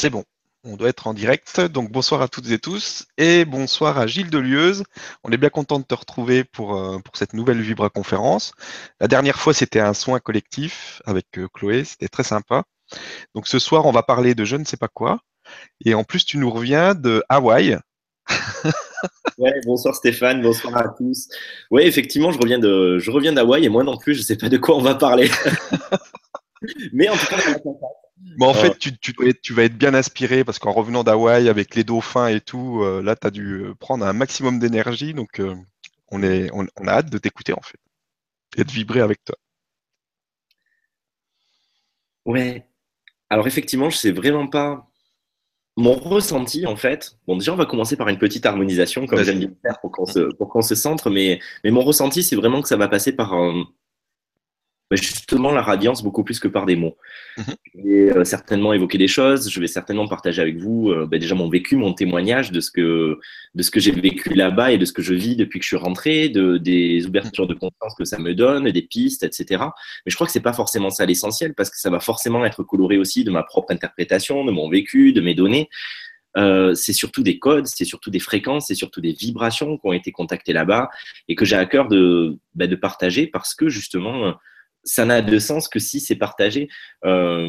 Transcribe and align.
C'est 0.00 0.08
bon, 0.08 0.24
on 0.64 0.78
doit 0.78 0.88
être 0.88 1.08
en 1.08 1.12
direct. 1.12 1.60
Donc 1.60 1.92
bonsoir 1.92 2.22
à 2.22 2.28
toutes 2.28 2.50
et 2.50 2.58
tous 2.58 3.04
et 3.18 3.44
bonsoir 3.44 3.98
à 3.98 4.06
Gilles 4.06 4.30
Delieuse. 4.30 4.82
On 5.24 5.30
est 5.30 5.36
bien 5.36 5.50
content 5.50 5.78
de 5.78 5.84
te 5.84 5.94
retrouver 5.94 6.42
pour, 6.42 6.74
euh, 6.74 7.00
pour 7.00 7.18
cette 7.18 7.34
nouvelle 7.34 7.60
Vibra 7.60 7.90
conférence. 7.90 8.54
La 8.98 9.08
dernière 9.08 9.38
fois, 9.38 9.52
c'était 9.52 9.78
un 9.78 9.92
soin 9.92 10.18
collectif 10.18 11.02
avec 11.04 11.26
euh, 11.36 11.48
Chloé, 11.52 11.84
c'était 11.84 12.08
très 12.08 12.22
sympa. 12.22 12.64
Donc 13.34 13.46
ce 13.46 13.58
soir, 13.58 13.84
on 13.84 13.92
va 13.92 14.02
parler 14.02 14.34
de 14.34 14.46
je 14.46 14.56
ne 14.56 14.64
sais 14.64 14.78
pas 14.78 14.88
quoi. 14.88 15.18
Et 15.84 15.92
en 15.92 16.02
plus, 16.02 16.24
tu 16.24 16.38
nous 16.38 16.50
reviens 16.50 16.94
de 16.94 17.22
Hawaï. 17.28 17.76
ouais, 19.36 19.60
bonsoir 19.66 19.94
Stéphane, 19.94 20.40
bonsoir 20.40 20.78
à 20.78 20.88
tous. 20.96 21.28
Oui, 21.70 21.82
effectivement, 21.82 22.32
je 22.32 22.38
reviens 22.38 22.58
de, 22.58 22.98
je 22.98 23.10
reviens 23.10 23.34
d'Hawaï 23.34 23.66
et 23.66 23.68
moi 23.68 23.84
non 23.84 23.98
plus, 23.98 24.14
je 24.14 24.20
ne 24.20 24.24
sais 24.24 24.38
pas 24.38 24.48
de 24.48 24.56
quoi 24.56 24.76
on 24.76 24.82
va 24.82 24.94
parler. 24.94 25.28
Mais 26.94 27.10
en 27.10 27.16
tout 27.18 27.26
cas, 27.26 27.36
on 27.66 27.72
va 27.72 27.88
mais 28.22 28.46
en 28.46 28.54
fait, 28.54 28.78
tu, 28.78 28.96
tu, 28.98 29.54
vas 29.54 29.64
être 29.64 29.76
bien 29.76 29.94
inspiré 29.94 30.44
parce 30.44 30.58
qu'en 30.58 30.72
revenant 30.72 31.04
d'Hawaï 31.04 31.48
avec 31.48 31.74
les 31.74 31.84
dauphins 31.84 32.28
et 32.28 32.40
tout, 32.40 32.82
euh, 32.82 33.02
là, 33.02 33.16
tu 33.16 33.26
as 33.26 33.30
dû 33.30 33.62
euh, 33.62 33.74
prendre 33.74 34.04
un 34.04 34.12
maximum 34.12 34.58
d'énergie. 34.58 35.14
Donc, 35.14 35.40
euh, 35.40 35.54
on, 36.08 36.22
est, 36.22 36.50
on, 36.52 36.66
a 36.86 36.90
hâte 36.90 37.10
de 37.10 37.18
t'écouter 37.18 37.52
en 37.52 37.62
fait 37.62 37.78
et 38.56 38.64
de 38.64 38.70
vibrer 38.70 39.00
avec 39.00 39.24
toi. 39.24 39.36
Ouais. 42.26 42.66
Alors, 43.30 43.46
effectivement, 43.46 43.90
je 43.90 43.96
sais 43.96 44.12
vraiment 44.12 44.46
pas. 44.46 44.86
Mon 45.76 45.94
ressenti, 45.94 46.66
en 46.66 46.76
fait, 46.76 47.16
bon, 47.26 47.36
déjà, 47.36 47.52
on 47.52 47.56
va 47.56 47.64
commencer 47.64 47.96
par 47.96 48.08
une 48.08 48.18
petite 48.18 48.44
harmonisation, 48.44 49.06
comme 49.06 49.22
j'aime 49.22 49.38
bien 49.38 49.52
faire 49.62 49.80
pour 49.80 49.92
qu'on 49.92 50.04
se, 50.04 50.28
se, 50.62 50.74
centre, 50.74 51.08
mais, 51.10 51.40
mais 51.64 51.70
mon 51.70 51.80
ressenti, 51.80 52.22
c'est 52.22 52.36
vraiment 52.36 52.60
que 52.60 52.68
ça 52.68 52.76
va 52.76 52.88
passer 52.88 53.12
par 53.12 53.32
un, 53.32 53.64
justement 54.96 55.52
la 55.52 55.62
radiance 55.62 56.02
beaucoup 56.02 56.24
plus 56.24 56.40
que 56.40 56.48
par 56.48 56.66
des 56.66 56.76
mots. 56.76 56.96
Mhm. 57.38 57.44
Je 57.74 57.80
vais 57.82 58.16
euh, 58.16 58.24
certainement 58.24 58.72
évoquer 58.72 58.98
des 58.98 59.08
choses, 59.08 59.50
je 59.50 59.60
vais 59.60 59.66
certainement 59.66 60.08
partager 60.08 60.42
avec 60.42 60.56
vous 60.56 60.90
euh, 60.90 61.06
bah, 61.06 61.18
déjà 61.18 61.34
mon 61.34 61.48
vécu, 61.48 61.76
mon 61.76 61.92
témoignage 61.92 62.50
de 62.50 62.60
ce 62.60 62.70
que, 62.70 63.18
de 63.54 63.62
ce 63.62 63.70
que 63.70 63.78
j'ai 63.78 63.92
vécu 63.92 64.34
là-bas 64.34 64.72
et 64.72 64.78
de 64.78 64.84
ce 64.84 64.92
que 64.92 65.02
je 65.02 65.14
vis 65.14 65.36
depuis 65.36 65.58
que 65.60 65.64
je 65.64 65.68
suis 65.68 65.76
rentré, 65.76 66.28
de, 66.28 66.58
des 66.58 67.06
ouvertures 67.06 67.46
de 67.46 67.54
conscience 67.54 67.94
que 67.96 68.04
ça 68.04 68.18
me 68.18 68.34
donne, 68.34 68.70
des 68.70 68.82
pistes, 68.82 69.22
etc. 69.22 69.64
Mais 70.04 70.10
je 70.10 70.14
crois 70.14 70.26
que 70.26 70.32
c'est 70.32 70.40
pas 70.40 70.52
forcément 70.52 70.90
ça 70.90 71.06
l'essentiel 71.06 71.54
parce 71.54 71.70
que 71.70 71.78
ça 71.78 71.90
va 71.90 72.00
forcément 72.00 72.44
être 72.44 72.62
coloré 72.64 72.98
aussi 72.98 73.24
de 73.24 73.30
ma 73.30 73.42
propre 73.42 73.72
interprétation, 73.72 74.44
de 74.44 74.50
mon 74.50 74.68
vécu, 74.68 75.12
de 75.12 75.20
mes 75.20 75.34
données. 75.34 75.68
Euh, 76.36 76.74
c'est 76.74 76.92
surtout 76.92 77.22
des 77.22 77.38
codes, 77.38 77.66
c'est 77.66 77.84
surtout 77.84 78.10
des 78.10 78.20
fréquences, 78.20 78.66
c'est 78.68 78.76
surtout 78.76 79.00
des 79.00 79.12
vibrations 79.12 79.78
qui 79.78 79.86
ont 79.86 79.92
été 79.92 80.12
contactées 80.12 80.52
là-bas 80.52 80.88
et 81.28 81.34
que 81.34 81.44
j'ai 81.44 81.56
à 81.56 81.66
cœur 81.66 81.88
de, 81.88 82.38
bah, 82.54 82.68
de 82.68 82.76
partager 82.76 83.26
parce 83.26 83.54
que 83.54 83.68
justement, 83.68 84.36
ça 84.84 85.04
n'a 85.04 85.22
de 85.22 85.38
sens 85.38 85.68
que 85.68 85.78
si 85.78 86.00
c'est 86.00 86.16
partagé. 86.16 86.68
Euh, 87.04 87.48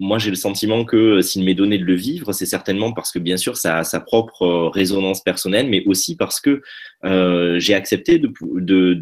moi, 0.00 0.18
j'ai 0.18 0.30
le 0.30 0.36
sentiment 0.36 0.84
que 0.84 1.20
s'il 1.20 1.44
m'est 1.44 1.54
donné 1.54 1.76
de 1.76 1.84
le 1.84 1.94
vivre, 1.94 2.32
c'est 2.32 2.46
certainement 2.46 2.92
parce 2.92 3.10
que, 3.10 3.18
bien 3.18 3.36
sûr, 3.36 3.56
ça 3.56 3.78
a 3.78 3.84
sa 3.84 4.00
propre 4.00 4.42
euh, 4.42 4.68
résonance 4.68 5.22
personnelle, 5.22 5.68
mais 5.68 5.82
aussi 5.86 6.16
parce 6.16 6.40
que 6.40 6.62
euh, 7.04 7.58
j'ai 7.58 7.74
accepté 7.74 8.18
de, 8.18 8.32
de, 8.60 8.94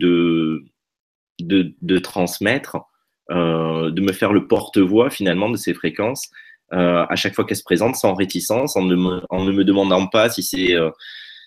de, 1.40 1.74
de, 1.80 1.98
transmettre, 1.98 2.78
de 3.30 4.00
me 4.00 4.12
faire 4.12 4.32
le 4.32 4.46
porte-voix 4.46 5.10
finalement 5.10 5.50
de 5.50 5.56
ces 5.56 5.74
fréquences 5.74 6.30
à 6.70 7.14
chaque 7.14 7.34
fois 7.34 7.44
qu'elles 7.44 7.56
se 7.56 7.62
présentent, 7.62 7.94
sans 7.96 8.14
réticence, 8.14 8.76
en 8.76 8.82
ne 8.82 8.96
me, 8.96 9.20
en 9.30 9.44
ne 9.44 9.52
me 9.52 9.64
demandant 9.64 10.06
pas 10.06 10.30
si 10.30 10.42
c'est 10.42 10.74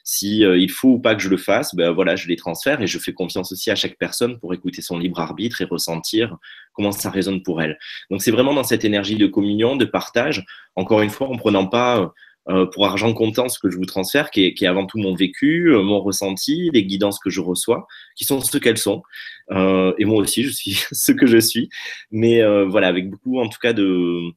si 0.09 0.43
euh, 0.43 0.57
il 0.57 0.71
faut 0.71 0.93
ou 0.93 0.99
pas 0.99 1.13
que 1.13 1.21
je 1.21 1.29
le 1.29 1.37
fasse, 1.37 1.75
ben 1.75 1.91
voilà, 1.91 2.15
je 2.15 2.27
les 2.27 2.35
transfère 2.35 2.81
et 2.81 2.87
je 2.87 2.97
fais 2.97 3.13
confiance 3.13 3.51
aussi 3.51 3.69
à 3.69 3.75
chaque 3.75 3.95
personne 3.99 4.39
pour 4.39 4.55
écouter 4.55 4.81
son 4.81 4.97
libre 4.97 5.19
arbitre 5.19 5.61
et 5.61 5.65
ressentir 5.65 6.35
comment 6.73 6.91
ça 6.91 7.11
résonne 7.11 7.43
pour 7.43 7.61
elle. 7.61 7.77
Donc 8.09 8.23
c'est 8.23 8.31
vraiment 8.31 8.55
dans 8.55 8.63
cette 8.63 8.83
énergie 8.83 9.17
de 9.17 9.27
communion, 9.27 9.75
de 9.75 9.85
partage, 9.85 10.43
encore 10.75 11.01
une 11.01 11.11
fois 11.11 11.29
en 11.29 11.37
prenant 11.37 11.67
pas 11.67 12.11
euh, 12.49 12.65
pour 12.65 12.87
argent 12.87 13.13
comptant 13.13 13.49
ce 13.49 13.59
que 13.59 13.69
je 13.69 13.77
vous 13.77 13.85
transfère, 13.85 14.31
qui 14.31 14.45
est, 14.47 14.65
avant 14.65 14.87
tout 14.87 14.97
mon 14.97 15.13
vécu, 15.13 15.67
euh, 15.67 15.83
mon 15.83 16.01
ressenti, 16.01 16.71
les 16.73 16.83
guidances 16.85 17.19
que 17.19 17.29
je 17.29 17.41
reçois, 17.41 17.85
qui 18.15 18.25
sont 18.25 18.41
ce 18.41 18.57
qu'elles 18.57 18.79
sont. 18.79 19.03
et 19.51 20.05
moi 20.05 20.23
aussi, 20.23 20.41
je 20.41 20.49
suis 20.49 20.81
ce 20.91 21.11
que 21.11 21.27
je 21.27 21.37
suis. 21.37 21.69
Mais 22.09 22.41
voilà, 22.65 22.87
avec 22.87 23.11
beaucoup 23.11 23.39
en 23.39 23.47
tout 23.47 23.59
cas 23.61 23.73
de 23.73 24.31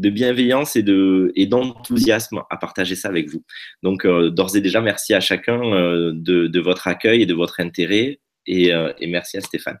de 0.00 0.08
bienveillance 0.10 0.76
et 0.76 0.82
de 0.82 1.30
et 1.36 1.46
d'enthousiasme 1.46 2.42
à 2.48 2.56
partager 2.56 2.96
ça 2.96 3.08
avec 3.08 3.28
vous. 3.28 3.44
Donc 3.82 4.06
euh, 4.06 4.30
d'ores 4.30 4.56
et 4.56 4.60
déjà 4.60 4.80
merci 4.80 5.14
à 5.14 5.20
chacun 5.20 5.62
euh, 5.74 6.12
de, 6.14 6.60
votre 6.60 6.88
accueil 6.88 7.22
et 7.22 7.26
de 7.26 7.34
votre 7.34 7.60
intérêt 7.60 8.20
et, 8.46 8.72
euh, 8.72 8.92
et 8.98 9.06
merci 9.06 9.36
à 9.36 9.42
Stéphane. 9.42 9.78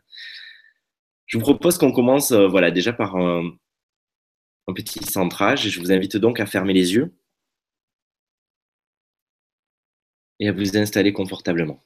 Je 1.26 1.38
vous 1.38 1.42
propose 1.42 1.78
qu'on 1.78 1.92
commence 1.92 2.32
voilà 2.32 2.70
déjà 2.70 2.92
par 2.92 3.16
un, 3.16 3.52
petit 4.74 5.02
centrage 5.02 5.68
je 5.68 5.80
vous 5.80 5.90
invite 5.90 6.16
donc 6.16 6.38
à 6.38 6.46
fermer 6.46 6.72
les 6.72 6.94
yeux 6.94 7.12
et 10.38 10.48
à 10.48 10.52
vous 10.52 10.76
installer 10.76 11.12
confortablement. 11.12 11.82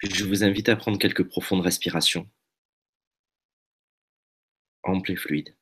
Puis 0.00 0.10
je 0.12 0.24
vous 0.24 0.42
invite 0.42 0.68
à 0.68 0.74
prendre 0.74 0.98
quelques 0.98 1.22
profondes 1.28 1.60
respirations, 1.60 2.28
amples 4.82 5.12
et 5.12 5.16
fluides. 5.16 5.54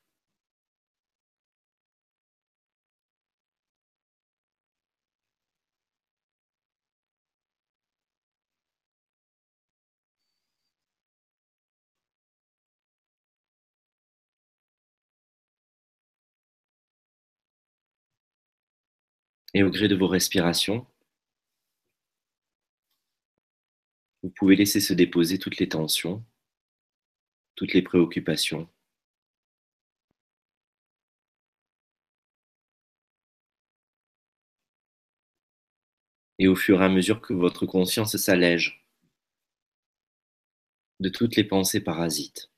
Et 19.52 19.62
au 19.62 19.68
gré 19.68 19.88
de 19.88 19.94
vos 19.94 20.06
respirations, 20.06 20.86
Vous 24.22 24.30
pouvez 24.30 24.54
laisser 24.54 24.80
se 24.80 24.92
déposer 24.92 25.38
toutes 25.40 25.58
les 25.58 25.68
tensions, 25.68 26.24
toutes 27.56 27.74
les 27.74 27.82
préoccupations. 27.82 28.68
Et 36.40 36.48
au 36.48 36.56
fur 36.56 36.82
et 36.82 36.84
à 36.84 36.88
mesure 36.88 37.20
que 37.20 37.32
votre 37.32 37.64
conscience 37.66 38.16
s'allège 38.16 38.84
de 41.00 41.08
toutes 41.08 41.34
les 41.36 41.44
pensées 41.44 41.80
parasites, 41.80 42.50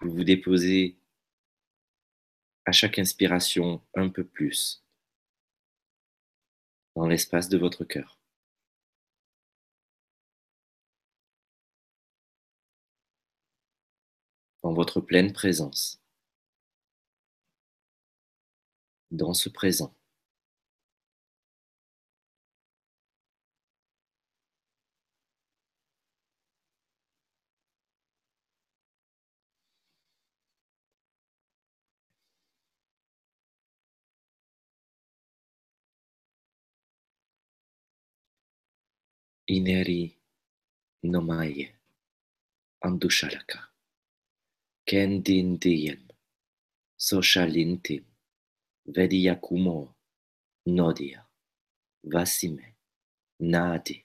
vous 0.00 0.10
vous 0.10 0.24
déposez 0.24 0.97
à 2.68 2.72
chaque 2.72 2.98
inspiration 2.98 3.82
un 3.94 4.10
peu 4.10 4.24
plus 4.24 4.84
dans 6.96 7.06
l'espace 7.06 7.48
de 7.48 7.56
votre 7.56 7.84
cœur. 7.84 8.18
Dans 14.62 14.74
votre 14.74 15.00
pleine 15.00 15.32
présence. 15.32 15.98
Dans 19.10 19.32
ce 19.32 19.48
présent. 19.48 19.97
ineri 39.56 40.02
nomaie 41.12 41.66
andusharaka 42.86 43.58
kendin 44.88 45.48
diem 45.62 46.02
soshalintim 47.06 48.04
vediyakumo 48.94 49.76
nodia 50.76 51.20
vasime 52.12 52.66
nadi 53.52 53.96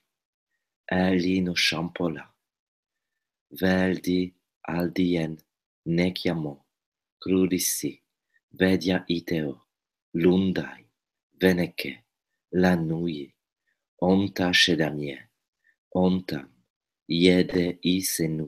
alino 1.02 1.54
shampola 1.66 2.24
veldi 3.60 4.20
aldien 4.76 5.32
nekiamo 5.96 6.54
crudisi 7.22 7.92
vedia 8.60 8.98
iteo 9.16 9.54
lundai 10.22 10.82
veneke 11.40 11.92
lanui 12.62 13.20
onta 14.10 14.46
shedamie 14.60 15.16
ontam, 15.94 16.48
iede 17.08 17.78
isenu, 17.82 18.46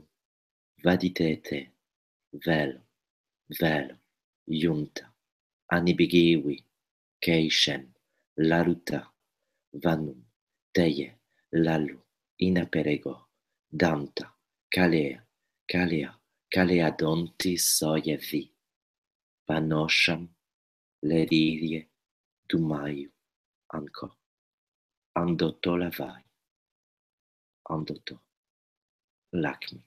vaditete, 0.85 1.61
velo, 2.45 2.81
velo, 3.61 3.95
junta, 4.47 5.05
anibigiwi, 5.75 6.57
keishem, 7.23 7.85
laruta, 8.37 9.01
vanum, 9.83 10.21
teie, 10.75 11.09
lalu, 11.53 11.99
inaperego, 12.47 13.15
danta, 13.71 14.27
kalea, 14.75 15.23
kalea, 15.71 16.11
kalea 16.51 16.91
donti 16.99 17.57
soie 17.59 18.17
vi, 18.17 18.43
panosham, 19.47 20.29
leririe, 21.03 21.87
dumaiu, 22.49 23.11
anco, 23.73 24.11
andotolavai. 25.15 26.26
অন্তত 27.71 28.09
লাখমি 29.33 29.81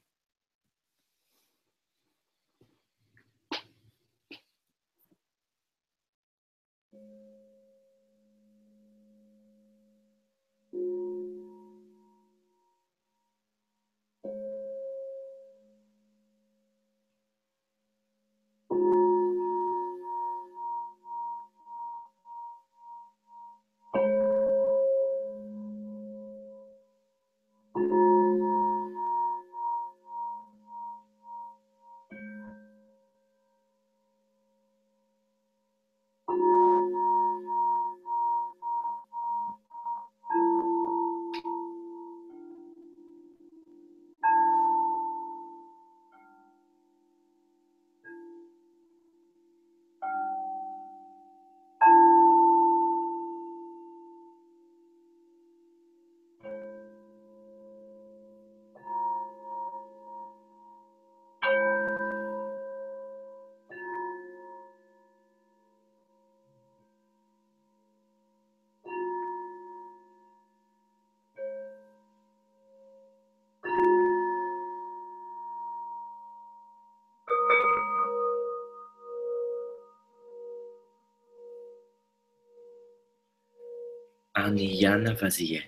Aniyana 84.50 85.14
vazie. 85.22 85.62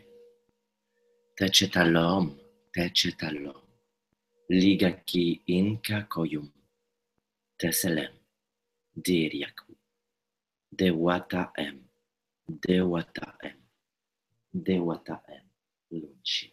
Tecetalom, 1.37 2.25
tecetalom. 2.73 3.61
Liga 4.49 4.91
ki 5.05 5.43
inca 5.47 6.07
coyum. 6.09 6.47
Teselem. 7.59 8.13
Diriakum. 9.05 9.75
Dewata 10.79 11.51
em. 11.57 11.77
Dewata 12.49 13.37
em. 13.43 13.59
Dewata 14.51 15.21
em. 15.29 15.45
Lunchi. 15.91 16.51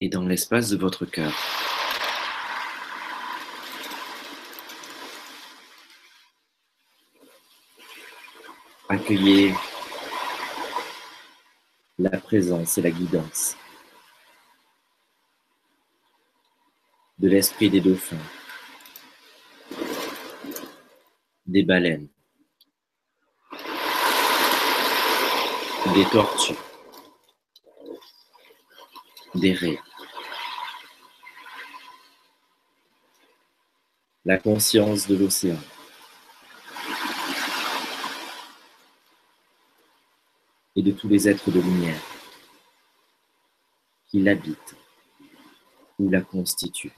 Et 0.00 0.08
dans 0.08 0.26
l'espace 0.28 0.70
de 0.70 0.76
votre 0.76 1.04
cœur, 1.04 1.34
Accueillez 9.04 9.52
la 11.98 12.18
présence 12.18 12.78
et 12.78 12.80
la 12.80 12.90
guidance 12.90 13.54
de 17.18 17.28
l'esprit 17.28 17.68
des 17.68 17.82
dauphins, 17.82 18.16
des 21.44 21.64
baleines, 21.64 22.08
des 25.94 26.06
tortues, 26.10 26.54
des 29.34 29.52
raies. 29.52 29.82
La 34.24 34.38
conscience 34.38 35.06
de 35.06 35.16
l'océan. 35.16 35.58
Et 40.76 40.82
de 40.82 40.90
tous 40.90 41.08
les 41.08 41.28
êtres 41.28 41.50
de 41.50 41.60
lumière 41.60 42.00
qui 44.06 44.20
l'habitent 44.20 44.76
ou 45.98 46.08
la 46.08 46.20
constituent. 46.20 46.92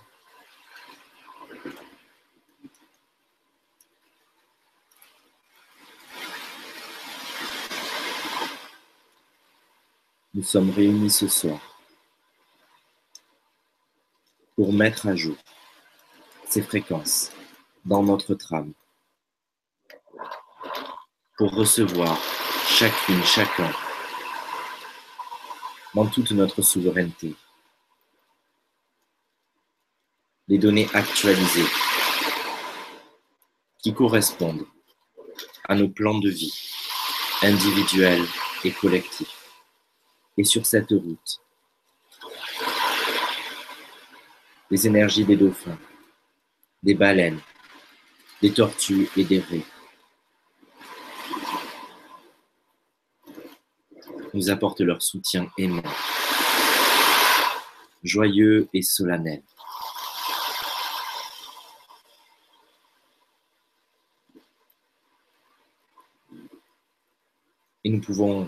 Nous 10.34 10.42
sommes 10.42 10.70
réunis 10.70 11.10
ce 11.10 11.28
soir 11.28 11.80
pour 14.54 14.72
mettre 14.72 15.06
à 15.06 15.16
jour 15.16 15.36
ces 16.46 16.62
fréquences 16.62 17.32
dans 17.86 18.02
notre 18.02 18.34
trame, 18.34 18.74
pour 21.38 21.54
recevoir 21.54 22.18
chacune, 22.66 23.22
chacun, 23.24 23.72
dans 25.94 26.06
toute 26.06 26.32
notre 26.32 26.62
souveraineté. 26.62 27.34
Les 30.48 30.58
données 30.58 30.88
actualisées 30.92 31.68
qui 33.78 33.94
correspondent 33.94 34.66
à 35.68 35.74
nos 35.74 35.88
plans 35.88 36.18
de 36.18 36.28
vie 36.28 36.70
individuels 37.42 38.26
et 38.64 38.72
collectifs. 38.72 39.50
Et 40.36 40.44
sur 40.44 40.66
cette 40.66 40.90
route, 40.90 41.40
les 44.70 44.86
énergies 44.86 45.24
des 45.24 45.36
dauphins, 45.36 45.78
des 46.82 46.94
baleines, 46.94 47.40
des 48.42 48.52
tortues 48.52 49.08
et 49.16 49.24
des 49.24 49.40
raies 49.40 49.64
nous 54.36 54.50
apportent 54.50 54.82
leur 54.82 55.00
soutien 55.00 55.50
aimant, 55.56 55.82
joyeux 58.04 58.68
et 58.74 58.82
solennel. 58.82 59.42
Et 67.82 67.88
nous 67.88 68.00
pouvons 68.00 68.46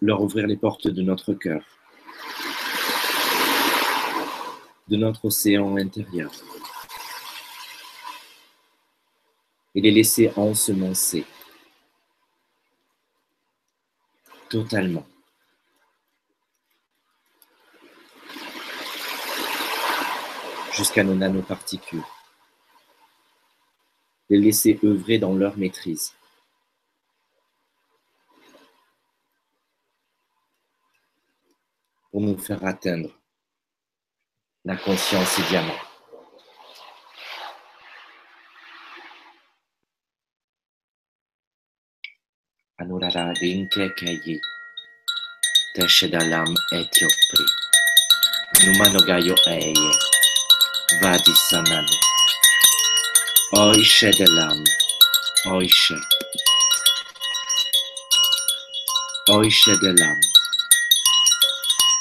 leur 0.00 0.22
ouvrir 0.22 0.46
les 0.46 0.56
portes 0.56 0.88
de 0.88 1.02
notre 1.02 1.34
cœur, 1.34 1.62
de 4.88 4.96
notre 4.96 5.26
océan 5.26 5.76
intérieur, 5.76 6.32
et 9.74 9.82
les 9.82 9.90
laisser 9.90 10.32
ensemencer 10.36 11.26
totalement. 14.48 15.06
Jusqu'à 20.98 21.04
nos 21.04 21.14
nanoparticules. 21.14 22.02
Les 24.30 24.38
laisser 24.38 24.78
œuvrer 24.82 25.18
dans 25.18 25.32
leur 25.34 25.56
maîtrise. 25.56 26.12
Pour 32.10 32.20
nous 32.20 32.36
faire 32.38 32.64
atteindre 32.64 33.10
la 34.64 34.76
conscience 34.76 35.38
et 35.38 35.42
diamant. 35.42 35.72
Anurara 42.78 43.32
rinke 43.40 43.94
kayi. 43.94 44.40
Teshedalam 45.74 46.54
etiopri. 46.72 47.44
Numano 48.64 49.00
gaio 49.06 49.34
vadi 50.96 51.34
sanam 51.36 51.86
oishe 53.52 54.10
delam 54.18 54.64
oishe. 55.46 55.96
Oishe 59.28 59.74
delam 59.82 60.20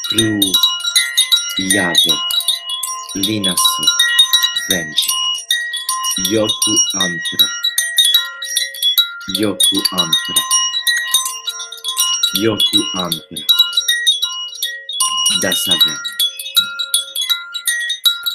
pru 0.09 0.41
jave 1.73 2.15
linasu 3.15 3.83
venji. 4.69 5.11
Yoku 6.31 6.73
antra. 7.03 7.47
Yoku 9.39 9.77
antra. 9.91 10.41
Yoku 12.43 12.79
antra. 13.03 13.45
Da 15.41 15.51
saber 15.51 16.06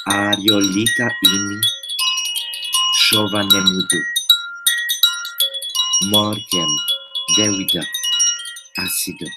Ariolita 0.05 1.07
ini 1.23 1.61
Şovanemudu 2.93 3.99
Morgen 6.11 6.69
Devida 7.37 7.83
Asido 8.77 9.27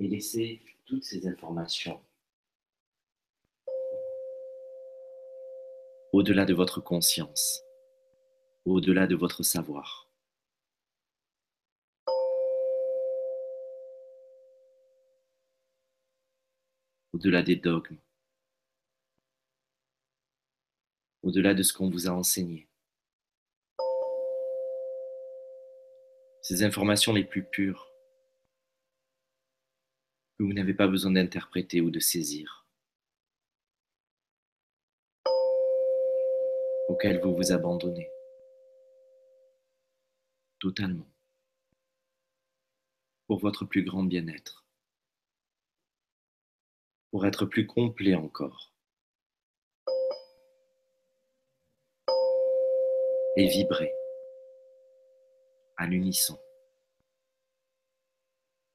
Et 0.00 0.08
laissez 0.08 0.60
toutes 0.88 1.04
ces 1.04 1.28
informations 1.28 2.02
au-delà 6.14 6.46
de 6.46 6.54
votre 6.54 6.80
conscience, 6.80 7.62
au-delà 8.64 9.06
de 9.06 9.14
votre 9.14 9.42
savoir. 9.42 10.08
Au-delà 17.12 17.42
des 17.42 17.56
dogmes, 17.56 17.98
au-delà 21.22 21.52
de 21.52 21.62
ce 21.62 21.74
qu'on 21.74 21.90
vous 21.90 22.08
a 22.08 22.12
enseigné. 22.12 22.66
Ces 26.40 26.62
informations 26.62 27.12
les 27.12 27.24
plus 27.24 27.44
pures 27.44 27.87
que 30.38 30.44
vous 30.44 30.52
n'avez 30.52 30.74
pas 30.74 30.86
besoin 30.86 31.10
d'interpréter 31.10 31.80
ou 31.80 31.90
de 31.90 31.98
saisir, 31.98 32.64
auxquelles 36.88 37.20
vous 37.20 37.34
vous 37.34 37.50
abandonnez. 37.50 38.08
Totalement. 40.60 41.08
Pour 43.26 43.40
votre 43.40 43.64
plus 43.64 43.82
grand 43.82 44.04
bien-être, 44.04 44.64
pour 47.10 47.26
être 47.26 47.44
plus 47.44 47.66
complet 47.66 48.14
encore. 48.14 48.72
Et 53.36 53.48
vibrer. 53.48 53.92
À 55.76 55.86
l'unisson. 55.86 56.40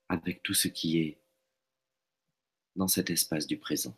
Avec 0.08 0.42
tout 0.44 0.54
ce 0.54 0.70
qui 0.70 1.00
est 1.00 1.23
dans 2.76 2.88
cet 2.88 3.10
espace 3.10 3.48
du 3.48 3.58
présent. 3.58 3.96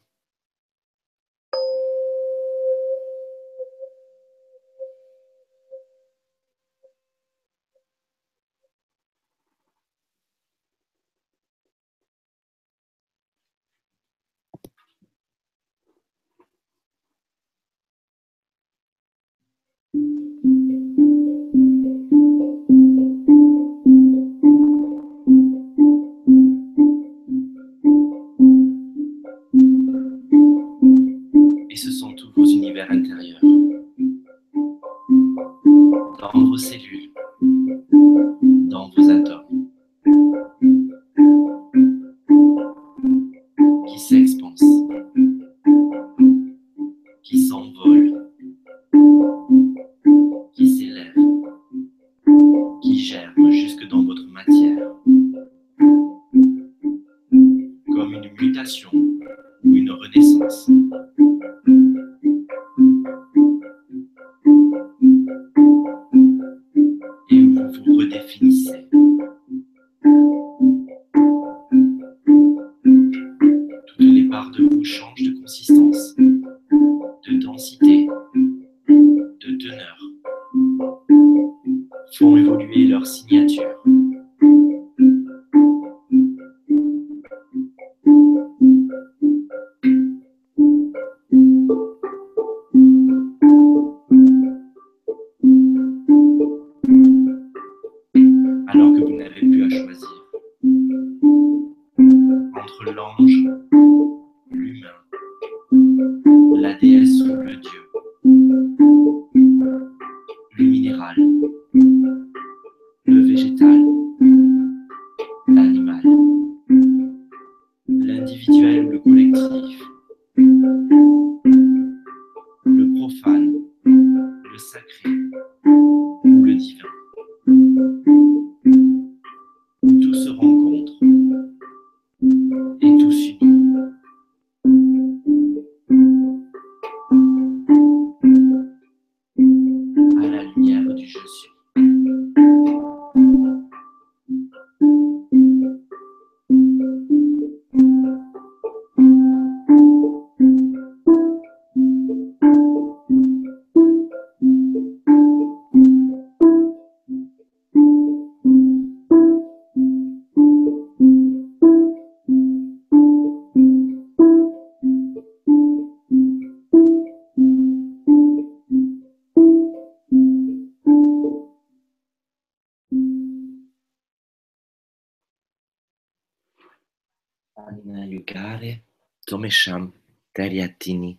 Yugare 179.45 179.51
Tomesham 179.51 179.91
Teriatini 180.33 181.17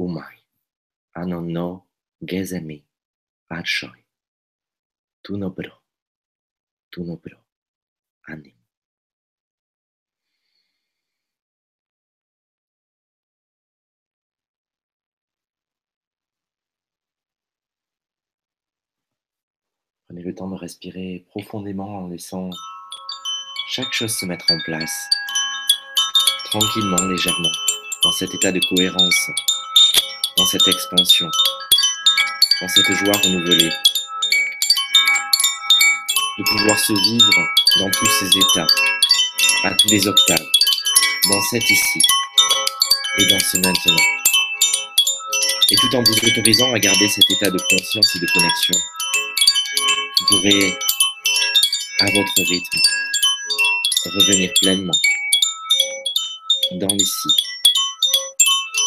Umai. 0.00 0.36
Anono 1.16 1.84
Gezemi, 2.24 2.82
Arshoi, 3.50 4.04
Tunobro, 5.22 5.72
Tunobro, 6.90 7.38
Ani. 8.28 8.54
Prenez 20.06 20.22
le 20.22 20.34
temps 20.34 20.48
de 20.48 20.56
respirer 20.56 21.26
profondément 21.28 21.98
en 21.98 22.08
laissant 22.08 22.50
chaque 23.68 23.92
chose 23.92 24.16
se 24.16 24.24
mettre 24.24 24.50
en 24.50 24.58
place, 24.64 25.08
tranquillement, 26.50 27.02
légèrement, 27.08 27.50
dans 28.04 28.12
cet 28.12 28.34
état 28.34 28.52
de 28.52 28.60
cohérence, 28.68 29.30
dans 30.36 30.46
cette 30.46 30.66
expansion, 30.68 31.30
dans 32.60 32.68
cette 32.68 32.92
joie 32.92 33.12
renouvelée, 33.22 33.70
de 36.38 36.44
pouvoir 36.44 36.78
se 36.78 36.92
vivre 36.92 37.48
dans 37.80 37.90
tous 37.90 38.10
ces 38.18 38.28
états, 38.38 38.66
à 39.64 39.74
tous 39.74 39.88
les 39.88 40.06
octaves, 40.06 40.46
dans 41.30 41.42
cet 41.42 41.68
ici 41.68 42.00
et 43.18 43.26
dans 43.26 43.40
ce 43.40 43.56
maintenant. 43.58 44.04
Et 45.70 45.76
tout 45.76 45.96
en 45.96 46.02
vous 46.02 46.28
autorisant 46.30 46.72
à 46.72 46.78
garder 46.78 47.08
cet 47.08 47.30
état 47.30 47.50
de 47.50 47.58
conscience 47.58 48.16
et 48.16 48.20
de 48.20 48.26
connexion, 48.32 48.74
vous 50.20 50.26
pourrez, 50.28 50.78
à 52.00 52.06
votre 52.06 52.48
rythme, 52.48 52.78
revenir 54.06 54.50
pleinement 54.60 54.98
dans 56.72 56.86
l'ici 56.88 57.28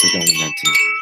et 0.04 0.14
dans 0.14 0.20
le 0.20 0.40
maintenant. 0.40 1.01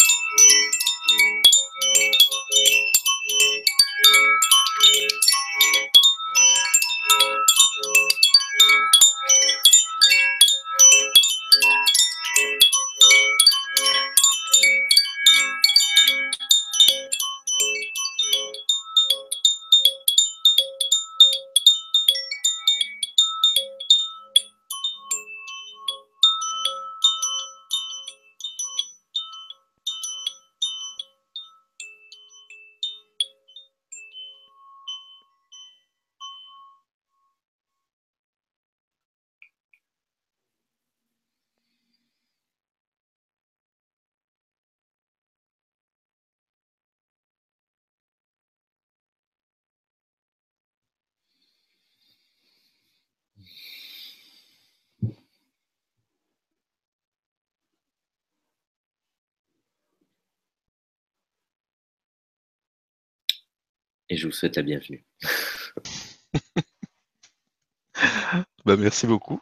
Et 64.10 64.18
je 64.18 64.28
vous 64.28 64.34
souhaite 64.34 64.58
la 64.58 64.64
bienvenue. 64.64 65.06
bah, 68.66 68.76
merci 68.78 69.08
beaucoup. 69.08 69.40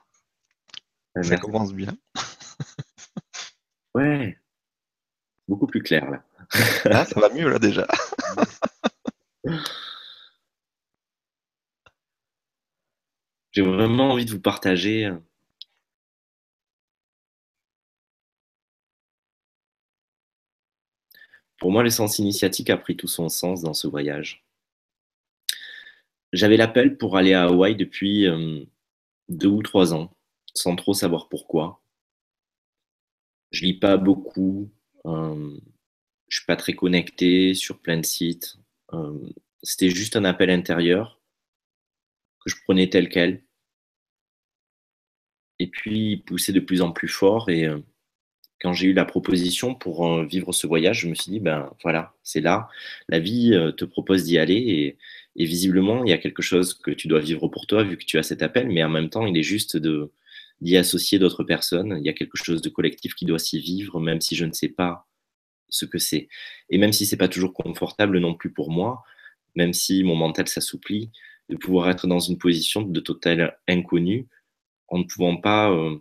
Ça 1.21 1.37
commence 1.37 1.73
bien. 1.73 1.97
ouais. 3.95 4.37
Beaucoup 5.47 5.67
plus 5.67 5.81
clair 5.81 6.09
là. 6.11 6.23
Ah, 6.85 7.05
ça 7.05 7.19
va 7.19 7.29
mieux 7.29 7.49
là 7.49 7.59
déjà. 7.59 7.87
J'ai 13.51 13.61
vraiment 13.63 14.11
envie 14.11 14.25
de 14.25 14.31
vous 14.31 14.39
partager 14.39 15.05
euh, 15.05 15.17
Pour 21.59 21.71
moi, 21.71 21.83
le 21.83 21.89
sens 21.89 22.19
initiatique 22.19 22.69
a 22.69 22.77
pris 22.77 22.95
tout 22.95 23.07
son 23.07 23.29
sens 23.29 23.61
dans 23.61 23.73
ce 23.73 23.87
voyage. 23.87 24.46
J'avais 26.37 26.55
l'appel 26.57 26.97
pour 26.97 27.17
aller 27.17 27.33
à 27.33 27.45
Hawaï 27.45 27.75
depuis 27.75 28.27
euh, 28.27 28.63
deux 29.27 29.47
ou 29.47 29.63
trois 29.63 29.95
ans, 29.95 30.15
sans 30.53 30.75
trop 30.75 30.93
savoir 30.93 31.29
pourquoi. 31.29 31.81
Je 33.49 33.65
lis 33.65 33.73
pas 33.73 33.97
beaucoup, 33.97 34.69
euh, 35.07 35.57
je 36.27 36.37
suis 36.37 36.45
pas 36.45 36.55
très 36.55 36.73
connecté 36.73 37.55
sur 37.55 37.79
plein 37.79 37.97
de 37.97 38.05
sites. 38.05 38.59
Euh, 38.93 39.17
c'était 39.63 39.89
juste 39.89 40.15
un 40.15 40.25
appel 40.25 40.51
intérieur 40.51 41.19
que 42.45 42.51
je 42.51 42.61
prenais 42.65 42.87
tel 42.87 43.09
quel. 43.09 43.43
Et 45.57 45.65
puis, 45.65 46.11
il 46.11 46.23
poussait 46.23 46.53
de 46.53 46.59
plus 46.59 46.83
en 46.83 46.91
plus 46.91 47.07
fort. 47.07 47.49
Et 47.49 47.67
quand 48.61 48.73
j'ai 48.73 48.89
eu 48.89 48.93
la 48.93 49.05
proposition 49.05 49.73
pour 49.73 50.21
vivre 50.23 50.53
ce 50.53 50.67
voyage, 50.67 50.99
je 50.99 51.07
me 51.07 51.15
suis 51.15 51.31
dit, 51.31 51.39
ben 51.39 51.73
voilà, 51.81 52.13
c'est 52.21 52.41
là. 52.41 52.69
La 53.07 53.19
vie 53.19 53.59
te 53.75 53.85
propose 53.85 54.25
d'y 54.25 54.37
aller. 54.37 54.99
Et 55.37 55.45
visiblement, 55.45 56.03
il 56.03 56.09
y 56.09 56.13
a 56.13 56.17
quelque 56.17 56.41
chose 56.41 56.73
que 56.73 56.91
tu 56.91 57.07
dois 57.07 57.19
vivre 57.19 57.47
pour 57.47 57.67
toi, 57.67 57.83
vu 57.83 57.97
que 57.97 58.05
tu 58.05 58.17
as 58.17 58.23
cet 58.23 58.41
appel, 58.41 58.67
mais 58.69 58.83
en 58.83 58.89
même 58.89 59.09
temps, 59.09 59.25
il 59.27 59.37
est 59.37 59.43
juste 59.43 59.77
de 59.77 60.11
d'y 60.61 60.75
associer 60.75 61.19
d'autres 61.19 61.43
personnes. 61.43 61.95
Il 61.99 62.05
y 62.05 62.09
a 62.09 62.13
quelque 62.13 62.37
chose 62.37 62.63
de 62.63 62.69
collectif 62.69 63.13
qui 63.13 63.25
doit 63.25 63.37
s'y 63.37 63.59
vivre, 63.59 63.99
même 63.99 64.21
si 64.21 64.35
je 64.35 64.45
ne 64.45 64.51
sais 64.51 64.69
pas 64.69 65.07
ce 65.69 65.85
que 65.85 65.99
c'est. 65.99 66.29
Et 66.71 66.79
même 66.79 66.93
si 66.93 67.05
c'est 67.05 67.17
pas 67.17 67.27
toujours 67.27 67.53
confortable 67.53 68.17
non 68.19 68.33
plus 68.33 68.51
pour 68.51 68.71
moi, 68.71 69.03
même 69.55 69.73
si 69.73 70.03
mon 70.03 70.15
mental 70.15 70.47
s'assouplit, 70.47 71.11
de 71.49 71.55
pouvoir 71.57 71.89
être 71.89 72.07
dans 72.07 72.19
une 72.19 72.39
position 72.39 72.81
de 72.81 72.99
total 72.99 73.59
inconnu, 73.67 74.27
en 74.87 74.99
ne 74.99 75.03
pouvant 75.03 75.37
pas 75.37 75.71
euh, 75.71 75.97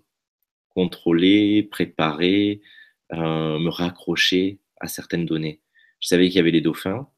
contrôler, 0.70 1.62
préparer, 1.62 2.62
euh, 3.12 3.58
me 3.58 3.68
raccrocher 3.68 4.60
à 4.80 4.88
certaines 4.88 5.26
données. 5.26 5.60
Je 6.00 6.08
savais 6.08 6.28
qu'il 6.28 6.36
y 6.36 6.40
avait 6.40 6.50
les 6.50 6.62
dauphins, 6.62 7.08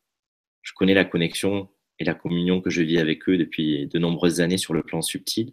je 0.63 0.73
connais 0.75 0.95
la 0.95 1.05
connexion 1.05 1.69
et 1.99 2.05
la 2.05 2.15
communion 2.15 2.61
que 2.61 2.71
je 2.71 2.83
vis 2.83 2.99
avec 2.99 3.29
eux 3.29 3.37
depuis 3.37 3.87
de 3.87 3.99
nombreuses 3.99 4.41
années 4.41 4.59
sur 4.59 4.75
le 4.75 4.83
plan 4.83 5.03
subtil. 5.03 5.53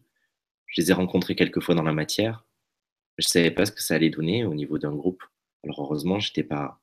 Je 0.67 0.81
les 0.81 0.91
ai 0.91 0.93
rencontrés 0.93 1.35
quelques 1.35 1.61
fois 1.61 1.75
dans 1.75 1.83
la 1.83 1.93
matière. 1.93 2.45
Je 3.17 3.25
ne 3.25 3.29
savais 3.29 3.51
pas 3.51 3.65
ce 3.65 3.71
que 3.71 3.81
ça 3.81 3.95
allait 3.95 4.09
donner 4.09 4.45
au 4.45 4.53
niveau 4.53 4.77
d'un 4.77 4.93
groupe. 4.93 5.23
Alors 5.63 5.81
heureusement, 5.81 6.19
je 6.19 6.29
n'étais 6.29 6.43
pas 6.43 6.79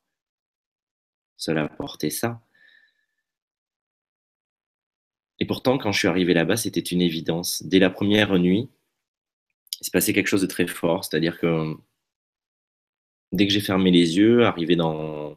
seul 1.37 1.59
à 1.59 1.69
porter 1.69 2.11
ça. 2.11 2.41
Et 5.39 5.45
pourtant, 5.45 5.79
quand 5.79 5.93
je 5.93 5.99
suis 5.99 6.09
arrivé 6.09 6.35
là-bas, 6.35 6.57
c'était 6.57 6.81
une 6.81 7.03
évidence. 7.03 7.63
Dès 7.65 7.79
la 7.79 7.91
première 7.91 8.39
nuit, 8.39 8.69
il 9.81 9.85
s'est 9.85 9.91
passé 9.91 10.13
quelque 10.13 10.29
chose 10.29 10.43
de 10.43 10.47
très 10.47 10.67
fort. 10.67 11.05
C'est-à-dire 11.05 11.39
que 11.39 11.75
dès 13.33 13.47
que 13.47 13.53
j'ai 13.53 13.61
fermé 13.61 13.91
les 13.91 14.17
yeux, 14.17 14.45
arrivé 14.45 14.77
dans, 14.77 15.37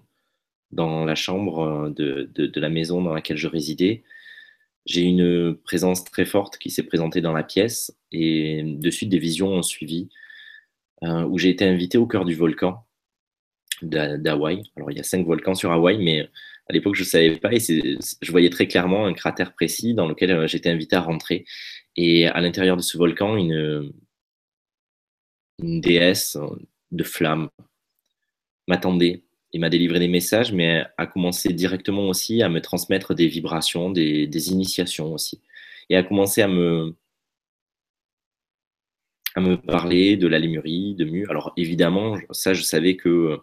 dans 0.72 1.06
la 1.06 1.16
chambre 1.16 1.90
de, 1.90 2.30
de, 2.36 2.60
la 2.60 2.70
maison 2.70 3.02
dans 3.02 3.14
laquelle 3.14 3.38
je 3.38 3.48
résidais, 3.48 4.04
j'ai 4.86 5.02
une 5.02 5.56
présence 5.64 6.04
très 6.04 6.26
forte 6.26 6.58
qui 6.58 6.70
s'est 6.70 6.84
présentée 6.84 7.22
dans 7.22 7.34
la 7.34 7.44
pièce 7.44 7.96
et 8.12 8.62
de 8.64 8.90
suite 8.92 9.10
des 9.10 9.20
visions 9.20 9.50
ont 9.50 9.64
suivi 9.64 10.10
euh, 11.04 11.24
où 11.26 11.38
j'ai 11.38 11.50
été 11.50 11.66
invité 11.66 11.98
au 11.98 12.08
cœur 12.08 12.24
du 12.24 12.36
volcan 12.36 12.86
d'Hawaï. 13.82 14.64
Alors 14.78 14.92
il 14.92 14.98
y 14.98 15.00
a 15.00 15.04
cinq 15.04 15.26
volcans 15.26 15.56
sur 15.56 15.72
Hawaï, 15.72 15.98
mais 15.98 16.30
à 16.70 16.74
l'époque 16.74 16.96
je 16.96 17.02
ne 17.02 17.08
savais 17.08 17.38
pas 17.38 17.52
et 17.52 17.60
je 17.60 18.32
voyais 18.32 18.50
très 18.50 18.68
clairement 18.68 19.06
un 19.06 19.14
cratère 19.14 19.54
précis 19.54 19.94
dans 19.94 20.08
lequel 20.08 20.32
euh, 20.32 20.48
j'étais 20.48 20.70
invité 20.70 20.96
à 20.96 21.02
rentrer. 21.02 21.46
Et 21.98 22.28
à 22.28 22.40
l'intérieur 22.42 22.78
de 22.78 22.82
ce 22.82 22.98
volcan, 22.98 23.38
une, 23.38 23.92
une 25.60 25.82
déesse 25.82 26.38
de 26.92 27.04
flammes 27.04 27.50
m'attendait 28.68 29.25
il 29.56 29.62
m'a 29.62 29.70
délivré 29.70 30.00
des 30.00 30.10
messages, 30.10 30.52
mais 30.52 30.84
a 30.98 31.08
commencé 31.08 31.54
directement 31.54 32.10
aussi 32.10 32.44
à 32.44 32.50
me 32.50 32.60
transmettre 32.60 33.16
des 33.16 33.28
vibrations, 33.28 33.90
des, 33.90 34.52
initiations 34.52 35.14
aussi. 35.14 35.42
Et 35.90 35.96
a 35.96 36.04
commencé 36.04 36.42
à 36.42 36.50
me, 36.50 36.94
parler 39.66 40.18
de 40.18 40.28
la 40.28 40.40
lémurie, 40.40 40.94
de 40.96 41.06
Mu. 41.06 41.26
Alors 41.30 41.54
évidemment, 41.56 42.18
ça, 42.32 42.54
je 42.54 42.64
savais 42.64 42.98
que 42.98 43.08
euh, 43.08 43.38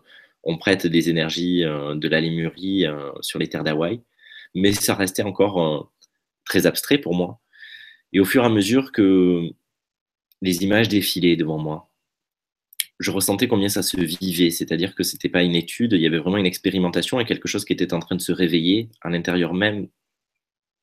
on 0.44 0.59
prête 0.59 0.87
des 0.87 1.09
énergies 1.09 1.64
euh, 1.64 1.94
de 1.94 2.09
la 2.09 2.20
lémurie 2.20 2.85
euh, 2.85 3.11
sur 3.22 3.38
les 3.38 3.48
terres 3.48 3.64
d'Hawaï, 3.64 4.03
mais 4.55 4.72
ça 4.72 4.94
restait 4.94 5.22
encore 5.22 5.90
très 6.44 6.66
abstrait 6.66 6.98
pour 6.98 7.14
moi. 7.14 7.40
Et 8.12 8.20
au 8.20 8.27
fur 8.27 8.42
et 8.42 8.46
à 8.46 8.51
mesure 8.51 8.92
que 8.92 9.48
les 10.42 10.62
images 10.62 10.90
défilaient 10.90 11.37
devant 11.37 11.57
moi, 11.59 11.88
je 12.98 13.11
ressentais 13.11 13.48
combien 13.48 13.68
ça 13.68 13.83
se 13.83 13.98
vivait, 13.98 14.50
c'est-à-dire 14.50 14.94
que 14.94 15.02
c'était 15.02 15.28
pas 15.28 15.42
une 15.42 15.55
étude, 15.55 15.92
il 15.92 16.00
y 16.00 16.07
avait 16.07 16.18
vraiment 16.18 16.37
une 16.37 16.46
expérimentation 16.46 17.20
et 17.20 17.24
quelque 17.24 17.48
chose 17.48 17.64
qui 17.64 17.72
était 17.72 17.94
en 17.94 17.98
train 17.98 18.16
de 18.16 18.20
se 18.20 18.33
réveiller 18.33 18.88
à 19.00 19.11
l'intérieur 19.11 19.55
même 19.55 19.88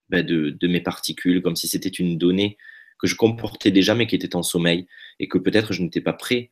ben, 0.09 0.25
de, 0.25 0.67
mes 0.67 0.81
particules, 0.81 1.41
comme 1.41 1.55
si 1.55 1.67
c'était 1.67 1.89
une 1.89 2.17
donnée 2.17 2.57
que 2.97 3.07
je 3.07 3.15
comportais 3.15 3.71
déjà 3.71 3.95
mais 3.95 4.07
qui 4.07 4.15
était 4.15 4.35
en 4.35 4.43
sommeil 4.43 4.87
et 5.19 5.27
que 5.27 5.37
peut-être 5.37 5.71
je 5.71 5.81
n'étais 5.81 6.01
pas 6.01 6.13
prêt 6.13 6.49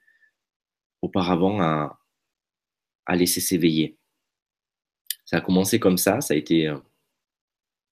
auparavant 1.01 1.61
à, 1.61 1.99
laisser 3.15 3.41
s'éveiller. 3.41 3.97
Ça 5.25 5.37
a 5.37 5.41
commencé 5.41 5.79
comme 5.79 5.97
ça, 5.97 6.21
ça 6.21 6.33
a 6.33 6.37
été 6.37 6.67
euh, 6.67 6.77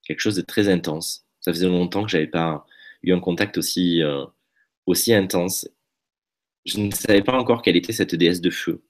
quelque 0.04 0.20
chose 0.20 0.36
de 0.36 0.42
très 0.42 0.70
intense. 0.70 1.26
Ça 1.42 1.52
faisait 1.52 1.68
longtemps 1.68 2.04
que 2.04 2.10
j'avais 2.10 2.28
pas 2.28 2.66
eu 3.02 3.14
un 3.14 3.20
contact 3.20 3.58
aussi, 3.58 4.02
euh, 4.02 4.26
aussi 4.86 5.14
intense 5.14 5.68
je 6.66 6.80
ne 6.80 6.92
savais 6.92 7.22
pas 7.22 7.38
encore 7.38 7.62
quelle 7.62 7.76
était 7.76 7.94
cette 7.94 8.16
déesse 8.16 8.42
de 8.42 8.50
feu. 8.50 8.84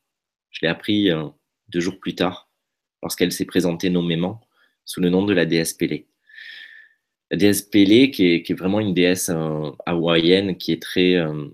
Je 0.49 0.59
l'ai 0.61 0.67
appris 0.69 1.11
euh, 1.11 1.27
deux 1.67 1.81
jours 1.81 1.99
plus 1.99 2.15
tard, 2.15 2.49
lorsqu'elle 3.03 3.31
s'est 3.31 3.45
présentée 3.45 3.89
nommément 3.89 4.41
sous 4.85 5.01
le 5.01 5.09
nom 5.09 5.25
de 5.25 5.33
la 5.33 5.45
déesse 5.45 5.73
Pélé. 5.73 6.07
La 7.31 7.37
déesse 7.37 7.61
Pélé, 7.63 8.11
qui 8.11 8.25
est, 8.35 8.53
vraiment 8.53 8.79
une 8.79 8.93
déesse 8.93 9.29
euh, 9.29 9.71
hawaïenne, 9.85 10.57
qui 10.57 10.71
est 10.71 10.81
très... 10.81 11.15
Euh, 11.15 11.49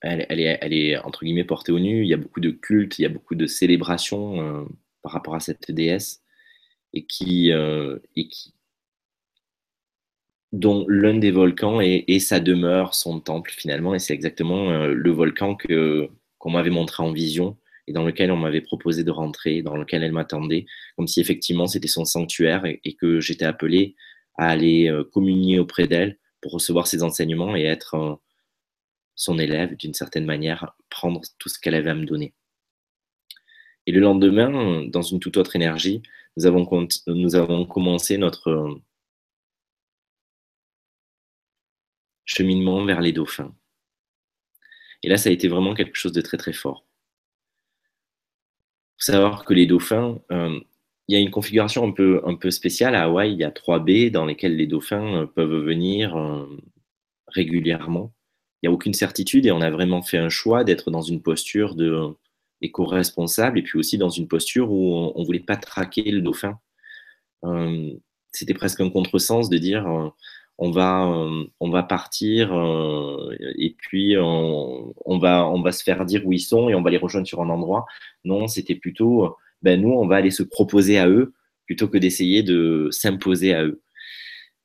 elle, 0.00 0.40
est, 0.40 0.58
elle, 0.60 0.72
est, 0.74 0.98
entre 0.98 1.24
guillemets 1.24 1.44
portée 1.44 1.72
au 1.72 1.78
nu. 1.78 2.02
Il 2.02 2.08
y 2.08 2.14
a 2.14 2.18
beaucoup 2.18 2.40
de 2.40 2.50
cultes, 2.50 2.98
il 2.98 3.02
y 3.02 3.06
a 3.06 3.10
beaucoup 3.10 3.34
de 3.34 3.46
célébrations 3.46 4.68
par 5.00 5.12
rapport 5.12 5.34
à 5.34 5.40
cette 5.40 5.70
déesse, 5.70 6.22
et 6.92 7.06
qui, 7.06 7.50
et 7.50 8.28
qui, 8.28 8.53
dont 10.54 10.86
l'un 10.88 11.18
des 11.18 11.32
volcans 11.32 11.80
est, 11.80 12.18
sa 12.20 12.38
demeure, 12.38 12.94
son 12.94 13.18
temple 13.18 13.50
finalement, 13.50 13.92
et 13.92 13.98
c'est 13.98 14.14
exactement 14.14 14.70
euh, 14.70 14.94
le 14.94 15.10
volcan 15.10 15.56
qu'on 16.38 16.50
m'avait 16.50 16.70
montré 16.70 17.02
en 17.02 17.12
vision 17.12 17.56
et 17.88 17.92
dans 17.92 18.04
lequel 18.04 18.30
on 18.30 18.36
m'avait 18.36 18.60
proposé 18.60 19.02
de 19.02 19.10
rentrer, 19.10 19.62
dans 19.62 19.76
lequel 19.76 20.04
elle 20.04 20.12
m'attendait, 20.12 20.64
comme 20.96 21.08
si 21.08 21.20
effectivement 21.20 21.66
c'était 21.66 21.88
son 21.88 22.04
sanctuaire 22.04 22.64
et, 22.66 22.94
que 22.94 23.18
j'étais 23.18 23.44
appelé 23.44 23.96
à 24.38 24.48
aller 24.48 24.88
euh, 24.88 25.02
communier 25.02 25.58
auprès 25.58 25.88
d'elle 25.88 26.18
pour 26.40 26.52
recevoir 26.52 26.86
ses 26.86 27.02
enseignements 27.02 27.56
et 27.56 27.64
être 27.64 27.94
euh, 27.94 28.14
son 29.16 29.40
élève 29.40 29.76
d'une 29.76 29.94
certaine 29.94 30.24
manière, 30.24 30.76
prendre 30.88 31.20
tout 31.40 31.48
ce 31.48 31.58
qu'elle 31.58 31.74
avait 31.74 31.90
à 31.90 31.94
me 31.96 32.06
donner. 32.06 32.32
Et 33.86 33.92
le 33.92 34.00
lendemain, 34.00 34.84
dans 34.86 35.02
une 35.02 35.18
toute 35.18 35.36
autre 35.36 35.56
énergie, 35.56 36.00
nous 36.36 36.46
avons, 36.46 36.88
nous 37.08 37.34
avons 37.34 37.66
commencé 37.66 38.18
notre 38.18 38.80
cheminement 42.24 42.84
vers 42.84 43.00
les 43.00 43.12
dauphins. 43.12 43.54
Et 45.04 45.08
là, 45.08 45.18
ça 45.18 45.28
a 45.28 45.32
été 45.32 45.48
vraiment 45.48 45.74
quelque 45.74 45.96
chose 45.96 46.12
de 46.12 46.22
très 46.22 46.38
très 46.38 46.54
fort. 46.54 46.86
Il 48.96 49.04
faut 49.04 49.12
savoir 49.12 49.44
que 49.44 49.52
les 49.52 49.66
dauphins, 49.66 50.18
euh, 50.32 50.58
il 51.08 51.14
y 51.14 51.18
a 51.18 51.20
une 51.20 51.30
configuration 51.30 51.86
un 51.86 51.92
peu, 51.92 52.22
un 52.24 52.36
peu 52.36 52.50
spéciale 52.50 52.94
à 52.94 53.04
Hawaï. 53.04 53.32
Il 53.32 53.38
y 53.38 53.44
a 53.44 53.50
trois 53.50 53.80
baies 53.80 54.08
dans 54.08 54.24
lesquelles 54.24 54.56
les 54.56 54.66
dauphins 54.66 55.22
euh, 55.22 55.26
peuvent 55.26 55.62
venir 55.62 56.16
euh, 56.16 56.46
régulièrement. 57.26 58.14
Il 58.62 58.68
n'y 58.68 58.72
a 58.72 58.74
aucune 58.74 58.94
certitude 58.94 59.44
et 59.44 59.52
on 59.52 59.60
a 59.60 59.70
vraiment 59.70 60.00
fait 60.00 60.16
un 60.16 60.30
choix 60.30 60.64
d'être 60.64 60.90
dans 60.90 61.02
une 61.02 61.20
posture 61.20 61.74
de 61.74 62.14
éco-responsable 62.62 63.58
et 63.58 63.62
puis 63.62 63.78
aussi 63.78 63.98
dans 63.98 64.08
une 64.08 64.26
posture 64.26 64.70
où 64.70 65.12
on 65.14 65.20
ne 65.20 65.26
voulait 65.26 65.40
pas 65.40 65.56
traquer 65.56 66.10
le 66.10 66.22
dauphin. 66.22 66.58
C'était 68.32 68.54
presque 68.54 68.80
un 68.80 68.88
contresens 68.88 69.50
de 69.50 69.58
dire 69.58 70.14
on 70.58 70.70
va, 70.70 71.06
euh, 71.08 71.44
on 71.60 71.70
va 71.70 71.82
partir 71.82 72.54
euh, 72.54 73.34
et 73.58 73.74
puis 73.76 74.16
on, 74.18 75.18
va, 75.18 75.46
on 75.48 75.62
va 75.62 75.72
se 75.72 75.82
faire 75.82 76.04
dire 76.04 76.24
où 76.26 76.32
ils 76.32 76.40
sont 76.40 76.68
et 76.68 76.74
on 76.74 76.82
va 76.82 76.90
les 76.90 76.96
rejoindre 76.96 77.26
sur 77.26 77.42
un 77.42 77.48
endroit. 77.48 77.86
Non, 78.24 78.46
c'était 78.46 78.76
plutôt, 78.76 79.36
ben 79.62 79.80
nous, 79.80 79.90
on 79.90 80.06
va 80.06 80.16
aller 80.16 80.30
se 80.30 80.42
proposer 80.42 80.98
à 80.98 81.08
eux 81.08 81.34
plutôt 81.66 81.88
que 81.88 81.98
d'essayer 81.98 82.42
de 82.42 82.88
s'imposer 82.90 83.54
à 83.54 83.64
eux. 83.64 83.82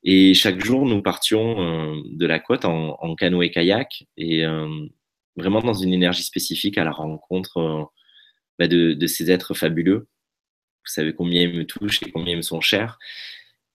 Et 0.04 0.34
chaque 0.34 0.64
jour, 0.64 0.86
nous 0.86 1.02
partions 1.02 1.62
euh, 1.62 1.96
de 2.06 2.26
la 2.26 2.40
côte 2.40 2.66
en, 2.66 2.98
en 3.00 3.16
canoë-kayak 3.16 4.06
et 4.18 4.44
vraiment 5.36 5.62
dans 5.62 5.74
une 5.74 5.94
énergie 5.94 6.24
spécifique 6.24 6.78
à 6.78 6.84
la 6.84 6.92
rencontre 6.92 7.90
ben 8.60 8.68
de, 8.68 8.94
de, 8.94 9.08
ces 9.08 9.32
êtres 9.32 9.54
fabuleux. 9.54 10.08
Vous 10.86 10.92
savez 10.94 11.14
combien 11.14 11.44
ils 11.44 11.58
me 11.58 11.66
touchent 11.66 12.04
et 12.04 12.12
combien 12.12 12.34
ils 12.34 12.38
me 12.38 12.42
sont 12.42 12.62
chers 12.62 13.00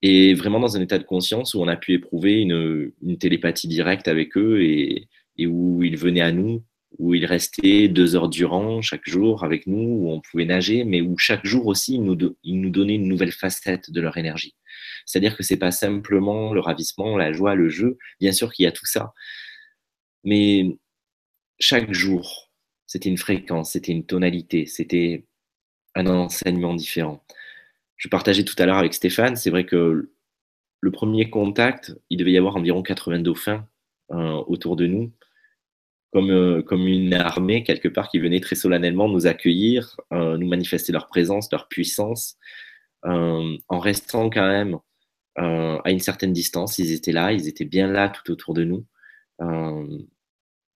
et 0.06 0.34
vraiment 0.34 0.60
dans 0.60 0.76
un 0.76 0.82
état 0.82 0.98
de 0.98 1.04
conscience 1.04 1.54
où 1.54 1.62
on 1.62 1.66
a 1.66 1.76
pu 1.76 1.94
éprouver 1.94 2.42
une, 2.42 2.92
télépathie 3.18 3.68
directe 3.68 4.06
avec 4.06 4.36
eux 4.36 4.62
et, 4.62 5.08
où 5.46 5.82
ils 5.82 5.96
venaient 5.96 6.20
à 6.20 6.30
nous, 6.30 6.62
où 6.98 7.14
ils 7.14 7.24
restaient 7.24 7.88
deux 7.88 8.14
heures 8.14 8.28
durant 8.28 8.82
chaque 8.82 9.08
jour 9.08 9.44
avec 9.44 9.66
nous, 9.66 9.78
où 9.78 10.10
on 10.10 10.20
pouvait 10.20 10.44
nager, 10.44 10.84
mais 10.84 11.00
où 11.00 11.16
chaque 11.16 11.46
jour 11.46 11.66
aussi 11.66 11.94
ils 11.94 12.02
nous, 12.02 12.18
ils 12.42 12.60
nous 12.60 12.68
donnaient 12.68 12.96
une 12.96 13.08
nouvelle 13.08 13.32
facette 13.32 13.90
de 13.90 14.00
leur 14.02 14.18
énergie. 14.18 14.54
C'est-à-dire 15.06 15.38
que 15.38 15.42
c'est 15.42 15.56
pas 15.56 15.70
simplement 15.70 16.52
le 16.52 16.60
ravissement, 16.60 17.16
la 17.16 17.32
joie, 17.32 17.54
le 17.54 17.70
jeu, 17.70 17.96
bien 18.20 18.32
sûr 18.32 18.52
qu'il 18.52 18.64
y 18.64 18.66
a 18.66 18.72
tout 18.72 18.84
ça, 18.84 19.14
mais 20.22 20.76
chaque 21.58 21.94
jour, 21.94 22.52
c'était 22.86 23.08
une 23.08 23.16
fréquence, 23.16 23.72
c'était 23.72 23.92
une 23.92 24.04
tonalité, 24.04 24.66
c'était 24.66 25.24
un 25.94 26.06
enseignement 26.08 26.74
différent 26.74 27.24
je 27.96 28.08
partageais 28.08 28.44
tout 28.44 28.54
à 28.58 28.66
l'heure 28.66 28.78
avec 28.78 28.94
Stéphane, 28.94 29.36
c'est 29.36 29.50
vrai 29.50 29.64
que 29.64 30.10
le 30.80 30.90
premier 30.90 31.30
contact, 31.30 31.96
il 32.10 32.18
devait 32.18 32.32
y 32.32 32.38
avoir 32.38 32.56
environ 32.56 32.82
80 32.82 33.20
dauphins 33.20 33.66
euh, 34.12 34.44
autour 34.46 34.76
de 34.76 34.86
nous, 34.86 35.12
comme, 36.12 36.30
euh, 36.30 36.62
comme 36.62 36.86
une 36.86 37.14
armée 37.14 37.64
quelque 37.64 37.88
part 37.88 38.10
qui 38.10 38.18
venait 38.18 38.40
très 38.40 38.54
solennellement 38.54 39.08
nous 39.08 39.26
accueillir, 39.26 39.98
euh, 40.12 40.36
nous 40.36 40.46
manifester 40.46 40.92
leur 40.92 41.06
présence, 41.06 41.50
leur 41.50 41.68
puissance, 41.68 42.36
en 43.02 43.78
restant 43.80 44.30
quand 44.30 44.48
même 44.48 44.78
à 45.36 45.90
une 45.90 46.00
certaine 46.00 46.32
distance. 46.32 46.78
Ils 46.78 46.92
étaient 46.92 47.12
là, 47.12 47.32
ils 47.32 47.48
étaient 47.48 47.66
bien 47.66 47.86
là 47.86 48.08
tout 48.08 48.30
autour 48.30 48.54
de 48.54 48.64
nous. 48.64 48.86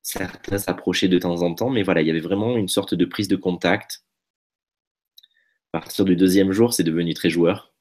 certains 0.02 0.58
s'approchaient 0.58 1.08
de 1.08 1.18
temps 1.18 1.42
en 1.42 1.54
temps, 1.54 1.70
mais 1.70 1.82
voilà, 1.82 2.02
il 2.02 2.06
y 2.06 2.10
avait 2.10 2.20
vraiment 2.20 2.56
une 2.56 2.68
sorte 2.68 2.94
de 2.94 3.04
prise 3.04 3.28
de 3.28 3.36
contact 3.36 4.04
à 5.72 5.80
partir 5.80 6.04
du 6.04 6.16
deuxième 6.16 6.52
jour, 6.52 6.72
c'est 6.72 6.82
devenu 6.82 7.14
très 7.14 7.30
joueur. 7.30 7.74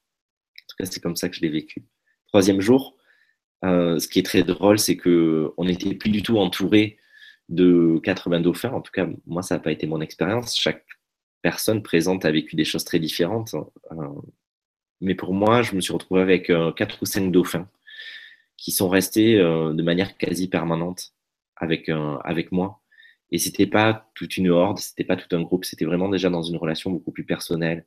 En 0.56 0.66
tout 0.68 0.76
cas, 0.78 0.86
c'est 0.86 1.00
comme 1.00 1.16
ça 1.16 1.30
que 1.30 1.36
je 1.36 1.42
l'ai 1.42 1.50
vécu. 1.50 1.86
Troisième 2.28 2.60
jour, 2.60 2.98
euh, 3.64 3.98
ce 4.00 4.08
qui 4.08 4.20
est 4.20 4.24
très 4.24 4.44
drôle, 4.44 4.78
c'est 4.78 4.98
qu'on 4.98 5.54
n'était 5.64 5.96
plus 5.96 6.10
du 6.10 6.22
tout 6.22 6.38
entouré 6.38 6.98
de 7.50 8.00
80 8.04 8.42
dauphins. 8.42 8.74
En 8.74 8.82
tout 8.82 8.92
cas, 8.92 9.08
moi, 9.26 9.42
ça 9.42 9.56
n'a 9.56 9.62
pas 9.62 9.72
été 9.72 9.88
mon 9.88 10.02
expérience. 10.02 10.60
Chaque 10.60 10.86
personne 11.42 11.82
présente 11.82 12.26
a 12.26 12.32
vécu 12.32 12.56
des 12.56 12.66
choses 12.66 12.84
très 12.84 13.00
différentes. 13.00 13.56
Euh, 13.92 14.08
mais 15.00 15.16
pour 15.16 15.34
moi, 15.34 15.62
je 15.62 15.76
me 15.76 15.82
suis 15.82 15.94
retrouvé 15.94 16.22
avec 16.22 16.50
euh, 16.50 16.74
quatre 16.74 17.02
ou 17.02 17.06
cinq 17.06 17.32
dauphins 17.32 17.70
qui 18.58 18.72
sont 18.72 18.90
restés 18.90 19.38
de 19.38 19.84
manière 19.84 20.18
quasi 20.18 20.48
permanente 20.48 21.14
avec, 21.58 21.90
avec 22.24 22.52
moi. 22.52 22.82
Et 23.32 23.40
c'était 23.40 23.68
pas 23.68 24.10
toute 24.16 24.38
une 24.38 24.50
horde, 24.50 24.80
c'était 24.80 25.04
pas 25.04 25.18
tout 25.18 25.36
un 25.36 25.42
groupe, 25.42 25.66
c'était 25.66 25.86
vraiment 25.86 26.10
déjà 26.10 26.30
dans 26.30 26.44
une 26.44 26.58
relation 26.58 26.92
beaucoup 26.92 27.12
plus 27.12 27.26
personnelle, 27.26 27.86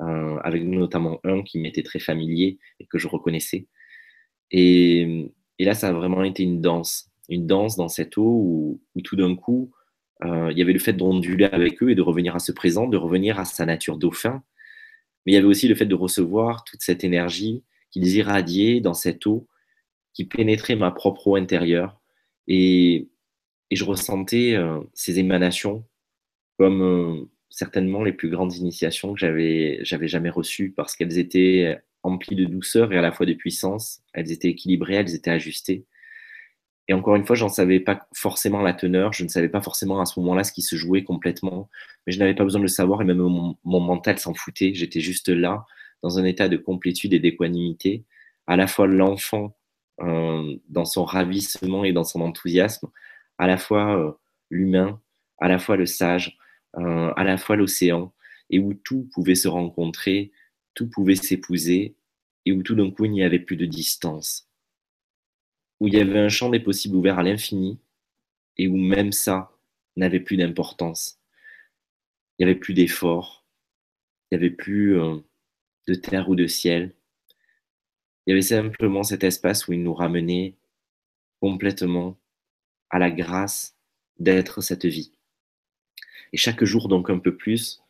euh, 0.00 0.38
avec 0.42 0.62
notamment 0.64 1.20
un 1.24 1.42
qui 1.42 1.58
m'était 1.58 1.82
très 1.82 1.98
familier 1.98 2.58
et 2.78 2.86
que 2.86 2.98
je 2.98 3.08
reconnaissais. 3.08 3.66
Et, 4.50 5.30
là, 5.58 5.74
ça 5.74 5.88
a 5.88 5.92
vraiment 5.92 6.24
été 6.24 6.42
une 6.42 6.60
danse, 6.60 7.10
une 7.28 7.46
danse 7.46 7.76
dans 7.76 7.88
cette 7.88 8.16
eau 8.16 8.24
où, 8.24 8.82
où 8.94 9.00
tout 9.02 9.16
d'un 9.16 9.36
coup, 9.36 9.72
euh, 10.24 10.50
il 10.50 10.58
y 10.58 10.62
avait 10.62 10.72
le 10.72 10.78
fait 10.78 10.92
d'onduler 10.94 11.46
avec 11.46 11.82
eux 11.82 11.90
et 11.90 11.94
de 11.94 12.02
revenir 12.02 12.34
à 12.34 12.38
ce 12.38 12.52
présent, 12.52 12.86
de 12.86 12.96
revenir 12.96 13.38
à 13.38 13.44
sa 13.44 13.66
nature 13.66 13.98
dauphin. 13.98 14.42
Mais 15.24 15.32
il 15.32 15.34
y 15.34 15.38
avait 15.38 15.46
aussi 15.46 15.68
le 15.68 15.74
fait 15.74 15.86
de 15.86 15.94
recevoir 15.94 16.64
toute 16.64 16.82
cette 16.82 17.04
énergie 17.04 17.62
qu'ils 17.90 18.16
irradiaient 18.16 18.80
dans 18.80 18.94
cette 18.94 19.26
eau 19.26 19.46
qui 20.14 20.24
pénétrait 20.24 20.76
ma 20.76 20.90
propre 20.90 21.28
eau 21.28 21.36
intérieure. 21.36 22.00
Et, 22.48 23.08
et 23.70 23.76
je 23.76 23.84
ressentais 23.84 24.54
euh, 24.54 24.80
ces 24.94 25.18
émanations 25.18 25.84
comme 26.58 26.82
euh, 26.82 27.30
certainement 27.48 28.02
les 28.02 28.12
plus 28.12 28.30
grandes 28.30 28.54
initiations 28.54 29.14
que 29.14 29.20
j'avais 29.20 30.08
jamais 30.08 30.30
reçues 30.30 30.72
parce 30.72 30.94
qu'elles 30.96 31.18
étaient 31.18 31.78
emplies 32.02 32.36
de 32.36 32.44
douceur 32.44 32.92
et 32.92 32.98
à 32.98 33.02
la 33.02 33.12
fois 33.12 33.26
de 33.26 33.34
puissance. 33.34 34.02
Elles 34.12 34.32
étaient 34.32 34.48
équilibrées, 34.48 34.94
elles 34.94 35.14
étaient 35.14 35.30
ajustées. 35.30 35.84
Et 36.88 36.92
encore 36.92 37.14
une 37.14 37.24
fois, 37.24 37.36
j'en 37.36 37.48
savais 37.48 37.78
pas 37.78 38.08
forcément 38.12 38.62
la 38.62 38.72
teneur, 38.72 39.12
je 39.12 39.22
ne 39.22 39.28
savais 39.28 39.48
pas 39.48 39.60
forcément 39.60 40.00
à 40.00 40.06
ce 40.06 40.18
moment-là 40.20 40.42
ce 40.42 40.52
qui 40.52 40.62
se 40.62 40.74
jouait 40.74 41.04
complètement, 41.04 41.68
mais 42.06 42.12
je 42.12 42.18
n'avais 42.18 42.34
pas 42.34 42.42
besoin 42.42 42.58
de 42.58 42.64
le 42.64 42.68
savoir 42.68 43.00
et 43.02 43.04
même 43.04 43.18
mon, 43.18 43.56
mon 43.64 43.80
mental 43.80 44.18
s'en 44.18 44.34
foutait. 44.34 44.72
J'étais 44.74 45.00
juste 45.00 45.28
là, 45.28 45.64
dans 46.02 46.18
un 46.18 46.24
état 46.24 46.48
de 46.48 46.56
complétude 46.56 47.12
et 47.12 47.20
d'équanimité, 47.20 48.04
à 48.46 48.56
la 48.56 48.66
fois 48.66 48.86
l'enfant 48.88 49.56
euh, 50.00 50.56
dans 50.68 50.84
son 50.84 51.04
ravissement 51.04 51.84
et 51.84 51.92
dans 51.92 52.04
son 52.04 52.22
enthousiasme, 52.22 52.88
à 53.40 53.46
la 53.46 53.56
fois 53.56 53.98
euh, 53.98 54.12
l'humain, 54.50 55.00
à 55.38 55.48
la 55.48 55.58
fois 55.58 55.76
le 55.76 55.86
sage, 55.86 56.36
euh, 56.76 57.10
à 57.16 57.24
la 57.24 57.38
fois 57.38 57.56
l'océan, 57.56 58.12
et 58.50 58.58
où 58.58 58.74
tout 58.74 59.08
pouvait 59.14 59.34
se 59.34 59.48
rencontrer, 59.48 60.30
tout 60.74 60.90
pouvait 60.90 61.14
s'épouser, 61.14 61.96
et 62.44 62.52
où 62.52 62.62
tout 62.62 62.74
d'un 62.74 62.90
coup 62.90 63.06
il 63.06 63.12
n'y 63.12 63.24
avait 63.24 63.38
plus 63.38 63.56
de 63.56 63.64
distance, 63.64 64.46
où 65.80 65.88
il 65.88 65.94
y 65.94 66.00
avait 66.00 66.18
un 66.18 66.28
champ 66.28 66.50
des 66.50 66.60
possibles 66.60 66.96
ouvert 66.96 67.18
à 67.18 67.22
l'infini, 67.22 67.80
et 68.58 68.68
où 68.68 68.76
même 68.76 69.10
ça 69.10 69.50
n'avait 69.96 70.20
plus 70.20 70.36
d'importance. 70.36 71.18
Il 72.38 72.44
n'y 72.44 72.50
avait 72.50 72.60
plus 72.60 72.74
d'effort, 72.74 73.46
il 74.30 74.36
n'y 74.36 74.44
avait 74.44 74.54
plus 74.54 75.00
euh, 75.00 75.16
de 75.88 75.94
terre 75.94 76.28
ou 76.28 76.34
de 76.34 76.46
ciel. 76.46 76.94
Il 78.26 78.30
y 78.30 78.32
avait 78.34 78.42
simplement 78.42 79.02
cet 79.02 79.24
espace 79.24 79.66
où 79.66 79.72
il 79.72 79.82
nous 79.82 79.94
ramenait 79.94 80.58
complètement 81.40 82.19
à 82.90 82.98
la 82.98 83.10
grâce 83.10 83.76
d'être 84.18 84.60
cette 84.60 84.86
vie. 84.86 85.12
Et 86.32 86.36
chaque 86.36 86.64
jour, 86.64 86.88
donc 86.88 87.10
un 87.10 87.18
peu 87.18 87.36
plus, 87.36 87.82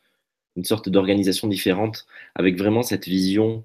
une 0.55 0.63
sorte 0.63 0.89
d'organisation 0.89 1.47
différente 1.47 2.05
avec 2.35 2.57
vraiment 2.57 2.83
cette 2.83 3.07
vision 3.07 3.63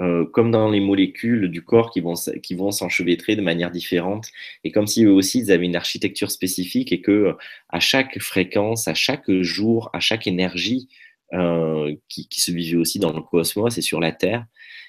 euh, 0.00 0.26
comme 0.26 0.50
dans 0.50 0.68
les 0.70 0.80
molécules 0.80 1.48
du 1.48 1.62
corps 1.62 1.92
qui 1.92 2.00
vont, 2.00 2.14
qui 2.42 2.54
vont 2.56 2.72
s'enchevêtrer 2.72 3.36
de 3.36 3.42
manière 3.42 3.70
différente 3.70 4.26
et 4.64 4.72
comme 4.72 4.88
si 4.88 5.04
eux 5.04 5.12
aussi 5.12 5.38
ils 5.38 5.52
avaient 5.52 5.66
une 5.66 5.76
architecture 5.76 6.32
spécifique 6.32 6.90
et 6.92 7.00
que 7.00 7.36
à 7.68 7.78
chaque 7.78 8.18
fréquence, 8.18 8.88
à 8.88 8.94
chaque 8.94 9.30
jour, 9.30 9.90
à 9.92 10.00
chaque 10.00 10.26
énergie 10.26 10.88
euh, 11.32 11.94
qui, 12.08 12.28
qui, 12.28 12.40
se 12.40 12.50
vivait 12.50 12.76
aussi 12.76 12.98
dans 12.98 13.12
le 13.12 13.22
cosmos 13.22 13.78
et 13.78 13.82
sur 13.82 14.00
la 14.00 14.10
Terre, 14.10 14.46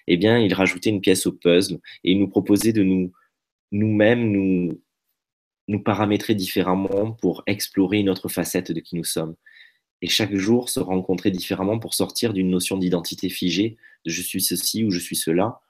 eh 0.08 0.18
bien, 0.18 0.40
ils 0.40 0.54
rajoutaient 0.54 0.90
une 0.90 1.02
pièce 1.02 1.28
au 1.28 1.32
puzzle 1.32 1.76
et 2.04 2.12
ils 2.12 2.20
nous 2.20 2.28
proposaient 2.28 2.74
de 2.74 2.84
nous 2.84 3.12
nous-mêmes 3.72 4.32
nous, 4.32 4.82
nous 5.67 5.80
paramétrer 5.80 6.36
différemment 6.36 7.12
pour 7.13 7.43
explorer 7.47 7.99
une 7.99 8.10
autre 8.10 8.30
facette 8.30 8.71
de 8.71 8.80
qui 8.80 8.95
nous 8.95 9.04
sommes 9.04 9.36
et 10.01 10.08
chaque 10.08 10.36
jour 10.36 10.69
se 10.69 10.80
rencontrer 10.80 11.32
différemment 11.32 11.80
pour 11.80 11.93
sortir 11.93 12.34
d'une 12.34 12.49
notion 12.49 12.78
d'identité 12.78 13.30
figée, 13.30 13.78
de 14.06 14.12
je 14.12 14.21
suis 14.21 14.41
ceci 14.41 14.84
ou 14.84 14.91
je 14.91 14.99
suis 14.99 15.15
cela, 15.15 15.62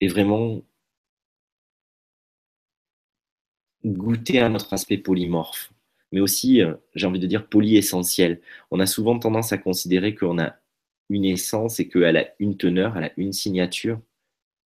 et 0.00 0.08
vraiment 0.08 0.62
goûter 3.84 4.40
à 4.40 4.48
notre 4.48 4.72
aspect 4.72 4.98
polymorphe, 4.98 5.72
mais 6.12 6.20
aussi, 6.20 6.62
euh, 6.62 6.74
j'ai 6.94 7.06
envie 7.06 7.18
de 7.18 7.26
dire, 7.26 7.48
polyessentiel. 7.48 8.40
On 8.70 8.80
a 8.80 8.86
souvent 8.86 9.18
tendance 9.18 9.52
à 9.52 9.58
considérer 9.58 10.14
qu'on 10.14 10.38
a 10.38 10.56
une 11.08 11.24
essence 11.24 11.80
et 11.80 11.88
qu'elle 11.88 12.16
a 12.16 12.28
une 12.38 12.56
teneur, 12.56 12.96
elle 12.96 13.04
a 13.04 13.12
une 13.16 13.32
signature, 13.32 14.00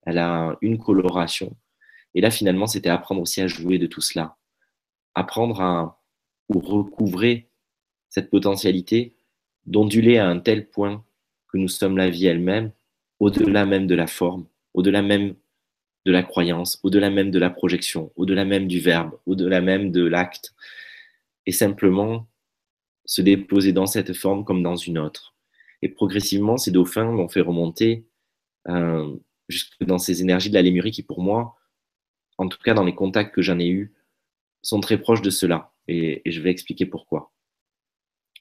elle 0.04 0.18
a 0.18 0.58
une 0.62 0.78
coloration. 0.78 1.56
Et 2.14 2.20
là, 2.20 2.30
finalement, 2.30 2.66
c'était 2.66 2.88
apprendre 2.88 3.20
aussi 3.20 3.40
à 3.40 3.46
jouer 3.46 3.78
de 3.78 3.86
tout 3.86 4.00
cela, 4.00 4.36
apprendre 5.14 5.60
à 5.60 6.00
ou 6.48 6.60
recouvrer 6.60 7.48
cette 8.08 8.30
potentialité 8.30 9.16
d'onduler 9.66 10.18
à 10.18 10.28
un 10.28 10.38
tel 10.38 10.68
point 10.68 11.04
que 11.48 11.58
nous 11.58 11.68
sommes 11.68 11.96
la 11.96 12.10
vie 12.10 12.26
elle-même, 12.26 12.70
au-delà 13.18 13.64
même 13.64 13.86
de 13.86 13.94
la 13.94 14.06
forme, 14.06 14.46
au-delà 14.74 15.02
même 15.02 15.34
de 16.04 16.12
la 16.12 16.22
croyance, 16.22 16.78
au-delà 16.82 17.10
même 17.10 17.30
de 17.30 17.38
la 17.38 17.50
projection, 17.50 18.12
au-delà 18.16 18.44
même 18.44 18.66
du 18.66 18.80
verbe, 18.80 19.18
au-delà 19.26 19.60
même 19.60 19.90
de 19.90 20.04
l'acte, 20.04 20.54
et 21.46 21.52
simplement 21.52 22.28
se 23.06 23.22
déposer 23.22 23.72
dans 23.72 23.86
cette 23.86 24.12
forme 24.12 24.44
comme 24.44 24.62
dans 24.62 24.76
une 24.76 24.98
autre. 24.98 25.34
Et 25.82 25.88
progressivement, 25.88 26.56
ces 26.56 26.70
dauphins 26.70 27.10
m'ont 27.10 27.28
fait 27.28 27.40
remonter 27.40 28.06
euh, 28.68 29.14
jusque 29.48 29.82
dans 29.84 29.98
ces 29.98 30.22
énergies 30.22 30.50
de 30.50 30.54
la 30.54 30.62
lémurie 30.62 30.90
qui, 30.90 31.02
pour 31.02 31.22
moi, 31.22 31.56
en 32.38 32.48
tout 32.48 32.58
cas 32.64 32.74
dans 32.74 32.84
les 32.84 32.94
contacts 32.94 33.34
que 33.34 33.42
j'en 33.42 33.58
ai 33.58 33.68
eus, 33.68 33.92
sont 34.62 34.80
très 34.80 34.98
proches 34.98 35.22
de 35.22 35.30
cela. 35.30 35.72
et 35.88 36.22
je 36.26 36.40
vais 36.40 36.50
expliquer 36.50 36.86
pourquoi. 36.86 37.34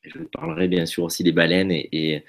Je 0.04 0.20
parlerai 0.20 0.68
bien 0.68 0.86
sûr 0.86 1.04
aussi 1.04 1.24
des 1.24 1.32
baleines 1.32 1.72
et, 1.72 2.24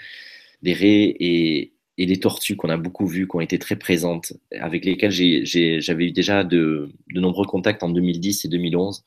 des 0.63 0.73
raies 0.73 1.17
et, 1.19 1.73
des 1.99 2.21
tortues 2.21 2.57
qu'on 2.57 2.71
a 2.71 2.77
beaucoup 2.77 3.07
vues, 3.07 3.27
qui 3.27 3.37
ont 3.37 3.41
été 3.41 3.59
très 3.59 3.77
présentes, 3.77 4.33
avec 4.53 4.85
lesquelles 4.85 5.13
j'avais 5.13 6.07
eu 6.07 6.13
déjà 6.13 6.45
de, 6.45 6.91
nombreux 7.13 7.47
contacts 7.47 7.83
en 7.83 7.91
2010 7.91 8.45
et 8.45 8.49
2011 8.49 9.05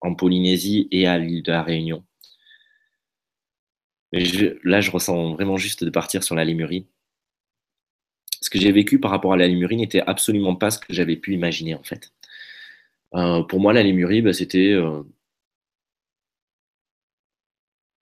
en 0.00 0.14
Polynésie 0.14 0.88
et 0.90 1.06
à 1.06 1.18
l'île 1.18 1.42
de 1.42 1.52
la 1.52 1.62
Réunion. 1.62 2.04
là, 4.12 4.80
je 4.80 4.90
ressens 4.90 5.34
vraiment 5.34 5.56
juste 5.56 5.84
de 5.84 5.90
partir 5.90 6.22
sur 6.22 6.34
la 6.34 6.44
Lémurie. 6.44 6.86
Ce 8.46 8.50
que 8.50 8.60
j'ai 8.60 8.70
vécu 8.70 9.00
par 9.00 9.10
rapport 9.10 9.32
à 9.32 9.36
la 9.36 9.48
Lémurie 9.48 9.76
n'était 9.76 10.02
absolument 10.06 10.54
pas 10.54 10.70
ce 10.70 10.78
que 10.78 10.92
j'avais 10.92 11.16
pu 11.16 11.34
imaginer 11.34 11.74
en 11.74 11.82
fait. 11.82 12.12
Euh, 13.16 13.42
pour 13.42 13.58
moi, 13.58 13.72
la 13.72 13.82
Lémurie, 13.82 14.22
bah, 14.22 14.32
c'était 14.32 14.70
euh, 14.72 15.02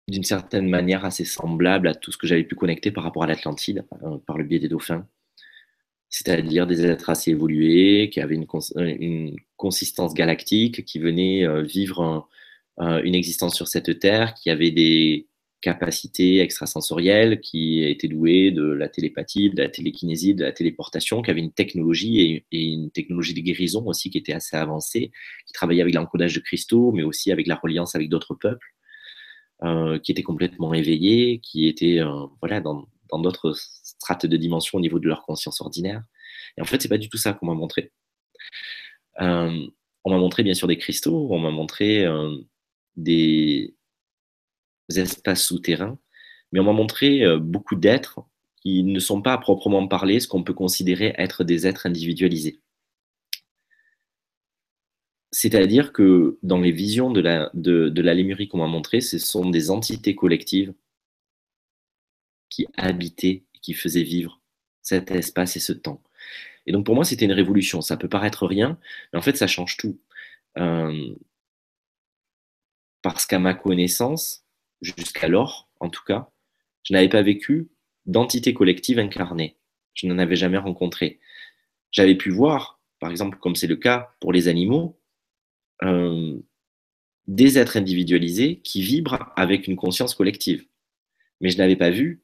d'une 0.07 0.22
certaine 0.22 0.68
manière 0.68 1.07
assez 1.07 1.24
semblable 1.24 1.88
à 1.88 1.94
tout 1.94 2.12
ce 2.12 2.18
que 2.18 2.26
j'avais 2.26 2.44
pu 2.44 2.57
connecter 2.57 2.90
par 2.90 3.04
rapport 3.04 3.22
à 3.24 3.26
l'Atlantide, 3.26 3.87
euh, 4.02 4.18
par 4.18 4.37
le 4.37 4.44
biais 4.44 4.59
des 4.59 4.68
dauphins. 4.68 5.09
C'est-à-dire 6.11 6.66
des 6.66 6.85
êtres 6.85 7.09
assez 7.09 7.30
évolués, 7.30 8.11
qui 8.12 8.20
avaient 8.20 8.37
une, 8.37 9.37
consistance 9.57 10.12
galactique, 10.12 10.85
qui 10.85 10.98
venaient 10.98 11.62
vivre 11.62 12.28
une 12.78 13.14
existence 13.14 13.54
sur 13.57 13.66
cette 13.66 13.98
Terre, 13.98 14.35
qui 14.35 14.50
avaient 14.50 14.70
des 14.70 15.26
capacités 15.64 16.40
extrasensorielles, 16.40 17.40
qui 17.40 17.83
étaient 17.83 18.09
doués 18.09 18.50
de 18.50 18.64
la 18.64 18.88
télépathie, 18.88 19.48
de 19.48 19.62
la 19.62 19.70
télékinésie, 19.70 20.35
de 20.35 20.44
la 20.44 20.53
téléportation, 20.53 21.22
qui 21.22 21.31
avaient 21.31 21.40
une 21.40 21.53
technologie 21.53 22.44
et, 22.53 22.62
une 22.74 22.90
technologie 22.90 23.33
de 23.33 23.40
guérison 23.40 23.83
aussi 23.87 24.11
qui 24.11 24.18
était 24.18 24.35
assez 24.35 24.57
avancée, 24.57 25.11
qui 25.46 25.53
travaillaient 25.55 25.81
avec 25.81 25.94
l'encodage 25.94 26.35
de 26.35 26.40
cristaux, 26.40 26.92
mais 26.92 27.03
aussi 27.03 27.33
avec 27.33 27.46
la 27.46 27.57
reliance 27.57 27.94
avec 27.94 28.11
d'autres 28.11 28.35
peuples. 28.35 28.68
Euh, 29.62 29.98
qui 30.00 30.12
étaient 30.12 30.24
complètement 30.24 30.74
éveillés, 30.74 31.38
qui 31.38 31.68
étaient 31.68 32.00
euh, 32.00 32.27
voilà, 32.40 32.61
dans 32.61 32.87
d'autres 33.12 33.55
strates 33.55 34.27
de 34.27 34.37
dimension 34.37 34.77
au 34.79 34.81
niveau 34.81 34.98
de 34.98 35.07
leur 35.09 35.22
conscience 35.22 35.61
ordinaire. 35.61 36.03
Et 36.59 36.61
en 36.61 36.64
fait, 36.64 36.83
c'est 36.83 36.88
pas 36.88 36.98
du 36.98 37.09
tout 37.09 37.16
ça 37.16 37.33
qu'on 37.33 37.46
m'a 37.46 37.55
montré. 37.55 37.92
Euh, 39.20 39.66
on 40.05 40.11
m'a 40.11 40.18
montré 40.18 40.42
bien 40.42 40.55
sûr 40.55 40.66
des 40.68 40.77
cristaux, 40.77 41.29
on 41.31 41.38
m'a 41.38 41.53
montré 41.53 42.05
des 42.96 43.74
espaces 44.88 45.44
souterrains, 45.44 45.99
mais 46.53 46.61
on 46.61 46.64
m'a 46.64 46.73
montré 46.73 47.23
beaucoup 47.38 47.77
d'êtres 47.77 48.20
qui 48.64 48.83
ne 48.83 48.99
sont 48.99 49.23
pas 49.23 49.35
à 49.35 49.38
proprement 49.38 49.87
parler 49.87 50.20
ce 50.20 50.29
qu'on 50.29 50.42
peut 50.42 50.55
considérer 50.55 51.14
être 51.18 51.44
des 51.44 51.66
êtres 51.66 51.87
individualisés. 51.87 52.61
C'est-à-dire 55.31 55.92
que 55.92 56.38
dans 56.42 56.61
les 56.61 56.70
visions 56.70 57.11
de 57.11 57.20
la, 57.20 57.51
de, 57.55 58.01
la 58.01 58.14
Lémurie 58.14 58.49
qu'on 58.49 58.59
m'a 58.59 58.68
montré, 58.68 59.01
ce 59.01 59.18
sont 59.18 59.51
des 59.51 59.68
entités 59.70 60.14
collectives 60.14 60.73
qui 62.49 62.66
habitaient, 62.77 63.42
qui 63.61 63.75
faisaient 63.75 64.05
vivre 64.05 64.40
cet 64.81 65.11
espace 65.11 65.57
et 65.57 65.61
ce 65.61 65.73
temps. 65.73 66.03
Et 66.66 66.73
donc 66.73 66.87
pour 66.87 66.94
moi, 66.94 67.05
c'était 67.05 67.25
une 67.25 67.33
révolution. 67.33 67.81
Ça 67.81 67.97
peut 67.97 68.09
paraître 68.09 68.47
rien, 68.47 68.79
mais 69.12 69.18
en 69.18 69.23
fait, 69.23 69.37
ça 69.37 69.49
change 69.49 69.77
tout. 69.77 69.99
Euh, 70.59 71.14
parce 73.03 73.27
qu'à 73.27 73.40
ma 73.40 73.55
connaissance, 73.55 74.43
jusqu'alors, 74.85 75.68
en 75.81 75.88
tout 75.88 76.03
cas, 76.05 76.31
je 76.83 76.92
n'avais 76.92 77.09
pas 77.09 77.23
vécu 77.23 77.68
d'entité 78.07 78.55
collective 78.55 78.99
incarnée. 78.99 79.57
Je 79.94 80.07
n'en 80.07 80.18
avais 80.18 80.37
jamais 80.37 80.59
rencontré. 80.59 81.20
J'avais 81.90 82.16
pu 82.16 82.31
voir, 82.31 82.81
par 83.01 83.11
exemple, 83.11 83.38
comme 83.38 83.57
c'est 83.57 83.66
le 83.66 83.77
cas 83.77 84.14
pour 84.20 84.33
les 84.33 84.49
animaux, 84.49 84.99
euh, 85.83 86.38
des 87.27 87.59
êtres 87.59 87.77
individualisés 87.77 88.61
qui 88.61 88.83
vibrent 88.83 89.33
avec 89.37 89.66
une 89.66 89.77
conscience 89.77 90.14
collective. 90.14 90.66
Mais 91.40 91.51
je 91.51 91.59
n'avais 91.59 91.77
pas 91.77 91.90
vu 91.90 92.23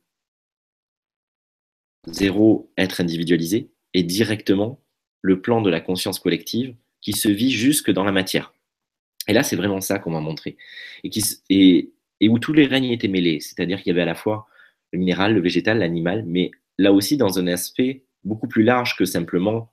zéro 2.06 2.72
être 2.76 3.00
individualisé 3.00 3.70
et 3.94 4.02
directement 4.02 4.82
le 5.22 5.40
plan 5.40 5.60
de 5.62 5.70
la 5.70 5.80
conscience 5.80 6.18
collective 6.18 6.74
qui 7.00 7.12
se 7.12 7.28
vit 7.28 7.50
jusque 7.50 7.90
dans 7.90 8.04
la 8.04 8.12
matière. 8.12 8.52
Et 9.28 9.32
là, 9.32 9.42
c'est 9.42 9.56
vraiment 9.56 9.80
ça 9.80 9.98
qu'on 9.98 10.10
m'a 10.10 10.20
montré. 10.20 10.56
Et, 12.20 12.28
où 12.28 12.38
tous 12.38 12.52
les 12.52 12.66
règnes 12.66 12.90
étaient 12.90 13.08
mêlés, 13.08 13.40
c'est-à-dire 13.40 13.78
qu'il 13.78 13.88
y 13.88 13.92
avait 13.92 14.02
à 14.02 14.06
la 14.06 14.14
fois 14.14 14.46
le 14.92 14.98
minéral, 14.98 15.34
le 15.34 15.40
végétal, 15.40 15.78
l'animal, 15.78 16.24
mais 16.26 16.50
là 16.78 16.92
aussi 16.92 17.16
dans 17.16 17.38
un 17.38 17.46
aspect 17.46 18.02
beaucoup 18.24 18.48
plus 18.48 18.62
large 18.62 18.96
que 18.96 19.04
simplement 19.04 19.72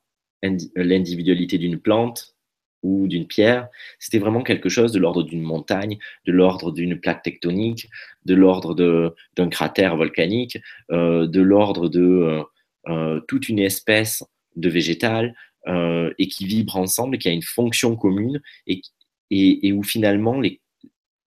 l'individualité 0.76 1.58
d'une 1.58 1.80
plante, 1.80 2.38
ou 2.84 3.08
d'une 3.08 3.28
pierre, 3.28 3.68
c'était 4.00 4.20
vraiment 4.20 4.44
quelque 4.44 4.70
chose 4.70 4.92
de 4.92 5.00
l'ordre 5.00 5.24
d'une 5.24 5.42
montagne, 5.42 5.98
de 6.26 6.32
l'ordre 6.32 6.72
d'une 6.72 7.00
plaque 7.00 7.24
tectonique, 7.24 7.90
de 8.26 8.36
l'ordre 8.36 8.76
d'un 9.36 9.50
cratère 9.50 9.98
volcanique, 9.98 10.58
euh, 10.92 11.28
de 11.28 11.42
l'ordre 11.42 11.90
de 11.90 12.02
euh, 12.02 12.44
euh, 12.88 13.20
toute 13.28 13.50
une 13.50 13.60
espèce 13.60 14.24
de 14.56 14.70
végétal, 14.70 15.36
et 16.18 16.30
qui 16.30 16.46
vibre 16.46 16.78
ensemble, 16.78 17.18
qui 17.18 17.28
a 17.28 17.34
une 17.34 17.42
fonction 17.42 17.98
commune, 17.98 18.42
et, 18.68 19.74
où 19.74 19.84
finalement 19.84 20.40
les, 20.40 20.62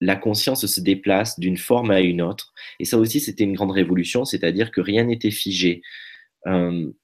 la 0.00 0.16
conscience 0.16 0.66
se 0.66 0.80
déplace 0.80 1.38
d'une 1.38 1.58
forme 1.58 1.90
à 1.90 2.00
une 2.00 2.22
autre. 2.22 2.52
Et 2.78 2.84
ça 2.84 2.98
aussi, 2.98 3.20
c'était 3.20 3.44
une 3.44 3.54
grande 3.54 3.72
révolution, 3.72 4.24
c'est-à-dire 4.24 4.70
que 4.70 4.80
rien 4.80 5.04
n'était 5.04 5.30
figé. 5.30 5.82
nous, 6.46 6.94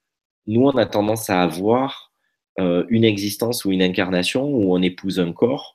on 0.46 0.76
a 0.76 0.86
tendance 0.86 1.28
à 1.28 1.42
avoir 1.42 2.12
euh, 2.58 2.84
une 2.88 3.04
existence 3.04 3.64
ou 3.64 3.72
une 3.72 3.82
incarnation 3.82 4.44
où 4.48 4.74
on 4.74 4.80
épouse 4.80 5.20
un 5.20 5.32
corps 5.32 5.74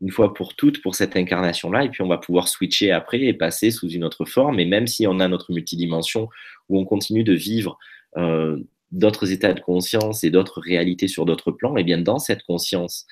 une 0.00 0.10
fois 0.10 0.34
pour 0.34 0.56
toutes 0.56 0.82
pour 0.82 0.96
cette 0.96 1.14
incarnation-là, 1.14 1.84
et 1.84 1.88
puis 1.88 2.02
on 2.02 2.08
va 2.08 2.18
pouvoir 2.18 2.48
switcher 2.48 2.90
après 2.90 3.20
et 3.20 3.34
passer 3.34 3.70
sous 3.70 3.88
une 3.88 4.02
autre 4.02 4.24
forme. 4.24 4.58
Et 4.58 4.64
même 4.64 4.88
si 4.88 5.06
on 5.06 5.20
a 5.20 5.28
notre 5.28 5.52
multidimension, 5.52 6.28
où 6.68 6.80
on 6.80 6.84
continue 6.84 7.22
de 7.22 7.34
vivre 7.34 7.78
euh, 8.16 8.58
d'autres 8.90 9.30
états 9.30 9.54
de 9.54 9.60
conscience 9.60 10.24
et 10.24 10.30
d'autres 10.30 10.60
réalités 10.60 11.06
sur 11.06 11.24
d'autres 11.24 11.52
plans, 11.52 11.76
et 11.76 11.82
eh 11.82 11.84
bien 11.84 11.98
dans 11.98 12.18
cette 12.18 12.42
conscience 12.42 13.06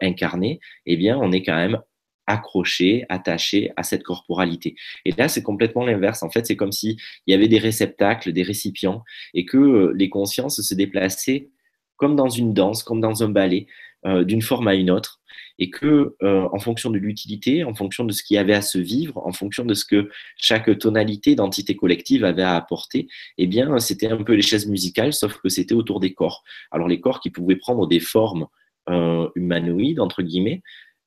incarné, 0.00 0.60
eh 0.86 0.96
bien, 0.96 1.18
on 1.18 1.32
est 1.32 1.42
quand 1.42 1.56
même 1.56 1.80
accroché, 2.26 3.04
attaché 3.08 3.72
à 3.76 3.82
cette 3.82 4.02
corporalité. 4.02 4.76
Et 5.04 5.12
là, 5.12 5.28
c'est 5.28 5.42
complètement 5.42 5.84
l'inverse. 5.84 6.22
En 6.22 6.30
fait, 6.30 6.46
c'est 6.46 6.56
comme 6.56 6.72
s'il 6.72 6.96
y 7.26 7.34
avait 7.34 7.48
des 7.48 7.58
réceptacles, 7.58 8.32
des 8.32 8.42
récipients, 8.42 9.02
et 9.34 9.44
que 9.44 9.92
les 9.94 10.08
consciences 10.08 10.60
se 10.60 10.74
déplaçaient 10.74 11.50
comme 11.96 12.16
dans 12.16 12.28
une 12.28 12.54
danse, 12.54 12.82
comme 12.82 13.00
dans 13.00 13.22
un 13.22 13.28
ballet, 13.28 13.66
d'une 14.04 14.42
forme 14.42 14.68
à 14.68 14.74
une 14.74 14.90
autre 14.90 15.22
et 15.58 15.70
que 15.70 16.16
euh, 16.22 16.48
en 16.52 16.58
fonction 16.58 16.90
de 16.90 16.98
l'utilité, 16.98 17.64
en 17.64 17.74
fonction 17.74 18.04
de 18.04 18.12
ce 18.12 18.22
qu'il 18.22 18.34
y 18.34 18.38
avait 18.38 18.54
à 18.54 18.62
se 18.62 18.78
vivre, 18.78 19.18
en 19.24 19.32
fonction 19.32 19.64
de 19.64 19.74
ce 19.74 19.84
que 19.84 20.10
chaque 20.36 20.78
tonalité 20.78 21.34
d'entité 21.34 21.76
collective 21.76 22.24
avait 22.24 22.42
à 22.42 22.56
apporter, 22.56 23.08
eh 23.38 23.46
bien, 23.46 23.78
c'était 23.78 24.08
un 24.08 24.22
peu 24.22 24.34
les 24.34 24.42
chaises 24.42 24.66
musicales, 24.66 25.12
sauf 25.12 25.38
que 25.38 25.48
c'était 25.48 25.74
autour 25.74 26.00
des 26.00 26.14
corps. 26.14 26.42
Alors 26.70 26.88
les 26.88 27.00
corps 27.00 27.20
qui 27.20 27.30
pouvaient 27.30 27.56
prendre 27.56 27.86
des 27.86 28.00
formes 28.00 28.46
euh, 28.88 29.28
humanoïdes 29.34 30.00
entre 30.00 30.22
guillemets, 30.22 30.62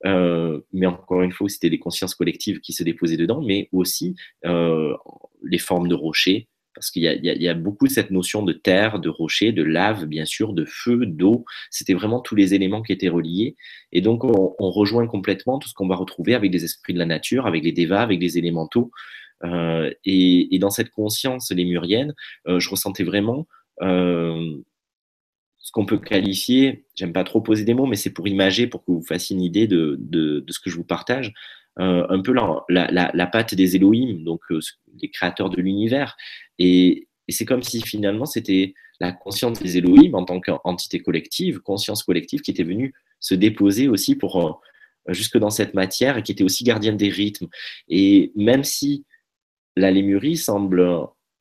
euh, 0.06 0.62
mais 0.74 0.86
encore 0.86 1.22
une 1.22 1.32
fois, 1.32 1.50
c'était 1.50 1.70
des 1.70 1.80
consciences 1.80 2.16
collectives 2.16 2.60
qui 2.60 2.74
se 2.74 2.84
déposaient 2.84 3.18
dedans, 3.18 3.42
mais 3.42 3.70
aussi 3.72 4.16
les 4.44 5.60
formes 5.60 5.88
de 5.88 5.96
rochers, 5.96 6.48
parce 6.78 6.92
qu'il 6.92 7.02
y, 7.02 7.48
a 7.48 7.54
beaucoup 7.56 7.88
cette 7.88 8.12
notion 8.12 8.44
de 8.44 8.54
terre, 8.54 9.00
de 9.00 9.10
rocher, 9.10 9.52
de 9.52 9.64
lave, 9.64 10.06
bien 10.06 10.26
sûr, 10.26 10.54
de 10.54 10.64
feu, 10.64 11.08
d'eau. 11.08 11.44
C'était 11.72 11.96
vraiment 11.96 12.20
tous 12.20 12.36
les 12.36 12.54
éléments 12.54 12.84
qui 12.84 12.92
étaient 12.92 13.10
reliés. 13.10 13.56
Et 13.92 14.02
donc, 14.02 14.24
on, 14.24 14.70
rejoint 14.70 15.08
complètement 15.08 15.58
tout 15.58 15.68
ce 15.68 15.74
qu'on 15.74 15.88
va 15.88 15.96
retrouver 15.96 16.36
avec 16.36 16.54
les 16.54 16.64
esprits 16.64 16.94
de 16.94 17.00
la 17.00 17.08
nature, 17.08 17.48
avec 17.48 17.64
les 17.64 17.72
devas, 17.72 18.04
avec 18.04 18.22
les 18.22 18.38
élémentaux. 18.38 18.92
Euh, 19.44 19.92
et, 20.06 20.56
dans 20.60 20.70
cette 20.70 20.92
conscience 20.92 21.52
lémurienne, 21.52 22.14
euh, 22.48 22.60
je 22.60 22.70
ressentais 22.70 23.04
vraiment 23.04 23.48
euh, 23.82 24.58
ce 25.60 25.72
qu'on 25.72 25.86
peut 25.86 25.98
qualifier, 25.98 26.86
j'aime 26.96 27.13
pas 27.13 27.24
trop 27.24 27.41
poser 27.41 27.65
des 27.65 27.74
mots, 27.74 27.86
mais 27.86 27.96
c'est 27.96 28.13
pour 28.13 28.28
imager, 28.28 28.67
pour 28.67 28.86
que 28.86 28.91
vous 28.91 29.04
fassiez 29.04 29.36
une 29.36 29.41
idée 29.41 29.67
de, 29.67 29.98
de 30.00 30.43
ce 30.50 30.60
que 30.60 30.70
je 30.70 30.76
vous 30.76 30.84
partage, 30.84 31.34
euh, 31.80 32.08
un 32.10 32.22
peu 32.22 32.34
la, 32.34 32.65
la, 32.70 33.12
la, 33.13 33.28
patte 33.28 33.54
des 33.54 33.76
Elohim, 33.76 34.24
donc 34.24 34.41
euh, 34.50 34.60
les 35.00 35.12
créateurs 35.12 35.52
de 35.52 35.62
l'univers. 35.62 36.17
Et, 36.58 37.08
c'est 37.30 37.46
comme 37.46 37.62
si 37.62 37.82
finalement 37.82 38.26
c'était 38.26 38.74
la 39.02 39.12
conscience 39.12 39.60
des 39.60 39.78
Elohim 39.78 40.15
en 40.15 40.24
tant 40.24 40.39
qu'entité 40.39 41.02
collective, 41.02 41.60
conscience 41.60 42.04
collective, 42.04 42.39
qui 42.39 42.52
était 42.52 42.63
venue 42.63 42.93
se 43.20 43.36
déposer 43.36 43.89
aussi 43.89 44.15
pour 44.15 44.43
euh, 44.43 45.13
jusque 45.13 45.38
dans 45.38 45.50
cette 45.50 45.74
matière 45.74 46.17
et 46.17 46.24
qui 46.24 46.32
était 46.32 46.46
aussi 46.46 46.63
gardienne 46.63 46.96
des 46.96 47.10
rythmes. 47.10 47.48
Et 47.89 48.32
même 48.36 48.63
si 48.63 49.06
la 49.76 49.91
Lémurie 49.91 50.38
semble 50.38 50.88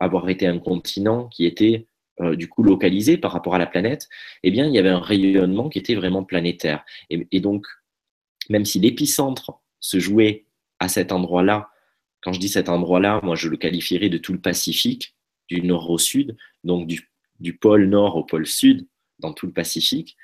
avoir 0.00 0.28
été 0.28 0.46
un 0.46 0.58
continent 0.58 1.28
qui 1.28 1.46
était 1.46 1.86
du 2.20 2.48
coup 2.48 2.62
localisé 2.62 3.18
par 3.18 3.32
rapport 3.32 3.54
à 3.54 3.58
la 3.58 3.66
planète, 3.66 4.08
eh 4.42 4.50
bien 4.50 4.66
il 4.66 4.74
y 4.74 4.78
avait 4.78 4.88
un 4.88 5.00
rayonnement 5.00 5.68
qui 5.68 5.78
était 5.78 5.94
vraiment 5.94 6.24
planétaire. 6.24 6.84
Et, 7.10 7.40
donc 7.40 7.66
même 8.48 8.64
si 8.64 8.80
l'épicentre 8.80 9.60
se 9.80 9.98
jouer 9.98 10.46
à 10.78 10.88
cet 10.88 11.12
endroit-là. 11.12 11.70
Quand 12.20 12.32
je 12.32 12.40
dis 12.40 12.48
cet 12.48 12.68
endroit-là, 12.68 13.20
moi 13.22 13.36
je 13.36 13.48
le 13.48 13.56
qualifierais 13.56 14.08
de 14.08 14.18
tout 14.18 14.32
le 14.32 14.40
Pacifique, 14.40 15.14
du 15.48 15.62
nord 15.62 15.90
au 15.90 15.98
sud, 15.98 16.36
donc 16.64 16.86
du, 16.86 17.56
pôle 17.58 17.86
nord 17.86 18.16
au 18.16 18.24
pôle 18.24 18.46
sud, 18.46 18.86
dans 19.18 19.32
tout 19.32 19.46
le 19.46 19.52
Pacifique. 19.52 20.16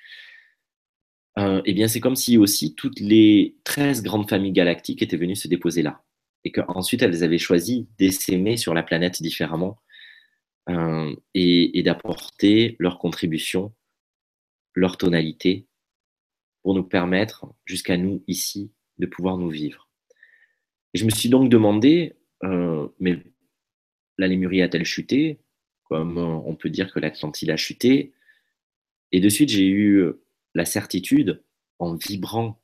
Euh, 1.38 1.62
eh 1.64 1.72
bien, 1.72 1.88
c'est 1.88 2.00
comme 2.00 2.16
si 2.16 2.36
aussi 2.36 2.74
toutes 2.74 3.00
les 3.00 3.56
13 3.64 4.02
grandes 4.02 4.28
familles 4.28 4.52
galactiques 4.52 5.00
étaient 5.02 5.16
venues 5.16 5.36
se 5.36 5.48
déposer 5.48 5.82
là. 5.82 6.02
Et 6.44 6.50
qu'ensuite, 6.50 7.02
elles 7.02 7.22
avaient 7.22 7.38
choisi 7.38 7.88
d'essaimer 7.98 8.56
sur 8.56 8.74
la 8.74 8.82
planète 8.82 9.22
différemment 9.22 9.78
euh, 10.68 11.14
et, 11.34 11.82
d'apporter 11.82 12.76
leur 12.78 12.98
contribution, 12.98 13.74
leur 14.74 14.96
tonalité, 14.96 15.66
pour 16.62 16.74
nous 16.74 16.84
permettre, 16.84 17.46
jusqu'à 17.64 17.96
nous 17.96 18.22
ici, 18.28 18.72
de 18.98 19.06
pouvoir 19.06 19.36
nous 19.38 19.50
vivre. 19.50 19.88
Et 20.94 20.98
je 20.98 21.04
me 21.04 21.10
suis 21.10 21.28
donc 21.28 21.50
demandé, 21.50 22.14
euh, 22.44 22.88
mais 23.00 23.18
la 24.18 24.28
Lémurie 24.28 24.62
a-t-elle 24.62 24.84
chuté? 24.84 25.40
Comme 25.84 26.16
on 26.18 26.54
peut 26.54 26.70
dire 26.70 26.92
que 26.92 27.00
l'Atlantide 27.00 27.50
a 27.50 27.56
chuté. 27.56 28.14
Et 29.10 29.20
de 29.20 29.28
suite, 29.28 29.50
j'ai 29.50 29.66
eu 29.66 30.04
la 30.54 30.64
certitude, 30.64 31.42
en 31.78 31.96
vibrant 31.96 32.62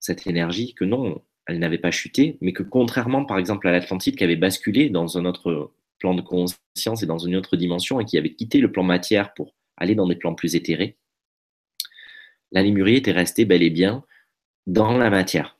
cette 0.00 0.26
énergie, 0.26 0.74
que 0.74 0.84
non, 0.84 1.22
elle 1.46 1.58
n'avait 1.58 1.78
pas 1.78 1.90
chuté, 1.90 2.36
mais 2.40 2.52
que 2.52 2.62
contrairement, 2.62 3.24
par 3.24 3.38
exemple, 3.38 3.68
à 3.68 3.72
l'Atlantide 3.72 4.16
qui 4.16 4.24
avait 4.24 4.36
basculé 4.36 4.90
dans 4.90 5.16
un 5.16 5.24
autre 5.24 5.72
plan 5.98 6.14
de 6.14 6.22
conscience 6.22 7.02
et 7.02 7.06
dans 7.06 7.18
une 7.18 7.36
autre 7.36 7.56
dimension 7.56 8.00
et 8.00 8.04
qui 8.04 8.18
avait 8.18 8.34
quitté 8.34 8.60
le 8.60 8.72
plan 8.72 8.82
matière 8.82 9.34
pour 9.34 9.54
aller 9.76 9.94
dans 9.94 10.06
des 10.06 10.16
plans 10.16 10.34
plus 10.34 10.54
éthérés, 10.54 10.96
la 12.52 12.62
Lémurie 12.62 12.96
était 12.96 13.12
restée 13.12 13.44
bel 13.44 13.62
et 13.62 13.70
bien 13.70 14.04
dans 14.66 14.96
la 14.96 15.10
matière. 15.10 15.58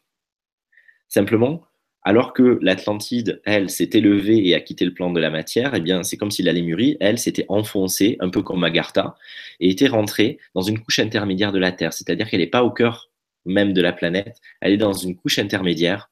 Simplement, 1.09 1.62
alors 2.03 2.33
que 2.33 2.59
l'Atlantide, 2.62 3.40
elle, 3.44 3.70
s'est 3.70 3.90
élevée 3.92 4.46
et 4.46 4.55
a 4.55 4.61
quitté 4.61 4.85
le 4.85 4.94
plan 4.94 5.11
de 5.11 5.20
la 5.20 5.31
matière, 5.31 5.74
eh 5.74 5.81
bien, 5.81 6.03
c'est 6.03 6.16
comme 6.16 6.31
si 6.31 6.42
la 6.42 6.53
Lémurie, 6.53 6.96
elle, 7.01 7.18
s'était 7.18 7.44
enfoncée, 7.48 8.16
un 8.20 8.31
peu 8.31 8.42
comme 8.42 8.64
Agartha, 8.64 9.16
et 9.61 9.70
était 9.70 9.88
rentrée 9.88 10.38
dans 10.55 10.62
une 10.62 10.79
couche 10.79 11.01
intermédiaire 11.01 11.53
de 11.53 11.59
la 11.59 11.72
Terre. 11.72 11.92
C'est-à-dire 11.92 12.31
qu'elle 12.31 12.40
n'est 12.40 12.46
pas 12.46 12.64
au 12.64 12.70
cœur 12.70 13.11
même 13.44 13.72
de 13.72 13.81
la 13.81 13.92
planète, 13.92 14.40
elle 14.61 14.72
est 14.72 14.79
dans 14.79 14.92
une 14.92 15.16
couche 15.16 15.38
intermédiaire 15.38 16.11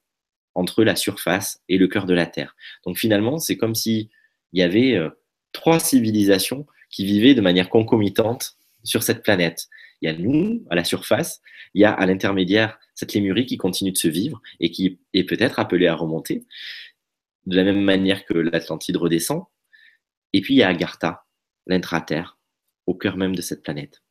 entre 0.56 0.84
la 0.84 0.96
surface 0.96 1.62
et 1.68 1.78
le 1.78 1.86
cœur 1.86 2.06
de 2.06 2.14
la 2.14 2.26
Terre. 2.26 2.56
Donc 2.84 2.98
finalement, 2.98 3.38
c'est 3.38 3.56
comme 3.56 3.74
s'il 3.74 4.08
y 4.52 4.62
avait 4.62 4.94
euh, 4.94 5.10
trois 5.52 5.78
civilisations 5.78 6.66
qui 6.90 7.04
vivaient 7.04 7.34
de 7.34 7.42
manière 7.42 7.68
concomitante 7.68 8.56
sur 8.82 9.02
cette 9.02 9.22
planète. 9.22 9.68
Il 10.00 10.08
y 10.08 10.12
a 10.12 10.16
nous, 10.16 10.64
à 10.70 10.74
la 10.74 10.84
surface, 10.84 11.40
il 11.74 11.82
y 11.82 11.84
a 11.84 11.92
à 11.92 12.06
l'intermédiaire 12.06 12.78
cette 12.94 13.12
lémurie 13.12 13.46
qui 13.46 13.58
continue 13.58 13.92
de 13.92 13.98
se 13.98 14.08
vivre 14.08 14.40
et 14.60 14.70
qui 14.70 14.98
est 15.12 15.24
peut-être 15.24 15.58
appelée 15.58 15.86
à 15.86 15.94
remonter, 15.94 16.44
de 17.44 17.56
la 17.56 17.64
même 17.64 17.82
manière 17.82 18.24
que 18.24 18.34
l'Atlantide 18.34 18.96
redescend. 18.96 19.44
Et 20.32 20.40
puis 20.40 20.54
il 20.54 20.58
y 20.58 20.62
a 20.62 20.68
Agartha, 20.68 21.26
l'intraterre, 21.66 22.38
au 22.86 22.94
cœur 22.94 23.16
même 23.16 23.36
de 23.36 23.42
cette 23.42 23.62
planète. 23.62 24.02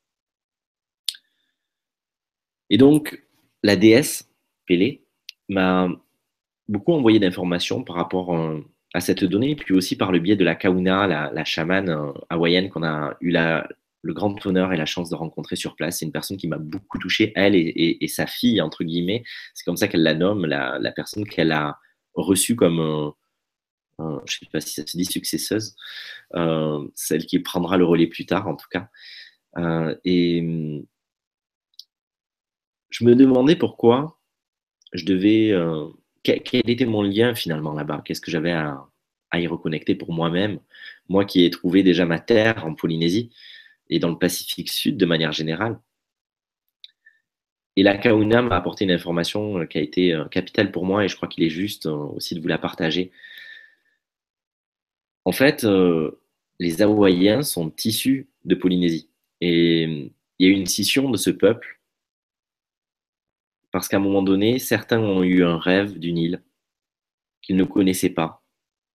Et 2.69 2.77
donc, 2.77 3.23
la 3.63 3.75
déesse, 3.75 4.29
Pélé, 4.65 5.05
m'a 5.49 5.89
beaucoup 6.67 6.93
envoyé 6.93 7.19
d'informations 7.19 7.83
par 7.83 7.95
rapport 7.95 8.35
euh, 8.35 8.61
à 8.93 9.01
cette 9.01 9.23
donnée, 9.23 9.55
puis 9.55 9.73
aussi 9.73 9.95
par 9.95 10.11
le 10.11 10.19
biais 10.19 10.35
de 10.35 10.43
la 10.43 10.55
Kauna, 10.55 11.07
la, 11.31 11.45
chamane 11.45 11.89
euh, 11.89 12.11
hawaïenne 12.29 12.69
qu'on 12.69 12.83
a 12.83 13.15
eu 13.21 13.31
la, 13.31 13.67
le 14.01 14.13
grand 14.13 14.45
honneur 14.45 14.73
et 14.73 14.77
la 14.77 14.85
chance 14.85 15.09
de 15.09 15.15
rencontrer 15.15 15.55
sur 15.55 15.75
place. 15.75 15.99
C'est 15.99 16.05
une 16.05 16.11
personne 16.11 16.37
qui 16.37 16.47
m'a 16.47 16.57
beaucoup 16.57 16.97
touché, 16.99 17.33
elle 17.35 17.55
et, 17.55 18.07
sa 18.07 18.27
fille, 18.27 18.61
entre 18.61 18.83
guillemets. 18.83 19.23
C'est 19.53 19.65
comme 19.65 19.77
ça 19.77 19.87
qu'elle 19.87 20.03
la 20.03 20.13
nomme, 20.13 20.45
la, 20.45 20.91
personne 20.95 21.25
qu'elle 21.25 21.51
a 21.51 21.77
reçue 22.13 22.55
comme, 22.55 23.13
je 23.99 24.03
ne 24.03 24.19
sais 24.27 24.47
pas 24.51 24.61
si 24.61 24.73
ça 24.73 24.85
se 24.85 24.97
dit 24.97 25.05
successeuse, 25.05 25.75
euh, 26.35 26.87
celle 26.95 27.25
qui 27.25 27.39
prendra 27.39 27.77
le 27.77 27.85
relais 27.85 28.07
plus 28.07 28.25
tard, 28.25 28.47
en 28.47 28.55
tout 28.55 28.67
cas. 28.69 28.89
Euh, 29.57 29.95
et 30.03 30.83
je 32.89 33.05
me 33.05 33.15
demandais 33.15 33.55
pourquoi 33.55 34.19
je 34.93 35.05
devais. 35.05 35.53
Quel, 36.25 36.69
était 36.69 36.85
mon 36.85 37.03
lien 37.03 37.35
finalement 37.35 37.73
là-bas? 37.73 38.01
Qu'est-ce 38.03 38.21
que 38.21 38.31
j'avais 38.31 38.51
à, 38.51 38.85
à 39.31 39.39
y 39.39 39.47
reconnecter 39.47 39.95
pour 39.95 40.11
moi-même? 40.11 40.59
Moi 41.07 41.25
qui 41.25 41.45
ai 41.45 41.49
trouvé 41.49 41.83
déjà 41.83 42.05
ma 42.05 42.19
terre 42.19 42.65
en 42.65 42.73
Polynésie 42.73 43.31
et 43.89 43.99
dans 43.99 44.09
le 44.09 44.17
Pacifique 44.17 44.69
Sud 44.69 44.97
de 44.97 45.05
manière 45.05 45.31
générale. 45.31 45.79
Et 47.75 47.83
la 47.83 47.97
Kauna 47.97 48.41
m'a 48.41 48.55
apporté 48.55 48.85
une 48.85 48.91
information 48.91 49.59
euh, 49.59 49.65
qui 49.65 49.77
a 49.77 49.81
été 49.81 50.13
euh, 50.13 50.25
capitale 50.25 50.71
pour 50.71 50.85
moi 50.85 51.03
et 51.03 51.07
je 51.07 51.15
crois 51.15 51.27
qu'il 51.27 51.43
est 51.43 51.49
juste 51.49 51.87
euh, 51.87 51.91
aussi 52.15 52.35
de 52.35 52.39
vous 52.39 52.47
la 52.47 52.57
partager. 52.57 53.11
En 55.25 55.31
fait, 55.31 55.65
les 56.59 56.83
Hawaïens 56.83 57.41
sont 57.41 57.73
issus 57.83 58.27
de 58.43 58.53
Polynésie. 58.53 59.09
Et 59.41 59.81
il 60.37 60.45
y 60.45 60.45
a 60.45 60.51
eu 60.51 60.55
une 60.55 60.67
scission 60.67 61.09
de 61.09 61.17
ce 61.17 61.31
peuple 61.31 61.79
parce 63.75 63.89
qu'à 63.89 63.97
un 63.97 63.99
moment 63.99 64.23
donné, 64.23 64.57
certains 64.57 65.01
ont 65.01 65.21
eu 65.21 65.43
un 65.43 65.57
rêve 65.57 65.99
d'une 65.99 66.17
île 66.17 66.41
qu'ils 67.41 67.57
ne 67.57 67.65
connaissaient 67.65 68.07
pas, 68.09 68.41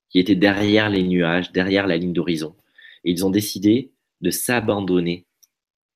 qui 0.08 0.18
était 0.18 0.36
derrière 0.36 0.88
les 0.88 1.02
nuages, 1.02 1.52
derrière 1.52 1.86
la 1.86 1.98
ligne 1.98 2.14
d'horizon. 2.14 2.56
Et 3.04 3.10
ils 3.10 3.26
ont 3.26 3.30
décidé 3.30 3.92
de 4.22 4.30
s'abandonner 4.30 5.26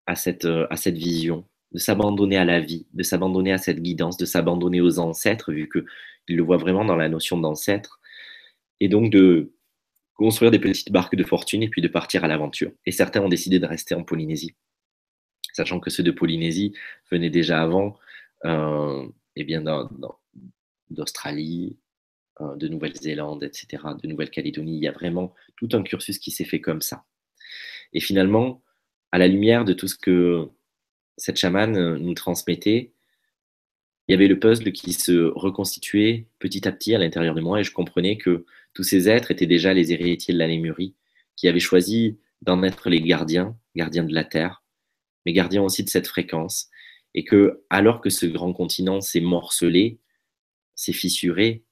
à 0.05 0.17
cette, 0.17 0.45
euh, 0.45 0.67
à 0.69 0.77
cette 0.77 0.99
vision, 0.99 1.49
de 1.73 1.79
s'abandonner 1.79 2.37
à 2.37 2.45
la 2.45 2.61
vie, 2.61 2.87
de 2.93 3.03
s'abandonner 3.03 3.55
à 3.55 3.57
cette 3.57 3.81
guidance, 3.81 4.19
de 4.19 4.27
s'abandonner 4.27 4.83
aux 4.83 4.99
ancêtres, 4.99 5.51
vu 5.51 5.67
qu'ils 5.71 6.37
le 6.37 6.43
voient 6.43 6.59
vraiment 6.59 6.85
dans 6.85 6.97
la 6.97 7.09
notion 7.09 7.39
d'ancêtre, 7.39 8.03
et 8.81 8.89
donc 8.89 9.11
de 9.11 9.55
construire 10.13 10.51
des 10.51 10.59
petites 10.59 10.93
barques 10.93 11.17
de 11.17 11.25
fortune 11.25 11.63
et 11.63 11.71
puis 11.71 11.81
de 11.81 11.89
partir 11.89 12.23
à 12.23 12.29
l'aventure. 12.29 12.71
Et 12.85 12.93
certains 12.93 13.23
ont 13.23 13.31
décidé 13.31 13.59
de 13.59 13.67
rester 13.67 13.95
en 13.95 14.05
Polynésie, 14.05 14.55
sachant 15.55 15.81
que 15.81 15.89
ceux 15.89 16.03
de 16.03 16.11
Polynésie 16.11 16.75
venaient 17.11 17.31
déjà 17.31 17.63
avant, 17.63 17.97
euh, 18.45 19.07
eh 19.37 19.45
bien 19.45 19.63
d'Australie, 20.91 21.79
euh, 22.41 22.57
de 22.57 22.69
Nouvelle-Zélande, 22.69 23.43
etc., 23.43 23.83
de 24.03 24.09
Nouvelle-Calédonie. 24.09 24.77
Il 24.77 24.83
y 24.83 24.89
a 24.89 24.93
vraiment 24.93 25.35
tout 25.57 25.69
un 25.73 25.83
cursus 25.83 26.19
qui 26.19 26.31
s'est 26.31 26.45
fait 26.45 26.61
comme 26.61 26.83
ça. 26.83 27.05
Et 27.93 28.01
finalement, 28.01 28.63
à 29.13 29.19
la 29.19 29.29
lumière 29.29 29.65
de 29.65 29.73
tout 29.73 29.89
ce 29.89 29.97
que 29.97 30.49
cette 31.17 31.37
chamane 31.37 31.97
nous 31.97 32.15
transmettait, 32.15 32.93
il 34.09 34.13
y 34.13 34.15
avait 34.15 34.27
le 34.27 34.39
puzzle 34.39 34.73
qui 34.73 34.93
se 34.93 35.31
reconstituait 35.35 36.27
petit 36.39 36.69
à 36.69 36.73
petit 36.73 36.95
à 36.95 36.99
l'intérieur 36.99 37.35
de 37.35 37.41
moi 37.41 37.61
et 37.61 37.65
je 37.65 37.73
comprenais 37.73 38.19
que 38.19 38.45
tous 38.75 38.83
ces 38.83 39.09
êtres 39.09 39.31
étaient 39.31 39.47
déjà 39.47 39.73
les 39.73 39.93
héritiers 39.93 40.35
de 40.35 40.39
la 40.39 40.47
Lémurie, 40.47 40.95
qui 41.37 41.49
avaient 41.49 41.61
choisi 41.61 42.19
d'en 42.43 42.63
être 42.63 42.91
les 42.91 43.01
gardiens, 43.01 43.57
gardiens 43.77 44.05
de 44.05 44.13
la 44.13 44.25
Terre, 44.25 44.63
mais 45.25 45.33
gardiens 45.33 45.63
aussi 45.63 45.85
de 45.85 45.89
cette 45.89 46.07
fréquence. 46.07 46.69
Et 47.15 47.25
que, 47.25 47.63
alors 47.71 48.01
que 48.01 48.11
ce 48.11 48.27
grand 48.27 48.53
continent 48.53 49.01
s'est 49.01 49.21
morcelé, 49.21 49.99
s'est 50.75 50.93
fissuré, 50.93 51.65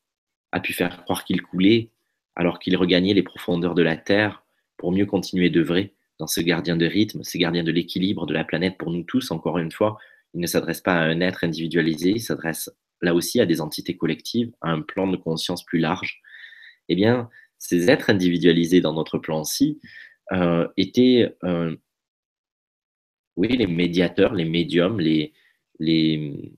a 0.52 0.60
pu 0.60 0.72
faire 0.72 1.02
croire 1.04 1.24
qu'il 1.24 1.42
coulait, 1.42 1.90
alors 2.36 2.58
qu'il 2.58 2.76
regagnait 2.76 3.14
les 3.14 3.22
profondeurs 3.22 3.74
de 3.74 3.82
la 3.82 3.96
Terre 3.96 4.44
pour 4.76 4.92
mieux 4.92 5.06
continuer 5.06 5.50
d'œuvrer 5.50 5.94
dans 6.18 6.26
ce 6.26 6.40
gardien 6.40 6.76
de 6.76 6.86
rythme, 6.86 7.24
ce 7.24 7.38
gardien 7.38 7.64
de 7.64 7.72
l'équilibre 7.72 8.26
de 8.26 8.34
la 8.34 8.44
planète 8.44 8.78
pour 8.78 8.90
nous 8.90 9.02
tous, 9.02 9.30
encore 9.30 9.58
une 9.58 9.72
fois, 9.72 9.98
il 10.34 10.40
ne 10.40 10.46
s'adresse 10.46 10.80
pas 10.80 10.94
à 10.94 11.02
un 11.02 11.20
être 11.20 11.44
individualisé, 11.44 12.10
il 12.10 12.20
s'adresse 12.20 12.70
là 13.00 13.14
aussi 13.14 13.40
à 13.40 13.46
des 13.46 13.60
entités 13.60 13.96
collectives, 13.96 14.52
à 14.60 14.70
un 14.70 14.80
plan 14.80 15.08
de 15.08 15.16
conscience 15.16 15.64
plus 15.64 15.78
large. 15.78 16.20
Eh 16.88 16.94
bien, 16.94 17.28
ces 17.58 17.90
êtres 17.90 18.10
individualisés 18.10 18.80
dans 18.80 18.92
notre 18.92 19.18
plan-ci 19.18 19.80
euh, 20.32 20.68
étaient, 20.76 21.34
euh, 21.44 21.76
oui, 23.36 23.48
les 23.48 23.66
médiateurs, 23.66 24.34
les 24.34 24.44
médiums, 24.44 25.00
les, 25.00 25.32
les, 25.78 26.54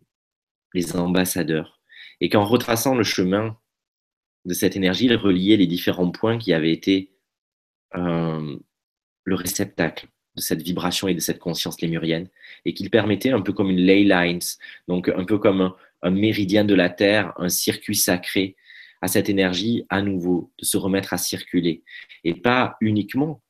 les 0.75 0.97
ambassadeurs. 0.97 1.81
Et 2.20 2.29
qu'en 2.29 2.45
retraçant 2.45 2.95
le 2.95 3.05
chemin 3.05 3.57
de 4.45 4.55
cette 4.55 4.77
énergie, 4.77 5.07
ils 5.07 5.16
reliaient 5.16 5.57
les 5.57 5.66
différents 5.66 6.11
points 6.11 6.39
qui 6.39 6.53
avaient 6.53 6.72
été 6.72 7.12
euh, 7.95 8.57
le 9.25 9.35
réceptacle 9.35 10.09
de 10.37 10.41
cette 10.41 10.62
vibration 10.62 11.09
et 11.09 11.14
de 11.14 11.20
cette 11.20 11.39
conscience 11.39 11.81
lémurienne, 11.81 12.29
et 12.64 12.75
qu'il 12.75 12.91
permettait 12.91 13.31
un 13.31 13.41
peu 13.41 13.53
comme 13.53 13.70
une 13.70 13.81
ley 13.81 14.03
lines, 14.03 14.41
donc 14.89 15.09
un 15.09 15.25
peu 15.25 15.39
comme 15.39 15.72
un, 16.03 16.11
méridien 16.11 16.64
de 16.64 16.75
la 16.75 16.91
Terre, 16.91 17.33
un 17.37 17.49
circuit 17.49 17.95
sacré 17.95 18.57
à 19.01 19.07
cette 19.07 19.29
énergie 19.29 19.85
à 19.91 20.03
nouveau, 20.03 20.53
de 20.59 20.64
se 20.64 20.77
remettre 20.77 21.12
à 21.12 21.18
circuler, 21.18 21.85
et 22.25 22.35
pas 22.35 22.77
uniquement 22.81 23.43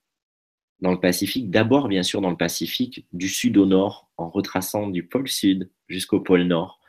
dans 0.81 0.93
le 0.93 1.01
Pacifique, 1.01 1.51
d'abord 1.51 1.89
bien 1.89 2.03
sûr 2.03 2.21
dans 2.21 2.31
le 2.31 2.37
Pacifique, 2.37 3.07
du 3.13 3.29
sud 3.29 3.57
au 3.57 3.67
nord, 3.67 4.11
en 4.17 4.29
retraçant 4.29 4.89
du 4.89 5.07
pôle 5.07 5.29
sud 5.29 5.71
jusqu'au 5.89 6.21
pôle 6.21 6.43
nord, 6.43 6.81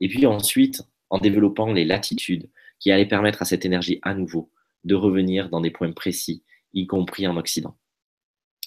et 0.00 0.08
puis 0.08 0.26
ensuite 0.26 0.82
en 1.10 1.18
développant 1.18 1.72
les 1.72 1.84
latitudes 1.84 2.50
qui 2.78 2.90
allaient 2.90 3.06
permettre 3.06 3.42
à 3.42 3.44
cette 3.44 3.64
énergie 3.64 3.98
à 4.02 4.14
nouveau 4.14 4.50
de 4.84 4.94
revenir 4.94 5.48
dans 5.48 5.60
des 5.60 5.70
points 5.70 5.92
précis, 5.92 6.44
y 6.72 6.86
compris 6.86 7.26
en 7.26 7.36
Occident. 7.36 7.76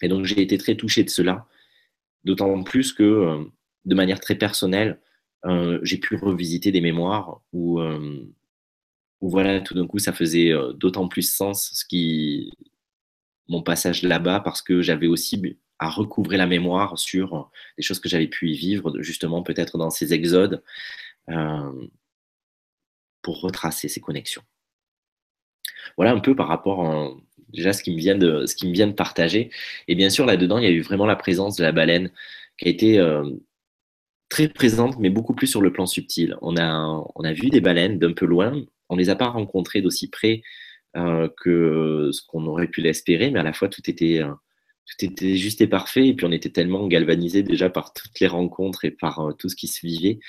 Et 0.02 0.08
donc 0.08 0.26
j'ai 0.26 0.42
été 0.42 0.58
très 0.58 0.76
touché 0.76 1.04
de 1.04 1.10
cela, 1.10 1.48
d'autant 2.24 2.64
plus 2.64 2.94
que 2.94 3.04
euh, 3.04 3.44
de 3.86 3.96
manière 3.96 4.20
très 4.20 4.36
personnelle, 4.36 5.00
euh, 5.46 5.80
j'ai 5.84 5.98
pu 5.98 6.16
revisiter 6.16 6.72
des 6.72 6.82
mémoires 6.82 7.42
où, 7.54 7.80
euh, 7.80 8.26
où 9.22 9.30
voilà, 9.30 9.62
tout 9.62 9.74
d'un 9.74 9.88
coup, 9.88 10.00
ça 10.00 10.12
faisait 10.12 10.52
d'autant 10.76 11.08
plus 11.08 11.34
sens 11.34 11.72
ce 11.74 11.86
qui, 11.86 12.52
mon 13.50 13.62
passage 13.62 14.04
là-bas, 14.04 14.40
parce 14.40 14.62
que 14.62 14.82
j'avais 14.82 15.08
aussi 15.08 15.58
à 15.80 15.90
recouvrer 15.90 16.38
la 16.38 16.48
mémoire 16.48 16.98
sur 16.98 17.52
des 17.78 17.84
choses 17.84 18.00
que 18.00 18.10
j'avais 18.10 18.28
pu 18.28 18.50
y 18.52 18.56
vivre, 18.56 19.02
justement 19.02 19.44
peut-être 19.44 19.78
dans 19.78 19.90
ces 19.90 20.14
exodes, 20.14 20.64
pour 23.22 23.42
retracer 23.42 23.88
ces 23.88 24.02
connexions. 24.02 24.44
Voilà 25.98 26.12
un 26.12 26.20
peu 26.20 26.36
par 26.36 26.48
rapport 26.48 26.86
à, 26.86 27.12
déjà 27.50 27.74
ce 27.74 27.84
qui 27.84 27.92
me 27.92 27.98
vient 27.98 28.16
de, 28.16 28.46
ce 28.46 28.56
qui 28.56 28.68
me 28.68 28.74
vient 28.74 28.88
de 28.88 28.94
partager. 28.94 29.50
Et 29.88 29.96
bien 29.96 30.10
sûr, 30.10 30.26
là-dedans, 30.26 30.58
il 30.58 30.64
y 30.64 30.68
a 30.68 30.72
eu 30.72 30.82
vraiment 30.82 31.06
la 31.06 31.16
présence 31.16 31.56
de 31.56 31.64
la 31.64 31.72
baleine 31.72 32.12
qui 32.58 32.68
a 32.68 32.70
été 32.70 33.00
euh, 33.00 33.30
très 34.30 34.48
présente, 34.48 35.00
mais 35.00 35.10
beaucoup 35.10 35.34
plus 35.34 35.48
sur 35.48 35.62
le 35.62 35.72
plan 35.72 35.86
subtil. 35.86 36.38
On 36.42 36.58
a, 36.58 37.04
on 37.16 37.24
a 37.24 37.34
vu 37.34 37.50
des 37.50 37.62
baleines 37.62 38.00
d'un 38.00 38.14
peu 38.14 38.26
loin, 38.26 38.54
on 38.90 38.96
ne 38.96 39.02
les 39.02 39.10
a 39.10 39.16
pas 39.16 39.28
rencontrées 39.28 39.82
d'aussi 39.82 40.10
près 40.10 40.42
euh, 40.42 40.69
que 40.94 42.10
ce 42.12 42.22
qu'on 42.28 42.46
aurait 42.48 42.68
pu 42.68 42.82
l'espérer, 42.82 43.32
mais 43.32 43.40
à 43.40 43.44
la 43.44 43.54
fois 43.54 43.70
tout 43.70 43.88
était, 43.90 44.22
euh, 44.22 44.32
tout 44.86 45.06
était 45.06 45.36
juste 45.36 45.62
et 45.62 45.68
parfait, 45.68 46.08
et 46.08 46.14
puis 46.14 46.26
on 46.26 46.32
était 46.32 46.50
tellement 46.50 46.88
galvanisé 46.88 47.44
déjà 47.44 47.70
par 47.70 47.94
toutes 47.94 48.20
les 48.20 48.28
rencontres 48.28 48.86
et 48.86 48.92
par 48.92 49.34
tout 49.38 49.50
ce 49.50 49.56
qui 49.56 49.68
se 49.68 49.86
vivait 49.86 50.20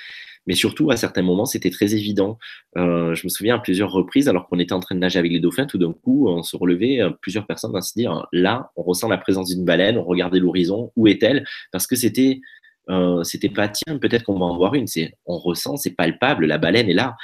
mais 0.47 0.55
surtout, 0.55 0.91
à 0.91 0.97
certains 0.97 1.23
moments, 1.23 1.45
c'était 1.45 1.71
très 1.71 1.95
évident. 1.95 2.39
Euh, 2.77 3.15
je 3.15 3.25
me 3.25 3.29
souviens 3.29 3.57
à 3.57 3.59
plusieurs 3.59 3.91
reprises, 3.93 4.29
alors 4.29 4.49
qu'on 4.49 4.59
était 4.59 4.73
en 4.73 4.81
train 4.81 4.95
de 4.95 5.01
nager 5.01 5.19
avec 5.19 5.33
les 5.33 5.41
dauphins, 5.41 5.67
tout 5.67 5.79
d'un 5.79 5.93
coup, 5.93 6.29
on 6.29 6.43
se 6.43 6.57
relevait, 6.57 7.01
euh, 7.01 7.11
plusieurs 7.11 7.47
personnes 7.47 7.77
à 7.77 7.83
se 7.83 7.93
dire, 7.95 8.27
là, 8.33 8.71
on 8.77 8.83
ressent 8.83 9.09
la 9.09 9.19
présence 9.19 9.49
d'une 9.55 9.65
baleine, 9.65 9.99
on 9.99 10.05
regardait 10.05 10.41
l'horizon, 10.41 10.93
où 10.97 11.07
est-elle? 11.07 11.45
Parce 11.73 11.87
que 11.87 11.97
c'était 11.97 12.41
euh, 12.89 13.23
c'était 13.23 13.51
pas 13.51 13.69
tiens, 13.69 13.99
peut-être 13.99 14.25
qu'on 14.25 14.39
va 14.39 14.47
en 14.47 14.57
voir 14.57 14.75
une. 14.75 14.87
C'est 14.87 15.15
on 15.27 15.39
ressent, 15.39 15.77
c'est 15.77 15.95
palpable, 15.95 16.47
la 16.47 16.59
baleine 16.59 16.89
est 16.89 16.95
là. 16.95 17.17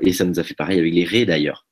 et 0.00 0.12
ça 0.12 0.24
nous 0.24 0.38
a 0.38 0.44
fait 0.44 0.54
pareil 0.54 0.78
avec 0.78 0.94
les 0.94 1.04
raies 1.04 1.26
d'ailleurs. 1.26 1.66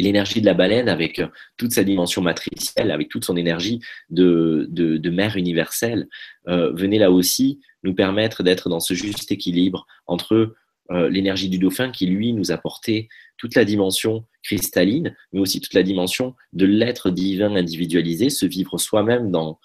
Et 0.00 0.02
l'énergie 0.02 0.40
de 0.40 0.46
la 0.46 0.54
baleine, 0.54 0.88
avec 0.88 1.20
toute 1.58 1.72
sa 1.72 1.84
dimension 1.84 2.22
matricielle, 2.22 2.90
avec 2.90 3.10
toute 3.10 3.26
son 3.26 3.36
énergie 3.36 3.80
de, 4.08 5.10
mère 5.10 5.36
universelle, 5.36 6.08
venait 6.46 6.96
là 6.96 7.10
aussi 7.10 7.60
nous 7.82 7.94
permettre 7.94 8.42
d'être 8.42 8.70
dans 8.70 8.80
ce 8.80 8.94
juste 8.94 9.30
équilibre 9.30 9.86
entre 10.06 10.54
euh, 10.90 11.08
l'énergie 11.08 11.48
du 11.48 11.58
dauphin 11.58 11.90
qui, 11.90 12.06
lui, 12.06 12.32
nous 12.32 12.50
apportait 12.50 13.08
toute 13.36 13.54
la 13.54 13.64
dimension 13.64 14.26
cristalline, 14.42 15.14
mais 15.32 15.40
aussi 15.40 15.60
toute 15.60 15.74
la 15.74 15.82
dimension 15.82 16.34
de 16.52 16.66
l'être 16.66 17.10
divin 17.10 17.54
individualisé, 17.54 18.28
se 18.28 18.46
vivre 18.46 18.76
soi-même 18.78 19.30
dans 19.30 19.60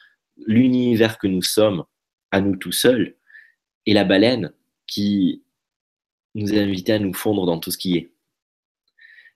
l'univers 0.46 1.18
que 1.18 1.28
nous 1.28 1.42
sommes, 1.42 1.86
à 2.32 2.42
nous 2.42 2.58
tout 2.58 2.72
seuls, 2.72 3.16
et 3.86 3.94
la 3.94 4.04
baleine 4.04 4.52
qui 4.86 5.42
nous 6.36 6.54
a 6.54 6.58
invités 6.58 6.94
à 6.94 7.00
nous 7.00 7.14
fondre 7.14 7.46
dans 7.46 7.60
tout 7.60 7.72
ce 7.72 7.78
qui 7.78 7.98
est. 7.98 8.12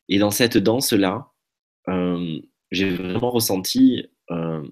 Et 0.09 0.17
dans 0.17 0.31
cette 0.31 0.57
danse-là, 0.57 1.31
euh, 1.87 2.39
j'ai 2.71 2.89
vraiment 2.89 3.29
ressenti 3.29 4.07
euh, 4.31 4.67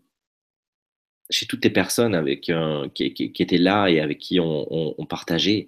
chez 1.29 1.45
toutes 1.45 1.63
les 1.63 1.69
personnes 1.69 2.15
avec, 2.15 2.49
euh, 2.49 2.89
qui, 2.89 3.05
étaient 3.05 3.57
là 3.57 3.87
et 3.87 3.99
avec 3.99 4.17
qui 4.17 4.39
on, 4.39 5.05
partageait 5.07 5.67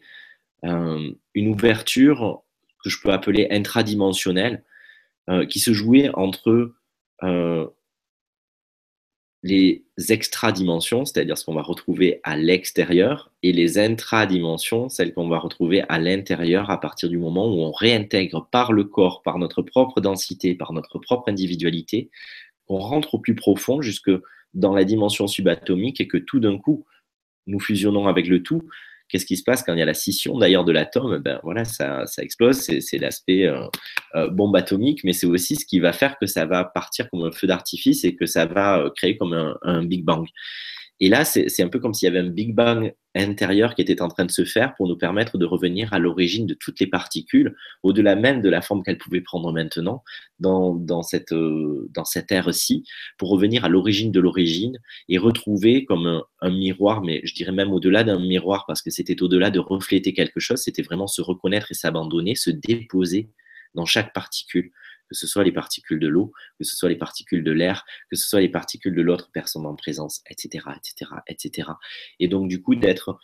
une 0.63 1.47
ouverture 1.47 2.43
que 2.83 2.89
je 2.89 2.99
peux 3.01 3.13
appeler 3.13 3.47
intradimensionnelle 3.51 4.63
qui 5.47 5.59
se 5.59 5.71
jouait 5.71 6.09
entre 6.15 6.73
les 9.43 9.85
extradimensions, 10.09 11.05
c'est-à-dire 11.05 11.37
ce 11.37 11.45
qu'on 11.45 11.53
va 11.53 11.61
retrouver 11.61 12.19
à 12.23 12.35
l'extérieur, 12.35 13.31
et 13.41 13.53
les 13.53 13.79
intradimensions, 13.79 14.89
celles 14.89 15.13
qu'on 15.13 15.29
va 15.29 15.39
retrouver 15.39 15.83
à 15.87 15.97
l'intérieur 15.97 16.69
à 16.69 16.79
partir 16.79 17.09
du 17.09 17.17
moment 17.17 17.47
où 17.47 17.59
on 17.59 17.71
réintègre 17.71 18.47
par 18.51 18.73
le 18.73 18.83
corps, 18.83 19.21
par 19.23 19.37
notre 19.37 19.61
propre 19.61 20.01
densité, 20.01 20.55
par 20.55 20.73
notre 20.73 20.99
propre 20.99 21.29
individualité, 21.29 22.09
qu'on 22.67 22.79
rentre 22.79 23.15
au 23.15 23.19
plus 23.19 23.35
profond 23.35 23.81
jusque 23.81 24.11
dans 24.53 24.73
la 24.73 24.83
dimension 24.83 25.27
subatomique 25.27 26.01
et 26.01 26.07
que 26.07 26.17
tout 26.17 26.39
d'un 26.39 26.57
coup, 26.57 26.85
nous 27.47 27.59
fusionnons 27.59 28.07
avec 28.07 28.27
le 28.27 28.43
tout. 28.43 28.63
Qu'est-ce 29.09 29.25
qui 29.25 29.37
se 29.37 29.43
passe 29.43 29.63
quand 29.63 29.73
il 29.73 29.79
y 29.79 29.81
a 29.81 29.85
la 29.85 29.95
scission 29.95 30.37
d'ailleurs 30.37 30.63
de 30.63 30.71
l'atome? 30.71 31.17
Ben 31.17 31.39
voilà, 31.43 31.65
ça, 31.65 32.05
ça 32.05 32.21
explose. 32.21 32.59
C'est 32.59 32.97
l'aspect 32.99 33.47
euh, 33.47 33.65
euh, 34.15 34.29
bombe 34.29 34.55
atomique, 34.55 35.03
mais 35.03 35.13
c'est 35.13 35.25
aussi 35.25 35.55
ce 35.55 35.65
qui 35.65 35.79
va 35.79 35.93
faire 35.93 36.17
que 36.19 36.27
ça 36.27 36.45
va 36.45 36.63
partir 36.63 37.09
comme 37.09 37.23
un 37.23 37.31
feu 37.31 37.47
d'artifice 37.47 38.05
et 38.05 38.15
que 38.15 38.27
ça 38.27 38.45
va 38.45 38.79
euh, 38.79 38.89
créer 38.95 39.17
comme 39.17 39.33
un, 39.33 39.57
un 39.63 39.83
Big 39.83 40.05
Bang. 40.05 40.27
Et 41.01 41.07
là, 41.07 41.23
c'est 41.23 41.61
un 41.61 41.69
peu 41.69 41.79
comme 41.79 41.93
s'il 41.93 42.07
y 42.07 42.09
avait 42.09 42.25
un 42.25 42.29
Big 42.29 42.53
Bang 42.53 42.93
intérieur 43.15 43.73
qui 43.73 43.81
était 43.81 44.01
en 44.01 44.09
train 44.09 44.25
de 44.25 44.31
se 44.31 44.43
faire 44.43 44.75
pour 44.75 44.87
nous 44.87 44.97
permettre 44.97 45.37
de 45.37 45.45
revenir 45.45 45.93
à 45.93 45.99
l'origine 45.99 46.45
de 46.45 46.53
toutes 46.53 46.79
les 46.79 46.87
particules, 46.87 47.55
au-delà 47.83 48.15
même 48.15 48.41
de 48.41 48.49
la 48.49 48.61
forme 48.61 48.83
qu'elles 48.83 48.97
pouvaient 48.97 49.21
prendre 49.21 49.53
maintenant 49.53 50.03
dans, 50.39 51.01
cette, 51.01 51.31
euh, 51.31 51.89
ère-ci, 52.29 52.83
pour 53.17 53.29
revenir 53.29 53.63
à 53.63 53.69
l'origine 53.69 54.11
de 54.11 54.19
l'origine 54.19 54.77
et 55.07 55.17
retrouver 55.17 55.85
comme 55.85 56.21
un, 56.41 56.51
miroir, 56.51 57.01
mais 57.01 57.21
je 57.23 57.33
dirais 57.33 57.53
même 57.53 57.71
au-delà 57.71 58.03
d'un 58.03 58.19
miroir, 58.19 58.65
parce 58.67 58.81
que 58.81 58.89
c'était 58.89 59.21
au-delà 59.21 59.51
de 59.51 59.59
refléter 59.59 60.13
quelque 60.13 60.41
chose, 60.41 60.59
c'était 60.59 60.83
vraiment 60.83 61.07
se 61.07 61.21
reconnaître 61.21 61.71
et 61.71 61.75
s'abandonner, 61.75 62.35
se 62.35 62.49
déposer 62.49 63.29
dans 63.73 63.85
chaque 63.85 64.13
particule 64.13 64.71
que 65.09 65.15
ce 65.15 65.27
soit 65.27 65.43
les 65.43 65.51
particules 65.51 65.99
de 65.99 66.07
l'eau, 66.07 66.31
que 66.57 66.63
ce 66.63 66.75
soit 66.75 66.89
les 66.89 66.95
particules 66.95 67.43
de 67.43 67.51
l'air, 67.51 67.85
que 68.09 68.15
ce 68.15 68.27
soit 68.27 68.41
les 68.41 68.49
particules 68.49 68.95
de 68.95 69.01
l'autre 69.01 69.29
personne 69.33 69.65
en 69.65 69.75
présence, 69.75 70.21
etc., 70.29 70.65
etc., 70.77 71.11
etc. 71.27 71.69
Et 72.19 72.27
donc, 72.27 72.47
du 72.47 72.61
coup, 72.61 72.75
d'être, 72.75 73.17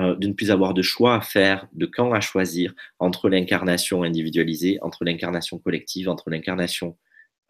euh, 0.00 0.14
de 0.16 0.28
ne 0.28 0.32
plus 0.32 0.50
avoir 0.50 0.74
de 0.74 0.82
choix 0.82 1.14
à 1.14 1.20
faire, 1.20 1.68
de 1.72 1.86
camp 1.86 2.12
à 2.12 2.20
choisir 2.20 2.74
entre 2.98 3.28
l'incarnation 3.28 4.02
individualisée, 4.02 4.78
entre 4.82 5.04
l'incarnation 5.04 5.58
collective, 5.58 6.08
entre 6.08 6.30
l'incarnation 6.30 6.96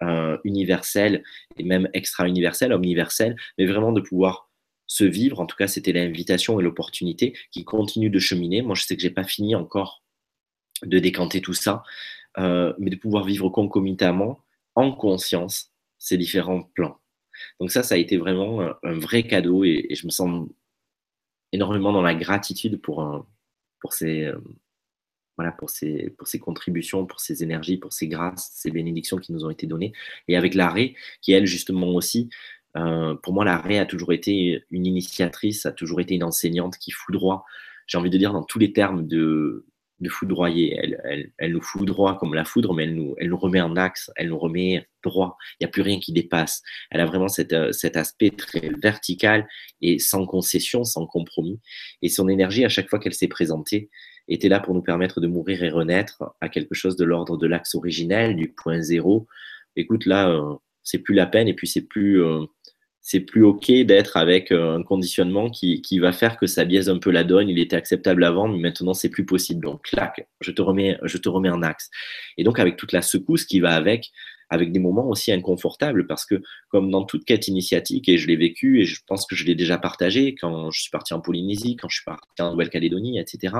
euh, 0.02 0.36
universelle 0.44 1.22
et 1.56 1.64
même 1.64 1.88
extra-universelle, 1.94 2.72
omniverselle, 2.72 3.36
mais 3.56 3.66
vraiment 3.66 3.92
de 3.92 4.00
pouvoir 4.00 4.50
se 4.86 5.04
vivre. 5.04 5.40
En 5.40 5.46
tout 5.46 5.56
cas, 5.56 5.68
c'était 5.68 5.92
l'invitation 5.92 6.60
et 6.60 6.62
l'opportunité 6.62 7.36
qui 7.50 7.64
continue 7.64 8.10
de 8.10 8.18
cheminer. 8.18 8.62
Moi, 8.62 8.74
je 8.74 8.82
sais 8.82 8.96
que 8.96 9.02
j'ai 9.02 9.10
pas 9.10 9.24
fini 9.24 9.54
encore 9.54 10.02
de 10.84 10.98
décanter 10.98 11.40
tout 11.40 11.54
ça, 11.54 11.82
euh, 12.38 12.72
mais 12.78 12.90
de 12.90 12.96
pouvoir 12.96 13.24
vivre 13.24 13.48
concomitamment, 13.48 14.40
en 14.74 14.92
conscience, 14.92 15.72
ces 15.98 16.18
différents 16.18 16.62
plans. 16.62 16.98
Donc 17.60 17.70
ça, 17.70 17.82
ça 17.82 17.94
a 17.94 17.98
été 17.98 18.16
vraiment 18.16 18.62
un, 18.82 18.98
vrai 18.98 19.22
cadeau 19.24 19.64
et, 19.64 19.88
je 19.90 20.06
me 20.06 20.10
sens 20.10 20.48
énormément 21.52 21.92
dans 21.92 22.02
la 22.02 22.14
gratitude 22.14 22.80
pour, 22.80 23.26
pour 23.80 23.92
ces, 23.92 24.30
voilà, 25.36 25.52
pour 25.52 25.70
ces, 25.70 26.10
pour 26.16 26.26
ces 26.26 26.38
contributions, 26.38 27.06
pour 27.06 27.20
ces 27.20 27.42
énergies, 27.42 27.76
pour 27.76 27.92
ces 27.92 28.08
grâces, 28.08 28.50
ces 28.54 28.70
bénédictions 28.70 29.18
qui 29.18 29.32
nous 29.32 29.44
ont 29.44 29.50
été 29.50 29.66
données. 29.66 29.92
Et 30.28 30.36
avec 30.36 30.54
l'arrêt, 30.54 30.94
qui 31.20 31.32
elle, 31.32 31.46
justement 31.46 31.88
aussi, 31.88 32.30
euh, 32.76 33.14
pour 33.16 33.32
moi, 33.34 33.44
l'arrêt 33.44 33.78
a 33.78 33.86
toujours 33.86 34.12
été 34.12 34.64
une 34.70 34.86
initiatrice, 34.86 35.66
a 35.66 35.72
toujours 35.72 36.00
été 36.00 36.14
une 36.14 36.24
enseignante 36.24 36.78
qui 36.78 36.90
foudroie, 36.90 37.44
j'ai 37.86 37.98
envie 37.98 38.10
de 38.10 38.18
dire 38.18 38.32
dans 38.32 38.42
tous 38.42 38.58
les 38.58 38.72
termes 38.72 39.06
de, 39.06 39.66
de 40.00 40.08
foudroyer. 40.08 40.76
Elle, 40.80 41.00
elle, 41.04 41.32
elle, 41.38 41.52
nous 41.52 41.62
foudroie 41.62 42.16
comme 42.16 42.34
la 42.34 42.44
foudre, 42.44 42.74
mais 42.74 42.84
elle 42.84 42.94
nous, 42.94 43.14
elle 43.18 43.28
nous 43.28 43.36
remet 43.36 43.60
en 43.60 43.76
axe, 43.76 44.10
elle 44.16 44.28
nous 44.28 44.38
remet 44.38 44.86
droit. 45.02 45.36
Il 45.52 45.64
n'y 45.64 45.68
a 45.68 45.70
plus 45.70 45.82
rien 45.82 45.98
qui 45.98 46.12
dépasse. 46.12 46.62
Elle 46.90 47.00
a 47.00 47.06
vraiment 47.06 47.28
cet, 47.28 47.52
euh, 47.52 47.72
cet 47.72 47.96
aspect 47.96 48.30
très 48.30 48.70
vertical 48.82 49.46
et 49.80 49.98
sans 49.98 50.26
concession, 50.26 50.84
sans 50.84 51.06
compromis. 51.06 51.60
Et 52.02 52.08
son 52.08 52.28
énergie, 52.28 52.64
à 52.64 52.68
chaque 52.68 52.88
fois 52.88 52.98
qu'elle 52.98 53.14
s'est 53.14 53.28
présentée, 53.28 53.90
était 54.28 54.48
là 54.48 54.60
pour 54.60 54.74
nous 54.74 54.82
permettre 54.82 55.20
de 55.20 55.28
mourir 55.28 55.62
et 55.62 55.70
renaître 55.70 56.34
à 56.40 56.48
quelque 56.48 56.74
chose 56.74 56.96
de 56.96 57.04
l'ordre 57.04 57.36
de 57.36 57.46
l'axe 57.46 57.74
originel, 57.74 58.36
du 58.36 58.48
point 58.52 58.80
zéro. 58.80 59.26
Écoute, 59.76 60.06
là, 60.06 60.28
euh, 60.30 60.54
c'est 60.82 60.98
plus 60.98 61.14
la 61.14 61.26
peine 61.26 61.48
et 61.48 61.54
puis 61.54 61.68
c'est 61.68 61.82
plus, 61.82 62.22
euh, 62.22 62.44
c'est 63.08 63.20
plus 63.20 63.44
OK 63.44 63.70
d'être 63.70 64.16
avec 64.16 64.50
euh, 64.50 64.78
un 64.78 64.82
conditionnement 64.82 65.48
qui, 65.48 65.80
qui, 65.80 66.00
va 66.00 66.10
faire 66.10 66.36
que 66.36 66.48
ça 66.48 66.64
biaise 66.64 66.88
un 66.88 66.98
peu 66.98 67.12
la 67.12 67.22
donne. 67.22 67.48
Il 67.48 67.60
était 67.60 67.76
acceptable 67.76 68.24
avant, 68.24 68.48
mais 68.48 68.58
maintenant, 68.58 68.94
c'est 68.94 69.10
plus 69.10 69.24
possible. 69.24 69.64
Donc, 69.64 69.82
clac, 69.82 70.26
je 70.40 70.50
te 70.50 70.60
remets, 70.60 70.98
je 71.04 71.16
te 71.16 71.28
remets 71.28 71.48
en 71.48 71.62
axe. 71.62 71.88
Et 72.36 72.42
donc, 72.42 72.58
avec 72.58 72.76
toute 72.76 72.90
la 72.90 73.02
secousse 73.02 73.44
qui 73.44 73.60
va 73.60 73.76
avec, 73.76 74.10
avec 74.50 74.72
des 74.72 74.80
moments 74.80 75.08
aussi 75.08 75.30
inconfortables 75.30 76.08
parce 76.08 76.26
que 76.26 76.42
comme 76.68 76.90
dans 76.90 77.04
toute 77.04 77.24
quête 77.24 77.46
initiatique, 77.46 78.08
et 78.08 78.18
je 78.18 78.26
l'ai 78.26 78.34
vécu 78.34 78.80
et 78.80 78.84
je 78.84 79.00
pense 79.06 79.24
que 79.24 79.36
je 79.36 79.44
l'ai 79.44 79.54
déjà 79.54 79.78
partagé 79.78 80.34
quand 80.34 80.72
je 80.72 80.80
suis 80.80 80.90
parti 80.90 81.14
en 81.14 81.20
Polynésie, 81.20 81.76
quand 81.76 81.88
je 81.88 81.98
suis 81.98 82.04
parti 82.04 82.42
en 82.42 82.50
Nouvelle-Calédonie, 82.50 83.20
etc., 83.20 83.54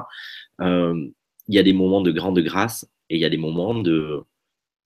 euh, 0.60 1.06
il 1.46 1.54
y 1.54 1.60
a 1.60 1.62
des 1.62 1.72
moments 1.72 2.00
de 2.00 2.10
grande 2.10 2.40
grâce 2.40 2.84
et 3.10 3.14
il 3.14 3.20
y 3.20 3.24
a 3.24 3.30
des 3.30 3.36
moments 3.36 3.74
de, 3.76 4.24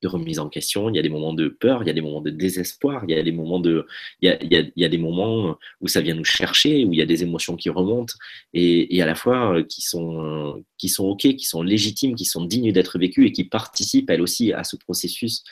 de 0.03 0.09
remise 0.09 0.39
en 0.39 0.49
question, 0.49 0.89
il 0.89 0.97
y 0.97 0.99
a 0.99 1.03
des 1.03 1.09
moments 1.09 1.35
de 1.35 1.49
peur, 1.49 1.83
il 1.83 1.87
y 1.87 1.91
a 1.91 1.93
des 1.93 2.01
moments 2.01 2.21
de 2.21 2.31
désespoir, 2.31 3.05
il 3.07 3.15
y 3.15 3.19
a 3.19 3.23
des 3.23 3.33
moments 3.33 3.61
de, 3.61 3.87
il 4.21 4.29
y 4.29 4.33
a, 4.33 4.43
il 4.43 4.73
y 4.77 4.85
a, 4.85 4.89
des 4.89 4.99
moments 4.99 5.59
où 5.81 5.89
ça 5.89 6.01
vient 6.01 6.15
nous 6.15 6.25
chercher, 6.25 6.85
où 6.85 6.93
il 6.93 6.99
y 6.99 7.03
a 7.03 7.07
des 7.07 7.23
émotions 7.23 7.57
qui 7.57 7.69
remontent 7.71 8.15
et, 8.55 8.97
et 8.97 9.03
à 9.03 9.07
la 9.07 9.15
fois 9.15 9.57
euh, 9.57 9.63
qui 9.65 9.83
sont, 9.83 10.65
qui 10.79 10.89
sont 10.89 11.07
ok, 11.07 11.21
qui 11.21 11.45
sont 11.45 11.63
légitimes, 11.63 12.15
qui 12.15 12.25
sont 12.25 12.45
dignes 12.45 12.73
d'être 12.73 12.99
vécues 12.99 13.27
et 13.27 13.33
qui 13.33 13.45
participent 13.45 14.11
elles 14.11 14.23
aussi 14.23 14.53
à 14.53 14.65
ce 14.65 14.77
processus 14.77 15.45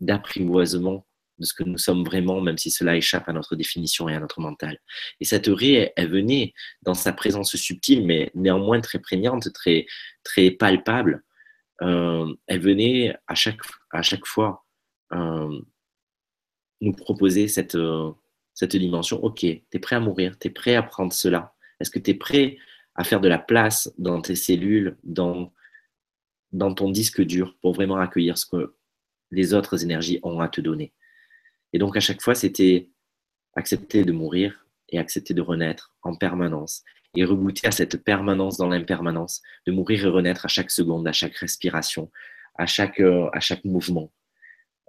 d'apprivoisement 0.00 1.06
de 1.38 1.46
ce 1.46 1.54
que 1.54 1.64
nous 1.64 1.78
sommes 1.78 2.04
vraiment, 2.04 2.40
même 2.40 2.58
si 2.58 2.70
cela 2.70 2.96
échappe 2.96 3.28
à 3.28 3.32
notre 3.32 3.56
définition 3.56 4.08
et 4.08 4.14
à 4.14 4.20
notre 4.20 4.40
mental. 4.40 4.78
Et 5.20 5.24
cette 5.24 5.48
raie, 5.48 5.92
elle, 5.96 6.08
venait 6.08 6.54
dans 6.82 6.94
sa 6.94 7.12
présence 7.12 7.56
subtile, 7.56 8.06
mais 8.06 8.30
néanmoins 8.34 8.80
très 8.80 8.98
prégnante, 8.98 9.52
très, 9.52 9.86
très 10.24 10.50
palpable. 10.50 11.22
Euh, 11.82 12.32
elle 12.46 12.60
venait 12.60 13.16
à 13.26 13.34
chaque, 13.34 14.26
fois 14.26 14.64
euh, 15.12 15.60
nous 16.80 16.92
proposer 16.92 17.48
cette, 17.48 17.74
euh, 17.74 18.12
dimension. 18.62 19.22
Ok, 19.24 19.40
tu 19.40 19.64
es 19.72 19.78
prêt 19.78 19.96
à 19.96 20.00
mourir, 20.00 20.38
tu 20.38 20.48
es 20.48 20.50
prêt 20.50 20.76
à 20.76 20.82
prendre 20.82 21.12
cela. 21.12 21.54
Est-ce 21.80 21.90
que 21.90 21.98
tu 21.98 22.12
es 22.12 22.14
prêt 22.14 22.56
à 22.94 23.04
faire 23.04 23.20
de 23.20 23.28
la 23.28 23.38
place 23.38 23.92
dans 23.98 24.20
tes 24.20 24.36
cellules, 24.36 24.96
dans 25.02 25.50
ton 26.52 26.90
disque 26.90 27.22
dur, 27.22 27.56
pour 27.60 27.74
vraiment 27.74 27.96
accueillir 27.96 28.38
ce 28.38 28.46
que 28.46 28.76
les 29.30 29.54
autres 29.54 29.82
énergies 29.82 30.20
ont 30.22 30.40
à 30.40 30.48
te 30.48 30.60
donner? 30.60 30.92
Et 31.72 31.78
donc 31.78 31.96
à 31.96 32.00
chaque 32.00 32.22
fois, 32.22 32.36
c'était 32.36 32.90
accepter 33.54 34.04
de 34.04 34.12
mourir 34.12 34.66
et 34.90 34.98
accepter 34.98 35.34
de 35.34 35.42
renaître 35.42 35.94
en 36.02 36.14
permanence 36.14 36.84
et 37.14 37.24
regoûter 37.24 37.66
à 37.66 37.70
cette 37.70 38.02
permanence 38.02 38.56
dans 38.56 38.68
l'impermanence, 38.68 39.42
de 39.66 39.72
mourir 39.72 40.06
et 40.06 40.08
renaître 40.08 40.46
à 40.46 40.48
chaque 40.48 40.70
seconde, 40.70 41.06
à 41.06 41.12
chaque 41.12 41.36
respiration, 41.36 42.10
à 42.56 42.66
chaque, 42.66 43.00
euh, 43.00 43.30
mouvement, 43.64 44.12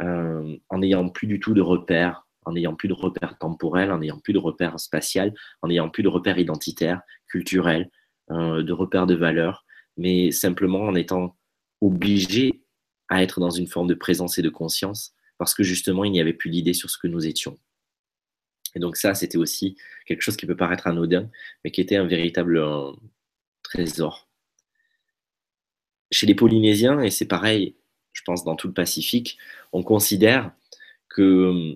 euh, 0.01 0.57
en 0.69 0.79
n'ayant 0.79 1.09
plus 1.09 1.27
du 1.27 1.39
tout 1.39 1.53
de 1.53 1.61
repères, 1.61 2.25
en 2.45 2.53
n'ayant 2.53 2.75
plus 2.75 2.87
de 2.87 2.93
repères 2.93 3.37
temporels, 3.37 3.91
en 3.91 3.99
n'ayant 3.99 4.19
plus 4.19 4.33
de 4.33 4.39
repères 4.39 4.79
spatial, 4.79 5.33
en 5.61 5.67
n'ayant 5.67 5.89
plus 5.89 6.03
de 6.03 6.09
repères 6.09 6.37
identitaires, 6.39 7.01
culturels, 7.27 7.89
euh, 8.31 8.63
de 8.63 8.73
repères 8.73 9.07
de 9.07 9.15
valeur, 9.15 9.65
mais 9.97 10.31
simplement 10.31 10.81
en 10.81 10.95
étant 10.95 11.37
obligé 11.81 12.63
à 13.09 13.21
être 13.21 13.39
dans 13.39 13.49
une 13.49 13.67
forme 13.67 13.87
de 13.87 13.93
présence 13.93 14.37
et 14.37 14.41
de 14.41 14.49
conscience, 14.49 15.13
parce 15.37 15.53
que 15.53 15.63
justement, 15.63 16.05
il 16.05 16.11
n'y 16.11 16.21
avait 16.21 16.33
plus 16.33 16.49
d'idée 16.49 16.73
sur 16.73 16.89
ce 16.89 16.97
que 16.97 17.07
nous 17.07 17.25
étions. 17.27 17.57
Et 18.75 18.79
donc 18.79 18.97
ça, 18.97 19.13
c'était 19.13 19.37
aussi 19.37 19.77
quelque 20.05 20.21
chose 20.21 20.37
qui 20.37 20.45
peut 20.45 20.55
paraître 20.55 20.87
anodin, 20.87 21.29
mais 21.63 21.71
qui 21.71 21.81
était 21.81 21.95
un 21.95 22.07
véritable 22.07 22.61
trésor. 23.63 24.27
Chez 26.11 26.27
les 26.27 26.35
Polynésiens, 26.35 26.99
et 27.01 27.09
c'est 27.09 27.27
pareil, 27.27 27.75
je 28.11 28.21
pense 28.23 28.43
dans 28.43 28.55
tout 28.55 28.67
le 28.67 28.73
Pacifique, 28.73 29.37
on 29.71 29.83
considère 29.83 30.51
que 31.09 31.21
euh, 31.21 31.75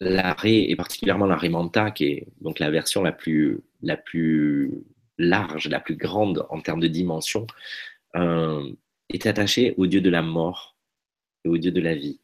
l'arrêt, 0.00 0.70
et 0.70 0.76
particulièrement 0.76 1.26
l'arrêt 1.26 1.48
manta, 1.48 1.90
qui 1.90 2.04
est 2.06 2.28
donc 2.40 2.58
la 2.58 2.70
version 2.70 3.02
la 3.02 3.12
plus, 3.12 3.60
la 3.82 3.96
plus 3.96 4.72
large, 5.18 5.68
la 5.68 5.80
plus 5.80 5.96
grande 5.96 6.46
en 6.50 6.60
termes 6.60 6.80
de 6.80 6.88
dimension, 6.88 7.46
euh, 8.16 8.70
est 9.10 9.26
attaché 9.26 9.74
au 9.76 9.86
dieu 9.86 10.00
de 10.00 10.10
la 10.10 10.22
mort 10.22 10.76
et 11.44 11.48
au 11.48 11.58
dieu 11.58 11.72
de 11.72 11.80
la 11.80 11.94
vie. 11.94 12.20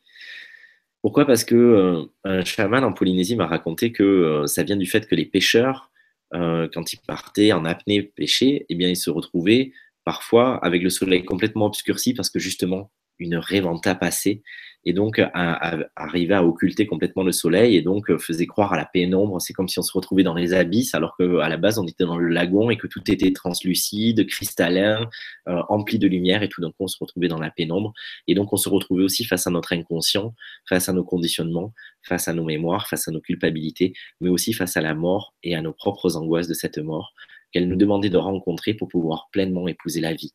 Pourquoi? 1.03 1.26
Parce 1.26 1.44
que 1.44 1.57
euh, 1.57 2.05
un 2.24 2.44
chaman 2.44 2.84
en 2.84 2.92
Polynésie 2.92 3.34
m'a 3.34 3.46
raconté 3.46 3.90
que 3.90 4.05
euh, 4.05 4.46
ça 4.46 4.62
vient 4.62 4.76
du 4.76 4.86
fait 4.86 5.09
que 5.09 5.16
les 5.16 5.26
pêcheurs, 5.26 5.90
euh, 6.32 6.68
quand 6.72 6.92
ils 6.92 7.00
partaient 7.07 7.53
en 7.53 7.64
apnée 7.64 8.03
pêcher, 8.03 8.66
eh 8.68 8.74
bien, 8.76 8.88
ils 8.88 8.96
se 8.96 9.11
retrouvaient 9.11 9.72
parfois 10.05 10.64
avec 10.64 10.82
le 10.82 10.90
soleil 10.90 11.24
complètement 11.24 11.66
obscurci 11.66 12.14
parce 12.14 12.30
que 12.30 12.38
justement, 12.38 12.92
une 13.18 13.36
réventa 13.36 13.94
passée 13.96 14.42
et 14.84 14.92
donc 14.92 15.20
arrivait 15.34 16.34
à 16.34 16.44
occulter 16.44 16.86
complètement 16.86 17.22
le 17.22 17.32
soleil 17.32 17.76
et 17.76 17.82
donc 17.82 18.16
faisait 18.18 18.46
croire 18.46 18.72
à 18.72 18.76
la 18.76 18.84
pénombre. 18.84 19.40
C'est 19.40 19.52
comme 19.52 19.68
si 19.68 19.78
on 19.78 19.82
se 19.82 19.92
retrouvait 19.92 20.24
dans 20.24 20.34
les 20.34 20.54
abysses 20.54 20.94
alors 20.94 21.16
qu'à 21.16 21.48
la 21.48 21.56
base 21.56 21.78
on 21.78 21.86
était 21.86 22.04
dans 22.04 22.18
le 22.18 22.28
lagon 22.28 22.70
et 22.70 22.76
que 22.76 22.86
tout 22.86 23.02
était 23.10 23.32
translucide, 23.32 24.26
cristallin, 24.26 25.08
euh, 25.48 25.62
empli 25.68 25.98
de 25.98 26.08
lumière 26.08 26.42
et 26.42 26.48
tout 26.48 26.60
d'un 26.60 26.70
coup 26.70 26.84
on 26.84 26.88
se 26.88 26.96
retrouvait 26.98 27.28
dans 27.28 27.38
la 27.38 27.50
pénombre. 27.50 27.92
Et 28.26 28.34
donc 28.34 28.52
on 28.52 28.56
se 28.56 28.68
retrouvait 28.68 29.04
aussi 29.04 29.24
face 29.24 29.46
à 29.46 29.50
notre 29.50 29.72
inconscient, 29.72 30.34
face 30.68 30.88
à 30.88 30.92
nos 30.92 31.04
conditionnements, 31.04 31.72
face 32.02 32.26
à 32.28 32.32
nos 32.32 32.44
mémoires, 32.44 32.88
face 32.88 33.06
à 33.06 33.12
nos 33.12 33.20
culpabilités, 33.20 33.92
mais 34.20 34.28
aussi 34.28 34.52
face 34.52 34.76
à 34.76 34.80
la 34.80 34.94
mort 34.94 35.34
et 35.42 35.54
à 35.54 35.62
nos 35.62 35.72
propres 35.72 36.16
angoisses 36.16 36.48
de 36.48 36.54
cette 36.54 36.78
mort 36.78 37.12
qu'elle 37.52 37.68
nous 37.68 37.76
demandait 37.76 38.10
de 38.10 38.16
rencontrer 38.16 38.74
pour 38.74 38.88
pouvoir 38.88 39.28
pleinement 39.30 39.68
épouser 39.68 40.00
la 40.00 40.14
vie. 40.14 40.32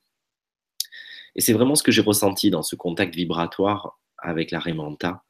Et 1.35 1.41
c'est 1.41 1.53
vraiment 1.53 1.75
ce 1.75 1.83
que 1.83 1.91
j'ai 1.91 2.01
ressenti 2.01 2.49
dans 2.49 2.63
ce 2.63 2.75
contact 2.75 3.15
vibratoire 3.15 3.97
avec 4.17 4.51
la 4.51 4.59
Remanta 4.59 5.23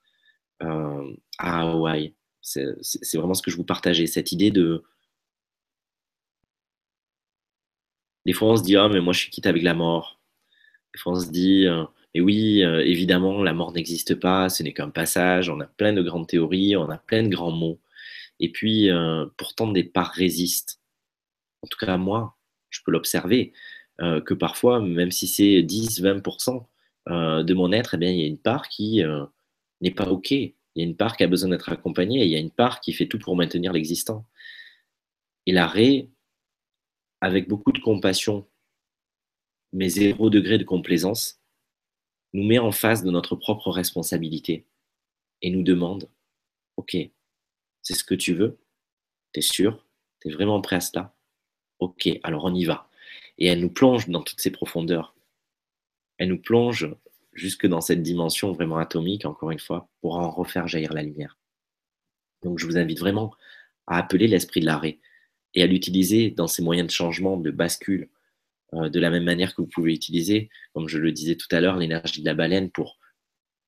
euh, 0.64 1.14
à 1.38 1.62
Hawaï. 1.62 2.14
C'est 2.42 3.18
vraiment 3.18 3.34
ce 3.34 3.42
que 3.42 3.52
je 3.52 3.58
vous 3.58 3.66
partageais, 3.66 4.08
cette 4.08 4.32
idée 4.32 4.52
de... 4.52 4.84
Des 8.26 8.34
fois, 8.34 8.50
on 8.50 8.58
se 8.58 8.64
dit, 8.64 8.76
ah, 8.76 8.90
mais 8.90 9.02
moi, 9.02 9.14
je 9.14 9.20
suis 9.20 9.32
quitte 9.32 9.48
avec 9.48 9.64
la 9.64 9.74
mort. 9.74 10.20
Des 10.94 11.00
fois, 11.00 11.14
on 11.14 11.20
se 11.20 11.30
dit, 11.30 11.66
euh, 11.66 11.86
mais 12.14 12.22
oui, 12.22 12.64
euh, 12.64 12.84
évidemment, 12.86 13.44
la 13.44 13.54
mort 13.54 13.72
n'existe 13.72 14.16
pas, 14.16 14.50
ce 14.50 14.64
n'est 14.64 14.74
qu'un 14.74 14.90
passage. 14.90 15.50
On 15.50 15.60
a 15.60 15.66
plein 15.66 15.94
de 15.94 16.02
grandes 16.02 16.28
théories, 16.28 16.76
on 16.76 16.90
a 16.90 16.98
plein 16.98 17.24
de 17.24 17.30
grands 17.30 17.52
mots. 17.52 17.80
Et 18.40 18.52
puis, 18.52 18.90
pourtant, 19.36 19.72
des 19.72 19.84
parts 19.84 20.12
résistent. 20.12 20.80
En 21.64 21.68
tout 21.68 21.78
cas, 21.80 21.98
moi, 21.98 22.38
je 22.70 22.82
peux 22.86 22.92
l'observer. 22.92 23.52
Que 23.98 24.36
parfois, 24.36 24.80
même 24.80 25.10
si 25.10 25.26
c'est 25.26 25.64
10-20% 25.64 26.68
euh, 27.10 27.44
de 27.44 27.54
mon 27.54 27.72
être, 27.72 27.96
eh 27.96 27.98
bien, 27.98 28.12
il 28.12 28.20
y 28.20 28.24
a 28.24 28.28
une 28.28 28.38
part 28.38 28.70
qui 28.70 29.04
euh, 29.04 29.26
n'est 29.82 29.92
pas 29.92 30.10
OK. 30.10 30.32
Il 30.32 30.54
y 30.76 30.82
a 30.82 30.84
une 30.84 30.96
part 30.96 31.18
qui 31.18 31.24
a 31.24 31.28
besoin 31.28 31.50
d'être 31.50 31.70
accompagnée 31.70 32.22
et 32.22 32.26
il 32.26 32.32
y 32.32 32.36
a 32.36 32.40
une 32.40 32.52
part 32.52 32.82
qui 32.82 32.94
fait 32.94 33.08
tout 33.08 33.20
pour 33.20 33.36
maintenir 33.36 33.74
l'existant. 33.74 34.26
Et 35.46 35.52
l'arrêt, 35.52 36.10
avec 37.22 37.48
beaucoup 37.48 37.72
de 37.72 37.80
compassion, 37.80 38.48
mais 39.74 39.90
zéro 39.90 40.30
degré 40.30 40.58
de 40.58 40.64
complaisance, 40.64 41.42
nous 42.34 42.44
met 42.44 42.60
en 42.60 42.72
face 42.72 43.04
de 43.04 43.12
notre 43.12 43.36
propre 43.36 43.72
responsabilité 43.72 44.66
et 45.42 45.50
nous 45.50 45.64
demande, 45.64 46.10
OK, 46.76 46.96
c'est 47.82 47.96
ce 47.96 48.04
que 48.04 48.16
tu 48.16 48.34
veux 48.34 48.60
T'es 49.34 49.42
sûr 49.42 49.86
T'es 50.20 50.30
vraiment 50.30 50.62
prêt 50.62 50.78
à 50.78 50.82
cela? 50.82 51.16
Ok, 51.80 52.10
alors 52.24 52.46
on 52.46 52.54
y 52.54 52.66
va 52.66 52.88
et 53.38 53.48
elle 53.48 53.60
nous 53.60 53.70
plonge 53.70 54.10
dans 54.10 54.22
toutes 54.22 54.40
ces 54.40 54.52
profondeurs. 54.52 55.16
Elle 56.18 56.30
nous 56.30 56.42
plonge 56.42 56.90
jusque 57.34 57.68
dans 57.68 57.82
cette 57.82 58.02
dimension 58.02 58.52
vraiment 58.52 58.78
atomique, 58.78 59.26
encore 59.26 59.52
une 59.52 59.60
fois, 59.60 59.90
pour 60.02 60.18
en 60.18 60.30
refaire 60.30 60.68
jaillir 60.68 60.94
la 60.94 61.04
lumière. 61.04 61.38
Donc 62.44 62.60
je 62.60 62.66
vous 62.66 62.78
invite 62.78 63.00
vraiment 63.00 63.34
à 63.86 63.98
appeler 63.98 64.28
l'esprit 64.28 64.60
de 64.60 64.66
l'arrêt 64.66 65.00
et 65.54 65.64
à 65.64 65.68
l'utiliser 65.68 66.32
dans 66.32 66.48
ces 66.48 66.62
moyens 66.62 66.88
de 66.88 66.92
changement, 66.92 67.38
de 67.38 67.52
bascule, 67.52 68.10
euh, 68.74 68.90
de 68.90 69.00
la 69.00 69.10
même 69.10 69.24
manière 69.24 69.56
que 69.56 69.62
vous 69.62 69.68
pouvez 69.68 69.94
utiliser, 69.94 70.50
comme 70.74 70.88
je 70.88 70.98
le 70.98 71.12
disais 71.12 71.36
tout 71.36 71.48
à 71.52 71.62
l'heure, 71.62 71.78
l'énergie 71.78 72.22
de 72.22 72.26
la 72.26 72.34
baleine 72.34 72.70
pour 72.70 73.00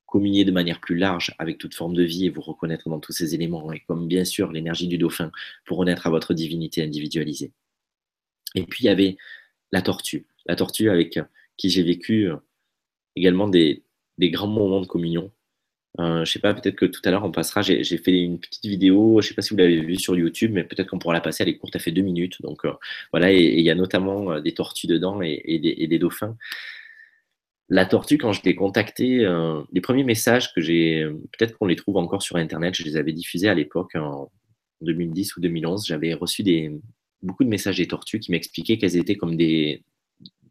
communier 0.06 0.44
de 0.44 0.50
manière 0.50 0.80
plus 0.80 0.96
large 0.96 1.34
avec 1.38 1.58
toute 1.58 1.74
forme 1.74 1.94
de 1.94 2.02
vie 2.02 2.26
et 2.26 2.30
vous 2.30 2.40
reconnaître 2.40 2.88
dans 2.88 2.98
tous 2.98 3.12
ces 3.12 3.34
éléments, 3.34 3.72
et 3.72 3.80
comme 3.86 4.08
bien 4.08 4.24
sûr 4.24 4.50
l'énergie 4.50 4.88
du 4.88 4.98
dauphin 4.98 5.30
pour 5.64 5.78
renaître 5.78 6.06
à 6.06 6.10
votre 6.10 6.34
divinité 6.34 6.82
individualisée. 6.82 7.52
Et 8.56 8.64
puis 8.64 8.84
il 8.84 8.86
y 8.86 8.90
avait 8.90 9.16
la 9.70 9.82
tortue, 9.82 10.26
la 10.46 10.56
tortue 10.56 10.90
avec 10.90 11.20
qui 11.60 11.68
j'ai 11.68 11.82
vécu 11.82 12.30
également 13.16 13.48
des, 13.48 13.84
grands 14.18 14.46
moments 14.46 14.80
de 14.80 14.86
communion. 14.86 15.30
Euh, 15.98 16.24
je 16.24 16.32
sais 16.32 16.38
pas, 16.38 16.54
peut-être 16.54 16.76
que 16.76 16.86
tout 16.86 17.00
à 17.04 17.10
l'heure 17.10 17.24
on 17.24 17.32
passera. 17.32 17.62
J'ai 17.62 17.98
fait 17.98 18.22
une 18.22 18.38
petite 18.38 18.64
vidéo, 18.64 19.20
je 19.20 19.28
sais 19.28 19.34
pas 19.34 19.42
si 19.42 19.50
vous 19.50 19.56
l'avez 19.56 19.80
vue 19.80 19.96
sur 19.96 20.16
YouTube, 20.16 20.52
mais 20.54 20.64
peut-être 20.64 20.88
qu'on 20.88 20.98
pourra 20.98 21.14
la 21.14 21.20
passer. 21.20 21.42
Elle 21.42 21.50
est 21.50 21.58
courte, 21.58 21.74
elle 21.74 21.82
fait 21.82 21.90
deux 21.90 22.02
minutes. 22.02 22.40
Donc 22.42 22.64
euh, 22.64 22.72
voilà, 23.12 23.32
et 23.32 23.58
il 23.58 23.60
y 23.64 23.70
a 23.70 23.74
notamment 23.74 24.32
euh, 24.32 24.40
des 24.40 24.54
tortues 24.54 24.86
dedans 24.86 25.20
et, 25.22 25.86
des, 25.88 25.98
dauphins. 25.98 26.36
La 27.68 27.86
tortue, 27.86 28.18
quand 28.18 28.32
je 28.32 28.42
l'ai 28.44 28.54
contactée, 28.56 29.24
les 29.72 29.80
premiers 29.80 30.02
messages 30.02 30.52
que 30.52 30.60
j'ai, 30.60 31.06
peut-être 31.38 31.56
qu'on 31.56 31.66
les 31.66 31.76
trouve 31.76 31.98
encore 31.98 32.20
sur 32.20 32.34
Internet, 32.34 32.74
je 32.74 32.82
les 32.82 32.96
avais 32.96 33.12
diffusés 33.12 33.48
à 33.48 33.54
l'époque 33.54 33.94
en 33.94 34.28
2010 34.80 35.36
ou 35.36 35.40
2011. 35.40 35.86
J'avais 35.86 36.14
reçu 36.14 36.42
des, 36.42 36.72
beaucoup 37.22 37.44
de 37.44 37.48
messages 37.48 37.76
des 37.76 37.86
tortues 37.86 38.18
qui 38.18 38.32
m'expliquaient 38.32 38.76
qu'elles 38.76 38.96
étaient 38.96 39.14
comme 39.14 39.36
des, 39.36 39.84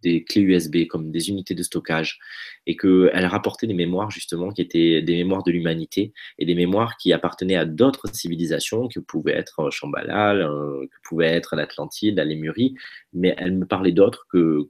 des 0.02 0.24
clés 0.24 0.42
USB 0.42 0.88
comme 0.88 1.12
des 1.12 1.30
unités 1.30 1.56
de 1.56 1.64
stockage 1.64 2.20
et 2.66 2.76
qu'elle 2.76 3.26
rapportait 3.26 3.68
des 3.68 3.74
mémoires 3.74 4.12
justement 4.12 4.52
qui 4.52 4.62
étaient 4.62 5.02
des 5.02 5.16
mémoires 5.18 5.44
de 5.44 5.52
l'humanité 5.52 6.14
et 6.38 6.46
des 6.46 6.56
mémoires 6.56 6.98
qui 6.98 7.14
appartenaient 7.14 7.56
à 7.56 7.66
d'autres 7.66 8.14
civilisations 8.14 8.88
que 8.88 9.00
pouvaient 9.00 9.34
être 9.34 9.70
Chambalal, 9.72 10.42
euh, 10.42 10.86
que 10.86 10.98
pouvait 11.04 11.28
être 11.28 11.56
l'Atlantide, 11.56 12.18
la 12.18 12.26
Lémurie, 12.26 12.76
mais 13.14 13.36
elle 13.38 13.58
me 13.58 13.66
parlait 13.66 13.92
d'autres 13.92 14.26
que 14.32 14.70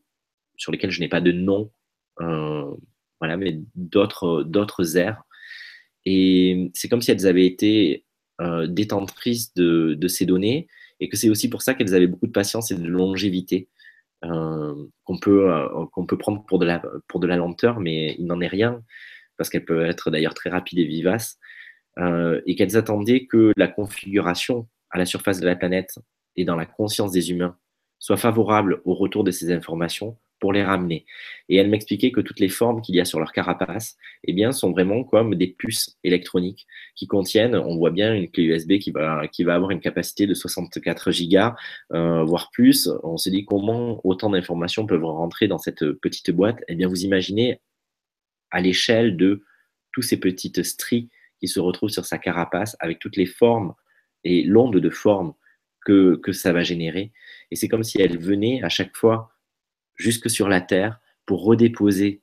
sur 0.57 0.71
lesquels 0.71 0.91
je 0.91 0.99
n'ai 0.99 1.09
pas 1.09 1.21
de 1.21 1.31
nom, 1.31 1.71
euh, 2.21 2.65
voilà, 3.19 3.37
mais 3.37 3.59
d'autres 3.75 4.43
d'autres. 4.43 4.83
Et 6.05 6.71
c'est 6.73 6.89
comme 6.89 7.01
si 7.01 7.11
elles 7.11 7.27
avaient 7.27 7.45
été 7.45 8.05
euh, 8.41 8.67
détentrices 8.67 9.53
de, 9.53 10.07
ces 10.07 10.25
données 10.25 10.67
et 10.99 11.09
que 11.09 11.17
c'est 11.17 11.29
aussi 11.29 11.49
pour 11.49 11.61
ça 11.61 11.73
qu'elles 11.73 11.93
avaient 11.93 12.07
beaucoup 12.07 12.27
de 12.27 12.31
patience 12.31 12.71
et 12.71 12.75
de 12.75 12.87
longévité 12.87 13.67
qu'on 14.21 15.19
peut, 15.21 15.51
euh, 15.51 15.85
qu'on 15.93 16.05
peut 16.05 16.17
prendre 16.17 16.45
pour 16.45 16.59
de, 16.59 16.65
la, 16.65 16.81
pour 17.07 17.19
de 17.19 17.27
la 17.27 17.37
lenteur, 17.37 17.79
mais 17.79 18.15
il 18.19 18.25
n'en 18.25 18.41
est 18.41 18.47
rien, 18.47 18.83
parce 19.37 19.49
qu'elle 19.49 19.65
peut 19.65 19.85
être 19.85 20.11
d'ailleurs 20.11 20.33
très 20.33 20.49
rapide 20.49 20.79
et 20.79 20.85
vivace, 20.85 21.39
euh, 21.97 22.41
et 22.45 22.55
qu'elles 22.55 22.77
attendaient 22.77 23.25
que 23.25 23.53
la 23.55 23.67
configuration 23.67 24.67
à 24.89 24.97
la 24.97 25.05
surface 25.05 25.39
de 25.39 25.45
la 25.45 25.55
planète 25.55 25.95
et 26.35 26.45
dans 26.45 26.55
la 26.55 26.65
conscience 26.65 27.11
des 27.11 27.31
humains 27.31 27.57
soit 27.99 28.17
favorable 28.17 28.81
au 28.85 28.93
retour 28.93 29.23
de 29.23 29.31
ces 29.31 29.51
informations 29.51 30.17
pour 30.39 30.53
les 30.53 30.63
ramener. 30.63 31.05
Et 31.49 31.57
elle 31.57 31.69
m'expliquait 31.69 32.11
que 32.11 32.21
toutes 32.21 32.39
les 32.39 32.49
formes 32.49 32.81
qu'il 32.81 32.95
y 32.95 32.99
a 32.99 33.05
sur 33.05 33.19
leur 33.19 33.31
carapace 33.31 33.97
eh 34.23 34.33
bien, 34.33 34.51
sont 34.51 34.71
vraiment 34.71 35.03
comme 35.03 35.35
des 35.35 35.47
puces 35.47 35.97
électroniques 36.03 36.67
qui 36.95 37.07
contiennent, 37.07 37.55
on 37.55 37.77
voit 37.77 37.91
bien 37.91 38.13
une 38.13 38.29
clé 38.29 38.43
USB 38.43 38.77
qui 38.77 38.91
va, 38.91 39.21
avoir 39.49 39.71
une 39.71 39.79
capacité 39.79 40.27
de 40.27 40.33
64 40.33 41.11
gigas, 41.11 41.55
euh, 41.93 42.23
voire 42.23 42.49
plus. 42.51 42.89
On 43.03 43.17
se 43.17 43.29
dit 43.29 43.45
comment 43.45 43.99
autant 44.03 44.29
d'informations 44.29 44.85
peuvent 44.85 45.05
rentrer 45.05 45.47
dans 45.47 45.57
cette 45.57 45.91
petite 45.93 46.31
boîte. 46.31 46.59
Eh 46.67 46.75
bien, 46.75 46.87
vous 46.87 47.03
imaginez 47.03 47.59
à 48.51 48.61
l'échelle 48.61 49.17
de 49.17 49.43
tous 49.91 50.01
ces 50.01 50.17
petites 50.17 50.63
stries 50.63 51.09
qui 51.39 51.47
se 51.47 51.59
retrouvent 51.59 51.89
sur 51.89 52.05
sa 52.05 52.17
carapace 52.17 52.75
avec 52.79 52.99
toutes 52.99 53.15
les 53.15 53.25
formes 53.25 53.73
et 54.23 54.43
l'onde 54.43 54.77
de 54.77 54.89
forme 54.89 55.33
que, 55.85 56.17
que 56.17 56.31
ça 56.31 56.51
va 56.51 56.63
générer. 56.63 57.11
Et 57.51 57.55
c'est 57.55 57.67
comme 57.67 57.83
si 57.83 58.01
elle 58.01 58.19
venait 58.19 58.61
à 58.63 58.69
chaque 58.69 58.95
fois 58.95 59.31
jusque 59.99 60.29
sur 60.29 60.47
la 60.47 60.61
Terre 60.61 60.99
pour 61.25 61.43
redéposer 61.43 62.21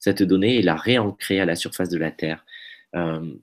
cette 0.00 0.24
donnée 0.24 0.56
et 0.56 0.62
la 0.62 0.74
réancrer 0.74 1.38
à 1.38 1.44
la 1.44 1.54
surface 1.54 1.90
de 1.90 1.98
la 1.98 2.10
Terre. 2.10 2.44
Euh, 2.96 3.34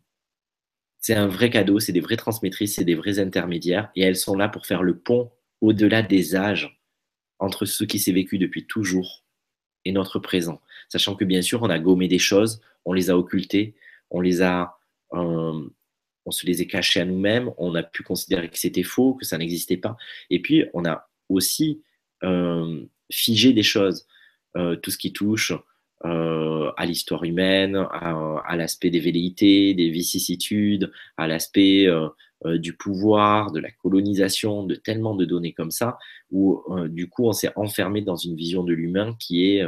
c'est 0.99 1.13
un 1.13 1.27
vrai 1.27 1.49
cadeau, 1.49 1.79
c'est 1.79 1.93
des 1.93 2.01
vraies 2.01 2.17
transmettrices, 2.17 2.75
c'est 2.75 2.83
des 2.83 2.95
vrais 2.95 3.19
intermédiaires, 3.19 3.89
et 3.95 4.01
elles 4.01 4.17
sont 4.17 4.35
là 4.35 4.49
pour 4.49 4.65
faire 4.65 4.83
le 4.83 4.97
pont 4.97 5.31
au-delà 5.61 6.01
des 6.01 6.35
âges 6.35 6.81
entre 7.39 7.65
ce 7.65 7.83
qui 7.83 7.99
s'est 7.99 8.11
vécu 8.11 8.37
depuis 8.37 8.65
toujours 8.65 9.23
et 9.85 9.91
notre 9.91 10.19
présent. 10.19 10.59
Sachant 10.89 11.15
que 11.15 11.23
bien 11.23 11.41
sûr, 11.41 11.61
on 11.61 11.69
a 11.69 11.79
gommé 11.79 12.07
des 12.07 12.19
choses, 12.19 12.61
on 12.83 12.93
les 12.93 13.09
a 13.09 13.17
occultées, 13.17 13.75
on 14.09 14.19
les 14.19 14.41
a, 14.41 14.77
euh, 15.13 15.69
on 16.25 16.31
se 16.31 16.45
les 16.45 16.61
est 16.61 16.67
cachées 16.67 16.99
à 16.99 17.05
nous-mêmes, 17.05 17.51
on 17.57 17.75
a 17.75 17.83
pu 17.83 18.03
considérer 18.03 18.49
que 18.49 18.57
c'était 18.57 18.83
faux, 18.83 19.13
que 19.13 19.25
ça 19.25 19.37
n'existait 19.37 19.77
pas, 19.77 19.95
et 20.29 20.41
puis 20.41 20.65
on 20.73 20.83
a 20.83 21.09
aussi 21.29 21.83
euh, 22.23 22.83
figer 23.11 23.53
des 23.53 23.63
choses, 23.63 24.05
euh, 24.55 24.75
tout 24.75 24.91
ce 24.91 24.97
qui 24.97 25.13
touche 25.13 25.53
euh, 26.05 26.71
à 26.77 26.85
l'histoire 26.85 27.23
humaine, 27.23 27.75
à, 27.75 28.55
l'aspect 28.55 28.89
des 28.89 28.99
velléités, 28.99 29.73
des 29.73 29.89
vicissitudes, 29.89 30.91
à 31.17 31.27
l'aspect 31.27 31.87
euh, 31.87 32.09
du 32.57 32.73
pouvoir, 32.73 33.51
de 33.51 33.59
la 33.59 33.71
colonisation, 33.71 34.63
de 34.63 34.75
tellement 34.75 35.15
de 35.15 35.25
données 35.25 35.53
comme 35.53 35.71
ça, 35.71 35.97
où 36.29 36.63
du 36.87 37.09
coup 37.09 37.25
on 37.25 37.33
s'est 37.33 37.51
enfermé 37.55 38.01
dans 38.01 38.15
une 38.15 38.35
vision 38.35 38.63
de 38.63 38.73
l'humain 38.73 39.15
qui 39.19 39.49
est, 39.49 39.65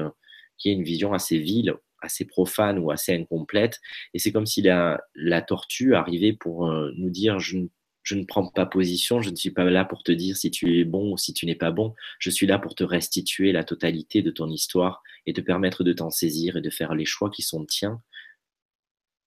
qui 0.59 0.69
est 0.69 0.73
une 0.73 0.83
vision 0.83 1.11
assez 1.11 1.39
vile, 1.39 1.73
assez 1.99 2.25
profane 2.25 2.77
ou 2.77 2.91
assez 2.91 3.11
incomplète. 3.15 3.79
Et 4.13 4.19
c'est 4.19 4.31
comme 4.31 4.45
si 4.45 4.61
la, 4.61 5.01
la 5.15 5.41
tortue 5.41 5.95
arrivait 5.95 6.33
pour 6.33 6.71
nous 6.95 7.09
dire 7.09 7.39
je 7.39 7.57
ne 7.57 7.67
je 8.03 8.15
ne 8.15 8.23
prends 8.23 8.47
pas 8.47 8.65
position, 8.65 9.21
je 9.21 9.29
ne 9.29 9.35
suis 9.35 9.51
pas 9.51 9.65
là 9.65 9.85
pour 9.85 10.03
te 10.03 10.11
dire 10.11 10.37
si 10.37 10.51
tu 10.51 10.79
es 10.79 10.83
bon 10.83 11.13
ou 11.13 11.17
si 11.17 11.33
tu 11.33 11.45
n'es 11.45 11.55
pas 11.55 11.71
bon, 11.71 11.95
je 12.17 12.29
suis 12.29 12.47
là 12.47 12.59
pour 12.59 12.75
te 12.75 12.83
restituer 12.83 13.51
la 13.51 13.63
totalité 13.63 14.21
de 14.21 14.31
ton 14.31 14.49
histoire 14.49 15.03
et 15.25 15.33
te 15.33 15.41
permettre 15.41 15.83
de 15.83 15.93
t'en 15.93 16.09
saisir 16.09 16.57
et 16.57 16.61
de 16.61 16.69
faire 16.69 16.95
les 16.95 17.05
choix 17.05 17.29
qui 17.29 17.41
sont 17.41 17.65
tiens, 17.65 18.01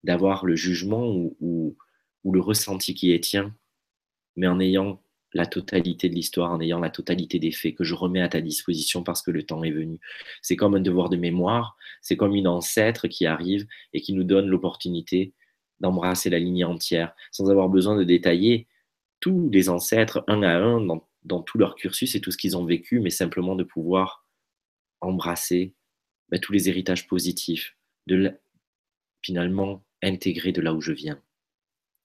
d'avoir 0.05 0.45
le 0.47 0.57
jugement 0.57 1.07
ou, 1.07 1.77
le 2.25 2.41
ressenti 2.41 2.95
qui 2.95 3.13
est 3.13 3.23
tien, 3.23 3.55
mais 4.37 4.47
en 4.47 4.61
ayant 4.61 5.03
la 5.35 5.47
totalité 5.47 6.09
de 6.09 6.15
l'histoire, 6.15 6.53
en 6.53 6.61
ayant 6.61 6.79
la 6.79 6.91
totalité 6.91 7.39
des 7.39 7.53
faits 7.53 7.75
que 7.75 7.85
je 7.85 7.95
remets 7.95 8.21
à 8.21 8.29
ta 8.29 8.41
disposition 8.41 9.03
parce 9.03 9.23
que 9.23 9.31
le 9.31 9.45
temps 9.45 9.65
est 9.65 9.71
venu. 9.71 9.99
C'est 10.43 10.57
comme 10.57 10.75
un 10.75 10.81
devoir 10.81 11.09
de 11.09 11.17
mémoire, 11.17 11.77
c'est 12.01 12.17
comme 12.17 12.35
une 12.35 12.47
ancêtre 12.47 13.09
qui 13.09 13.27
arrive 13.27 13.67
et 13.93 14.01
qui 14.01 14.13
nous 14.13 14.25
donne 14.25 14.47
l'opportunité 14.47 15.33
d'embrasser 15.83 16.31
la 16.31 16.39
lignée 16.39 16.65
entière, 16.65 17.15
sans 17.31 17.51
avoir 17.51 17.69
besoin 17.69 17.97
de 17.97 18.05
détailler 18.05 18.67
tous 19.21 19.51
les 19.51 19.69
ancêtres 19.69 20.25
un 20.29 20.43
à 20.43 20.57
un 20.57 20.81
dans, 21.25 21.43
tout 21.43 21.59
leur 21.59 21.75
cursus 21.75 22.15
et 22.15 22.21
tout 22.21 22.31
ce 22.31 22.39
qu'ils 22.39 22.57
ont 22.57 22.65
vécu, 22.65 23.01
mais 23.01 23.11
simplement 23.11 23.55
de 23.55 23.65
pouvoir 23.65 24.25
embrasser 25.01 25.75
bah, 26.31 26.39
tous 26.39 26.53
les 26.53 26.69
héritages 26.69 27.07
positifs, 27.07 27.77
de 28.07 28.33
finalement 29.23 29.85
intégrer 30.03 30.53
de 30.53 30.61
là 30.61 30.73
où 30.73 30.81
je 30.81 30.93
viens, 30.93 31.21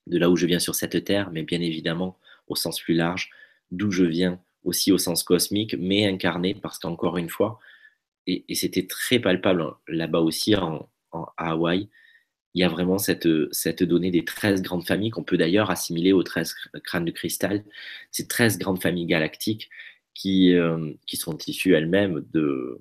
de 0.07 0.17
là 0.17 0.29
où 0.29 0.35
je 0.35 0.45
viens 0.45 0.59
sur 0.59 0.75
cette 0.75 1.03
terre, 1.03 1.31
mais 1.31 1.43
bien 1.43 1.61
évidemment 1.61 2.19
au 2.47 2.55
sens 2.55 2.79
plus 2.79 2.93
large, 2.93 3.29
d'où 3.71 3.91
je 3.91 4.03
viens 4.03 4.39
aussi 4.63 4.91
au 4.91 4.97
sens 4.97 5.23
cosmique, 5.23 5.75
mais 5.79 6.05
incarné 6.05 6.53
parce 6.53 6.79
qu'encore 6.79 7.17
une 7.17 7.29
fois, 7.29 7.59
et, 8.27 8.43
c'était 8.55 8.85
très 8.85 9.19
palpable 9.19 9.73
là-bas 9.87 10.19
aussi 10.19 10.55
en, 10.55 10.89
à 11.11 11.51
Hawaï, 11.51 11.89
il 12.53 12.61
y 12.61 12.63
a 12.63 12.69
vraiment 12.69 12.97
cette, 12.97 13.27
cette 13.51 13.83
donnée 13.83 14.11
des 14.11 14.25
13 14.25 14.61
grandes 14.61 14.85
familles 14.85 15.11
qu'on 15.11 15.23
peut 15.23 15.37
d'ailleurs 15.37 15.69
assimiler 15.69 16.11
aux 16.11 16.23
13 16.23 16.55
crânes 16.83 17.05
de 17.05 17.11
cristal, 17.11 17.63
ces 18.11 18.27
13 18.27 18.57
grandes 18.57 18.81
familles 18.81 19.05
galactiques 19.05 19.69
qui, 20.17 20.55
euh, 20.55 20.93
qui 21.05 21.17
sont 21.17 21.37
issues 21.45 21.73
elles-mêmes 21.73 22.25
de 22.33 22.79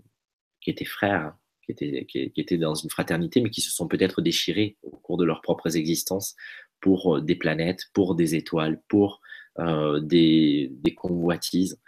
qui 0.60 0.70
étaient 0.70 0.84
frères, 0.86 1.36
qui 1.62 1.72
étaient, 1.72 2.06
qui, 2.06 2.32
étaient 2.34 2.56
dans 2.56 2.74
une 2.74 2.90
fraternité, 2.90 3.40
mais 3.40 3.50
qui 3.50 3.60
se 3.60 3.70
sont 3.70 3.86
peut-être 3.86 4.22
déchirés 4.22 4.78
au 4.82 4.96
cours 4.96 5.18
de 5.18 5.24
leurs 5.24 5.42
propres 5.42 5.76
existences 5.76 6.34
pour 6.80 7.16
euh, 7.16 7.20
des 7.20 7.36
planètes, 7.36 7.90
pour 7.92 8.14
des 8.14 8.34
étoiles, 8.34 8.80
pour 8.88 9.20
euh, 9.58 10.00
des, 10.00 10.70
des, 10.72 10.94
convoitises. 10.94 11.80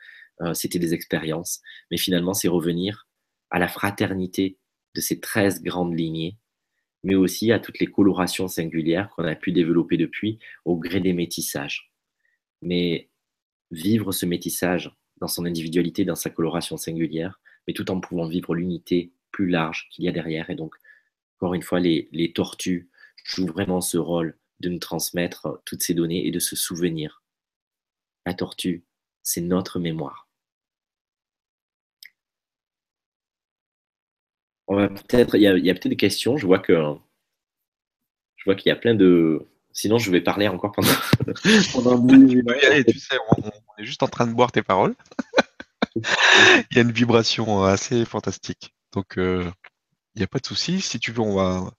C'était 0.55 0.79
des 0.79 0.95
expériences, 0.95 1.61
mais 1.91 1.97
finalement, 1.97 2.33
c'est 2.33 2.47
revenir 2.47 3.09
à 3.51 3.59
la 3.59 3.66
fraternité 3.66 4.57
de 4.95 5.01
ces 5.01 5.18
13 5.18 5.64
grandes 5.64 5.99
lignées 5.99 6.39
mais 7.05 7.15
aussi 7.15 7.53
à 7.53 7.59
toutes 7.59 7.79
les 7.79 7.87
colorations 7.87 8.49
singulières 8.49 9.09
qu'on 9.11 9.25
a 9.25 9.35
pu 9.35 9.53
développer 9.53 9.97
depuis 9.97 10.39
au 10.65 10.77
gré 10.77 11.01
des 11.01 11.13
métissages. 11.13 11.93
Mais 12.63 13.09
vivre 13.71 14.13
ce 14.13 14.27
métissage 14.27 14.91
dans 15.21 15.29
son 15.29 15.45
individualité, 15.45 16.05
dans 16.05 16.15
sa 16.15 16.31
coloration 16.31 16.77
singulière, 16.77 17.41
mais 17.67 17.75
tout 17.75 17.91
en 17.91 18.01
pouvant 18.01 18.27
vivre 18.27 18.55
l'unité 18.55 19.13
plus 19.31 19.49
large 19.49 19.89
qu'il 19.91 20.05
y 20.05 20.09
a 20.09 20.13
derrière. 20.13 20.51
Et 20.51 20.55
donc, 20.55 20.75
encore 21.37 21.55
une 21.55 21.63
fois, 21.63 21.81
les, 21.81 22.33
tortues 22.35 22.89
jouent 23.25 23.47
vraiment 23.47 23.81
ce 23.81 23.99
rôle 23.99 24.39
de 24.61 24.69
nous 24.69 24.79
transmettre 24.79 25.61
toutes 25.65 25.83
ces 25.83 25.95
données 25.95 26.27
et 26.27 26.31
de 26.31 26.39
se 26.39 26.57
souvenir. 26.57 27.23
La 28.27 28.35
tortue, 28.35 28.85
c'est 29.23 29.41
notre 29.41 29.79
mémoire. 29.79 30.28
On 34.69 34.77
va 34.77 34.89
peut-être, 34.89 35.37
il 35.37 35.43
y 35.43 35.47
a, 35.49 35.53
peut-être 35.53 35.89
des 35.89 35.97
questions. 35.97 36.37
Je 36.37 36.47
vois 36.47 36.59
que, 36.59 36.75
je 38.37 38.45
vois 38.45 38.55
qu'il 38.55 38.69
y 38.69 38.73
a 38.73 38.77
plein 38.77 38.95
de. 38.95 39.47
Sinon, 39.73 39.99
je 39.99 40.11
vais 40.11 40.21
parler 40.21 40.47
encore 40.47 40.73
pendant. 40.73 40.89
pendant 41.73 42.07
tu 42.07 42.99
sais, 42.99 43.16
on, 43.31 43.51
est 43.79 43.85
juste 43.85 44.03
en 44.03 44.09
train 44.09 44.27
de 44.27 44.35
boire 44.35 44.53
tes 44.53 44.62
paroles. 44.62 44.95
il 45.97 46.77
y 46.77 46.79
a 46.79 46.83
une 46.83 46.93
vibration 46.93 47.64
assez 47.64 48.05
fantastique. 48.05 48.75
Donc, 48.93 49.16
euh, 49.16 49.51
il 50.14 50.19
n'y 50.19 50.25
a 50.25 50.29
pas 50.29 50.39
de 50.39 50.47
souci. 50.47 50.83
Si 50.83 51.01
tu 51.01 51.12
veux, 51.12 51.21
on 51.21 51.37
va. 51.37 51.71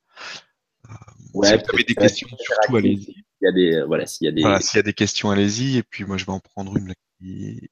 Euh, 0.89 0.93
si 1.21 1.31
vous 1.33 1.45
avez 1.45 1.83
des 1.83 1.95
questions, 1.95 2.27
surtout 2.39 2.75
allez-y. 2.75 3.23
Il 3.41 3.45
y 3.45 3.47
a 3.47 3.51
des, 3.51 3.83
voilà, 3.85 4.07
s'il 4.07 4.25
y 4.25 4.29
a 4.29 4.31
des. 4.31 4.41
Voilà, 4.41 4.61
s'il 4.61 4.77
y 4.77 4.79
a 4.79 4.83
des 4.83 4.93
questions, 4.93 5.29
allez-y. 5.29 5.77
Et 5.77 5.83
puis 5.83 6.05
moi, 6.05 6.17
je 6.17 6.25
vais 6.25 6.31
en 6.31 6.39
prendre 6.39 6.75
une 6.75 6.93
qui, 7.19 7.69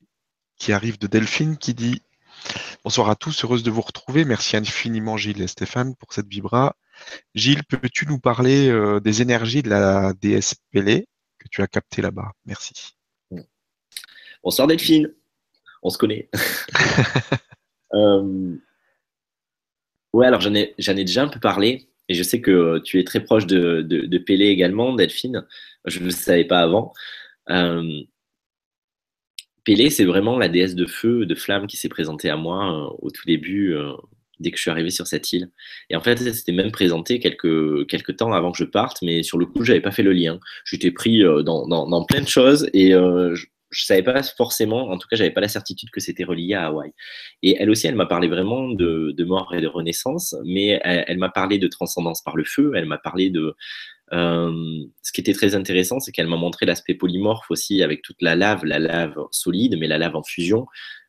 qui 0.58 0.74
arrive 0.74 1.00
de 1.00 1.08
Delphine 1.08 1.58
qui 1.58 1.74
dit 1.74 2.04
Bonsoir 2.88 3.10
à 3.10 3.18
tous, 3.18 3.44
heureuse 3.44 3.64
de 3.64 3.70
vous 3.70 3.82
retrouver. 3.82 4.24
Merci 4.24 4.56
infiniment 4.56 5.18
Gilles 5.18 5.42
et 5.42 5.48
Stéphane 5.48 5.94
pour 5.98 6.14
cette 6.14 6.30
vibra. 6.30 6.78
Gilles, 7.36 7.66
peux-tu 7.66 8.08
nous 8.08 8.18
parler 8.18 8.70
euh, 8.70 9.02
des 9.02 9.22
énergies 9.22 9.62
de 9.62 9.70
la 9.70 10.14
déesse 10.14 10.56
Pélé 10.72 11.10
que 11.38 11.50
tu 11.52 11.62
as 11.62 11.68
captées 11.68 12.02
là-bas? 12.02 12.32
Merci. 12.46 12.96
Bonsoir 14.42 14.70
Delphine, 14.70 15.14
on 15.84 15.90
se 15.90 15.98
connaît. 15.98 16.30
euh... 17.94 18.56
Ouais, 20.14 20.28
alors 20.28 20.40
j'en 20.40 20.56
ai, 20.56 20.74
ai 20.78 20.94
déjà 20.94 21.24
un 21.24 21.28
peu 21.28 21.42
parlé 21.42 21.90
et 22.08 22.14
je 22.14 22.24
sais 22.24 22.40
que 22.40 22.80
tu 22.86 23.02
es 23.02 23.04
très 23.04 23.22
proche 23.22 23.46
de, 23.48 23.82
de, 23.82 24.06
de 24.06 24.18
Pélé 24.18 24.46
également, 24.46 24.94
Delphine. 24.94 25.46
Je 25.84 26.00
ne 26.00 26.06
le 26.06 26.12
savais 26.12 26.46
pas 26.46 26.60
avant. 26.60 26.94
Euh... 27.50 28.04
Pélé, 29.68 29.90
c'est 29.90 30.06
vraiment 30.06 30.40
la 30.40 30.48
déesse 30.48 30.76
de 30.76 30.86
feu, 30.86 31.26
de 31.26 31.36
flamme 31.36 31.68
qui 31.68 31.76
s'est 31.76 31.90
présentée 31.90 32.30
à 32.30 32.38
moi 32.38 32.72
euh, 32.72 32.96
au 33.00 33.12
tout 33.12 33.26
début, 33.28 33.74
euh, 33.74 33.92
dès 34.40 34.50
que 34.50 34.56
je 34.56 34.62
suis 34.62 34.72
arrivé 34.72 34.92
sur 34.92 35.08
cette 35.08 35.34
île. 35.34 35.50
Et 35.90 35.98
en 35.98 36.00
fait, 36.00 36.22
elle 36.22 36.34
s'était 36.34 36.54
même 36.54 36.72
présentée 36.72 37.20
quelques, 37.20 38.16
temps 38.16 38.32
avant 38.32 38.54
que 38.54 38.58
je 38.58 38.64
parte, 38.64 39.02
mais 39.02 39.24
sur 39.24 39.38
le 39.38 39.46
coup, 39.46 39.66
je 39.66 39.74
n'avais 39.74 39.82
pas 39.82 39.92
fait 39.92 40.04
le 40.04 40.14
lien. 40.14 40.40
J'étais 40.64 40.92
pris 40.92 41.22
euh, 41.22 41.44
dans, 41.44 41.68
dans, 41.68 42.06
plein 42.06 42.22
de 42.22 42.30
choses 42.30 42.70
et 42.72 42.92
je, 42.92 43.28
ne 43.34 43.36
savais 43.74 44.04
pas 44.04 44.24
forcément, 44.24 44.90
en 44.90 44.98
tout 44.98 45.10
cas, 45.10 45.18
j'avais 45.18 45.32
pas 45.32 45.42
la 45.42 45.50
certitude 45.50 45.90
que 45.90 46.00
c'était 46.00 46.24
relié 46.24 46.54
à 46.54 46.68
Hawaï. 46.68 46.94
Et 47.44 47.58
elle 47.60 47.70
aussi, 47.70 47.88
elle 47.88 47.96
m'a 47.96 48.06
parlé 48.06 48.30
vraiment 48.30 48.70
de, 48.70 49.24
mort 49.26 49.54
et 49.54 49.60
de 49.60 49.68
renaissance, 49.68 50.34
mais 50.46 50.80
elle, 50.86 51.18
m'a 51.18 51.28
parlé 51.28 51.60
de 51.60 51.68
transcendance 51.68 52.24
par 52.24 52.38
le 52.38 52.46
feu, 52.46 52.72
elle 52.74 52.86
m'a 52.86 53.00
parlé 53.00 53.32
de, 53.32 53.54
ce 54.12 55.12
qui 55.12 55.22
était 55.22 55.34
très 55.34 55.56
intéressant, 55.56 56.00
c'est 56.00 56.12
qu'elle 56.12 56.28
m'a 56.28 56.38
montré 56.38 56.66
l'aspect 56.66 56.94
polymorphe 56.94 57.50
aussi 57.52 57.84
avec 57.84 58.02
toute 58.02 58.22
la 58.22 58.36
lave, 58.36 58.64
la 58.64 58.80
lave 58.80 59.16
solide, 59.32 59.78
mais 59.80 59.88
la 59.88 59.98
lave 59.98 60.16
en 60.16 60.24
fusion. 60.24 60.66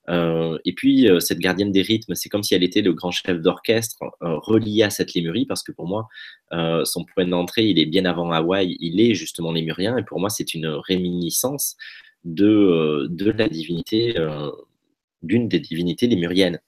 Euh, 0.09 0.59
et 0.65 0.73
puis, 0.73 1.09
euh, 1.09 1.21
cette 1.21 1.39
gardienne 1.39 1.71
des 1.71 1.83
rythmes, 1.83 2.15
c'est 2.15 2.29
comme 2.29 2.43
si 2.43 2.55
elle 2.55 2.63
était 2.63 2.81
le 2.81 2.95
grand 2.95 3.11
chef 3.11 3.41
d'orchestre 3.41 3.99
euh, 4.23 4.39
relié 4.39 4.83
à 4.83 4.91
cette 4.91 5.13
lémurie, 5.15 5.45
parce 5.45 5.63
que 5.63 5.73
pour 5.73 5.87
moi, 5.87 6.09
euh, 6.53 6.85
son 6.85 7.05
point 7.05 7.27
d'entrée, 7.27 7.67
il 7.67 7.79
est 7.79 7.87
bien 7.87 8.07
avant 8.07 8.33
Hawaï, 8.33 8.77
il 8.81 9.01
est 9.01 9.15
justement 9.15 9.53
lémurien, 9.53 9.99
et 9.99 10.05
pour 10.05 10.19
moi, 10.19 10.31
c'est 10.31 10.55
une 10.55 10.67
réminiscence 10.67 11.77
de, 12.25 13.07
de 13.11 13.31
la 13.31 13.49
divinité, 13.49 14.15
d'une 15.23 15.49
des 15.49 15.61
divinités 15.61 16.07
lémuriennes. 16.07 16.61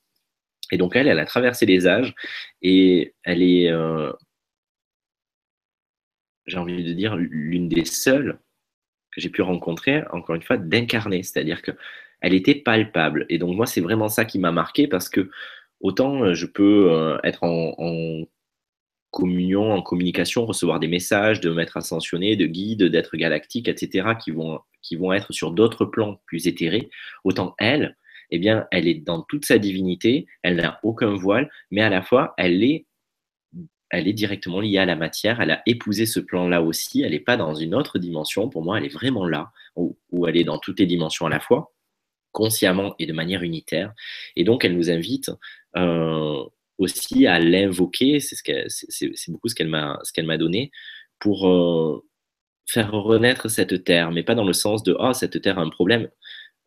Et 0.71 0.77
donc, 0.77 0.95
elle, 0.95 1.09
elle 1.09 1.19
a 1.19 1.25
traversé 1.25 1.67
les 1.67 1.87
âges, 1.87 2.15
et 2.63 3.15
elle 3.25 3.43
est 3.43 3.73
j'ai 6.51 6.59
envie 6.59 6.85
de 6.85 6.93
dire, 6.93 7.17
l'une 7.17 7.69
des 7.69 7.85
seules 7.85 8.39
que 9.11 9.21
j'ai 9.21 9.31
pu 9.31 9.43
rencontrer, 9.43 10.03
encore 10.13 10.35
une 10.35 10.43
fois, 10.43 10.57
d'incarner. 10.57 11.23
C'est-à-dire 11.23 11.63
qu'elle 11.63 12.35
était 12.35 12.55
palpable. 12.55 13.27
Et 13.29 13.39
donc, 13.39 13.57
moi, 13.57 13.67
c'est 13.67 13.81
vraiment 13.81 14.09
ça 14.09 14.25
qui 14.25 14.39
m'a 14.39 14.53
marqué 14.53 14.87
parce 14.87 15.09
que 15.09 15.31
autant 15.81 16.25
euh, 16.25 16.35
je 16.35 16.47
peux 16.47 16.93
euh, 16.93 17.19
être 17.25 17.43
en, 17.43 18.25
communion, 19.11 19.73
en 19.73 19.83
communication, 19.83 20.47
recevoir 20.47 20.79
des 20.79 20.87
messages, 20.87 21.41
de 21.41 21.51
m'être 21.51 21.77
ascensionné, 21.77 22.37
de 22.37 22.47
guides, 22.47 22.85
d'être 22.85 23.17
galactique, 23.17 23.67
etc., 23.67 24.11
qui 24.23 24.31
vont, 24.31 24.61
qui 24.83 24.95
vont 24.95 25.13
être 25.13 25.33
sur 25.33 25.51
d'autres 25.51 25.85
plans 25.85 26.21
plus 26.27 26.47
éthérés, 26.47 26.91
autant 27.25 27.57
elle, 27.59 27.97
eh 28.31 28.39
bien, 28.39 28.69
elle 28.71 28.87
est 28.87 28.95
dans 28.95 29.23
toute 29.23 29.45
sa 29.45 29.59
divinité, 29.59 30.27
elle 30.43 30.57
n'a 30.57 30.79
aucun 30.85 31.15
voile, 31.17 31.51
mais 31.73 31.83
à 31.83 31.91
la 31.91 32.03
fois, 32.03 32.35
elle 32.37 32.63
est 32.63 32.87
elle 33.91 34.07
est 34.07 34.13
directement 34.13 34.61
liée 34.61 34.79
à 34.79 34.87
la 34.87 34.97
matière, 34.97 35.41
elle 35.41 35.51
a 35.51 35.63
épousé 35.67 36.07
ce 36.07 36.21
plan-là 36.21 36.63
aussi, 36.63 37.03
elle 37.03 37.11
n'est 37.11 37.21
pas 37.21 37.37
dans 37.37 37.55
une 37.55 37.75
autre 37.75 37.99
dimension, 37.99 38.49
pour 38.49 38.63
moi 38.63 38.79
elle 38.79 38.87
est 38.87 38.95
vraiment 38.95 39.27
là, 39.27 39.53
où, 39.77 39.97
elle 40.27 40.37
est 40.37 40.45
dans 40.45 40.59
toutes 40.59 40.79
les 40.79 40.87
dimensions 40.87 41.27
à 41.27 41.29
la 41.29 41.41
fois, 41.41 41.73
consciemment 42.33 42.95
et 42.99 43.07
de 43.07 43.13
manière 43.13 43.43
unitaire, 43.43 43.93
et 44.37 44.45
donc 44.45 44.65
elle 44.65 44.77
nous 44.77 44.91
invite 44.91 45.31
euh, 45.77 46.43
aussi 46.79 47.27
à 47.27 47.41
l'invoquer, 47.41 48.21
c'est 48.21 48.37
ce 48.37 49.31
beaucoup 49.31 49.49
ce 49.49 49.55
qu'elle 49.55 49.69
m'a 49.69 50.39
donné, 50.39 50.71
pour 51.19 51.49
euh, 51.49 52.05
faire 52.67 52.93
renaître 52.93 53.51
cette 53.51 53.85
terre, 53.85 54.13
mais 54.13 54.23
pas 54.23 54.37
dans 54.37 54.45
le 54.45 54.53
sens 54.53 54.85
de 54.85 54.97
«ah, 55.01 55.13
cette 55.13 55.43
terre 55.43 55.59
a 55.59 55.63
un 55.63 55.69
problème 55.69 56.09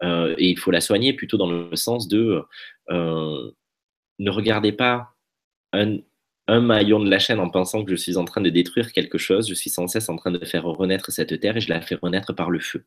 euh, 0.04 0.36
et 0.38 0.50
il 0.50 0.60
faut 0.60 0.72
la 0.72 0.82
soigner», 0.82 1.14
plutôt 1.16 1.38
dans 1.38 1.50
le 1.50 1.76
sens 1.76 2.08
de 2.08 2.44
ne 4.20 4.30
regardez 4.30 4.74
pas 4.74 5.16
un, 5.72 5.98
un 6.48 6.62
maillon 6.62 7.00
de 7.00 7.10
la 7.10 7.20
chaîne 7.20 7.40
en 7.40 7.50
pensant 7.50 7.84
que 7.84 7.92
je 7.92 7.96
suis 7.96 8.18
en 8.18 8.26
train 8.26 8.42
de 8.42 8.50
détruire 8.50 8.92
quelque 8.92 9.18
chose, 9.18 9.48
je 9.48 9.54
suis 9.54 9.70
sans 9.70 9.88
cesse 9.88 10.10
en 10.10 10.16
train 10.18 10.32
de 10.32 10.44
faire 10.46 10.66
renaître 10.66 11.12
cette 11.12 11.40
terre 11.40 11.58
et 11.58 11.62
je 11.62 11.70
la 11.70 11.82
fais 11.82 11.96
renaître 11.96 12.34
par 12.34 12.50
le 12.50 12.60
feu. 12.60 12.86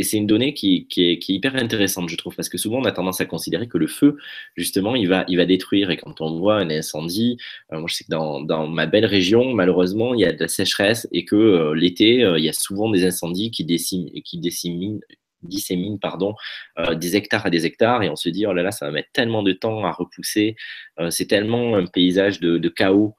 Et 0.00 0.02
c'est 0.02 0.16
une 0.16 0.26
donnée 0.26 0.54
qui, 0.54 0.86
est, 0.96 1.28
hyper 1.28 1.56
intéressante, 1.56 2.08
je 2.08 2.16
trouve, 2.16 2.34
parce 2.34 2.48
que 2.48 2.56
souvent 2.56 2.78
on 2.78 2.84
a 2.84 2.92
tendance 2.92 3.20
à 3.20 3.26
considérer 3.26 3.68
que 3.68 3.76
le 3.76 3.86
feu, 3.86 4.16
justement, 4.56 4.94
il 4.96 5.08
va, 5.08 5.24
détruire. 5.44 5.90
Et 5.90 5.98
quand 5.98 6.22
on 6.22 6.38
voit 6.38 6.56
un 6.56 6.70
incendie, 6.70 7.36
euh, 7.70 7.78
moi 7.78 7.86
je 7.86 7.96
sais 7.96 8.04
que 8.04 8.10
dans, 8.10 8.66
ma 8.66 8.86
belle 8.86 9.04
région, 9.04 9.52
malheureusement, 9.52 10.14
il 10.14 10.20
y 10.20 10.24
a 10.24 10.32
de 10.32 10.40
la 10.40 10.48
sécheresse 10.48 11.06
et 11.12 11.26
que 11.26 11.36
euh, 11.36 11.74
l'été, 11.74 12.24
euh, 12.24 12.38
il 12.38 12.44
y 12.46 12.48
a 12.48 12.54
souvent 12.54 12.90
des 12.90 13.04
incendies 13.04 13.50
qui 13.50 13.62
déciment, 13.64 14.08
qui 14.24 14.38
déciment, 14.38 15.00
dissémine 15.42 15.98
pardon, 15.98 16.34
euh, 16.78 16.94
des 16.94 17.16
hectares 17.16 17.46
à 17.46 17.50
des 17.50 17.66
hectares 17.66 18.02
et 18.02 18.08
on 18.08 18.16
se 18.16 18.28
dit 18.28 18.46
oh 18.46 18.52
là 18.52 18.62
là 18.62 18.72
ça 18.72 18.86
va 18.86 18.92
mettre 18.92 19.10
tellement 19.12 19.42
de 19.42 19.52
temps 19.52 19.84
à 19.84 19.92
repousser, 19.92 20.56
euh, 20.98 21.10
c'est 21.10 21.26
tellement 21.26 21.76
un 21.76 21.86
paysage 21.86 22.40
de, 22.40 22.68
chaos 22.68 23.16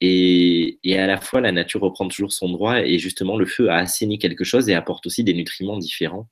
et, 0.00 0.78
à 0.98 1.06
la 1.06 1.18
fois 1.18 1.40
la 1.40 1.52
nature 1.52 1.80
reprend 1.80 2.08
toujours 2.08 2.32
son 2.32 2.50
droit 2.50 2.80
et 2.80 2.98
justement 2.98 3.36
le 3.36 3.46
feu 3.46 3.70
a 3.70 3.76
assaini 3.76 4.18
quelque 4.18 4.44
chose 4.44 4.68
et 4.68 4.74
apporte 4.74 5.06
aussi 5.06 5.24
des 5.24 5.34
nutriments 5.34 5.78
différents 5.78 6.28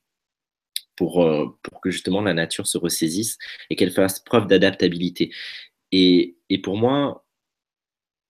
pour, 0.96 1.22
euh, 1.22 1.46
pour 1.62 1.80
que 1.80 1.90
justement 1.90 2.20
la 2.20 2.34
nature 2.34 2.66
se 2.66 2.78
ressaisisse 2.78 3.38
et 3.70 3.76
qu'elle 3.76 3.90
fasse 3.90 4.20
preuve 4.20 4.46
d'adaptabilité. 4.46 5.32
Et, 5.92 6.36
et 6.50 6.58
pour 6.58 6.76
moi, 6.76 7.24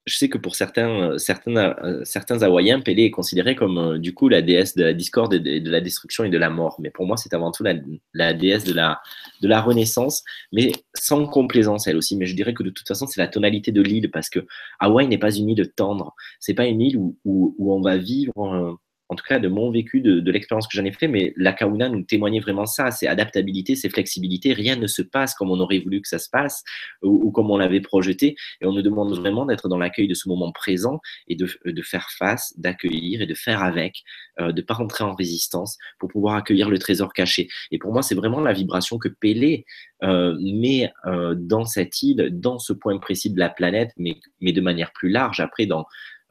je 0.07 0.17
sais 0.17 0.29
que 0.29 0.39
pour 0.39 0.55
certains, 0.55 1.19
certains, 1.19 1.75
euh, 1.85 2.05
certains 2.05 2.43
Hawaïens, 2.43 2.81
Pélé 2.81 3.05
est 3.05 3.11
considérée 3.11 3.55
comme 3.55 3.79
euh, 3.79 3.99
du 3.99 4.15
coup 4.15 4.29
la 4.29 4.43
déesse 4.43 4.75
de 4.75 4.85
la 4.85 4.95
discorde 4.95 5.35
et 5.35 5.61
de, 5.61 5.71
la 5.71 5.81
destruction 5.81 6.25
et 6.25 6.31
de 6.31 6.39
la 6.39 6.51
mort. 6.51 6.77
Mais 6.81 6.91
pour 6.91 7.07
moi, 7.07 7.17
c'est 7.17 7.35
avant 7.35 7.53
tout 7.53 7.63
la, 7.63 8.33
déesse 8.33 8.65
de 8.65 8.73
la, 8.73 9.01
de 9.43 9.49
la 9.49 9.61
renaissance, 9.61 10.25
mais 10.53 10.73
sans 10.95 11.27
complaisance 11.27 11.87
elle 11.87 11.97
aussi. 11.97 12.17
Mais 12.17 12.27
je 12.27 12.35
dirais 12.35 12.55
que 12.55 12.63
de 12.63 12.71
toute 12.71 12.89
façon, 12.89 13.07
c'est 13.07 13.21
la 13.21 13.29
tonalité 13.29 13.73
de 13.73 13.83
l'île 13.83 14.11
parce 14.11 14.31
que 14.31 14.41
Hawaï 14.79 15.07
n'est 15.07 15.19
pas 15.19 15.35
une 15.35 15.51
île 15.51 15.71
tendre. 15.77 16.15
C'est 16.41 16.55
pas 16.55 16.67
une 16.67 16.81
île 16.81 16.97
où, 16.97 17.17
où, 17.25 17.55
où 17.59 17.75
on 17.75 17.81
va 17.81 17.97
vivre 17.97 18.79
en 19.11 19.17
tout 19.17 19.25
cas 19.29 19.41
de 19.41 19.49
mon 19.49 19.73
vécu, 19.73 20.01
de, 20.01 20.31
l'expérience 20.31 20.69
que 20.69 20.77
j'en 20.77 20.85
ai 20.85 20.93
fait, 20.93 21.09
mais 21.09 21.33
la 21.37 21.53
Kauna 21.53 21.89
nous 21.89 22.03
témoignait 22.03 22.39
vraiment 22.39 22.65
ça, 22.65 22.93
c'est 22.93 23.09
adaptabilité, 23.09 23.75
c'est 23.75 23.89
flexibilité, 23.89 24.53
rien 24.53 24.77
ne 24.77 24.87
se 24.87 25.03
passe 25.03 25.35
comme 25.35 25.51
on 25.51 25.59
aurait 25.59 25.81
voulu 25.81 26.01
que 26.01 26.09
ça 26.09 26.21
se 26.21 26.31
passe 26.31 26.63
ou, 27.03 27.33
comme 27.33 27.51
on 27.51 27.57
l'avait 27.57 27.81
projeté, 27.81 28.37
et 28.61 28.67
on 28.67 28.73
nous 28.73 28.83
demande 28.83 29.13
vraiment 29.17 29.47
d'être 29.47 29.69
dans 29.69 29.79
l'accueil 29.79 30.07
de 30.07 30.15
ce 30.15 30.29
moment 30.29 30.53
présent 30.53 31.01
et 31.27 31.35
de, 31.35 31.47
faire 31.83 32.09
face, 32.17 32.55
d'accueillir 32.57 33.21
et 33.21 33.27
de 33.27 33.35
faire 33.35 33.65
avec, 33.65 34.05
euh, 34.39 34.53
de 34.53 34.61
ne 34.61 34.67
pas 34.67 34.75
rentrer 34.75 35.03
en 35.03 35.15
résistance 35.15 35.77
pour 35.99 36.09
pouvoir 36.09 36.37
accueillir 36.37 36.71
le 36.71 36.79
trésor 36.79 37.13
caché. 37.13 37.49
Et 37.73 37.79
pour 37.79 37.93
moi, 37.93 38.03
c'est 38.03 38.15
vraiment 38.15 38.41
la 38.41 38.53
vibration 38.53 38.97
que 38.99 39.09
Pélé 39.09 39.65
euh, 40.05 40.39
met 40.41 40.93
euh, 41.07 41.35
dans 41.37 41.65
cette 41.65 42.01
île, 42.03 42.29
dans 42.31 42.61
ce 42.61 42.73
point 42.73 42.97
précis 42.99 43.31
de 43.31 43.39
la 43.41 43.49
planète, 43.49 43.91
mais, 43.97 44.21
mais 44.41 44.53
de 44.53 44.61
manière 44.61 44.93
plus 44.93 45.11
large, 45.11 45.41
après 45.41 45.67
dans 45.67 45.85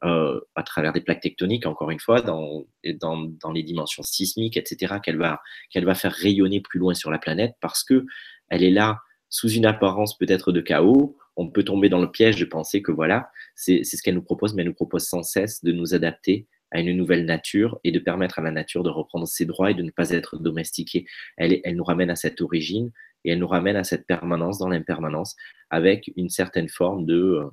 euh, 0.04 0.40
à 0.56 0.64
travers 0.64 0.94
des 0.94 1.02
plaques 1.02 1.22
tectoniques, 1.22 1.66
encore 1.66 1.92
une 1.92 2.00
fois, 2.00 2.22
dans, 2.22 2.66
dans, 3.02 3.18
dans 3.18 3.52
les 3.52 3.64
dimensions 3.64 4.04
sismiques, 4.04 4.56
etc., 4.56 4.96
qu'elle 5.04 5.18
va, 5.18 5.42
qu'elle 5.70 5.86
va 5.86 5.96
faire 5.96 6.14
rayonner 6.14 6.62
plus 6.62 6.80
loin 6.80 6.94
sur 6.94 7.12
la 7.12 7.20
planète 7.20 7.56
parce 7.60 7.84
que 7.84 8.06
elle 8.50 8.64
est 8.64 8.72
là 8.72 9.00
sous 9.30 9.50
une 9.50 9.66
apparence 9.66 10.18
peut-être 10.18 10.52
de 10.52 10.62
chaos. 10.62 11.18
On 11.36 11.50
peut 11.50 11.64
tomber 11.64 11.90
dans 11.90 12.00
le 12.00 12.12
piège 12.12 12.38
de 12.38 12.46
penser 12.46 12.82
que 12.82 12.92
voilà, 12.92 13.30
c'est 13.56 13.84
ce 13.84 14.02
qu'elle 14.02 14.16
nous 14.16 14.22
propose, 14.22 14.54
mais 14.54 14.62
elle 14.62 14.70
nous 14.70 14.74
propose 14.74 15.06
sans 15.06 15.24
cesse 15.24 15.64
de 15.64 15.72
nous 15.72 15.94
adapter 15.94 16.48
à 16.72 16.80
une 16.80 16.96
nouvelle 16.96 17.26
nature 17.26 17.80
et 17.84 17.92
de 17.92 18.00
permettre 18.00 18.40
à 18.40 18.42
la 18.42 18.52
nature 18.52 18.84
de 18.84 18.90
reprendre 18.90 19.28
ses 19.28 19.46
droits 19.46 19.72
et 19.72 19.74
de 19.74 19.84
ne 19.84 19.92
pas 19.92 20.12
être 20.12 20.38
domestiquée. 20.38 21.06
Elle, 21.38 21.60
elle 21.64 21.76
nous 21.76 21.84
ramène 21.84 22.10
à 22.10 22.16
cette 22.16 22.42
origine 22.42 22.92
et 23.26 23.32
elle 23.32 23.40
nous 23.40 23.48
ramène 23.48 23.76
à 23.76 23.84
cette 23.84 24.06
permanence 24.06 24.60
dans 24.60 24.70
l'impermanence 24.70 25.36
avec 25.70 26.12
une 26.16 26.30
certaine 26.30 26.70
forme 26.70 27.06
de, 27.06 27.16
euh, 27.16 27.50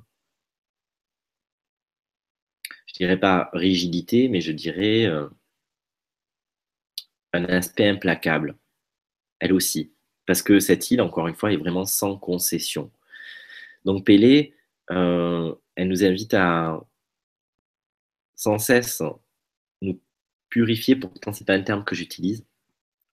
dirais 2.97 3.19
pas 3.19 3.49
rigidité, 3.53 4.29
mais 4.29 4.41
je 4.41 4.51
dirais 4.51 5.05
euh, 5.05 5.27
un 7.33 7.45
aspect 7.45 7.87
implacable, 7.87 8.57
elle 9.39 9.53
aussi. 9.53 9.93
Parce 10.25 10.41
que 10.41 10.59
cette 10.59 10.91
île, 10.91 11.01
encore 11.01 11.27
une 11.27 11.35
fois, 11.35 11.53
est 11.53 11.57
vraiment 11.57 11.85
sans 11.85 12.17
concession. 12.17 12.91
Donc 13.85 14.05
Pélé, 14.05 14.53
euh, 14.91 15.53
elle 15.75 15.87
nous 15.87 16.03
invite 16.03 16.33
à 16.33 16.83
sans 18.35 18.59
cesse 18.59 19.01
nous 19.81 19.99
purifier, 20.49 20.95
pourtant 20.95 21.33
c'est 21.33 21.45
pas 21.45 21.53
un 21.53 21.63
terme 21.63 21.83
que 21.83 21.95
j'utilise, 21.95 22.45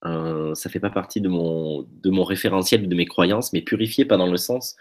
euh, 0.04 0.54
ça 0.54 0.70
fait 0.70 0.80
pas 0.80 0.90
partie 0.90 1.20
de 1.20 1.28
mon, 1.28 1.82
de 1.82 2.10
mon 2.10 2.24
référentiel, 2.24 2.88
de 2.88 2.94
mes 2.94 3.06
croyances, 3.06 3.52
mais 3.52 3.62
purifier 3.62 4.04
pas 4.04 4.16
dans 4.16 4.26
le 4.26 4.36
sens 4.36 4.76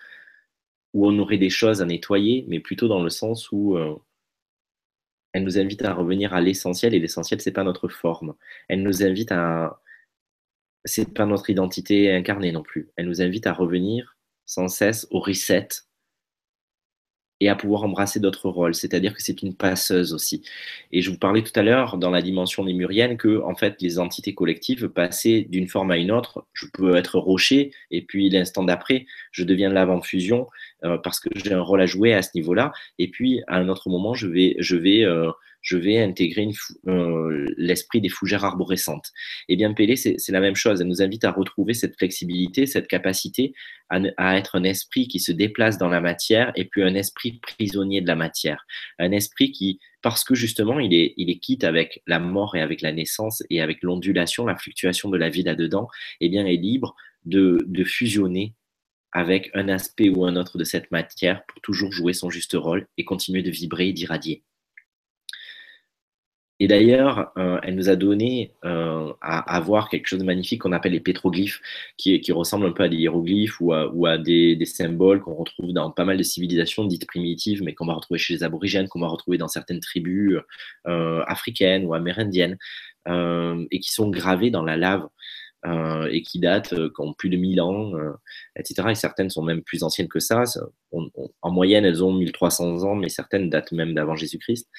où 0.94 1.08
on 1.08 1.18
aurait 1.20 1.38
des 1.38 1.50
choses 1.50 1.82
à 1.82 1.86
nettoyer, 1.86 2.46
mais 2.48 2.60
plutôt 2.60 2.88
dans 2.88 3.02
le 3.02 3.10
sens 3.10 3.52
où 3.52 3.78
Elle 5.34 5.44
nous 5.44 5.58
invite 5.60 5.84
à 5.84 5.94
revenir 5.94 6.34
à 6.34 6.42
l'essentiel 6.42 6.94
et 6.94 7.00
l'essentiel, 7.00 7.42
c'est 7.42 7.52
pas 7.52 7.64
notre 7.64 7.88
forme. 7.90 8.36
Elle 8.70 8.84
nous 8.84 9.04
invite 9.04 9.32
à. 9.32 9.82
C'est 10.86 11.14
pas 11.14 11.26
notre 11.26 11.50
identité 11.50 12.12
incarnée 12.14 12.52
non 12.52 12.64
plus. 12.64 12.92
Elle 12.98 13.08
nous 13.08 13.22
invite 13.22 13.48
à 13.48 13.54
revenir 13.54 14.18
sans 14.46 14.68
cesse 14.68 15.08
au 15.12 15.20
reset 15.20 15.68
et 17.44 17.50
à 17.50 17.56
pouvoir 17.56 17.84
embrasser 17.84 18.22
d'autres 18.22 18.48
rôles. 18.48 18.74
C'est-à-dire 18.74 19.14
que 19.14 19.22
c'est 19.22 19.42
une 19.42 19.54
passeuse 19.54 20.14
aussi. 20.14 20.44
Et 20.94 21.02
je 21.02 21.12
vous 21.12 21.18
parlais 21.18 21.42
tout 21.42 21.52
à 21.60 21.62
l'heure 21.62 21.98
dans 21.98 22.10
la 22.10 22.22
dimension 22.22 22.64
lémurienne 22.64 23.18
que, 23.18 23.42
en 23.44 23.54
fait, 23.54 23.82
les 23.82 24.00
entités 24.00 24.34
collectives 24.34 24.88
passaient 24.88 25.42
d'une 25.50 25.68
forme 25.68 25.92
à 25.92 25.98
une 25.98 26.10
autre. 26.12 26.46
Je 26.54 26.68
peux 26.72 26.96
être 26.96 27.20
rocher 27.20 27.72
et 27.92 28.02
puis 28.02 28.30
l'instant 28.30 28.64
d'après, 28.64 29.06
je 29.32 29.44
deviens 29.44 29.70
l'avant-fusion 29.70 30.48
euh, 30.86 30.98
parce 30.98 31.20
que 31.20 31.28
j'ai 31.36 31.54
un 31.54 31.62
rôle 31.62 31.82
à 31.82 31.86
jouer 31.86 32.14
à 32.14 32.22
ce 32.22 32.30
niveau-là. 32.36 32.72
Et 32.98 33.10
puis, 33.10 33.42
à 33.48 33.58
un 33.58 33.68
autre 33.68 33.90
moment, 33.90 34.14
je 34.14 34.28
vais, 34.28 35.04
euh, 35.04 35.30
je 35.64 35.78
vais 35.78 36.00
intégrer 36.00 36.48
euh, 36.88 37.46
l'esprit 37.58 38.02
des 38.02 38.10
fougères 38.10 38.44
arborescentes. 38.44 39.12
Et 39.48 39.54
eh 39.54 39.56
bien, 39.56 39.74
Pélé, 39.74 39.96
c'est 39.96 40.30
la 40.30 40.42
même 40.42 40.56
chose. 40.56 40.82
Elle 40.82 40.88
nous 40.88 41.02
invite 41.02 41.24
à 41.24 41.32
retrouver 41.32 41.74
cette 41.74 41.98
flexibilité, 41.98 42.68
cette 42.68 42.88
capacité 42.88 43.54
à, 43.90 44.38
être 44.38 44.56
un 44.56 44.64
esprit 44.64 45.08
qui 45.08 45.20
se 45.20 45.32
déplace 45.32 45.78
dans 45.78 45.88
la 45.88 46.02
matière 46.02 46.52
et 46.56 46.66
puis 46.66 46.84
un 46.84 46.96
esprit 46.96 47.40
prisonnier 47.42 48.02
de 48.02 48.08
la 48.08 48.16
matière. 48.16 48.66
Un 49.00 49.12
esprit 49.12 49.52
qui, 49.52 49.80
parce 50.02 50.24
que 50.24 50.36
justement, 50.36 50.80
il 50.80 50.94
est, 50.94 51.40
quitte 51.40 51.64
avec 51.64 52.04
la 52.08 52.20
mort 52.20 52.56
et 52.56 52.62
avec 52.62 52.82
la 52.82 52.92
naissance 52.92 53.44
et 53.50 53.62
avec 53.62 53.84
l'ondulation, 53.84 54.46
la 54.46 54.56
fluctuation 54.56 55.10
de 55.10 55.18
la 55.18 55.30
vie 55.30 55.44
là-dedans, 55.44 55.88
et 56.20 56.26
eh 56.26 56.30
bien, 56.30 56.46
est 56.46 56.58
libre 56.58 56.96
de 57.26 57.84
fusionner 57.86 58.54
avec 59.14 59.52
un 59.54 59.70
aspect 59.70 60.10
ou 60.10 60.26
un 60.26 60.36
autre 60.36 60.58
de 60.58 60.64
cette 60.64 60.92
matière 60.92 61.46
pour 61.46 61.62
toujours 61.62 61.92
jouer 61.92 62.14
son 62.14 62.30
juste 62.30 62.54
rôle 62.54 62.88
et 62.98 63.06
continuer 63.06 63.44
de 63.44 63.52
vibrer 63.52 63.90
et 63.90 63.94
d'irradier. 63.94 64.44
Et 66.60 66.68
d'ailleurs, 66.68 67.32
euh, 67.38 67.60
elle 67.64 67.76
nous 67.76 67.90
a 67.90 67.96
donné 67.96 68.54
euh, 68.64 69.12
à, 69.22 69.60
voir 69.60 69.90
quelque 69.90 70.08
chose 70.08 70.20
de 70.20 70.24
magnifique 70.24 70.62
qu'on 70.62 70.72
appelle 70.72 70.92
les 70.92 71.00
pétroglyphes, 71.00 71.62
qui, 71.98 72.32
ressemblent 72.32 72.68
un 72.68 72.72
peu 72.72 72.84
à 72.84 72.90
des 72.90 72.98
hiéroglyphes 72.98 73.60
ou 73.60 73.74
à, 73.74 74.18
des, 74.18 74.58
symboles 74.66 75.22
qu'on 75.22 75.34
retrouve 75.34 75.74
dans 75.74 75.90
pas 75.92 76.06
mal 76.06 76.18
de 76.18 76.24
civilisations 76.24 76.86
dites 76.86 77.08
primitives, 77.08 77.64
mais 77.64 77.74
qu'on 77.74 77.88
va 77.88 77.94
retrouver 77.94 78.20
chez 78.20 78.36
les 78.36 78.44
aborigènes, 78.44 78.88
qu'on 78.88 79.02
va 79.02 79.08
retrouver 79.08 79.38
dans 79.38 79.48
certaines 79.48 79.80
tribus 79.80 80.40
euh, 80.88 81.24
africaines 81.28 81.86
ou 81.86 81.94
amérindiennes, 81.96 82.58
et 83.08 83.80
qui 83.80 83.92
sont 83.92 84.10
gravés 84.10 84.52
dans 84.52 84.64
la 84.64 84.78
lave. 84.78 85.08
et 86.12 86.22
qui 86.22 86.40
datent, 86.40 86.76
qui 86.76 87.02
ont 87.02 87.14
plus 87.14 87.30
de 87.30 87.38
1000 87.38 87.62
ans, 87.62 87.94
etc. 88.58 88.90
Et 88.92 88.96
certaines 88.96 89.30
sont 89.30 89.44
même 89.44 89.64
plus 89.64 89.84
anciennes 89.84 90.08
que 90.08 90.20
ça. 90.20 90.44
en 91.42 91.52
moyenne, 91.52 91.86
elles 91.86 92.04
ont 92.04 92.14
1300 92.14 92.84
ans, 92.84 92.96
mais 92.96 93.10
certaines 93.10 93.50
datent 93.50 93.72
même 93.72 93.94
d'avant 93.94 94.16
Jésus-Christ. 94.16 94.70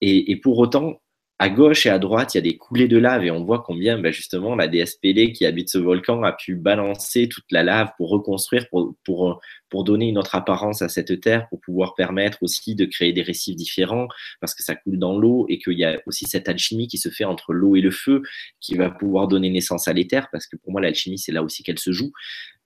et, 0.00 0.36
pour 0.36 0.58
autant, 0.58 1.00
à 1.40 1.48
gauche 1.48 1.86
et 1.86 1.88
à 1.88 1.98
droite, 1.98 2.34
il 2.34 2.36
y 2.36 2.38
a 2.38 2.42
des 2.42 2.58
coulées 2.58 2.86
de 2.86 2.98
lave 2.98 3.24
et 3.24 3.30
on 3.30 3.42
voit 3.42 3.62
combien 3.66 3.98
ben 3.98 4.12
justement 4.12 4.54
la 4.54 4.68
déesse 4.68 4.98
qui 5.00 5.46
habite 5.46 5.70
ce 5.70 5.78
volcan 5.78 6.22
a 6.22 6.32
pu 6.32 6.54
balancer 6.54 7.30
toute 7.30 7.50
la 7.50 7.62
lave 7.62 7.92
pour 7.96 8.10
reconstruire, 8.10 8.66
pour, 8.68 9.40
donner 9.72 10.10
une 10.10 10.18
autre 10.18 10.34
apparence 10.34 10.82
à 10.82 10.90
cette 10.90 11.18
terre, 11.22 11.48
pour 11.48 11.62
pouvoir 11.62 11.94
permettre 11.94 12.42
aussi 12.42 12.74
de 12.74 12.84
créer 12.84 13.14
des 13.14 13.22
récifs 13.22 13.56
différents 13.56 14.06
parce 14.42 14.54
que 14.54 14.62
ça 14.62 14.76
coule 14.76 14.98
dans 14.98 15.16
l'eau 15.16 15.46
et 15.48 15.58
qu'il 15.58 15.78
y 15.78 15.84
a 15.86 15.98
aussi 16.04 16.26
cette 16.26 16.46
alchimie 16.46 16.88
qui 16.88 16.98
se 16.98 17.08
fait 17.08 17.24
entre 17.24 17.54
l'eau 17.54 17.74
et 17.74 17.80
le 17.80 17.90
feu 17.90 18.20
qui 18.60 18.74
va 18.74 18.90
pouvoir 18.90 19.26
donner 19.26 19.48
naissance 19.48 19.88
à 19.88 19.94
l'éther 19.94 20.28
parce 20.32 20.46
que 20.46 20.56
pour 20.56 20.72
moi 20.72 20.82
l'alchimie 20.82 21.18
c'est 21.18 21.32
là 21.32 21.42
aussi 21.42 21.62
qu'elle 21.62 21.78
se 21.78 21.90
joue. 21.90 22.12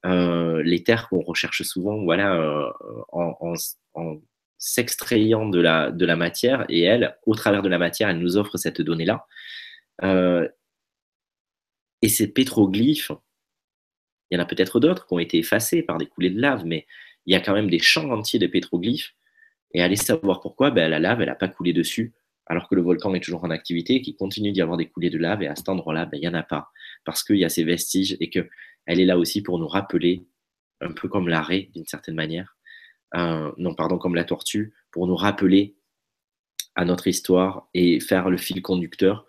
Euh, 0.05 0.65
l'éther 0.65 1.09
qu'on 1.09 1.23
recherche 1.23 1.63
souvent 1.63 2.03
voilà, 2.03 2.35
euh, 2.35 2.69
en 3.13 3.55
s'extrayant 4.67 5.47
de 5.47 5.61
la, 5.61 6.17
matière 6.17 6.65
et 6.71 6.81
elle, 6.81 7.19
au 7.27 7.35
travers 7.35 7.61
de 7.61 7.69
la 7.69 7.77
matière, 7.77 8.09
elle 8.09 8.19
nous 8.19 8.39
offre 8.39 8.57
cette 8.57 8.81
donnée-là. 8.81 9.27
Euh, 10.03 10.49
et 12.01 12.09
ces 12.09 12.33
pétroglyphes, 12.33 13.13
il 14.31 14.37
y 14.37 14.41
en 14.41 14.43
a 14.43 14.47
peut-être 14.47 14.81
d'autres 14.81 15.07
qui 15.07 15.13
ont 15.13 15.19
été 15.19 15.37
effacés 15.37 15.83
par 15.83 15.99
des 15.99 16.07
coulées 16.07 16.31
de 16.31 16.41
lave, 16.41 16.65
mais 16.65 16.87
il 17.27 17.35
y 17.35 17.37
a 17.37 17.41
quand 17.41 17.53
même 17.53 17.69
des 17.69 17.79
champs 17.79 18.11
entiers 18.11 18.39
de 18.39 18.47
pétroglyphes. 18.47 19.15
Et 19.75 19.83
allez 19.83 19.97
savoir 19.97 20.41
pourquoi, 20.41 20.71
ben, 20.71 20.91
la 20.91 20.99
lave, 20.99 21.21
elle 21.21 21.29
n'a 21.29 21.35
pas 21.35 21.49
coulé 21.49 21.75
dessus, 21.75 22.15
alors 22.47 22.67
que 22.67 22.75
le 22.75 22.81
volcan 22.81 23.15
est 23.15 23.23
toujours 23.23 23.45
en 23.45 23.51
activité 23.51 24.01
qu'il 24.01 24.17
continue 24.17 24.51
d'y 24.51 24.63
avoir 24.63 24.79
des 24.79 24.89
coulées 24.89 25.11
de 25.11 25.19
lave. 25.19 25.43
Et 25.43 25.47
à 25.47 25.57
cet 25.57 25.69
endroit-là, 25.69 26.07
ben, 26.07 26.17
il 26.17 26.21
n'y 26.21 26.29
en 26.29 26.35
a 26.35 26.43
pas, 26.43 26.71
parce 27.05 27.23
qu'il 27.23 27.37
y 27.37 27.45
a 27.45 27.51
ces 27.51 27.65
vestiges 27.65 28.17
et 28.19 28.31
qu'elle 28.31 28.49
est 28.87 29.05
là 29.05 29.19
aussi 29.19 29.43
pour 29.43 29.59
nous 29.59 29.69
rappeler, 29.69 30.25
un 30.81 30.93
peu 30.93 31.09
comme 31.09 31.29
l'arrêt 31.29 31.69
d'une 31.75 31.87
certaine 31.87 32.15
manière, 32.15 32.57
non, 33.15 33.75
pardon, 33.75 33.99
comme 33.99 34.15
la 34.15 34.25
tortue, 34.25 34.75
pour 34.91 35.07
nous 35.07 35.17
rappeler 35.17 35.77
à 36.75 36.85
notre 36.85 37.07
histoire 37.07 37.69
et 37.75 38.01
faire 38.01 38.29
le 38.29 38.37
fil 38.37 38.63
conducteur, 38.63 39.27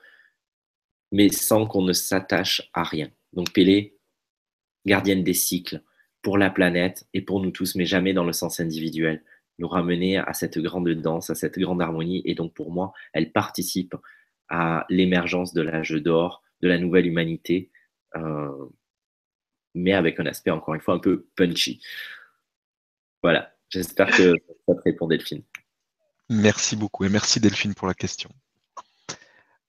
mais 1.11 1.29
sans 1.29 1.67
qu'on 1.67 1.83
ne 1.83 1.93
s'attache 1.93 2.69
à 2.73 2.83
rien. 2.83 3.09
Donc 3.33 3.53
Pélé, 3.53 3.97
gardienne 4.85 5.23
des 5.23 5.33
cycles 5.33 5.81
pour 6.21 6.37
la 6.37 6.49
planète 6.49 7.07
et 7.13 7.21
pour 7.21 7.41
nous 7.41 7.51
tous, 7.51 7.75
mais 7.75 7.85
jamais 7.85 8.13
dans 8.13 8.23
le 8.23 8.33
sens 8.33 8.59
individuel, 8.59 9.23
nous 9.59 9.67
ramener 9.67 10.17
à 10.17 10.33
cette 10.33 10.57
grande 10.59 10.89
danse, 10.89 11.29
à 11.29 11.35
cette 11.35 11.59
grande 11.59 11.81
harmonie. 11.81 12.21
Et 12.25 12.35
donc 12.35 12.53
pour 12.53 12.71
moi, 12.71 12.93
elle 13.13 13.31
participe 13.31 13.95
à 14.49 14.85
l'émergence 14.89 15.53
de 15.53 15.61
l'âge 15.61 15.91
d'or, 15.91 16.43
de 16.61 16.67
la 16.67 16.77
nouvelle 16.77 17.07
humanité, 17.07 17.71
euh, 18.15 18.69
mais 19.73 19.93
avec 19.93 20.19
un 20.19 20.25
aspect 20.25 20.51
encore 20.51 20.73
une 20.73 20.81
fois 20.81 20.95
un 20.95 20.99
peu 20.99 21.27
punchy. 21.35 21.81
Voilà. 23.21 23.54
J'espère 23.69 24.07
que 24.07 24.33
ça 24.67 24.75
te 24.75 24.81
répond, 24.83 25.07
Delphine. 25.07 25.43
Merci 26.29 26.75
beaucoup 26.75 27.05
et 27.05 27.09
merci 27.09 27.39
Delphine 27.39 27.75
pour 27.75 27.87
la 27.87 27.93
question. 27.93 28.29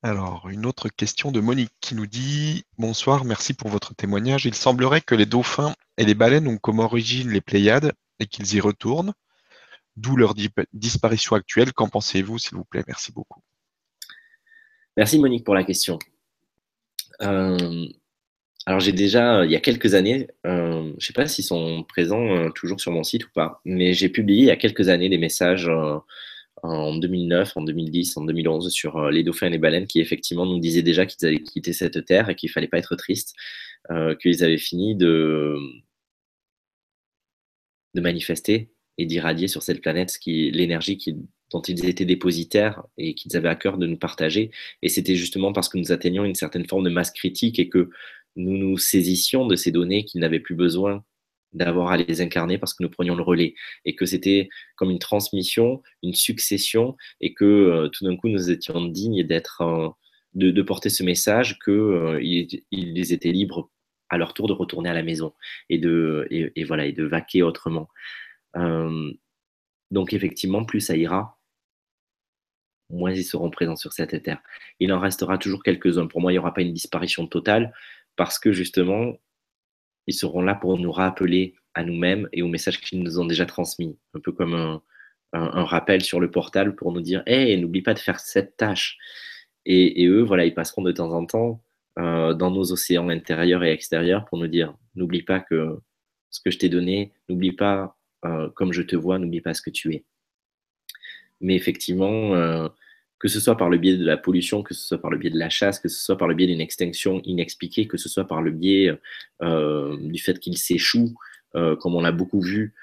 Alors, 0.03 0.49
une 0.49 0.67
autre 0.67 0.89
question 0.89 1.33
de 1.33 1.41
Monique 1.41 1.73
qui 1.81 1.95
nous 1.95 2.07
dit 2.07 2.65
Bonsoir, 2.79 3.25
merci 3.25 3.55
pour 3.55 3.71
votre 3.71 3.95
témoignage. 3.95 4.47
Il 4.47 4.55
semblerait 4.55 5.01
que 5.01 5.15
les 5.15 5.27
dauphins 5.27 5.75
et 5.97 6.05
les 6.05 6.15
baleines 6.15 6.47
ont 6.47 6.59
comme 6.59 6.79
origine 6.79 7.31
les 7.31 7.41
Pléiades 7.41 7.93
et 8.21 8.27
qu'ils 8.27 8.55
y 8.55 8.61
retournent, 8.61 9.13
d'où 9.97 10.17
leur 10.17 10.35
disparition 10.73 11.35
actuelle. 11.35 11.73
Qu'en 11.73 11.89
pensez-vous, 11.89 12.39
s'il 12.39 12.57
vous 12.57 12.65
plaît? 12.65 12.85
Merci 12.87 13.13
beaucoup. 13.13 13.41
Merci 14.97 15.19
Monique 15.19 15.45
pour 15.45 15.55
la 15.55 15.65
question. 15.65 15.99
Euh, 17.23 17.87
alors 18.67 18.81
j'ai 18.81 18.93
déjà, 18.93 19.45
il 19.45 19.51
y 19.53 19.57
a 19.57 19.61
quelques 19.61 19.95
années, 19.95 20.27
euh, 20.45 20.83
je 20.91 20.95
ne 20.97 21.01
sais 21.01 21.13
pas 21.13 21.29
s'ils 21.29 21.45
sont 21.45 21.85
présents 21.85 22.27
euh, 22.37 22.51
toujours 22.51 22.81
sur 22.81 22.91
mon 22.91 23.05
site 23.05 23.25
ou 23.27 23.31
pas, 23.33 23.61
mais 23.65 23.95
j'ai 23.95 24.09
publié 24.09 24.41
il 24.43 24.47
y 24.47 24.51
a 24.51 24.57
quelques 24.57 24.89
années 24.89 25.09
des 25.09 25.19
messages 25.19 25.69
euh, 25.69 25.99
en 26.65 26.97
2009, 26.97 27.57
en 27.57 27.63
2010, 27.63 28.17
en 28.17 28.25
2011 28.25 28.73
sur 28.73 29.11
les 29.11 29.23
dauphins 29.23 29.47
et 29.47 29.51
les 29.51 29.59
baleines 29.59 29.87
qui 29.87 30.01
effectivement 30.01 30.47
nous 30.47 30.59
disaient 30.59 30.83
déjà 30.83 31.07
qu'ils 31.07 31.27
avaient 31.29 31.43
quitté 31.43 31.73
cette 31.73 32.05
terre 32.07 32.29
et 32.31 32.35
qu'il 32.35 32.51
fallait 32.51 32.69
pas 32.69 32.79
être 32.79 32.97
triste, 32.97 33.35
qu'ils 34.21 34.43
avaient 34.43 34.59
fini 34.59 34.97
de, 34.97 35.57
de 37.95 38.01
manifester 38.01 38.71
et 38.99 39.07
d'irradier 39.07 39.49
sur 39.49 39.63
cette 39.63 39.81
planète 39.81 40.19
l'énergie 40.27 40.99
dont 41.53 41.63
ils 41.63 41.85
étaient 41.87 42.05
dépositaires 42.05 42.83
et 42.99 43.15
qu'ils 43.15 43.37
avaient 43.37 43.49
à 43.49 43.55
cœur 43.55 43.79
de 43.79 43.87
nous 43.87 43.97
partager. 43.97 44.51
Et 44.83 44.89
c'était 44.89 45.15
justement 45.15 45.53
parce 45.53 45.69
que 45.69 45.79
nous 45.79 45.93
atteignions 45.93 46.25
une 46.25 46.35
certaine 46.35 46.67
forme 46.67 46.85
de 46.85 46.91
masse 46.91 47.13
critique 47.13 47.59
et 47.59 47.69
que 47.69 47.91
nous 48.37 48.57
nous 48.57 48.79
saisissions 48.79 49.47
de 49.47 49.57
ces 49.57 49.73
données 49.73 50.05
qu'ils 50.05 50.21
n'avaient 50.21 50.41
plus 50.41 50.55
besoin 50.55 51.05
d'avoir 51.53 51.91
à 51.91 51.97
les 51.97 52.21
incarner 52.21 52.59
parce 52.59 52.75
que 52.75 52.83
nous 52.83 52.91
prenions 52.91 53.15
le 53.15 53.23
relais 53.23 53.55
et 53.85 53.95
que 53.97 54.07
c'était 54.07 54.49
comme 54.77 54.91
une 54.91 54.99
transmission, 54.99 55.83
une 56.03 56.15
succession 56.15 56.97
et 57.21 57.35
que 57.35 57.45
euh, 57.45 57.89
tout 57.89 58.05
d'un 58.05 58.17
coup 58.17 58.29
nous 58.29 58.51
étions 58.51 58.85
dignes 58.85 59.25
d'être 59.25 59.63
euh, 59.63 59.89
de, 60.35 60.63
porter 60.63 60.91
ce 60.91 61.03
message 61.03 61.59
qu'ils 61.65 61.73
euh, 61.73 62.21
ils 62.23 63.13
étaient 63.13 63.33
libres 63.33 63.71
à 64.11 64.19
leur 64.19 64.35
tour 64.35 64.49
de 64.49 64.53
retourner 64.53 64.91
à 64.91 64.95
la 64.95 65.03
maison 65.03 65.33
et 65.71 65.79
de 65.79 66.27
et, 66.31 66.65
voilà 66.65 66.87
et 66.87 66.93
de 66.93 67.05
vaquer 67.05 67.43
autrement. 67.43 67.89
donc 69.91 70.13
effectivement, 70.13 70.65
plus 70.65 70.81
ça 70.81 70.97
ira, 70.97 71.39
moins 72.91 73.13
ils 73.13 73.25
seront 73.25 73.51
présents 73.51 73.77
sur 73.77 73.93
cette 73.93 74.23
terre. 74.23 74.43
Il 74.81 74.93
en 74.93 75.01
restera 75.01 75.39
toujours 75.39 75.63
quelques-uns. 75.63 76.07
Pour 76.07 76.21
moi, 76.21 76.33
il 76.33 76.37
n'y 76.37 76.39
aura 76.39 76.55
pas 76.55 76.63
une 76.63 76.73
disparition 76.73 77.27
totale, 77.27 77.73
parce 78.17 78.39
que 78.39 78.53
justement, 78.53 79.19
ils 80.07 80.15
seront 80.15 80.43
là 80.43 80.55
pour 80.55 80.79
nous 80.79 80.93
rappeler 80.93 81.55
à 81.75 81.85
nous-mêmes 81.85 82.29
et 82.33 82.43
aux 82.43 82.49
messages 82.49 82.81
qu'ils 82.81 83.03
nous 83.03 83.19
ont 83.19 83.27
déjà 83.27 83.47
transmis. 83.47 83.99
Un 84.15 84.21
peu 84.21 84.33
comme 84.33 84.55
un, 84.55 84.83
rappel 85.33 86.03
sur 86.03 86.21
le 86.21 86.31
portal 86.31 86.75
pour 86.75 86.93
nous 86.93 87.03
dire 87.03 87.23
Hé, 87.27 87.57
n'oublie 87.59 87.83
pas 87.83 87.95
de 87.95 87.99
faire 87.99 88.21
cette 88.21 88.57
tâche. 88.57 88.97
Et, 89.67 90.07
eux, 90.07 90.23
voilà, 90.23 90.47
ils 90.47 90.55
passeront 90.55 90.83
de 90.83 90.93
temps 90.93 91.13
en 91.13 91.27
temps 91.27 91.63
euh, 91.99 92.33
dans 92.35 92.51
nos 92.51 92.73
océans 92.73 93.09
intérieurs 93.09 93.65
et 93.65 93.73
extérieurs 93.73 94.25
pour 94.25 94.39
nous 94.39 94.47
dire 94.47 94.75
N'oublie 94.95 95.23
pas 95.23 95.41
que 95.41 95.79
ce 96.31 96.41
que 96.41 96.51
je 96.51 96.59
t'ai 96.59 96.69
donné, 96.69 97.13
n'oublie 97.29 97.53
pas 97.53 97.97
euh, 98.25 98.49
comme 98.55 98.73
je 98.73 98.83
te 98.83 98.97
vois, 98.97 99.19
n'oublie 99.19 99.41
pas 99.41 99.55
ce 99.55 99.63
que 99.63 99.71
tu 99.71 99.95
es. 99.95 100.05
Mais 101.41 101.55
effectivement, 101.55 102.35
euh, 102.35 102.69
que 103.19 103.29
ce 103.29 103.41
soit 103.41 103.57
par 103.57 103.71
le 103.71 103.79
biais 103.79 103.97
de 103.97 104.05
la 104.05 104.17
pollution, 104.17 104.63
que 104.63 104.75
ce 104.75 104.87
soit 104.87 105.01
par 105.01 105.11
le 105.11 105.19
biais 105.19 105.31
de 105.31 105.39
la 105.39 105.49
chasse, 105.49 105.79
que 105.79 105.89
ce 105.89 106.03
soit 106.03 106.19
par 106.19 106.29
le 106.29 106.35
biais 106.35 106.47
d'une 106.47 106.61
extinction 106.61 107.21
inexpliquée, 107.25 107.87
que 107.87 107.97
ce 107.97 108.09
soit 108.09 108.27
par 108.27 108.43
le 108.43 108.51
biais 108.51 108.93
euh, 109.43 109.97
du 110.01 110.21
fait 110.21 110.39
qu'il 110.39 110.59
s'échoue, 110.59 111.15
euh, 111.55 111.77
comme 111.77 111.95
on 111.95 112.01
l'a 112.01 112.13
beaucoup 112.13 112.41
vu 112.41 112.75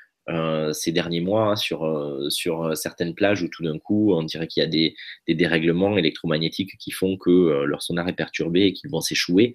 ces 0.71 0.93
derniers 0.93 1.19
mois 1.19 1.57
sur, 1.57 1.85
sur 2.29 2.77
certaines 2.77 3.13
plages 3.13 3.41
où 3.41 3.49
tout 3.49 3.61
d'un 3.61 3.77
coup, 3.77 4.13
on 4.13 4.23
dirait 4.23 4.47
qu'il 4.47 4.63
y 4.63 4.65
a 4.65 4.69
des, 4.69 4.95
dérèglements 5.27 5.97
électromagnétiques 5.97 6.77
qui 6.79 6.91
font 6.91 7.17
que 7.17 7.65
leur 7.65 7.81
sonar 7.81 8.07
est 8.07 8.15
perturbé 8.15 8.61
et 8.61 8.71
qu'ils 8.71 8.89
vont 8.89 9.01
s'échouer. 9.01 9.53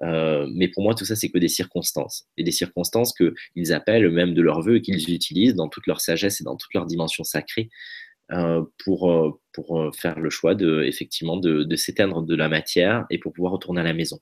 mais 0.00 0.68
pour 0.68 0.84
moi, 0.84 0.94
tout 0.94 1.04
ça, 1.04 1.16
c'est 1.16 1.28
que 1.28 1.36
des 1.36 1.48
circonstances. 1.48 2.24
Et 2.38 2.44
des 2.44 2.50
circonstances 2.50 3.12
qu'ils 3.12 3.74
appellent 3.74 4.08
même 4.08 4.32
de 4.32 4.40
leur 4.40 4.62
vœu 4.62 4.76
et 4.76 4.80
qu'ils 4.80 5.12
utilisent 5.12 5.54
dans 5.54 5.68
toute 5.68 5.86
leur 5.86 6.00
sagesse 6.00 6.40
et 6.40 6.44
dans 6.44 6.56
toute 6.56 6.72
leur 6.72 6.86
dimension 6.86 7.22
sacrée 7.22 7.68
pour, 8.78 9.40
pour 9.52 9.96
faire 9.96 10.18
le 10.18 10.30
choix 10.30 10.54
de, 10.54 10.82
effectivement, 10.82 11.36
de, 11.36 11.76
s'éteindre 11.76 12.22
de 12.22 12.34
la 12.34 12.48
matière 12.48 13.06
et 13.10 13.18
pour 13.18 13.32
pouvoir 13.32 13.52
retourner 13.52 13.80
à 13.80 13.84
la 13.84 13.94
maison. 13.94 14.18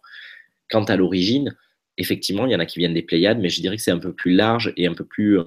Quant 0.70 0.84
à 0.84 0.96
l'origine, 0.96 1.56
effectivement, 1.98 2.46
il 2.46 2.52
y 2.52 2.56
en 2.56 2.60
a 2.60 2.66
qui 2.66 2.78
viennent 2.78 2.94
des 2.94 3.02
Pléiades, 3.02 3.38
mais 3.38 3.48
je 3.48 3.60
dirais 3.60 3.76
que 3.76 3.82
c'est 3.82 3.90
un 3.90 3.98
peu 3.98 4.12
plus 4.12 4.32
large 4.32 4.72
et 4.76 4.86
un 4.86 4.94
peu 4.94 5.04
plus, 5.04 5.38
euh, 5.38 5.44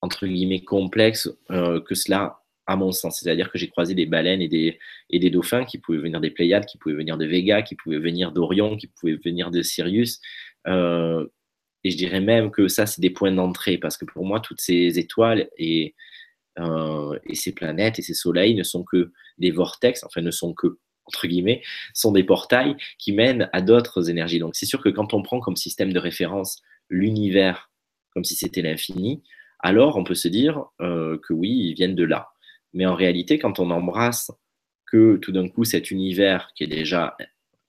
entre 0.00 0.26
guillemets, 0.26 0.62
complexe 0.62 1.28
euh, 1.50 1.80
que 1.80 1.94
cela, 1.94 2.40
à 2.66 2.76
mon 2.76 2.92
sens. 2.92 3.20
C'est-à-dire 3.20 3.50
que 3.50 3.58
j'ai 3.58 3.68
croisé 3.68 3.94
des 3.94 4.06
baleines 4.06 4.40
et 4.40 4.48
des, 4.48 4.78
et 5.10 5.18
des 5.18 5.30
dauphins 5.30 5.64
qui 5.64 5.78
pouvaient 5.78 5.98
venir 5.98 6.20
des 6.20 6.30
Pléiades, 6.30 6.66
qui 6.66 6.78
pouvaient 6.78 6.94
venir 6.94 7.18
de 7.18 7.26
Vega, 7.26 7.62
qui 7.62 7.74
pouvaient 7.74 7.98
venir 7.98 8.32
d'Orion, 8.32 8.76
qui 8.76 8.86
pouvaient 8.86 9.18
venir 9.22 9.50
de 9.50 9.62
Sirius. 9.62 10.20
Euh, 10.66 11.26
et 11.84 11.90
je 11.90 11.96
dirais 11.96 12.20
même 12.20 12.50
que 12.50 12.68
ça, 12.68 12.86
c'est 12.86 13.00
des 13.00 13.10
points 13.10 13.32
d'entrée, 13.32 13.78
parce 13.78 13.96
que 13.96 14.04
pour 14.04 14.24
moi, 14.24 14.40
toutes 14.40 14.60
ces 14.60 14.98
étoiles 14.98 15.48
et, 15.58 15.94
et 16.58 17.34
ces 17.34 17.52
planètes 17.52 17.98
et 17.98 18.02
ces 18.02 18.14
soleils 18.14 18.54
ne 18.54 18.62
sont 18.62 18.84
que 18.84 19.12
des 19.38 19.50
vortex, 19.50 20.04
enfin 20.04 20.20
ne 20.20 20.30
sont 20.30 20.54
que 20.54 20.78
entre 21.06 21.26
guillemets, 21.26 21.62
sont 21.94 22.12
des 22.12 22.24
portails 22.24 22.76
qui 22.98 23.12
mènent 23.12 23.48
à 23.52 23.60
d'autres 23.60 24.08
énergies. 24.08 24.38
Donc 24.38 24.54
c'est 24.54 24.66
sûr 24.66 24.80
que 24.80 24.88
quand 24.88 25.14
on 25.14 25.22
prend 25.22 25.40
comme 25.40 25.56
système 25.56 25.92
de 25.92 25.98
référence 25.98 26.62
l'univers 26.88 27.70
comme 28.14 28.24
si 28.24 28.34
c'était 28.34 28.62
l'infini, 28.62 29.22
alors 29.60 29.96
on 29.96 30.04
peut 30.04 30.14
se 30.14 30.28
dire 30.28 30.64
euh, 30.80 31.18
que 31.18 31.32
oui, 31.32 31.50
ils 31.50 31.74
viennent 31.74 31.94
de 31.94 32.04
là. 32.04 32.28
Mais 32.74 32.86
en 32.86 32.94
réalité, 32.94 33.38
quand 33.38 33.58
on 33.58 33.70
embrasse 33.70 34.30
que 34.86 35.16
tout 35.16 35.32
d'un 35.32 35.48
coup 35.48 35.64
cet 35.64 35.90
univers 35.90 36.50
qui 36.54 36.64
est 36.64 36.68
déjà 36.68 37.16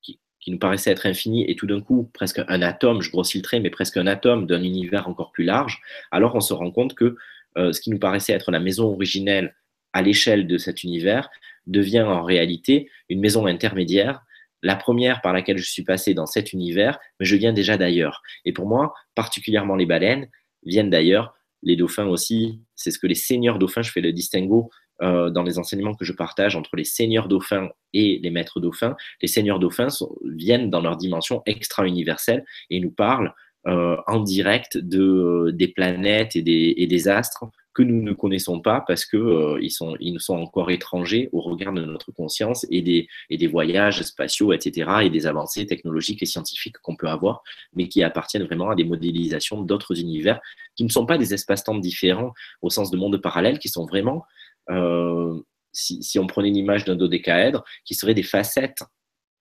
qui, 0.02 0.20
nous 0.52 0.60
paraissait 0.60 0.92
être 0.92 1.06
infini 1.06 1.50
et 1.50 1.56
tout 1.56 1.68
d'un 1.68 1.80
coup 1.80 2.10
presque 2.14 2.42
un 2.50 2.62
atome, 2.62 3.02
je 3.02 3.10
grossis 3.10 3.38
le 3.38 3.44
trait, 3.44 3.62
mais 3.62 3.70
presque 3.70 3.96
un 3.96 4.08
atome 4.08 4.46
d'un 4.46 4.62
univers 4.62 5.08
encore 5.08 5.32
plus 5.32 5.46
large, 5.46 5.82
alors 6.12 6.36
on 6.36 6.42
se 6.42 6.54
rend 6.54 6.70
compte 6.70 6.96
que 6.96 7.06
euh, 7.06 7.16
ce 7.56 7.80
qui 7.80 7.90
nous 7.90 8.00
paraissait 8.00 8.34
être 8.34 8.52
la 8.52 8.60
maison 8.60 8.86
originelle 8.86 9.56
à 9.94 10.02
l'échelle 10.02 10.48
de 10.48 10.58
cet 10.58 10.84
univers 10.84 11.30
devient 11.68 12.02
en 12.02 12.24
réalité 12.24 12.90
une 13.10 13.20
maison 13.20 13.46
intermédiaire, 13.46 14.22
la 14.62 14.76
première 14.76 15.22
par 15.22 15.34
laquelle 15.34 15.58
je 15.58 15.70
suis 15.70 15.84
passé 15.84 16.14
dans 16.14 16.26
cet 16.26 16.54
univers, 16.54 17.00
mais 17.20 17.26
je 17.26 17.36
viens 17.36 17.54
déjà 17.54 17.78
d'ailleurs. 17.78 18.22
Et 18.46 18.54
pour 18.54 18.68
moi, 18.68 18.94
particulièrement 19.16 19.76
les 19.76 19.86
baleines 19.86 20.28
viennent 20.66 20.90
d'ailleurs, 20.90 21.36
les 21.62 21.76
dauphins 21.76 22.08
aussi, 22.08 22.62
c'est 22.76 22.92
ce 22.92 23.00
que 23.00 23.08
les 23.08 23.16
seigneurs 23.16 23.60
dauphins, 23.60 23.82
je 23.82 23.92
fais 23.92 24.02
le 24.02 24.12
distinguo 24.12 24.70
euh, 25.02 25.30
dans 25.30 25.44
les 25.44 25.60
enseignements 25.60 25.96
que 25.96 26.06
je 26.06 26.14
partage 26.14 26.56
entre 26.56 26.76
les 26.76 26.84
seigneurs 26.84 27.28
dauphins 27.28 27.70
et 27.94 28.20
les 28.22 28.30
maîtres 28.30 28.60
dauphins. 28.60 28.96
Les 29.22 29.28
seigneurs 29.28 29.60
dauphins 29.60 29.88
viennent 30.36 30.70
dans 30.70 30.82
leur 30.82 30.98
dimension 30.98 31.42
extra-universelle 31.46 32.46
et 32.70 32.80
nous 32.80 32.92
parlent 32.92 33.28
euh, 33.28 33.32
en 33.66 34.20
direct 34.20 34.78
de, 34.78 35.52
des 35.54 35.70
planètes 35.70 36.36
et 36.36 36.42
des, 36.42 36.74
et 36.78 36.88
des 36.88 37.08
astres 37.08 37.46
que 37.74 37.82
nous 37.82 38.02
ne 38.02 38.14
connaissons 38.14 38.62
pas 38.62 38.82
parce 38.82 39.06
qu'ils 39.06 39.20
euh, 39.20 39.60
ils, 39.62 39.72
sont, 39.72 39.96
ils 40.00 40.20
sont 40.20 40.36
encore 40.36 40.70
étrangers 40.70 41.30
au 41.32 41.42
regard 41.42 41.74
de 41.74 41.84
notre 41.84 42.12
conscience 42.12 42.66
et 42.70 42.82
des, 42.82 43.08
et 43.30 43.38
des 43.38 43.48
voyages 43.48 44.02
spatiaux, 44.04 44.54
etc., 44.54 44.92
et 45.04 45.10
des 45.10 45.26
avancées 45.26 45.66
technologiques 45.66 46.22
et 46.22 46.28
scientifiques 46.28 46.78
qu'on 46.80 46.96
peut 46.96 47.08
avoir, 47.08 47.44
mais 47.74 47.88
qui 47.88 48.04
appartiennent 48.04 48.44
vraiment 48.44 48.70
à 48.70 48.76
des 48.76 48.84
modélisations 48.84 49.62
d'autres 49.62 50.00
univers 50.00 50.40
qui 50.76 50.84
ne 50.84 50.90
sont 50.90 51.06
pas 51.06 51.18
des 51.18 51.34
espaces-temps 51.34 51.78
différents 51.78 52.34
au 52.62 52.70
sens 52.70 52.92
de 52.92 52.98
monde 52.98 53.18
parallèle, 53.18 53.60
qui 53.60 53.70
sont 53.70 53.86
vraiment, 53.86 54.24
euh, 54.70 55.40
si, 55.72 56.04
si, 56.04 56.20
on 56.20 56.28
prenait 56.28 56.52
l'image 56.52 56.86
d'un 56.86 56.96
dodécaèdre, 56.96 57.64
qui 57.86 57.96
seraient 57.96 58.14
des 58.14 58.24
facettes 58.24 58.84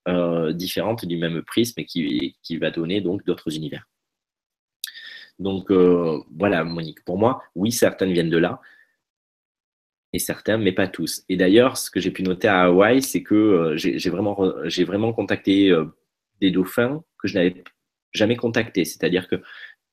euh, 0.09 0.53
différentes 0.53 1.05
du 1.05 1.16
même 1.16 1.43
prisme 1.43 1.81
et 1.81 1.85
qui, 1.85 2.37
qui 2.43 2.57
va 2.57 2.70
donner 2.70 3.01
donc 3.01 3.25
d'autres 3.25 3.55
univers. 3.55 3.87
Donc 5.43 5.70
euh, 5.70 6.20
voilà, 6.36 6.64
Monique, 6.64 7.05
pour 7.05 7.18
moi, 7.18 7.43
oui, 7.55 7.72
certaines 7.72 8.12
viennent 8.12 8.30
de 8.30 8.38
là, 8.38 8.61
et 10.12 10.18
certains, 10.18 10.59
mais 10.59 10.72
pas 10.72 10.88
tous. 10.88 11.24
Et 11.28 11.36
d'ailleurs, 11.36 11.76
ce 11.76 11.90
que 11.90 12.01
j'ai 12.01 12.11
pu 12.11 12.22
noter 12.22 12.49
à 12.49 12.62
Hawaï, 12.64 13.03
c'est 13.03 13.22
que 13.22 13.34
euh, 13.34 13.76
j'ai 13.76 14.11
vraiment, 14.11 14.34
vraiment 14.86 15.12
contacté 15.12 15.70
euh, 15.70 15.86
des 16.40 16.51
dauphins 16.51 17.03
que 17.18 17.28
je 17.28 17.34
n'avais 17.34 17.62
jamais 18.12 18.36
contactés. 18.36 18.84
C'est-à-dire 18.84 19.28
que 19.28 19.43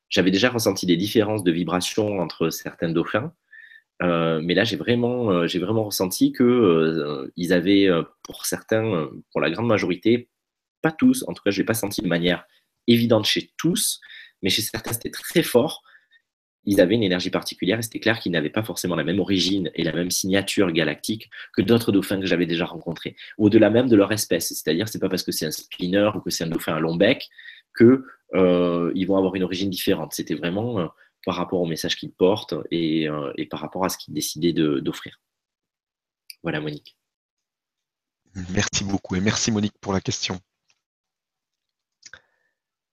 j'avais 0.09 0.31
déjà 0.31 0.49
ressenti 0.49 0.85
des 0.85 0.97
différences 0.97 1.43
de 1.43 1.51
vibration 1.51 2.19
entre 2.19 2.49
certains 2.49 2.89
dauphins, 2.89 3.33
mais 4.01 4.53
là, 4.53 4.63
j'ai 4.63 4.77
vraiment, 4.77 5.25
vraiment 5.45 5.83
ressenti 5.83 6.31
que 6.31 7.29
ils 7.35 7.53
avaient, 7.53 7.87
pour 8.23 8.45
certains, 8.45 9.09
pour 9.31 9.41
la 9.41 9.51
grande 9.51 9.67
majorité, 9.67 10.29
pas 10.81 10.91
tous, 10.91 11.23
en 11.27 11.33
tout 11.33 11.43
cas, 11.43 11.51
je 11.51 11.59
l'ai 11.59 11.65
pas 11.65 11.75
senti 11.75 12.01
de 12.01 12.07
manière 12.07 12.45
évidente 12.87 13.25
chez 13.25 13.51
tous, 13.57 14.01
mais 14.41 14.49
chez 14.49 14.61
certains, 14.61 14.93
c'était 14.93 15.11
très 15.11 15.43
fort. 15.43 15.83
Ils 16.65 16.81
avaient 16.81 16.95
une 16.95 17.03
énergie 17.03 17.29
particulière 17.29 17.79
et 17.79 17.81
c'était 17.81 17.99
clair 17.99 18.19
qu'ils 18.19 18.31
n'avaient 18.31 18.49
pas 18.49 18.63
forcément 18.63 18.95
la 18.95 19.03
même 19.03 19.19
origine 19.19 19.71
et 19.75 19.83
la 19.83 19.93
même 19.93 20.11
signature 20.11 20.71
galactique 20.71 21.29
que 21.53 21.61
d'autres 21.61 21.91
dauphins 21.91 22.19
que 22.19 22.25
j'avais 22.25 22.45
déjà 22.45 22.65
rencontrés, 22.65 23.15
au-delà 23.37 23.69
même 23.69 23.87
de 23.87 23.95
leur 23.95 24.11
espèce. 24.11 24.49
C'est-à-dire, 24.49 24.87
c'est 24.89 24.99
pas 24.99 25.09
parce 25.09 25.23
que 25.23 25.31
c'est 25.31 25.45
un 25.45 25.51
spinner 25.51 26.11
ou 26.15 26.19
que 26.19 26.29
c'est 26.29 26.43
un 26.43 26.47
dauphin 26.47 26.75
à 26.75 26.79
long 26.79 26.95
bec 26.95 27.29
qu'ils 27.77 28.01
euh, 28.35 29.05
vont 29.07 29.17
avoir 29.17 29.35
une 29.35 29.43
origine 29.43 29.69
différente. 29.69 30.13
C'était 30.13 30.35
vraiment 30.35 30.79
euh, 30.79 30.87
par 31.25 31.35
rapport 31.35 31.61
au 31.61 31.65
message 31.65 31.95
qu'ils 31.95 32.11
portent 32.11 32.55
et, 32.71 33.07
euh, 33.07 33.31
et, 33.37 33.45
par 33.45 33.59
rapport 33.59 33.85
à 33.85 33.89
ce 33.89 33.97
qu'ils 33.97 34.13
décidaient 34.13 34.53
d'offrir. 34.53 35.19
Voilà, 36.43 36.59
Monique. 36.59 36.97
Merci 38.51 38.83
beaucoup 38.83 39.15
et 39.15 39.21
merci 39.21 39.51
Monique 39.51 39.77
pour 39.81 39.93
la 39.93 40.01
question. 40.01 40.39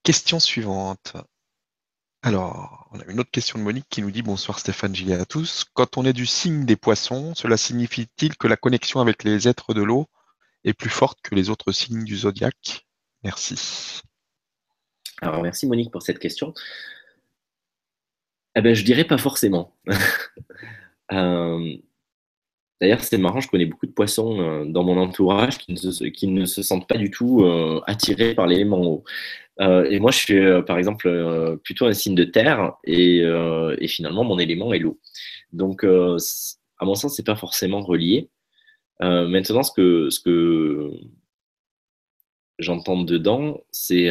Question 0.03 0.38
suivante. 0.40 1.16
Alors, 2.26 2.88
on 2.90 2.98
a 2.98 3.04
une 3.04 3.20
autre 3.20 3.30
question 3.30 3.56
de 3.56 3.62
Monique 3.62 3.86
qui 3.88 4.02
nous 4.02 4.10
dit 4.10 4.22
Bonsoir 4.22 4.58
Stéphane, 4.58 4.92
Gilles 4.92 5.12
à 5.12 5.24
tous. 5.24 5.64
Quand 5.74 5.96
on 5.96 6.04
est 6.04 6.12
du 6.12 6.26
signe 6.26 6.64
des 6.64 6.74
poissons, 6.74 7.36
cela 7.36 7.56
signifie-t-il 7.56 8.36
que 8.36 8.48
la 8.48 8.56
connexion 8.56 8.98
avec 8.98 9.22
les 9.22 9.46
êtres 9.46 9.74
de 9.74 9.82
l'eau 9.82 10.08
est 10.64 10.74
plus 10.74 10.90
forte 10.90 11.20
que 11.22 11.36
les 11.36 11.50
autres 11.50 11.70
signes 11.70 12.02
du 12.02 12.16
zodiaque? 12.16 12.84
Merci. 13.22 14.00
Alors, 15.22 15.40
merci 15.40 15.68
Monique 15.68 15.92
pour 15.92 16.02
cette 16.02 16.18
question. 16.18 16.52
Eh 18.56 18.60
ben, 18.60 18.74
je 18.74 18.82
dirais 18.82 19.04
pas 19.04 19.18
forcément. 19.18 19.76
Euh, 21.12 21.76
d'ailleurs, 22.80 23.02
c'est 23.02 23.18
marrant, 23.18 23.40
je 23.40 23.48
connais 23.48 23.66
beaucoup 23.66 23.86
de 23.86 23.92
poissons 23.92 24.40
euh, 24.40 24.64
dans 24.64 24.84
mon 24.84 24.98
entourage 24.98 25.58
qui 25.58 25.72
ne, 25.72 26.46
se, 26.46 26.62
sentent 26.62 26.88
pas 26.88 26.98
du 26.98 27.10
tout 27.10 27.42
euh, 27.42 27.80
attirés 27.86 28.34
par 28.34 28.46
l'élément 28.46 28.82
eau. 28.82 29.04
Et 29.58 30.00
moi, 30.00 30.10
je 30.10 30.18
suis, 30.18 30.38
euh, 30.38 30.60
par 30.60 30.76
exemple, 30.76 31.58
plutôt 31.64 31.86
un 31.86 31.94
signe 31.94 32.14
de 32.14 32.24
terre, 32.24 32.74
et, 32.84 33.22
finalement, 33.88 34.24
mon 34.24 34.38
élément 34.38 34.72
est 34.74 34.78
l'eau. 34.78 35.00
Donc, 35.52 35.84
à 35.84 36.84
mon 36.84 36.94
sens, 36.94 37.16
c'est 37.16 37.26
pas 37.26 37.36
forcément 37.36 37.80
relié. 37.80 38.28
maintenant, 39.00 39.62
ce 39.62 39.72
que, 39.72 40.10
ce 40.10 40.90
j'entends 42.58 43.02
dedans, 43.02 43.64
c'est 43.70 44.08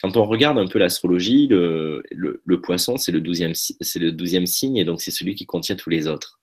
quand 0.00 0.16
on 0.16 0.24
regarde 0.24 0.58
un 0.58 0.68
peu 0.68 0.78
l'astrologie, 0.78 1.48
le, 1.50 2.60
poisson, 2.62 2.96
c'est 2.96 3.12
le 3.12 3.20
douzième, 3.20 3.54
c'est 3.54 3.98
le 3.98 4.12
douzième 4.12 4.46
signe, 4.46 4.76
et 4.76 4.84
donc 4.84 5.00
c'est 5.00 5.10
celui 5.10 5.34
qui 5.34 5.46
contient 5.46 5.74
tous 5.76 5.90
les 5.90 6.06
autres. 6.06 6.38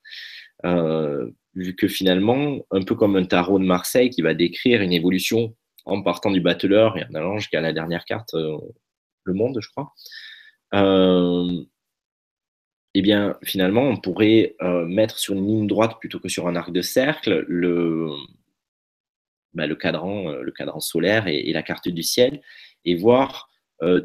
Vu 1.55 1.75
que 1.75 1.87
finalement, 1.87 2.65
un 2.71 2.83
peu 2.83 2.95
comme 2.95 3.15
un 3.15 3.25
tarot 3.25 3.59
de 3.59 3.65
Marseille 3.65 4.09
qui 4.09 4.21
va 4.21 4.33
décrire 4.33 4.81
une 4.81 4.93
évolution 4.93 5.55
en 5.85 6.01
partant 6.01 6.31
du 6.31 6.41
battleur 6.41 6.97
et 6.97 7.03
en 7.03 7.13
allant 7.13 7.37
jusqu'à 7.37 7.61
la 7.61 7.73
dernière 7.73 8.05
carte, 8.05 8.33
euh, 8.33 8.57
le 9.23 9.33
monde, 9.33 9.59
je 9.61 9.69
crois. 9.69 9.93
Euh, 10.73 11.63
eh 12.95 13.01
bien, 13.01 13.37
finalement, 13.43 13.83
on 13.83 13.97
pourrait 13.97 14.55
euh, 14.61 14.85
mettre 14.85 15.17
sur 15.17 15.33
une 15.33 15.47
ligne 15.47 15.67
droite 15.67 15.97
plutôt 15.99 16.19
que 16.19 16.29
sur 16.29 16.47
un 16.47 16.55
arc 16.55 16.71
de 16.71 16.81
cercle 16.81 17.43
le, 17.47 18.09
bah, 19.53 19.67
le, 19.67 19.75
cadran, 19.75 20.31
le 20.31 20.51
cadran 20.51 20.79
solaire 20.79 21.27
et, 21.27 21.51
la 21.51 21.63
carte 21.63 21.89
du 21.89 22.03
ciel 22.03 22.41
et 22.85 22.95
voir 22.95 23.49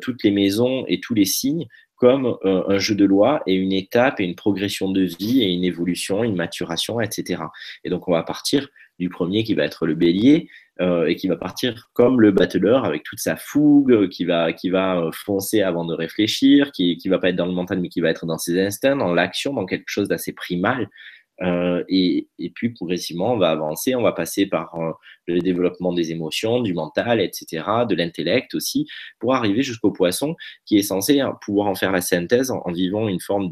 toutes 0.00 0.24
les 0.24 0.32
maisons 0.32 0.84
et 0.88 0.98
tous 0.98 1.14
les 1.14 1.24
signes 1.24 1.68
comme 1.98 2.36
un 2.44 2.78
jeu 2.78 2.94
de 2.94 3.04
loi 3.04 3.42
et 3.46 3.54
une 3.54 3.72
étape 3.72 4.20
et 4.20 4.24
une 4.24 4.36
progression 4.36 4.90
de 4.90 5.02
vie 5.02 5.42
et 5.42 5.52
une 5.52 5.64
évolution, 5.64 6.24
une 6.24 6.36
maturation, 6.36 7.00
etc. 7.00 7.42
Et 7.84 7.90
donc, 7.90 8.08
on 8.08 8.12
va 8.12 8.22
partir 8.22 8.68
du 8.98 9.08
premier 9.08 9.44
qui 9.44 9.54
va 9.54 9.64
être 9.64 9.86
le 9.86 9.94
bélier, 9.94 10.48
euh, 10.80 11.06
et 11.06 11.16
qui 11.16 11.26
va 11.26 11.34
partir 11.34 11.90
comme 11.92 12.20
le 12.20 12.30
battleur 12.30 12.84
avec 12.84 13.02
toute 13.02 13.18
sa 13.18 13.34
fougue, 13.34 14.08
qui 14.10 14.24
va, 14.24 14.52
qui 14.52 14.70
va 14.70 15.00
euh, 15.00 15.10
foncer 15.12 15.60
avant 15.60 15.84
de 15.84 15.92
réfléchir, 15.92 16.70
qui 16.70 16.96
ne 17.04 17.10
va 17.10 17.18
pas 17.18 17.30
être 17.30 17.36
dans 17.36 17.46
le 17.46 17.52
mental 17.52 17.80
mais 17.80 17.88
qui 17.88 18.00
va 18.00 18.10
être 18.10 18.26
dans 18.26 18.38
ses 18.38 18.64
instincts, 18.64 18.94
dans 18.94 19.12
l'action, 19.12 19.52
dans 19.52 19.66
quelque 19.66 19.88
chose 19.88 20.06
d'assez 20.06 20.32
primal. 20.32 20.88
Euh, 21.42 21.84
et, 21.88 22.26
puis 22.54 22.70
progressivement, 22.70 23.32
on 23.32 23.38
va 23.38 23.50
avancer, 23.50 23.94
on 23.94 24.02
va 24.02 24.12
passer 24.12 24.46
par 24.46 24.74
euh, 24.74 24.92
le 25.26 25.40
développement 25.40 25.92
des 25.92 26.10
émotions, 26.10 26.60
du 26.60 26.74
mental, 26.74 27.20
etc., 27.20 27.64
de 27.88 27.94
l'intellect 27.94 28.54
aussi, 28.54 28.86
pour 29.20 29.34
arriver 29.34 29.62
jusqu'au 29.62 29.92
poisson 29.92 30.34
qui 30.64 30.78
est 30.78 30.82
censé 30.82 31.20
hein, 31.20 31.38
pouvoir 31.42 31.68
en 31.68 31.74
faire 31.74 31.92
la 31.92 32.00
synthèse 32.00 32.50
en, 32.50 32.72
vivant 32.72 33.08
une 33.08 33.20
forme 33.20 33.50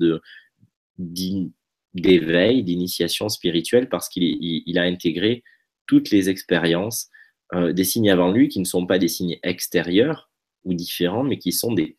d'éveil, 1.95 2.62
d'initiation 2.64 3.28
spirituelle, 3.28 3.89
parce 3.89 4.09
qu'il 4.09 4.78
a 4.78 4.82
intégré 4.82 5.45
toutes 5.87 6.11
les 6.11 6.28
expériences 6.28 7.09
euh, 7.55 7.72
des 7.72 7.84
signes 7.84 8.11
avant 8.11 8.32
lui 8.32 8.49
qui 8.49 8.59
ne 8.59 8.64
sont 8.64 8.87
pas 8.87 8.99
des 8.99 9.09
signes 9.09 9.39
extérieurs 9.45 10.30
ou 10.64 10.74
différents, 10.74 11.22
mais 11.22 11.39
qui 11.39 11.53
sont 11.53 11.72
des, 11.72 11.97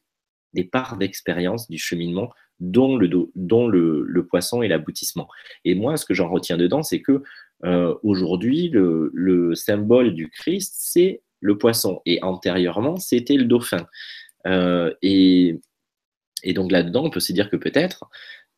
des 0.53 0.63
parts 0.63 0.97
d'expérience 0.97 1.69
du 1.69 1.77
cheminement 1.77 2.31
dont 2.59 2.97
le, 2.97 4.25
poisson 4.27 4.61
est 4.61 4.67
l'aboutissement. 4.67 5.27
Et 5.63 5.75
moi, 5.75 5.97
ce 5.97 6.05
que 6.05 6.13
j'en 6.13 6.29
retiens 6.29 6.57
dedans, 6.57 6.83
c'est 6.83 7.01
que 7.01 7.23
euh, 7.63 7.95
aujourd'hui, 8.03 8.69
le, 8.69 9.11
le, 9.13 9.55
symbole 9.55 10.13
du 10.13 10.29
Christ, 10.29 10.75
c'est 10.77 11.21
le 11.39 11.57
poisson. 11.57 12.01
Et 12.05 12.19
antérieurement, 12.23 12.97
c'était 12.97 13.35
le 13.35 13.45
dauphin. 13.45 13.87
Euh, 14.47 14.93
et, 15.01 15.59
donc 16.55 16.71
là-dedans, 16.71 17.05
on 17.05 17.09
peut 17.09 17.19
se 17.19 17.33
dire 17.33 17.49
que 17.49 17.57
peut-être, 17.57 18.05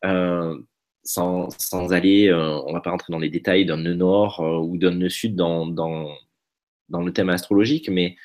euh, 0.04 0.56
sans, 1.02 1.48
aller, 1.92 2.32
on 2.32 2.68
ne 2.68 2.72
va 2.72 2.80
pas 2.80 2.90
rentrer 2.90 3.12
dans 3.12 3.18
les 3.18 3.30
détails 3.30 3.66
d'un 3.66 3.78
nœud 3.78 3.94
nord 3.94 4.40
ou 4.40 4.76
d'un 4.78 4.92
nœud 4.92 5.08
sud 5.08 5.34
dans, 5.34 5.66
dans 5.66 7.02
le 7.02 7.12
thème 7.12 7.30
astrologique, 7.30 7.88
mais, 7.90 8.16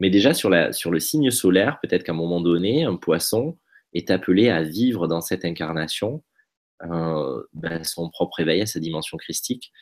mais 0.00 0.10
déjà 0.10 0.34
sur, 0.34 0.50
le 0.50 1.00
signe 1.00 1.30
solaire, 1.30 1.78
peut-être 1.82 2.04
qu'à 2.04 2.12
un 2.12 2.16
moment 2.16 2.40
donné, 2.40 2.84
un 2.84 2.96
poisson 2.96 3.58
est 3.92 4.10
appelé 4.10 4.48
à 4.48 4.62
vivre 4.62 5.06
dans 5.08 5.20
cette 5.20 5.44
incarnation 5.44 6.22
euh, 6.82 7.42
ben, 7.54 7.82
son 7.84 8.10
propre 8.10 8.40
éveil 8.40 8.60
à 8.60 8.66
sa 8.66 8.80
dimension 8.80 9.16
christique, 9.16 9.72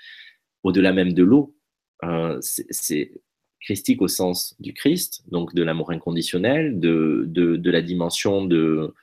au-delà 0.62 0.92
même 0.92 1.12
de 1.12 1.24
l'eau. 1.24 1.56
Euh, 2.04 2.38
c'est 2.40 3.12
christique 3.60 4.02
au 4.02 4.08
sens 4.08 4.54
du 4.60 4.74
Christ, 4.74 5.24
donc 5.28 5.54
de 5.54 5.62
l'amour 5.62 5.90
inconditionnel, 5.90 6.78
de, 6.78 7.24
de, 7.26 7.70
la 7.70 7.80
dimension 7.80 8.44
de, 8.44 8.94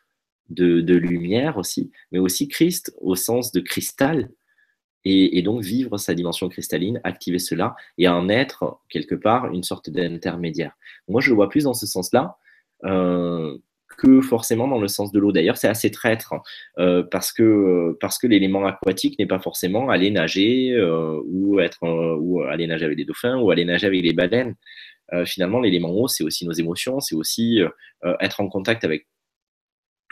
lumière 0.49 1.57
aussi, 1.57 1.91
mais 2.11 2.19
aussi 2.19 2.47
Christ 2.47 2.93
au 3.01 3.15
sens 3.15 3.51
de 3.51 3.59
cristal, 3.59 4.29
et, 5.05 5.41
donc 5.41 5.61
vivre 5.61 5.97
sa 5.97 6.13
dimension 6.13 6.47
cristalline, 6.49 7.01
activer 7.03 7.39
cela 7.39 7.75
et 7.97 8.07
en 8.07 8.29
être 8.29 8.79
quelque 8.89 9.15
part 9.15 9.51
une 9.51 9.63
sorte 9.63 9.89
d'intermédiaire. 9.89 10.73
Moi, 11.07 11.21
je 11.21 11.29
le 11.29 11.35
vois 11.35 11.49
plus 11.49 11.63
dans 11.63 11.73
ce 11.73 11.87
sens-là 11.87 12.37
euh, 12.85 13.57
que 13.97 14.21
forcément 14.21 14.67
dans 14.67 14.79
le 14.79 14.87
sens 14.87 15.11
de 15.11 15.19
l'eau. 15.19 15.31
D'ailleurs, 15.31 15.57
c'est 15.57 15.67
assez 15.67 15.91
traître 15.91 16.33
euh, 16.79 17.03
parce 17.03 17.31
que, 17.31 17.97
parce 17.99 18.17
que 18.17 18.27
l'élément 18.27 18.65
aquatique 18.65 19.19
n'est 19.19 19.27
pas 19.27 19.39
forcément 19.39 19.89
aller 19.89 20.11
nager 20.11 20.71
euh, 20.73 21.19
ou, 21.27 21.59
être, 21.59 21.83
ou 22.19 22.41
aller 22.43 22.67
nager 22.67 22.85
avec 22.85 22.97
des 22.97 23.05
dauphins 23.05 23.37
ou 23.37 23.51
aller 23.51 23.65
nager 23.65 23.87
avec 23.87 24.01
des 24.01 24.13
baleines. 24.13 24.55
finalement, 25.25 25.59
l'élément 25.59 25.91
eau, 25.91 26.07
c'est 26.07 26.23
aussi 26.23 26.45
nos 26.45 26.53
émotions, 26.53 27.01
c'est 27.01 27.15
aussi 27.15 27.59
être 28.21 28.39
en 28.39 28.47
contact 28.47 28.85
avec 28.85 29.07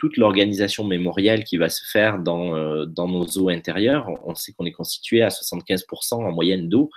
toute 0.00 0.16
l'organisation 0.16 0.84
mémorielle 0.84 1.44
qui 1.44 1.58
va 1.58 1.68
se 1.68 1.84
faire 1.84 2.20
dans, 2.20 2.56
euh, 2.56 2.86
dans 2.86 3.06
nos 3.06 3.26
eaux 3.36 3.50
intérieures. 3.50 4.08
On 4.24 4.34
sait 4.34 4.54
qu'on 4.54 4.64
est 4.64 4.72
constitué 4.72 5.20
à 5.20 5.28
75% 5.28 6.14
en 6.14 6.32
moyenne 6.32 6.70
d'eau 6.70 6.88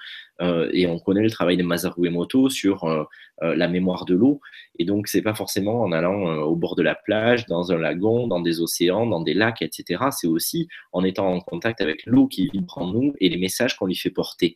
euh, 0.42 0.70
et 0.72 0.88
on 0.88 1.00
connaît 1.00 1.22
le 1.22 1.30
travail 1.30 1.58
de 1.58 1.64
Masaru 1.64 2.08
Emoto 2.08 2.50
sur 2.50 2.86
euh, 2.86 3.04
la 3.42 3.68
mémoire 3.68 4.06
de 4.06 4.16
l'eau. 4.16 4.40
Et 4.80 4.86
donc, 4.86 5.10
c'est 5.10 5.22
pas 5.22 5.34
forcément 5.34 5.82
en 5.82 5.92
allant 5.92 6.44
au 6.44 6.56
bord 6.56 6.78
de 6.78 6.82
la 6.82 6.96
plage, 6.96 7.46
dans 7.48 7.74
un 7.74 7.78
lagon, 7.78 8.28
dans 8.28 8.40
des 8.40 8.62
océans, 8.62 9.06
dans 9.06 9.20
des 9.20 9.34
lacs, 9.34 9.62
etc. 9.62 10.06
C'est 10.12 10.28
aussi 10.28 10.70
en 10.94 11.04
étant 11.04 11.28
en 11.28 11.42
contact 11.42 11.82
avec 11.82 12.06
l'eau 12.06 12.28
qui 12.28 12.48
vibre 12.48 12.78
en 12.78 12.88
nous 12.88 13.14
et 13.20 13.28
les 13.28 13.38
messages 13.38 13.76
qu'on 13.76 13.88
lui 13.88 13.98
fait 13.98 14.12
porter. 14.12 14.56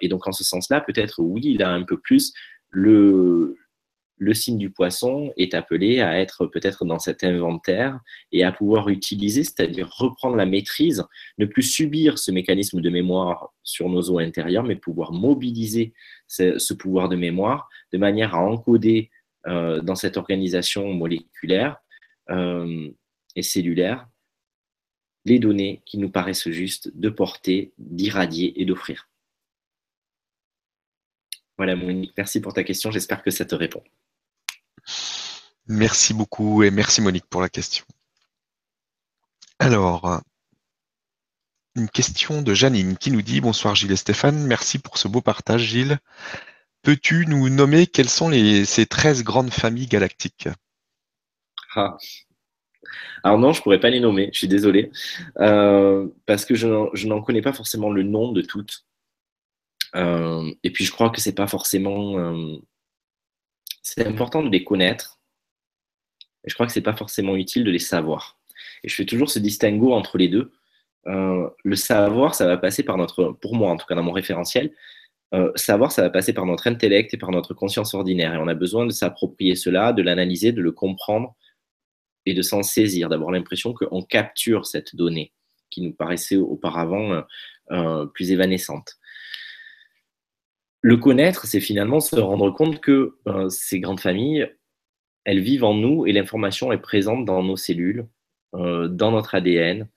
et 0.00 0.08
donc, 0.08 0.26
en 0.26 0.32
ce 0.32 0.44
sens-là, 0.44 0.80
peut-être, 0.80 1.20
oui, 1.20 1.42
il 1.44 1.62
a 1.62 1.70
un 1.70 1.82
peu 1.82 1.98
plus 1.98 2.32
le, 2.70 3.56
le 4.20 4.34
signe 4.34 4.58
du 4.58 4.70
poisson 4.70 5.32
est 5.38 5.54
appelé 5.54 6.00
à 6.00 6.20
être 6.20 6.46
peut-être 6.46 6.84
dans 6.84 6.98
cet 6.98 7.24
inventaire 7.24 7.98
et 8.32 8.44
à 8.44 8.52
pouvoir 8.52 8.90
utiliser, 8.90 9.44
c'est-à-dire 9.44 9.88
reprendre 9.90 10.36
la 10.36 10.44
maîtrise, 10.44 11.04
ne 11.38 11.46
plus 11.46 11.62
subir 11.62 12.18
ce 12.18 12.30
mécanisme 12.30 12.82
de 12.82 12.90
mémoire 12.90 13.54
sur 13.62 13.88
nos 13.88 14.02
eaux 14.10 14.18
intérieures, 14.18 14.62
mais 14.62 14.76
pouvoir 14.76 15.12
mobiliser 15.12 15.94
ce, 16.28 16.74
pouvoir 16.74 17.08
de 17.08 17.16
mémoire 17.16 17.70
de 17.92 17.98
manière 17.98 18.34
à 18.34 18.40
encoder 18.40 19.10
euh, 19.46 19.80
dans 19.80 19.94
cette 19.94 20.18
organisation 20.18 20.92
moléculaire 20.92 21.78
euh, 22.28 22.90
et 23.36 23.42
cellulaire 23.42 24.06
les 25.24 25.38
données 25.38 25.82
qui 25.86 25.96
nous 25.96 26.10
paraissent 26.10 26.50
justes 26.50 26.94
de 26.94 27.08
porter, 27.08 27.72
d'irradier 27.78 28.60
et 28.60 28.66
d'offrir. 28.66 29.08
Voilà 31.56 31.74
Monique, 31.74 32.12
merci 32.18 32.40
pour 32.40 32.52
ta 32.52 32.64
question, 32.64 32.90
j'espère 32.90 33.22
que 33.22 33.30
ça 33.30 33.46
te 33.46 33.54
répond. 33.54 33.82
Merci 35.66 36.14
beaucoup 36.14 36.62
et 36.62 36.70
merci 36.70 37.00
Monique 37.00 37.26
pour 37.26 37.40
la 37.40 37.48
question. 37.48 37.84
Alors, 39.58 40.20
une 41.76 41.88
question 41.88 42.42
de 42.42 42.54
Janine 42.54 42.96
qui 42.96 43.10
nous 43.10 43.22
dit 43.22 43.40
Bonsoir 43.40 43.74
Gilles 43.74 43.92
et 43.92 43.96
Stéphane, 43.96 44.42
merci 44.44 44.78
pour 44.78 44.98
ce 44.98 45.06
beau 45.06 45.20
partage 45.20 45.62
Gilles. 45.62 45.98
Peux-tu 46.82 47.26
nous 47.26 47.48
nommer 47.48 47.86
quelles 47.86 48.08
sont 48.08 48.30
ces 48.64 48.86
13 48.86 49.22
grandes 49.22 49.52
familles 49.52 49.86
galactiques? 49.86 50.48
Ah. 51.76 51.96
Alors 53.22 53.38
non, 53.38 53.52
je 53.52 53.60
ne 53.60 53.62
pourrais 53.62 53.80
pas 53.80 53.90
les 53.90 54.00
nommer, 54.00 54.30
je 54.32 54.38
suis 54.38 54.48
désolé, 54.48 54.90
euh, 55.38 56.08
parce 56.26 56.44
que 56.44 56.54
je, 56.54 57.06
n'en 57.06 57.22
connais 57.22 57.42
pas 57.42 57.52
forcément 57.52 57.90
le 57.90 58.02
nom 58.02 58.32
de 58.32 58.40
toutes. 58.42 58.86
Euh, 59.94 60.50
et 60.62 60.70
puis 60.70 60.84
je 60.84 60.92
crois 60.92 61.10
que 61.10 61.20
c'est 61.20 61.34
pas 61.34 61.46
forcément 61.46 62.18
euh, 62.18 62.56
c'est 63.82 64.06
important 64.06 64.42
de 64.42 64.50
les 64.50 64.64
connaître. 64.64 65.20
Et 66.44 66.50
je 66.50 66.54
crois 66.54 66.66
que 66.66 66.72
ce 66.72 66.78
n'est 66.78 66.84
pas 66.84 66.96
forcément 66.96 67.36
utile 67.36 67.64
de 67.64 67.70
les 67.70 67.78
savoir. 67.78 68.38
Et 68.82 68.88
je 68.88 68.94
fais 68.94 69.04
toujours 69.04 69.30
ce 69.30 69.38
distinguo 69.38 69.92
entre 69.92 70.18
les 70.18 70.28
deux. 70.28 70.52
Euh, 71.06 71.48
le 71.64 71.76
savoir, 71.76 72.34
ça 72.34 72.46
va 72.46 72.56
passer 72.56 72.82
par 72.82 72.96
notre, 72.96 73.32
pour 73.40 73.54
moi 73.54 73.70
en 73.70 73.76
tout 73.76 73.86
cas 73.86 73.94
dans 73.94 74.02
mon 74.02 74.12
référentiel, 74.12 74.72
euh, 75.32 75.52
savoir, 75.54 75.92
ça 75.92 76.02
va 76.02 76.10
passer 76.10 76.32
par 76.32 76.44
notre 76.44 76.66
intellect 76.66 77.14
et 77.14 77.16
par 77.16 77.30
notre 77.30 77.54
conscience 77.54 77.94
ordinaire. 77.94 78.34
Et 78.34 78.38
on 78.38 78.48
a 78.48 78.54
besoin 78.54 78.84
de 78.84 78.90
s'approprier 78.90 79.54
cela, 79.54 79.92
de 79.92 80.02
l'analyser, 80.02 80.52
de 80.52 80.60
le 80.60 80.72
comprendre 80.72 81.36
et 82.26 82.34
de 82.34 82.42
s'en 82.42 82.62
saisir, 82.62 83.08
d'avoir 83.08 83.30
l'impression 83.30 83.72
qu'on 83.72 84.02
capture 84.02 84.66
cette 84.66 84.96
donnée 84.96 85.32
qui 85.70 85.82
nous 85.82 85.92
paraissait 85.92 86.36
auparavant 86.36 87.22
euh, 87.70 88.06
plus 88.06 88.32
évanescente. 88.32 88.98
Le 90.82 90.96
connaître, 90.96 91.46
c'est 91.46 91.60
finalement 91.60 92.00
se 92.00 92.16
rendre 92.16 92.50
compte 92.50 92.80
que 92.80 93.16
euh, 93.26 93.48
ces 93.50 93.80
grandes 93.80 94.00
familles, 94.00 94.50
elles 95.24 95.40
vivent 95.40 95.64
en 95.64 95.74
nous 95.74 96.06
et 96.06 96.12
l'information 96.12 96.72
est 96.72 96.78
présente 96.78 97.24
dans 97.26 97.42
nos 97.42 97.56
cellules, 97.56 98.06
euh, 98.54 98.88
dans 98.88 99.10
notre 99.10 99.34
ADN, 99.34 99.88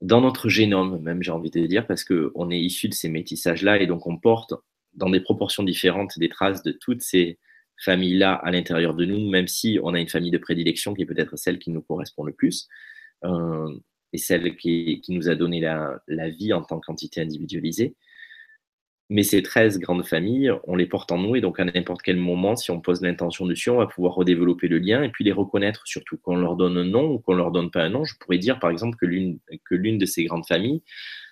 dans 0.00 0.20
notre 0.20 0.48
génome, 0.48 1.00
même 1.02 1.22
j'ai 1.22 1.32
envie 1.32 1.50
de 1.50 1.66
dire, 1.66 1.86
parce 1.86 2.04
qu'on 2.04 2.50
est 2.50 2.60
issu 2.60 2.88
de 2.88 2.94
ces 2.94 3.08
métissages-là 3.08 3.80
et 3.80 3.86
donc 3.86 4.06
on 4.06 4.16
porte 4.16 4.54
dans 4.94 5.10
des 5.10 5.20
proportions 5.20 5.62
différentes 5.62 6.18
des 6.18 6.28
traces 6.28 6.62
de 6.62 6.72
toutes 6.72 7.02
ces 7.02 7.38
familles-là 7.78 8.34
à 8.34 8.50
l'intérieur 8.50 8.94
de 8.94 9.04
nous, 9.04 9.28
même 9.28 9.48
si 9.48 9.78
on 9.82 9.94
a 9.94 10.00
une 10.00 10.08
famille 10.08 10.30
de 10.30 10.38
prédilection 10.38 10.94
qui 10.94 11.02
est 11.02 11.06
peut-être 11.06 11.36
celle 11.36 11.58
qui 11.58 11.70
nous 11.70 11.82
correspond 11.82 12.24
le 12.24 12.32
plus 12.32 12.68
euh, 13.24 13.74
et 14.12 14.18
celle 14.18 14.56
qui, 14.56 15.02
nous 15.08 15.28
a 15.28 15.34
donné 15.34 15.60
la, 15.60 16.02
la 16.06 16.28
vie 16.28 16.52
en 16.52 16.62
tant 16.62 16.78
qu'entité 16.78 17.20
individualisée. 17.20 17.96
Mais 19.10 19.24
ces 19.24 19.42
13 19.42 19.80
grandes 19.80 20.06
familles, 20.06 20.52
on 20.64 20.76
les 20.76 20.86
porte 20.86 21.10
en 21.10 21.18
nous 21.18 21.34
et 21.34 21.40
donc 21.40 21.58
à 21.58 21.64
n'importe 21.64 22.00
quel 22.00 22.16
moment, 22.16 22.54
si 22.54 22.70
on 22.70 22.80
pose 22.80 23.02
l'intention 23.02 23.44
dessus, 23.44 23.68
on 23.68 23.78
va 23.78 23.86
pouvoir 23.86 24.14
redévelopper 24.14 24.68
le 24.68 24.78
lien 24.78 25.02
et 25.02 25.10
puis 25.10 25.24
les 25.24 25.32
reconnaître 25.32 25.82
surtout. 25.84 26.16
Qu'on 26.18 26.36
leur 26.36 26.54
donne 26.54 26.78
un 26.78 26.84
nom 26.84 27.14
ou 27.14 27.18
qu'on 27.18 27.34
leur 27.34 27.50
donne 27.50 27.72
pas 27.72 27.82
un 27.82 27.88
nom, 27.88 28.04
je 28.04 28.14
pourrais 28.18 28.38
dire 28.38 28.60
par 28.60 28.70
exemple 28.70 28.96
que 28.96 29.06
l'une 29.06 29.98
de 29.98 30.06
ces 30.06 30.24
grandes 30.24 30.46
familles, 30.46 30.82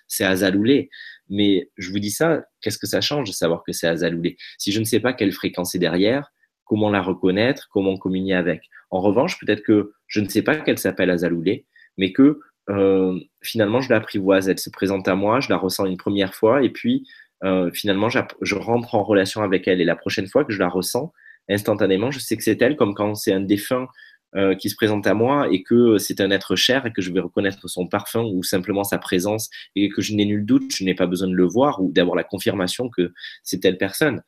c'est 0.07 0.25
Azaloulé. 0.25 0.89
Mais 1.29 1.69
je 1.77 1.89
vous 1.91 1.99
dis 1.99 2.11
ça, 2.11 2.43
qu'est-ce 2.61 2.77
que 2.77 2.87
ça 2.87 2.99
change 2.99 3.29
de 3.29 3.33
savoir 3.33 3.63
que 3.63 3.71
c'est 3.71 3.87
Azaloulé? 3.87 4.35
Si 4.57 4.73
je 4.73 4.79
ne 4.81 4.85
sais 4.85 4.99
pas 4.99 5.13
quelle 5.13 5.31
fréquence 5.31 5.73
est 5.73 5.79
derrière, 5.79 6.33
comment 6.65 6.89
la 6.89 7.01
reconnaître, 7.01 7.69
comment 7.71 7.95
communier 7.95 8.33
avec? 8.33 8.63
En 8.89 8.99
revanche, 8.99 9.39
peut-être 9.39 9.63
que 9.63 9.93
je 10.07 10.19
ne 10.19 10.27
sais 10.27 10.41
pas 10.41 10.57
qu'elle 10.57 10.79
s'appelle 10.79 11.11
Azaloulé, 11.11 11.65
mais 11.97 12.11
que 12.11 12.39
euh, 12.69 13.19
finalement 13.41 13.79
je 13.79 13.89
l'apprivoise, 13.89 14.49
elle 14.49 14.59
se 14.59 14.69
présente 14.69 15.07
à 15.07 15.15
moi, 15.15 15.39
je 15.39 15.49
la 15.49 15.57
ressens 15.57 15.85
une 15.85 15.97
première 15.97 16.35
fois 16.35 16.63
et 16.63 16.69
puis 16.69 17.07
euh, 17.43 17.71
finalement, 17.71 18.09
je 18.09 18.55
rentre 18.55 18.95
en 18.95 19.03
relation 19.03 19.41
avec 19.41 19.67
elle. 19.67 19.81
Et 19.81 19.85
la 19.85 19.95
prochaine 19.95 20.27
fois 20.27 20.43
que 20.43 20.53
je 20.53 20.59
la 20.59 20.69
ressens, 20.69 21.13
instantanément, 21.49 22.11
je 22.11 22.19
sais 22.19 22.37
que 22.37 22.43
c'est 22.43 22.61
elle, 22.61 22.75
comme 22.75 22.93
quand 22.93 23.15
c'est 23.15 23.33
un 23.33 23.41
défunt 23.41 23.87
euh, 24.35 24.53
qui 24.55 24.69
se 24.69 24.75
présente 24.75 25.07
à 25.07 25.15
moi 25.15 25.47
et 25.51 25.63
que 25.63 25.97
c'est 25.97 26.21
un 26.21 26.29
être 26.29 26.55
cher 26.55 26.85
et 26.85 26.93
que 26.93 27.01
je 27.01 27.11
vais 27.11 27.19
reconnaître 27.19 27.67
son 27.67 27.87
parfum 27.87 28.23
ou 28.23 28.43
simplement 28.43 28.83
sa 28.83 28.99
présence 28.99 29.49
et 29.75 29.89
que 29.89 30.01
je 30.01 30.13
n'ai 30.13 30.25
nul 30.25 30.45
doute, 30.45 30.71
je 30.71 30.83
n'ai 30.83 30.93
pas 30.93 31.07
besoin 31.07 31.27
de 31.27 31.33
le 31.33 31.47
voir 31.47 31.81
ou 31.81 31.91
d'avoir 31.91 32.15
la 32.15 32.23
confirmation 32.23 32.89
que 32.89 33.11
c'est 33.43 33.59
telle 33.59 33.77
personne. 33.77 34.21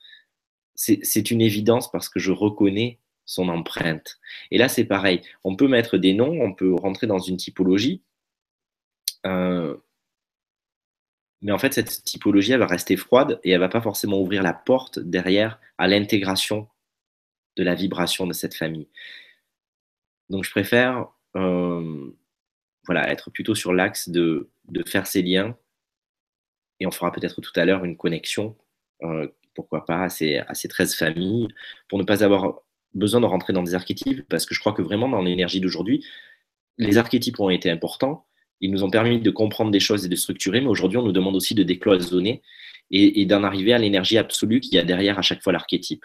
C'est 0.73 1.29
une 1.29 1.41
évidence 1.41 1.91
parce 1.91 2.09
que 2.09 2.19
je 2.19 2.31
reconnais 2.31 2.99
son 3.25 3.49
empreinte. 3.49 4.17
Et 4.49 4.57
là, 4.57 4.67
c'est 4.67 4.85
pareil. 4.85 5.21
On 5.43 5.55
peut 5.55 5.67
mettre 5.67 5.99
des 5.99 6.15
noms, 6.15 6.41
on 6.41 6.53
peut 6.53 6.73
rentrer 6.73 7.05
dans 7.05 7.19
une 7.19 7.37
typologie. 7.37 8.01
Euh, 9.27 9.77
mais 11.41 11.51
en 11.51 11.57
fait, 11.57 11.73
cette 11.73 12.03
typologie, 12.03 12.51
elle 12.51 12.59
va 12.59 12.67
rester 12.67 12.95
froide 12.97 13.39
et 13.43 13.51
elle 13.51 13.59
va 13.59 13.69
pas 13.69 13.81
forcément 13.81 14.19
ouvrir 14.19 14.43
la 14.43 14.53
porte 14.53 14.99
derrière 14.99 15.59
à 15.77 15.87
l'intégration 15.87 16.67
de 17.55 17.63
la 17.63 17.75
vibration 17.75 18.27
de 18.27 18.33
cette 18.33 18.55
famille. 18.55 18.87
Donc, 20.29 20.43
je 20.43 20.51
préfère 20.51 21.07
euh, 21.35 22.11
voilà, 22.85 23.09
être 23.11 23.31
plutôt 23.31 23.55
sur 23.55 23.73
l'axe 23.73 24.09
de, 24.09 24.49
de, 24.69 24.83
faire 24.87 25.07
ces 25.07 25.21
liens. 25.21 25.57
Et 26.79 26.85
on 26.85 26.91
fera 26.91 27.11
peut-être 27.11 27.41
tout 27.41 27.51
à 27.55 27.65
l'heure 27.65 27.85
une 27.85 27.97
connexion, 27.97 28.55
euh, 29.03 29.27
pourquoi 29.55 29.85
pas, 29.85 30.03
à 30.03 30.09
ces, 30.09 30.37
à 30.37 30.53
ces 30.53 30.67
13 30.67 30.95
familles, 30.95 31.47
pour 31.89 31.99
ne 31.99 32.03
pas 32.03 32.23
avoir 32.23 32.61
besoin 32.93 33.21
de 33.21 33.25
rentrer 33.25 33.53
dans 33.53 33.63
des 33.63 33.75
archétypes, 33.75 34.27
parce 34.29 34.45
que 34.45 34.53
je 34.53 34.59
crois 34.59 34.73
que 34.73 34.81
vraiment 34.81 35.09
dans 35.09 35.21
l'énergie 35.21 35.59
d'aujourd'hui, 35.59 36.05
les 36.77 36.97
archétypes 36.97 37.39
ont 37.39 37.49
été 37.49 37.69
importants, 37.69 38.25
ils 38.61 38.71
nous 38.71 38.83
ont 38.83 38.89
permis 38.89 39.19
de 39.19 39.31
comprendre 39.31 39.71
des 39.71 39.79
choses 39.79 40.05
et 40.05 40.09
de 40.09 40.15
structurer, 40.15 40.61
mais 40.61 40.67
aujourd'hui, 40.67 40.97
on 40.97 41.03
nous 41.03 41.11
demande 41.11 41.35
aussi 41.35 41.55
de 41.55 41.63
décloisonner 41.63 42.41
et, 42.91 43.25
d'en 43.25 43.43
arriver 43.43 43.73
à 43.73 43.77
l'énergie 43.77 44.17
absolue 44.17 44.59
qu'il 44.59 44.75
y 44.75 44.77
a 44.77 44.83
derrière 44.83 45.17
à 45.17 45.21
chaque 45.21 45.41
fois 45.41 45.53
l'archétype. 45.53 46.03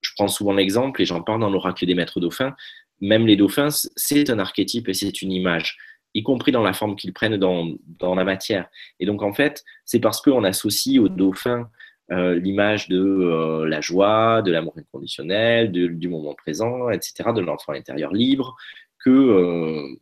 Je 0.00 0.10
prends 0.16 0.28
souvent 0.28 0.52
l'exemple, 0.52 1.02
et 1.02 1.04
j'en 1.04 1.22
parle 1.22 1.40
dans 1.40 1.50
l'oracle 1.50 1.86
des 1.86 1.94
maîtres 1.94 2.20
dauphins, 2.20 2.54
même 3.00 3.26
les 3.26 3.36
dauphins, 3.36 3.68
c'est 3.96 4.30
un 4.30 4.38
archétype 4.38 4.88
et 4.88 4.94
c'est 4.94 5.22
une 5.22 5.32
image, 5.32 5.76
y 6.14 6.22
compris 6.22 6.52
dans 6.52 6.62
la 6.62 6.72
forme 6.72 6.94
qu'ils 6.94 7.12
prennent 7.12 7.36
dans, 7.36 8.14
la 8.14 8.24
matière. 8.24 8.68
Et 9.00 9.06
donc, 9.06 9.22
en 9.22 9.32
fait, 9.32 9.64
c'est 9.84 10.00
parce 10.00 10.20
qu'on 10.20 10.44
associe 10.44 11.00
aux 11.00 11.08
dauphins 11.08 11.68
euh, 12.10 12.38
l'image 12.38 12.88
de 12.88 12.98
euh, 12.98 13.66
la 13.66 13.80
joie, 13.80 14.42
de 14.42 14.52
l'amour 14.52 14.74
inconditionnel, 14.76 15.72
du 15.72 16.08
moment 16.08 16.34
présent, 16.34 16.90
etc., 16.90 17.30
de 17.34 17.40
l'enfant 17.40 17.72
intérieur 17.72 18.12
libre, 18.12 18.54
que 19.02 19.10
euh, 19.10 19.96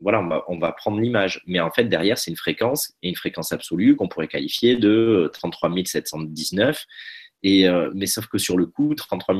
voilà, 0.00 0.44
on 0.48 0.58
va, 0.58 0.72
prendre 0.72 1.00
l'image. 1.00 1.42
Mais 1.46 1.60
en 1.60 1.70
fait, 1.70 1.84
derrière, 1.84 2.18
c'est 2.18 2.30
une 2.30 2.36
fréquence, 2.36 2.92
et 3.02 3.08
une 3.08 3.16
fréquence 3.16 3.52
absolue 3.52 3.96
qu'on 3.96 4.08
pourrait 4.08 4.28
qualifier 4.28 4.76
de 4.76 5.30
33 5.32 5.70
719. 5.84 6.84
Et, 7.42 7.68
euh, 7.68 7.90
mais 7.94 8.06
sauf 8.06 8.26
que 8.26 8.38
sur 8.38 8.56
le 8.56 8.66
coup, 8.66 8.94
33 8.94 9.36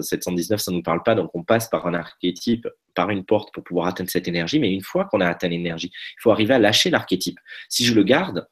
719, 0.00 0.60
ça 0.60 0.70
ne 0.70 0.76
nous 0.76 0.82
parle 0.82 1.02
pas. 1.02 1.14
Donc, 1.14 1.30
on 1.34 1.42
passe 1.42 1.68
par 1.68 1.86
un 1.86 1.94
archétype, 1.94 2.68
par 2.94 3.10
une 3.10 3.24
porte 3.24 3.52
pour 3.52 3.64
pouvoir 3.64 3.88
atteindre 3.88 4.10
cette 4.10 4.28
énergie. 4.28 4.60
Mais 4.60 4.72
une 4.72 4.82
fois 4.82 5.06
qu'on 5.06 5.20
a 5.20 5.26
atteint 5.26 5.48
l'énergie, 5.48 5.90
il 5.92 6.20
faut 6.20 6.30
arriver 6.30 6.54
à 6.54 6.58
lâcher 6.58 6.90
l'archétype. 6.90 7.38
Si 7.68 7.84
je 7.84 7.94
le 7.94 8.04
garde, 8.04 8.48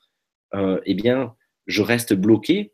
euh, 0.54 0.80
eh 0.84 0.94
bien, 0.94 1.34
je 1.66 1.82
reste 1.82 2.14
bloqué 2.14 2.72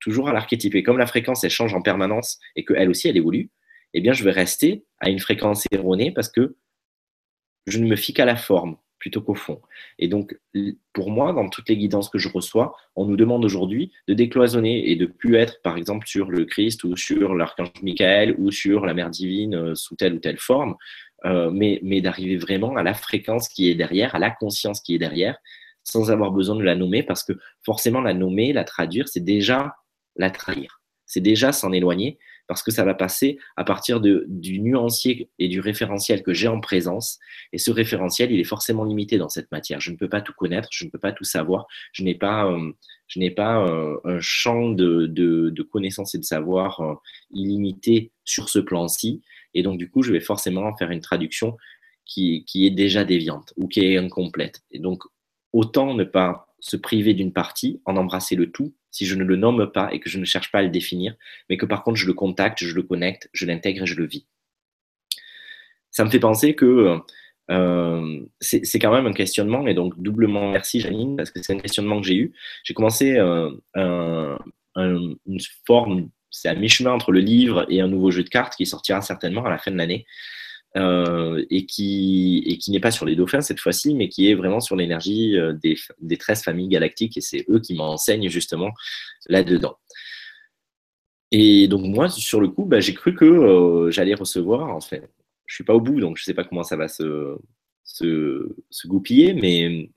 toujours 0.00 0.28
à 0.28 0.32
l'archétype. 0.32 0.74
Et 0.74 0.82
comme 0.82 0.98
la 0.98 1.06
fréquence, 1.06 1.44
elle 1.44 1.50
change 1.50 1.74
en 1.74 1.82
permanence 1.82 2.38
et 2.56 2.64
qu'elle 2.64 2.90
aussi, 2.90 3.08
elle 3.08 3.16
évolue, 3.16 3.50
eh 3.94 4.00
bien, 4.00 4.12
je 4.12 4.24
vais 4.24 4.30
rester 4.30 4.84
à 5.00 5.08
une 5.08 5.18
fréquence 5.18 5.64
erronée 5.70 6.12
parce 6.12 6.28
que 6.28 6.56
je 7.70 7.78
ne 7.78 7.86
me 7.86 7.96
fie 7.96 8.12
qu'à 8.12 8.24
la 8.24 8.36
forme 8.36 8.76
plutôt 8.98 9.20
qu'au 9.20 9.34
fond. 9.34 9.60
Et 9.98 10.08
donc, 10.08 10.38
pour 10.92 11.10
moi, 11.10 11.32
dans 11.32 11.48
toutes 11.48 11.68
les 11.68 11.76
guidances 11.76 12.08
que 12.08 12.18
je 12.18 12.28
reçois, 12.28 12.74
on 12.96 13.06
nous 13.06 13.16
demande 13.16 13.44
aujourd'hui 13.44 13.92
de 14.08 14.14
décloisonner 14.14 14.90
et 14.90 14.96
de 14.96 15.06
plus 15.06 15.36
être, 15.36 15.62
par 15.62 15.76
exemple, 15.76 16.06
sur 16.06 16.30
le 16.30 16.44
Christ 16.44 16.84
ou 16.84 16.96
sur 16.96 17.34
l'archange 17.34 17.70
Michael 17.82 18.34
ou 18.38 18.50
sur 18.50 18.86
la 18.86 18.94
Mère 18.94 19.10
divine 19.10 19.54
euh, 19.54 19.74
sous 19.74 19.96
telle 19.96 20.14
ou 20.14 20.18
telle 20.18 20.38
forme, 20.38 20.76
euh, 21.24 21.50
mais, 21.50 21.80
mais 21.82 22.00
d'arriver 22.00 22.36
vraiment 22.36 22.76
à 22.76 22.82
la 22.82 22.94
fréquence 22.94 23.48
qui 23.48 23.70
est 23.70 23.74
derrière, 23.74 24.14
à 24.14 24.18
la 24.18 24.30
conscience 24.30 24.80
qui 24.80 24.94
est 24.94 24.98
derrière, 24.98 25.36
sans 25.84 26.10
avoir 26.10 26.32
besoin 26.32 26.56
de 26.56 26.62
la 26.62 26.74
nommer, 26.74 27.02
parce 27.02 27.24
que 27.24 27.32
forcément, 27.64 28.00
la 28.00 28.14
nommer, 28.14 28.52
la 28.52 28.64
traduire, 28.64 29.08
c'est 29.08 29.24
déjà 29.24 29.76
la 30.16 30.30
trahir. 30.30 30.80
C'est 31.06 31.20
déjà 31.20 31.52
s'en 31.52 31.72
éloigner, 31.72 32.18
parce 32.48 32.62
que 32.62 32.70
ça 32.70 32.82
va 32.82 32.94
passer 32.94 33.38
à 33.56 33.62
partir 33.62 34.00
du 34.00 34.60
nuancier 34.60 35.28
et 35.38 35.48
du 35.48 35.60
référentiel 35.60 36.22
que 36.22 36.32
j'ai 36.32 36.48
en 36.48 36.60
présence. 36.60 37.18
Et 37.52 37.58
ce 37.58 37.70
référentiel, 37.70 38.32
il 38.32 38.40
est 38.40 38.44
forcément 38.44 38.84
limité 38.84 39.18
dans 39.18 39.28
cette 39.28 39.52
matière. 39.52 39.80
Je 39.80 39.92
ne 39.92 39.96
peux 39.96 40.08
pas 40.08 40.22
tout 40.22 40.32
connaître, 40.32 40.68
je 40.72 40.86
ne 40.86 40.90
peux 40.90 40.98
pas 40.98 41.12
tout 41.12 41.24
savoir, 41.24 41.66
je 41.92 42.02
n'ai 42.02 42.14
pas, 42.14 42.50
euh, 42.50 42.72
je 43.06 43.20
n'ai 43.20 43.30
pas 43.30 43.64
euh, 43.68 44.00
un 44.04 44.18
champ 44.20 44.70
de, 44.70 45.06
de, 45.06 45.62
connaissances 45.62 46.14
et 46.14 46.18
de 46.18 46.24
savoir 46.24 46.80
euh, 46.80 46.94
illimité 47.30 48.10
sur 48.24 48.48
ce 48.48 48.58
plan-ci. 48.58 49.22
Et 49.52 49.62
donc, 49.62 49.78
du 49.78 49.90
coup, 49.90 50.02
je 50.02 50.10
vais 50.10 50.20
forcément 50.20 50.74
faire 50.76 50.90
une 50.90 51.00
traduction 51.00 51.56
qui 52.06 52.46
est 52.54 52.70
déjà 52.70 53.04
déviante 53.04 53.52
ou 53.58 53.68
qui 53.68 53.80
est 53.80 53.98
incomplète. 53.98 54.62
Et 54.70 54.78
donc, 54.78 55.02
autant 55.52 55.92
ne 55.92 56.04
pas 56.04 56.48
se 56.60 56.78
priver 56.78 57.12
d'une 57.12 57.34
partie, 57.34 57.82
en 57.84 57.96
embrasser 57.98 58.34
le 58.34 58.50
tout, 58.50 58.72
si 58.90 59.06
je 59.06 59.14
ne 59.14 59.24
le 59.24 59.36
nomme 59.36 59.70
pas 59.72 59.92
et 59.92 60.00
que 60.00 60.08
je 60.08 60.18
ne 60.18 60.24
cherche 60.24 60.50
pas 60.50 60.58
à 60.58 60.62
le 60.62 60.70
définir, 60.70 61.14
mais 61.48 61.56
que 61.56 61.66
par 61.66 61.82
contre 61.82 61.96
je 61.96 62.06
le 62.06 62.14
contacte, 62.14 62.64
je 62.64 62.74
le 62.74 62.82
connecte, 62.82 63.28
je 63.32 63.46
l'intègre 63.46 63.82
et 63.82 63.86
je 63.86 63.94
le 63.94 64.06
vis. 64.06 64.26
Ça 65.90 66.04
me 66.04 66.10
fait 66.10 66.20
penser 66.20 66.54
que 66.54 66.98
euh, 67.50 68.20
c'est 68.40 68.78
quand 68.78 68.92
même 68.92 69.06
un 69.06 69.12
questionnement, 69.12 69.66
et 69.66 69.74
donc 69.74 70.00
doublement 70.00 70.50
merci 70.50 70.80
Janine, 70.80 71.16
parce 71.16 71.30
que 71.30 71.42
c'est 71.42 71.54
un 71.54 71.58
questionnement 71.58 72.00
que 72.00 72.06
j'ai 72.06 72.16
eu. 72.16 72.32
J'ai 72.64 72.74
commencé 72.74 73.16
euh, 73.16 73.50
une 74.76 75.40
forme, 75.66 76.10
c'est 76.30 76.48
à 76.48 76.54
mi-chemin 76.54 76.92
entre 76.92 77.12
le 77.12 77.20
livre 77.20 77.66
et 77.68 77.80
un 77.80 77.88
nouveau 77.88 78.10
jeu 78.10 78.22
de 78.22 78.28
cartes 78.28 78.54
qui 78.54 78.66
sortira 78.66 79.00
certainement 79.00 79.44
à 79.44 79.50
la 79.50 79.58
fin 79.58 79.70
de 79.70 79.76
l'année. 79.76 80.06
Euh, 80.76 81.44
et 81.48 81.64
qui, 81.64 82.42
et 82.46 82.58
qui 82.58 82.70
n'est 82.70 82.80
pas 82.80 82.90
sur 82.90 83.06
les 83.06 83.16
dauphins 83.16 83.40
cette 83.40 83.58
fois-ci, 83.58 83.94
mais 83.94 84.10
qui 84.10 84.30
est 84.30 84.34
vraiment 84.34 84.60
sur 84.60 84.76
l'énergie 84.76 85.36
euh, 85.38 85.54
des, 85.54 85.76
des 86.00 86.18
13 86.18 86.42
familles 86.42 86.68
galactiques, 86.68 87.16
et 87.16 87.22
c'est 87.22 87.46
eux 87.48 87.58
qui 87.58 87.74
m'enseignent 87.74 88.28
justement 88.28 88.70
là-dedans. 89.28 89.76
Et 91.32 91.68
donc 91.68 91.86
moi, 91.86 92.10
sur 92.10 92.40
le 92.40 92.48
coup, 92.48 92.66
bah, 92.66 92.80
j'ai 92.80 92.92
cru 92.92 93.14
que 93.14 93.24
euh, 93.24 93.90
j'allais 93.90 94.14
recevoir, 94.14 94.68
en 94.68 94.80
fait, 94.80 95.10
je 95.46 95.54
suis 95.54 95.64
pas 95.64 95.74
au 95.74 95.80
bout, 95.80 96.00
donc 96.00 96.18
je 96.18 96.24
sais 96.24 96.34
pas 96.34 96.44
comment 96.44 96.62
ça 96.62 96.76
va 96.76 96.88
se, 96.88 97.38
se 97.84 98.86
goupiller, 98.86 99.32
mais 99.32 99.90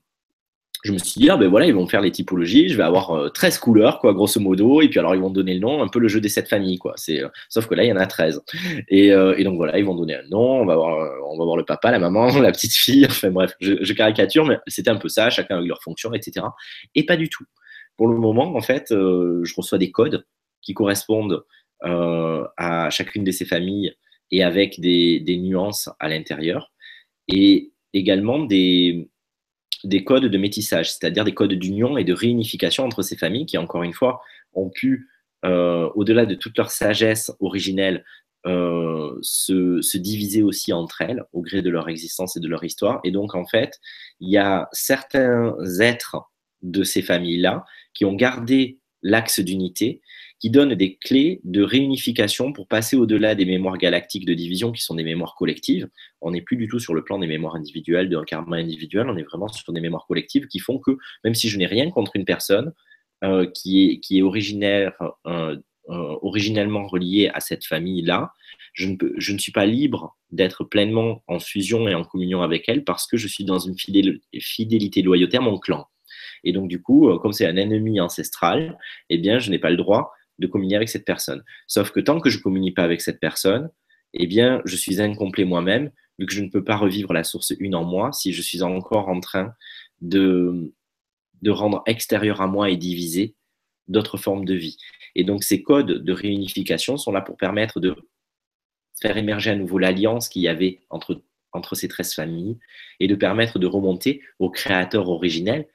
je 0.82 0.90
me 0.90 0.98
suis 0.98 1.20
dit, 1.20 1.30
ah 1.30 1.36
ben 1.36 1.48
voilà, 1.48 1.66
ils 1.66 1.74
vont 1.74 1.86
faire 1.86 2.00
les 2.00 2.10
typologies, 2.10 2.68
je 2.68 2.76
vais 2.76 2.82
avoir 2.82 3.32
13 3.32 3.56
euh, 3.56 3.60
couleurs, 3.60 4.00
quoi, 4.00 4.12
grosso 4.12 4.40
modo, 4.40 4.82
et 4.82 4.88
puis 4.88 4.98
alors 4.98 5.14
ils 5.14 5.20
vont 5.20 5.30
donner 5.30 5.54
le 5.54 5.60
nom, 5.60 5.80
un 5.80 5.86
peu 5.86 6.00
le 6.00 6.08
jeu 6.08 6.20
des 6.20 6.28
sept 6.28 6.48
familles, 6.48 6.78
quoi. 6.78 6.94
C'est, 6.96 7.22
euh, 7.22 7.28
sauf 7.48 7.66
que 7.66 7.74
là, 7.74 7.84
il 7.84 7.88
y 7.88 7.92
en 7.92 7.96
a 7.96 8.06
13. 8.06 8.42
Et, 8.88 9.12
euh, 9.12 9.36
et, 9.36 9.44
donc 9.44 9.56
voilà, 9.56 9.78
ils 9.78 9.84
vont 9.84 9.94
donner 9.94 10.16
un 10.16 10.26
nom, 10.28 10.60
on 10.60 10.66
va, 10.66 10.74
voir, 10.74 11.08
on 11.30 11.38
va 11.38 11.44
voir 11.44 11.56
le 11.56 11.64
papa, 11.64 11.92
la 11.92 12.00
maman, 12.00 12.26
la 12.40 12.50
petite 12.50 12.74
fille, 12.74 13.06
enfin 13.06 13.30
bref, 13.30 13.54
je, 13.60 13.92
caricature, 13.92 14.44
mais 14.44 14.58
c'était 14.66 14.90
un 14.90 14.96
peu 14.96 15.08
ça, 15.08 15.30
chacun 15.30 15.56
avec 15.56 15.68
leur 15.68 15.82
fonction, 15.82 16.12
etc. 16.14 16.46
Et 16.96 17.06
pas 17.06 17.16
du 17.16 17.28
tout. 17.28 17.44
Pour 17.96 18.08
le 18.08 18.16
moment, 18.16 18.56
en 18.56 18.62
fait, 18.62 18.86
je 18.90 19.54
reçois 19.54 19.78
des 19.78 19.92
codes 19.92 20.26
qui 20.62 20.74
correspondent 20.74 21.44
à 21.82 22.88
chacune 22.90 23.22
de 23.22 23.30
ces 23.30 23.44
familles 23.44 23.94
et 24.30 24.42
avec 24.42 24.80
des 24.80 25.38
nuances 25.40 25.90
à 26.00 26.08
l'intérieur, 26.08 26.72
et 27.28 27.72
également 27.92 28.40
des 28.40 29.11
des 29.84 30.04
codes 30.04 30.26
de 30.26 30.38
métissage, 30.38 30.92
c'est-à-dire 30.92 31.24
des 31.24 31.34
codes 31.34 31.52
d'union 31.52 31.96
et 31.96 32.04
de 32.04 32.12
réunification 32.12 32.84
entre 32.84 33.02
ces 33.02 33.16
familles 33.16 33.46
qui, 33.46 33.58
encore 33.58 33.82
une 33.82 33.92
fois, 33.92 34.20
ont 34.54 34.70
pu, 34.70 35.08
euh, 35.44 35.88
au-delà 35.94 36.26
de 36.26 36.34
toute 36.34 36.56
leur 36.56 36.70
sagesse 36.70 37.32
originelle, 37.40 38.04
euh, 38.46 39.16
se, 39.22 39.80
se, 39.82 39.98
diviser 39.98 40.42
aussi 40.42 40.72
entre 40.72 41.02
elles 41.02 41.22
au 41.32 41.42
gré 41.42 41.62
de 41.62 41.70
leur 41.70 41.88
existence 41.88 42.36
et 42.36 42.40
de 42.40 42.48
leur 42.48 42.64
histoire. 42.64 43.00
Et 43.04 43.12
donc, 43.12 43.36
en 43.36 43.46
fait, 43.46 43.78
il 44.18 44.30
y 44.30 44.36
a 44.36 44.68
certains 44.72 45.54
êtres 45.80 46.16
de 46.62 46.82
ces 46.82 47.02
familles-là 47.02 47.64
qui 47.94 48.04
ont 48.04 48.14
gardé 48.14 48.80
l'axe 49.02 49.40
d'unité 49.40 50.00
qui 50.42 50.50
donne 50.50 50.74
des 50.74 50.96
clés 50.96 51.40
de 51.44 51.62
réunification 51.62 52.52
pour 52.52 52.66
passer 52.66 52.96
au-delà 52.96 53.36
des 53.36 53.44
mémoires 53.44 53.78
galactiques 53.78 54.26
de 54.26 54.34
division 54.34 54.72
qui 54.72 54.82
sont 54.82 54.96
des 54.96 55.04
mémoires 55.04 55.36
collectives. 55.36 55.88
On 56.20 56.32
n'est 56.32 56.40
plus 56.42 56.56
du 56.56 56.66
tout 56.66 56.80
sur 56.80 56.94
le 56.94 57.04
plan 57.04 57.20
des 57.20 57.28
mémoires 57.28 57.54
individuelles, 57.54 58.08
d'un 58.08 58.24
karma 58.24 58.56
individuel, 58.56 59.06
on 59.08 59.16
est 59.16 59.22
vraiment 59.22 59.46
sur 59.46 59.72
des 59.72 59.80
mémoires 59.80 60.04
collectives 60.08 60.48
qui 60.48 60.58
font 60.58 60.80
que 60.80 60.98
même 61.22 61.36
si 61.36 61.48
je 61.48 61.56
n'ai 61.58 61.66
rien 61.66 61.88
contre 61.92 62.16
une 62.16 62.24
personne 62.24 62.72
euh, 63.22 63.46
qui, 63.54 63.84
est, 63.84 64.00
qui 64.00 64.18
est 64.18 64.22
originaire, 64.22 64.94
euh, 65.28 65.56
euh, 65.90 66.16
originellement 66.22 66.88
reliée 66.88 67.30
à 67.32 67.38
cette 67.38 67.64
famille-là, 67.64 68.32
je 68.72 68.88
ne, 68.88 68.96
je 69.18 69.32
ne 69.32 69.38
suis 69.38 69.52
pas 69.52 69.64
libre 69.64 70.16
d'être 70.32 70.64
pleinement 70.64 71.22
en 71.28 71.38
fusion 71.38 71.86
et 71.86 71.94
en 71.94 72.02
communion 72.02 72.42
avec 72.42 72.68
elle 72.68 72.82
parce 72.82 73.06
que 73.06 73.16
je 73.16 73.28
suis 73.28 73.44
dans 73.44 73.60
une 73.60 73.76
fidélité 73.78 75.02
loyauté 75.02 75.36
à 75.36 75.40
mon 75.40 75.60
clan. 75.60 75.86
Et 76.42 76.52
donc, 76.52 76.68
du 76.68 76.82
coup, 76.82 77.16
comme 77.20 77.32
c'est 77.32 77.46
un 77.46 77.56
ennemi 77.56 78.00
ancestral, 78.00 78.76
eh 79.08 79.18
bien, 79.18 79.38
je 79.38 79.48
n'ai 79.48 79.60
pas 79.60 79.70
le 79.70 79.76
droit 79.76 80.12
de 80.38 80.46
communier 80.46 80.76
avec 80.76 80.88
cette 80.88 81.04
personne. 81.04 81.42
Sauf 81.66 81.90
que 81.90 82.00
tant 82.00 82.20
que 82.20 82.30
je 82.30 82.38
ne 82.38 82.42
communie 82.42 82.72
pas 82.72 82.84
avec 82.84 83.00
cette 83.00 83.20
personne, 83.20 83.70
eh 84.14 84.26
bien, 84.26 84.60
je 84.64 84.76
suis 84.76 85.00
incomplet 85.00 85.44
moi-même, 85.44 85.90
vu 86.18 86.26
que 86.26 86.32
je 86.32 86.42
ne 86.42 86.50
peux 86.50 86.64
pas 86.64 86.76
revivre 86.76 87.12
la 87.12 87.24
source 87.24 87.52
une 87.58 87.74
en 87.74 87.84
moi 87.84 88.12
si 88.12 88.32
je 88.32 88.42
suis 88.42 88.62
encore 88.62 89.08
en 89.08 89.20
train 89.20 89.54
de, 90.00 90.72
de 91.40 91.50
rendre 91.50 91.82
extérieur 91.86 92.40
à 92.40 92.46
moi 92.46 92.70
et 92.70 92.76
diviser 92.76 93.34
d'autres 93.88 94.16
formes 94.16 94.44
de 94.44 94.54
vie. 94.54 94.76
Et 95.14 95.24
donc, 95.24 95.44
ces 95.44 95.62
codes 95.62 96.04
de 96.04 96.12
réunification 96.12 96.96
sont 96.96 97.12
là 97.12 97.20
pour 97.20 97.36
permettre 97.36 97.80
de 97.80 97.96
faire 99.00 99.16
émerger 99.16 99.50
à 99.50 99.56
nouveau 99.56 99.78
l'alliance 99.78 100.28
qu'il 100.28 100.42
y 100.42 100.48
avait 100.48 100.80
entre, 100.88 101.22
entre 101.52 101.74
ces 101.74 101.88
13 101.88 102.14
familles 102.14 102.58
et 103.00 103.08
de 103.08 103.14
permettre 103.14 103.58
de 103.58 103.66
remonter 103.66 104.22
au 104.38 104.50
créateur 104.50 105.08
originel, 105.08 105.66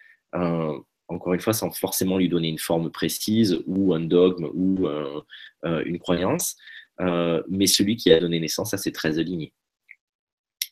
encore 1.08 1.34
une 1.34 1.40
fois, 1.40 1.54
sans 1.54 1.72
forcément 1.72 2.18
lui 2.18 2.30
donner 2.30 2.50
une 2.50 2.60
forme 2.60 2.92
précise 2.92 3.62
ou 3.66 3.94
un 3.94 4.02
dogme 4.02 4.50
ou 4.54 4.88
euh, 4.88 5.22
euh, 5.66 5.84
une 5.86 6.00
croyance, 6.00 6.58
euh, 7.00 7.42
mais 7.48 7.68
celui 7.68 7.96
qui 7.96 8.12
a 8.12 8.20
donné 8.20 8.40
naissance 8.40 8.74
à 8.74 8.78
ces 8.78 8.92
13 8.92 9.20
lignées. 9.20 9.54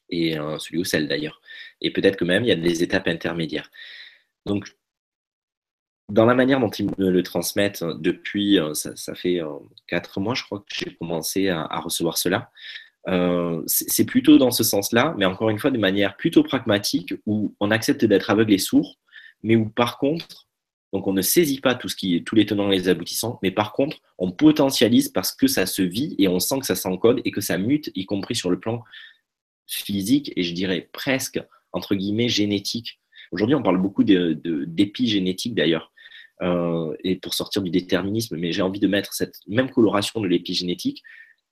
Et 0.09 0.35
celui 0.59 0.77
ou 0.77 0.83
celle 0.83 1.07
d'ailleurs. 1.07 1.41
Et 1.81 1.91
peut-être 1.91 2.15
que 2.15 2.25
même 2.25 2.43
il 2.43 2.47
y 2.47 2.51
a 2.51 2.55
des 2.55 2.83
étapes 2.83 3.07
intermédiaires. 3.07 3.71
Donc, 4.45 4.69
dans 6.09 6.25
la 6.25 6.35
manière 6.35 6.59
dont 6.59 6.69
ils 6.69 6.85
me 6.99 7.09
le 7.09 7.23
transmettent 7.23 7.83
depuis, 7.83 8.59
ça, 8.73 9.15
fait 9.15 9.41
quatre 9.87 10.19
mois, 10.19 10.35
je 10.35 10.43
crois 10.43 10.59
que 10.59 10.75
j'ai 10.75 10.95
commencé 10.95 11.49
à, 11.49 11.79
recevoir 11.79 12.19
cela. 12.19 12.51
c'est 13.65 14.05
plutôt 14.05 14.37
dans 14.37 14.51
ce 14.51 14.63
sens-là, 14.63 15.15
mais 15.17 15.25
encore 15.25 15.49
une 15.49 15.57
fois, 15.57 15.71
de 15.71 15.79
manière 15.79 16.15
plutôt 16.17 16.43
pragmatique, 16.43 17.15
où 17.25 17.55
on 17.59 17.71
accepte 17.71 18.05
d'être 18.05 18.29
aveugle 18.29 18.53
et 18.53 18.59
sourd, 18.59 18.99
mais 19.45 19.55
où 19.55 19.69
par 19.69 19.97
contre, 19.97 20.47
on 20.91 21.13
ne 21.13 21.21
saisit 21.21 21.59
pas 21.59 21.75
tout 21.75 21.87
ce 21.89 21.95
qui 21.95 22.23
tous 22.23 22.35
les 22.35 22.45
tenants 22.45 22.71
et 22.71 22.77
les 22.77 22.89
aboutissants, 22.89 23.39
mais 23.43 23.51
par 23.51 23.73
contre, 23.73 23.97
on 24.17 24.31
potentialise 24.31 25.09
parce 25.09 25.33
que 25.33 25.47
ça 25.47 25.65
se 25.65 25.81
vit 25.81 26.15
et 26.17 26.27
on 26.27 26.39
sent 26.39 26.59
que 26.59 26.65
ça 26.65 26.75
s'encode 26.75 27.21
et 27.25 27.31
que 27.31 27.41
ça 27.41 27.57
mute, 27.57 27.91
y 27.95 28.05
compris 28.05 28.35
sur 28.35 28.49
le 28.49 28.59
plan 28.59 28.83
physique 29.67 30.31
et 30.35 30.43
je 30.43 30.53
dirais 30.53 30.89
presque, 30.91 31.41
entre 31.73 31.95
guillemets, 31.95 32.29
génétique. 32.29 32.99
Aujourd'hui, 33.31 33.55
on 33.55 33.63
parle 33.63 33.81
beaucoup 33.81 34.03
d'épigénétique 34.03 35.53
d'ailleurs, 35.53 35.91
euh, 36.41 36.95
et 37.03 37.15
pour 37.15 37.33
sortir 37.33 37.61
du 37.61 37.69
déterminisme, 37.69 38.37
mais 38.37 38.51
j'ai 38.51 38.61
envie 38.61 38.79
de 38.79 38.87
mettre 38.87 39.13
cette 39.13 39.35
même 39.47 39.69
coloration 39.69 40.21
de 40.21 40.27
l'épigénétique 40.27 41.03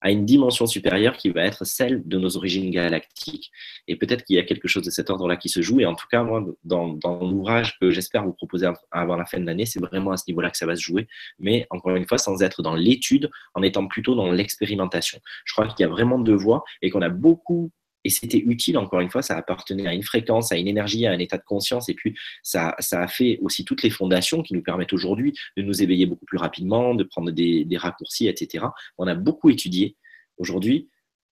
à 0.04 0.12
une 0.12 0.26
dimension 0.26 0.68
supérieure 0.68 1.16
qui 1.16 1.30
va 1.30 1.44
être 1.44 1.66
celle 1.66 2.06
de 2.06 2.20
nos 2.20 2.36
origines 2.36 2.70
galactiques. 2.70 3.52
Et 3.88 3.96
peut-être 3.96 4.26
qu'il 4.26 4.36
y 4.36 4.40
a 4.40 4.44
quelque 4.44 4.68
chose 4.68 4.84
de 4.84 4.92
cet 4.92 5.10
ordre-là 5.10 5.38
qui 5.38 5.48
se 5.48 5.62
joue. 5.62 5.80
Et 5.80 5.86
en 5.86 5.96
tout 5.96 6.08
cas, 6.12 6.24
moi, 6.24 6.46
dans, 6.66 7.00
l'ouvrage 7.22 7.80
que 7.80 7.90
j'espère 7.90 8.26
vous 8.26 8.34
proposer 8.34 8.70
avant 8.92 9.16
la 9.16 9.26
fin 9.26 9.40
de 9.40 9.46
l'année, 9.46 9.66
c'est 9.66 9.80
vraiment 9.80 10.12
à 10.12 10.18
ce 10.18 10.26
niveau-là 10.28 10.52
que 10.52 10.58
ça 10.58 10.66
va 10.66 10.76
se 10.76 10.82
jouer. 10.82 11.08
Mais 11.40 11.66
encore 11.70 11.96
une 11.96 12.06
fois, 12.06 12.18
sans 12.18 12.44
être 12.44 12.62
dans 12.62 12.76
l'étude, 12.76 13.32
en 13.56 13.64
étant 13.64 13.88
plutôt 13.88 14.14
dans 14.14 14.30
l'expérimentation. 14.30 15.20
Je 15.46 15.54
crois 15.54 15.68
qu'il 15.68 15.86
y 15.86 15.88
a 15.88 15.90
vraiment 15.90 16.20
deux 16.20 16.36
voies 16.36 16.66
et 16.82 16.90
qu'on 16.90 17.02
a 17.02 17.10
beaucoup 17.10 17.72
et 18.04 18.10
c'était 18.10 18.40
utile, 18.40 18.78
encore 18.78 19.00
une 19.00 19.10
fois, 19.10 19.22
ça 19.22 19.38
appartenait 19.38 19.88
à 19.88 19.94
une 19.94 20.04
fréquence, 20.04 20.52
à 20.52 20.58
une 20.58 20.68
énergie, 20.68 21.06
à 21.06 21.12
un 21.12 21.20
état 21.20 21.38
de 21.38 21.44
conscience. 21.44 21.88
Et 21.88 21.94
puis, 21.94 22.16
ça, 22.42 22.76
ça 22.80 23.02
a 23.02 23.08
fait 23.08 23.40
aussi 23.42 23.64
toutes 23.64 23.84
les 23.84 23.90
fondations 23.90 24.44
qui 24.44 24.54
nous 24.54 24.62
permettent 24.62 24.94
aujourd'hui 24.94 25.34
de 25.56 25.62
nous 25.62 25.82
éveiller 25.82 26.06
beaucoup 26.06 26.26
plus 26.26 26.38
rapidement, 26.38 26.96
de 26.96 27.04
prendre 27.04 27.32
des, 27.32 27.66
raccourcis, 27.78 28.28
etc. 28.28 28.66
On 28.98 29.08
a 29.08 29.16
beaucoup 29.16 29.50
étudié. 29.50 29.96
Aujourd'hui, 30.38 30.90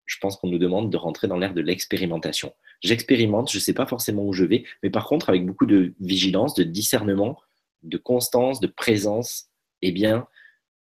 je 0.05 0.17
pense 0.19 0.37
qu'on 0.37 0.49
nous 0.49 0.57
demande 0.57 0.91
de 0.91 0.97
rentrer 0.97 1.27
dans 1.27 1.37
l'ère 1.37 1.53
de 1.53 1.61
l'expérimentation. 1.61 2.53
J'expérimente, 2.81 3.51
je 3.51 3.57
ne 3.57 3.61
sais 3.61 3.73
pas 3.73 3.85
forcément 3.85 4.25
où 4.25 4.33
je 4.33 4.45
vais, 4.45 4.63
mais 4.83 4.89
par 4.89 5.07
contre, 5.07 5.29
avec 5.29 5.45
beaucoup 5.45 5.65
de 5.65 5.93
vigilance, 5.99 6.53
de 6.53 6.63
discernement, 6.63 7.39
de 7.83 7.97
constance, 7.97 8.59
de 8.59 8.67
présence, 8.67 9.49
eh 9.81 9.91
bien, 9.91 10.27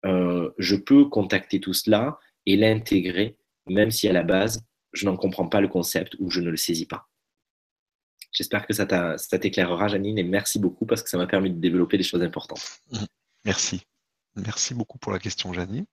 euh, 0.05 0.51
je 0.57 0.75
peux 0.75 1.05
contacter 1.05 1.59
tout 1.59 1.73
cela 1.73 2.19
et 2.45 2.57
l'intégrer, 2.57 3.37
même 3.67 3.91
si 3.91 4.07
à 4.07 4.13
la 4.13 4.23
base, 4.23 4.65
je 4.93 5.05
n'en 5.05 5.17
comprends 5.17 5.47
pas 5.47 5.61
le 5.61 5.67
concept 5.67 6.15
ou 6.19 6.29
je 6.29 6.39
ne 6.39 6.49
le 6.49 6.57
saisis 6.57 6.85
pas. 6.85 7.09
J'espère 8.31 8.65
que 8.65 8.73
ça 8.73 9.39
t'éclairera, 9.39 9.87
Janine, 9.87 10.17
et 10.17 10.23
merci 10.23 10.57
beaucoup 10.57 10.85
parce 10.85 11.03
que 11.03 11.09
ça 11.09 11.17
m'a 11.17 11.27
permis 11.27 11.51
de 11.51 11.59
développer 11.59 11.97
des 11.97 12.03
choses 12.03 12.23
importantes. 12.23 12.81
Mmh. 12.91 12.97
Merci. 13.45 13.85
Merci 14.35 14.73
beaucoup 14.73 14.97
pour 14.97 15.11
la 15.11 15.19
question, 15.19 15.53
Janine. 15.53 15.85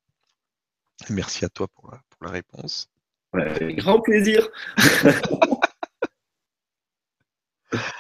Merci 1.11 1.45
à 1.45 1.49
toi 1.49 1.69
pour 1.69 1.91
la, 1.91 2.31
réponse. 2.31 2.89
grand 3.35 4.01
plaisir. 4.01 4.49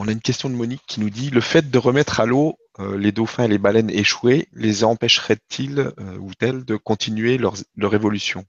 On 0.00 0.06
a 0.06 0.12
une 0.12 0.20
question 0.20 0.48
de 0.48 0.54
Monique 0.54 0.84
qui 0.86 1.00
nous 1.00 1.10
dit 1.10 1.28
le 1.28 1.40
fait 1.40 1.72
de 1.72 1.76
remettre 1.76 2.20
à 2.20 2.26
l'eau 2.26 2.56
euh, 2.78 2.96
les 2.96 3.10
dauphins 3.10 3.42
et 3.42 3.48
les 3.48 3.58
baleines 3.58 3.90
échoués 3.90 4.46
les 4.52 4.84
empêcherait-il 4.84 5.80
euh, 5.80 6.16
ou 6.18 6.30
elles 6.38 6.64
de 6.64 6.76
continuer 6.76 7.36
leur, 7.36 7.56
évolution? 7.94 8.44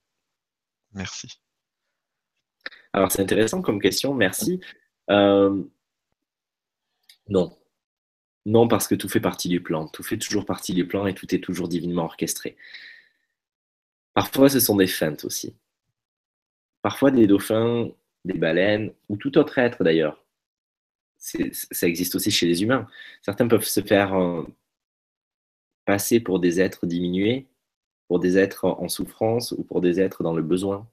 Merci. 0.93 1.41
Alors, 2.93 3.11
c'est 3.11 3.23
intéressant 3.23 3.63
comme 3.63 3.81
question, 3.81 4.13
merci. 4.13 4.59
Euh, 5.09 5.63
non. 7.29 7.57
Non, 8.45 8.67
parce 8.67 8.87
que 8.87 8.93
tout 8.93 9.09
fait 9.09 9.19
partie 9.19 9.49
du 9.49 9.59
plan. 9.59 9.87
Tout 9.87 10.03
fait 10.03 10.19
toujours 10.19 10.45
partie 10.45 10.75
du 10.75 10.85
plan 10.85 11.07
et 11.07 11.15
tout 11.15 11.33
est 11.33 11.43
toujours 11.43 11.67
divinement 11.67 12.05
orchestré. 12.05 12.57
Parfois, 14.13 14.49
ce 14.49 14.59
sont 14.59 14.75
des 14.75 14.85
feintes 14.85 15.25
aussi. 15.25 15.55
Parfois, 16.83 17.09
des 17.09 17.25
dauphins, 17.25 17.87
des 18.23 18.37
baleines, 18.37 18.93
ou 19.09 19.17
tout 19.17 19.35
autre 19.39 19.57
être 19.57 19.83
d'ailleurs, 19.83 20.23
ça 21.19 21.87
existe 21.87 22.15
aussi 22.15 22.31
chez 22.31 22.47
les 22.47 22.63
humains. 22.63 22.87
Certains 23.21 23.47
peuvent 23.47 23.65
se 23.65 23.81
faire 23.81 24.15
euh, 24.15 24.43
passer 25.85 26.19
pour 26.19 26.39
des 26.39 26.61
êtres 26.61 26.85
diminués, 26.85 27.47
pour 28.07 28.19
des 28.19 28.37
êtres 28.37 28.65
en 28.65 28.87
souffrance 28.87 29.51
ou 29.51 29.63
pour 29.63 29.81
des 29.81 29.99
êtres 29.99 30.23
dans 30.23 30.33
le 30.33 30.41
besoin. 30.41 30.87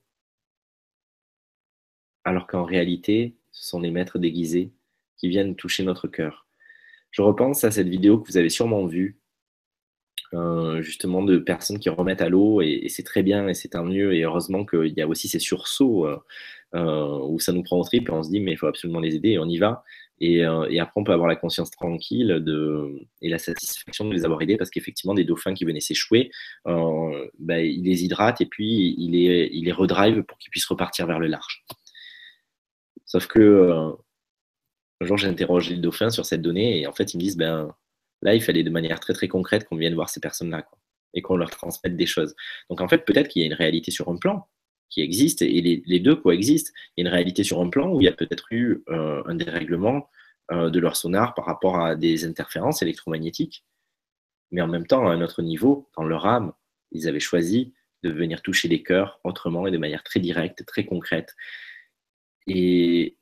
Alors 2.25 2.47
qu'en 2.47 2.65
réalité, 2.65 3.37
ce 3.53 3.69
sont 3.69 3.81
des 3.81 3.91
maîtres 3.91 4.19
déguisés 4.19 4.73
qui 5.17 5.29
viennent 5.29 5.55
toucher 5.55 5.85
notre 5.85 6.09
cœur. 6.09 6.47
Je 7.11 7.23
repense 7.23 7.65
à 7.65 7.71
cette 7.71 7.89
vidéo 7.89 8.19
que 8.19 8.27
vous 8.29 8.37
avez 8.37 8.51
sûrement 8.51 8.85
vue, 8.85 9.19
euh, 10.35 10.83
justement 10.83 11.23
de 11.23 11.39
personnes 11.39 11.79
qui 11.79 11.89
remettent 11.89 12.21
à 12.21 12.29
l'eau, 12.29 12.61
et, 12.61 12.89
c'est 12.89 13.05
très 13.05 13.23
bien, 13.23 13.49
et 13.49 13.55
c'est 13.55 13.69
tant 13.69 13.85
mieux, 13.85 14.13
et 14.15 14.25
heureusement 14.25 14.67
qu'il 14.67 14.93
y 14.97 15.01
a 15.01 15.07
aussi 15.07 15.29
ces 15.29 15.39
sursauts 15.39 16.07
euh, 16.75 17.19
où 17.29 17.39
ça 17.39 17.53
nous 17.53 17.63
prend 17.63 17.79
au 17.79 17.85
trip, 17.85 18.09
et 18.09 18.13
on 18.13 18.23
se 18.23 18.31
dit, 18.31 18.41
mais 18.41 18.53
il 18.53 18.59
faut 18.59 18.67
absolument 18.67 19.01
les 19.01 19.15
aider, 19.15 19.31
et 19.31 19.39
on 19.39 19.49
y 19.49 19.59
va. 19.59 19.85
Euh, 20.23 20.67
et, 20.71 20.81
après, 20.81 21.01
on 21.01 21.05
peut 21.05 21.13
avoir 21.13 21.29
la 21.29 21.37
conscience 21.37 21.71
tranquille 21.71 22.43
et 23.21 23.29
la 23.29 23.39
satisfaction 23.39 24.09
de 24.09 24.15
les 24.15 24.25
avoir 24.25 24.41
aidés 24.43 24.57
parce 24.57 24.71
qu'effectivement, 24.71 25.15
des 25.15 25.25
dauphins 25.25 25.55
qui 25.55 25.65
venaient 25.65 25.81
s'échouer, 25.81 26.31
euh, 26.67 27.29
bah, 27.39 27.61
il 27.61 27.85
les 27.85 28.05
hydrate 28.05 28.41
et 28.41 28.47
puis 28.47 28.95
il 28.99 29.13
les, 29.13 29.51
il 29.53 29.65
les 29.65 29.73
redrive 29.73 30.23
pour 30.23 30.39
qu'ils 30.39 30.51
puissent 30.51 30.67
repartir 30.67 31.07
vers 31.07 31.19
le 31.19 31.27
large. 31.27 31.65
Sauf 33.05 33.27
que 33.27 33.39
euh, 33.41 33.91
un 35.01 35.07
jour, 35.07 35.19
j'ai 35.19 35.29
interrogé 35.29 35.75
les 35.75 35.81
dauphins 35.81 36.11
sur 36.11 36.25
cette 36.25 36.43
donnée 36.43 36.81
et 36.81 36.87
en 36.87 36.93
fait, 36.93 37.13
ils 37.15 37.19
me 37.19 37.23
disent 37.23 37.37
ben, 37.37 37.75
là, 38.23 38.35
il 38.35 38.43
fallait 38.43 38.65
de 38.65 38.71
manière 38.71 39.01
très 39.01 39.13
très 39.13 39.29
concrète 39.29 39.69
qu'on 39.69 39.77
vienne 39.77 39.95
voir 39.95 40.09
ces 40.09 40.21
personnes-là 40.21 40.67
et 41.15 41.23
qu'on 41.23 41.37
leur 41.37 41.51
transmette 41.51 41.97
des 41.97 42.07
choses. 42.07 42.35
Donc 42.71 42.81
en 42.81 42.89
fait, 42.89 43.05
peut-être 43.05 43.29
qu'il 43.29 43.43
y 43.43 43.45
a 43.45 43.47
une 43.47 43.55
réalité 43.55 43.91
sur 43.91 44.09
un 44.09 44.17
plan, 44.17 44.49
qui 44.89 45.01
existent 45.01 45.45
et 45.45 45.83
les, 45.85 46.01
deux 46.01 46.17
coexistent. 46.17 46.73
Il 46.97 47.03
y 47.03 47.07
a 47.07 47.09
une 47.09 47.15
réalité 47.15 47.45
sur 47.45 47.61
un 47.61 47.69
plan 47.69 47.93
où 47.93 48.01
il 48.01 48.05
y 48.05 48.09
a 48.09 48.13
peut-être 48.13 48.47
eu 48.51 48.83
euh, 48.89 49.23
un 49.27 49.35
dérèglement 49.35 50.09
euh, 50.53 50.71
de 50.71 50.79
leur 50.79 50.97
sonar 50.97 51.35
par 51.35 51.45
rapport 51.47 51.81
à 51.81 51.97
des 51.97 52.25
interférences 52.25 52.83
électromagnétiques, 52.83 53.65
mais 54.51 54.61
en 54.61 54.69
même 54.69 54.87
temps, 54.87 55.07
à 55.07 55.13
un 55.13 55.21
autre 55.21 55.43
niveau, 55.43 55.91
dans 55.97 56.05
leur 56.05 56.27
âme, 56.27 56.53
ils 56.93 57.09
avaient 57.09 57.21
choisi 57.21 57.75
de 58.03 58.11
venir 58.11 58.43
toucher 58.43 58.69
les 58.69 58.83
cœurs 58.83 59.21
autrement 59.25 59.67
et 59.67 59.71
de 59.71 59.79
manière 59.79 60.03
très 60.03 60.21
directe, 60.21 60.65
très 60.65 60.85
concrète. 60.85 61.35
Et, 62.47 63.17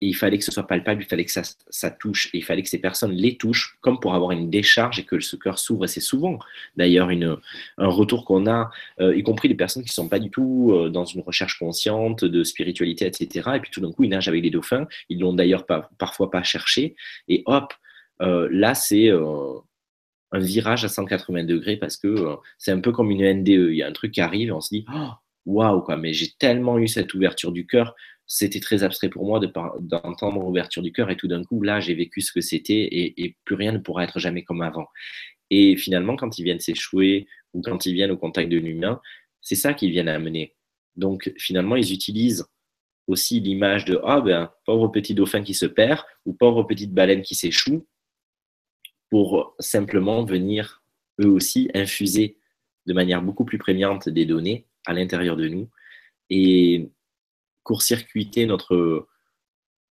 il 0.00 0.14
fallait 0.14 0.38
que 0.38 0.44
ce 0.44 0.52
soit 0.52 0.66
palpable, 0.66 1.02
il 1.02 1.06
fallait 1.06 1.24
que 1.24 1.32
ça, 1.32 1.90
touche, 1.90 2.30
il 2.32 2.44
fallait 2.44 2.62
que 2.62 2.68
ces 2.68 2.80
personnes 2.80 3.12
les 3.12 3.36
touchent, 3.36 3.76
comme 3.80 3.98
pour 3.98 4.14
avoir 4.14 4.30
une 4.30 4.48
décharge 4.48 5.00
et 5.00 5.04
que 5.04 5.18
ce 5.18 5.36
cœur 5.36 5.58
s'ouvre. 5.58 5.84
Et 5.84 5.88
c'est 5.88 6.00
souvent, 6.00 6.38
d'ailleurs, 6.76 7.10
un 7.10 7.88
retour 7.88 8.24
qu'on 8.24 8.46
a, 8.46 8.70
euh, 9.00 9.16
y 9.16 9.22
compris 9.22 9.48
des 9.48 9.54
personnes 9.54 9.82
qui 9.82 9.90
ne 9.90 9.94
sont 9.94 10.08
pas 10.08 10.20
du 10.20 10.30
tout 10.30 10.72
euh, 10.72 10.88
dans 10.88 11.04
une 11.04 11.20
recherche 11.22 11.58
consciente 11.58 12.24
de 12.24 12.44
spiritualité, 12.44 13.06
etc. 13.06 13.50
Et 13.56 13.60
puis 13.60 13.70
tout 13.70 13.80
d'un 13.80 13.90
coup, 13.90 14.04
ils 14.04 14.10
nagent 14.10 14.28
avec 14.28 14.42
les 14.42 14.50
dauphins. 14.50 14.86
Ils 15.08 15.18
l'ont 15.18 15.32
d'ailleurs 15.32 15.66
parfois 15.98 16.30
pas 16.30 16.42
cherché. 16.44 16.94
Et 17.26 17.42
hop, 17.46 17.74
euh, 18.22 18.48
là, 18.52 18.74
c'est 18.74 19.10
un 19.10 20.38
virage 20.38 20.84
à 20.84 20.88
180 20.88 21.44
degrés 21.44 21.76
parce 21.76 21.96
que 21.96 22.36
c'est 22.58 22.70
un 22.70 22.80
peu 22.80 22.92
comme 22.92 23.10
une 23.10 23.40
NDE. 23.40 23.48
Il 23.48 23.76
y 23.76 23.82
a 23.82 23.88
un 23.88 23.92
truc 23.92 24.12
qui 24.12 24.20
arrive 24.20 24.48
et 24.48 24.52
on 24.52 24.60
se 24.60 24.68
dit, 24.68 24.84
oh, 24.94 25.08
waouh, 25.46 25.80
quoi, 25.80 25.96
mais 25.96 26.12
j'ai 26.12 26.28
tellement 26.38 26.78
eu 26.78 26.86
cette 26.86 27.14
ouverture 27.14 27.50
du 27.50 27.66
cœur 27.66 27.96
c'était 28.28 28.60
très 28.60 28.84
abstrait 28.84 29.08
pour 29.08 29.24
moi 29.24 29.40
d'entendre 29.80 30.40
l'ouverture 30.40 30.82
du 30.82 30.92
cœur 30.92 31.10
et 31.10 31.16
tout 31.16 31.28
d'un 31.28 31.42
coup, 31.42 31.62
là, 31.62 31.80
j'ai 31.80 31.94
vécu 31.94 32.20
ce 32.20 32.30
que 32.30 32.42
c'était 32.42 32.86
et, 32.92 33.36
plus 33.44 33.56
rien 33.56 33.72
ne 33.72 33.78
pourra 33.78 34.04
être 34.04 34.20
jamais 34.20 34.44
comme 34.44 34.60
avant. 34.60 34.86
Et 35.50 35.76
finalement, 35.76 36.14
quand 36.14 36.38
ils 36.38 36.44
viennent 36.44 36.60
s'échouer 36.60 37.26
ou 37.54 37.62
quand 37.62 37.86
ils 37.86 37.94
viennent 37.94 38.10
au 38.10 38.18
contact 38.18 38.50
de 38.50 38.58
l'humain, 38.58 39.00
c'est 39.40 39.54
ça 39.54 39.72
qu'ils 39.72 39.90
viennent 39.90 40.08
amener. 40.08 40.54
Donc 40.94 41.32
finalement, 41.38 41.74
ils 41.74 41.92
utilisent 41.92 42.46
aussi 43.06 43.40
l'image 43.40 43.86
de 43.86 43.98
ah 44.04 44.20
ben 44.20 44.52
pauvre 44.66 44.88
petit 44.88 45.14
dauphin 45.14 45.42
qui 45.42 45.54
se 45.54 45.64
perd 45.64 46.04
ou 46.26 46.34
pauvre 46.34 46.64
petite 46.64 46.92
baleine 46.92 47.22
qui 47.22 47.34
s'échoue 47.34 47.86
pour 49.08 49.54
simplement 49.58 50.22
venir 50.24 50.82
eux 51.22 51.30
aussi 51.30 51.70
infuser 51.72 52.36
de 52.84 52.92
manière 52.92 53.22
beaucoup 53.22 53.46
plus 53.46 53.56
prégnante 53.56 54.10
des 54.10 54.26
données 54.26 54.66
à 54.84 54.92
l'intérieur 54.92 55.36
de 55.36 55.48
nous 55.48 55.70
et 56.28 56.90
court-circuiter 57.68 58.46
notre 58.46 59.06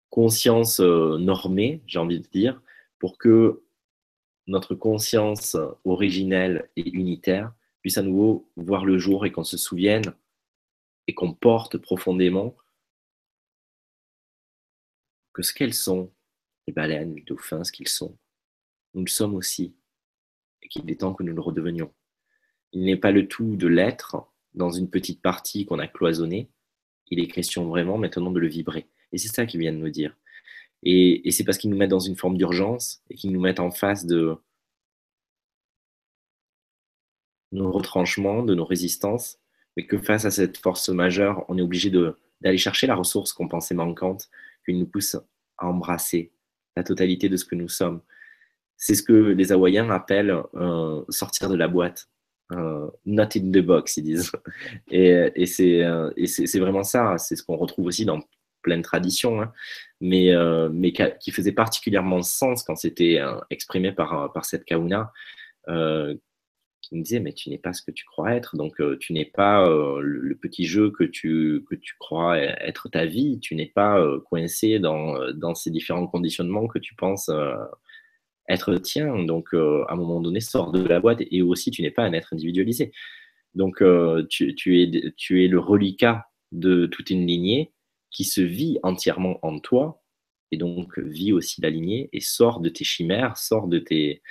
conscience 0.08 0.80
euh, 0.80 1.18
normée, 1.18 1.82
j'ai 1.86 1.98
envie 1.98 2.20
de 2.20 2.26
dire, 2.28 2.62
pour 2.98 3.18
que 3.18 3.64
notre 4.46 4.74
conscience 4.74 5.58
originelle 5.84 6.70
et 6.76 6.88
unitaire 6.88 7.52
puisse 7.82 7.98
à 7.98 8.02
nouveau 8.02 8.50
voir 8.56 8.86
le 8.86 8.96
jour 8.96 9.26
et 9.26 9.30
qu'on 9.30 9.44
se 9.44 9.58
souvienne 9.58 10.14
et 11.06 11.12
qu'on 11.12 11.34
porte 11.34 11.76
profondément 11.76 12.56
que 15.34 15.42
ce 15.42 15.52
qu'elles 15.52 15.74
sont, 15.74 16.10
les 16.66 16.72
baleines, 16.72 17.14
les 17.14 17.24
dauphins, 17.24 17.62
ce 17.62 17.72
qu'ils 17.72 17.88
sont, 17.88 18.16
nous 18.94 19.02
le 19.02 19.10
sommes 19.10 19.34
aussi, 19.34 19.76
et 20.62 20.68
qu'il 20.68 20.90
est 20.90 21.00
temps 21.00 21.12
que 21.12 21.24
nous 21.24 21.34
le 21.34 21.42
redevenions. 21.42 21.92
Il 22.72 22.86
n'est 22.86 22.96
pas 22.96 23.10
le 23.10 23.28
tout 23.28 23.54
de 23.56 23.66
l'être 23.66 24.16
dans 24.54 24.70
une 24.70 24.88
petite 24.88 25.20
partie 25.20 25.66
qu'on 25.66 25.78
a 25.78 25.86
cloisonnée, 25.86 26.48
il 27.10 27.20
est 27.20 27.28
question 27.28 27.68
vraiment 27.68 27.98
maintenant 27.98 28.30
de 28.30 28.40
le 28.40 28.48
vibrer. 28.48 28.86
Et 29.12 29.18
c'est 29.18 29.28
ça 29.28 29.46
qu'il 29.46 29.60
vient 29.60 29.72
de 29.72 29.78
nous 29.78 29.90
dire. 29.90 30.16
Et, 30.82 31.30
c'est 31.30 31.44
parce 31.44 31.58
qu'ils 31.58 31.70
nous 31.70 31.76
mettent 31.76 31.90
dans 31.90 31.98
une 31.98 32.16
forme 32.16 32.36
d'urgence 32.36 33.02
et 33.10 33.14
qu'ils 33.14 33.32
nous 33.32 33.40
mettent 33.40 33.60
en 33.60 33.70
face 33.70 34.06
de 34.06 34.36
nos 37.52 37.72
retranchements, 37.72 38.42
de 38.42 38.54
nos 38.54 38.64
résistances, 38.64 39.38
mais 39.76 39.86
que 39.86 39.98
face 39.98 40.24
à 40.24 40.30
cette 40.30 40.58
force 40.58 40.88
majeure, 40.88 41.44
on 41.48 41.58
est 41.58 41.62
obligé 41.62 41.90
d'aller 41.90 42.58
chercher 42.58 42.86
la 42.86 42.94
ressource 42.94 43.32
qu'on 43.32 43.48
pensait 43.48 43.74
manquante, 43.74 44.28
qui 44.64 44.74
nous 44.74 44.86
pousse 44.86 45.16
à 45.58 45.66
embrasser 45.66 46.32
la 46.76 46.84
totalité 46.84 47.28
de 47.28 47.36
ce 47.36 47.44
que 47.44 47.54
nous 47.54 47.68
sommes. 47.68 48.02
C'est 48.76 48.94
ce 48.94 49.02
que 49.02 49.12
les 49.12 49.52
Hawaïens 49.52 49.90
appellent 49.90 50.36
euh, 50.54 51.02
sortir 51.08 51.48
de 51.48 51.56
la 51.56 51.68
boîte. 51.68 52.10
Euh, 52.52 52.88
not 53.04 53.28
in 53.36 53.50
the 53.50 53.58
box, 53.58 53.96
ils 53.96 54.04
disent. 54.04 54.32
Et, 54.90 55.30
et 55.34 55.46
c'est 55.46 55.82
euh, 55.82 56.10
vraiment 56.54 56.84
ça. 56.84 57.18
C'est 57.18 57.36
ce 57.36 57.42
qu'on 57.42 57.56
retrouve 57.56 57.86
aussi 57.86 58.04
dans 58.04 58.20
plein 58.62 58.78
de 58.78 58.82
traditions, 58.82 59.42
hein. 59.42 59.52
mais, 60.00 60.32
mais 60.72 60.92
qui 61.20 61.30
faisait 61.30 61.52
particulièrement 61.52 62.20
sens 62.22 62.64
quand 62.64 62.74
c'était 62.74 63.20
exprimé 63.48 63.92
par, 63.92 64.44
cette 64.44 64.64
kauna, 64.64 65.12
qui 65.68 66.96
me 66.96 67.02
disait 67.02 67.20
mais 67.20 67.32
tu 67.32 67.48
n'es 67.48 67.58
pas 67.58 67.72
ce 67.72 67.82
que 67.82 67.92
tu 67.92 68.04
crois 68.04 68.34
être, 68.34 68.56
donc 68.56 68.74
tu 68.98 69.12
n'es 69.12 69.24
pas 69.24 69.64
le, 70.00 70.36
petit 70.42 70.64
jeu 70.64 70.90
que 70.90 71.04
tu, 71.04 71.64
que 71.70 71.76
tu 71.76 71.94
crois 72.00 72.38
être 72.38 72.88
ta 72.88 73.06
vie, 73.06 73.38
tu 73.38 73.54
n'es 73.54 73.70
pas 73.72 74.04
coincé 74.28 74.80
dans, 74.80 75.32
dans 75.32 75.54
ces 75.54 75.70
différents 75.70 76.08
conditionnements 76.08 76.66
que 76.66 76.80
tu 76.80 76.96
penses 76.96 77.30
être 78.48 78.74
tien. 78.76 79.24
Donc, 79.24 79.54
euh, 79.54 79.84
à 79.88 79.94
un 79.94 79.96
moment 79.96 80.20
donné, 80.20 80.40
sors 80.40 80.72
de 80.72 80.82
la 80.82 81.00
boîte 81.00 81.22
et 81.30 81.42
aussi, 81.42 81.70
tu 81.70 81.82
n'es 81.82 81.90
pas 81.90 82.04
un 82.04 82.12
être 82.12 82.32
individualisé. 82.32 82.92
Donc, 83.54 83.82
euh, 83.82 84.24
tu, 84.28 84.54
es, 84.82 85.12
tu 85.16 85.44
es 85.44 85.48
le 85.48 85.58
reliquat 85.58 86.26
de 86.52 86.86
toute 86.86 87.10
une 87.10 87.26
lignée 87.26 87.72
qui 88.10 88.24
se 88.24 88.40
vit 88.40 88.78
entièrement 88.82 89.38
en 89.42 89.58
toi 89.58 90.02
et 90.52 90.56
donc 90.56 90.98
vit 90.98 91.32
aussi 91.32 91.60
la 91.60 91.70
lignée 91.70 92.08
et 92.12 92.20
sort 92.20 92.60
de 92.60 92.68
tes 92.68 92.84
chimères, 92.84 93.36
sort 93.36 93.66
de, 93.66 93.78
tes, 93.78 94.22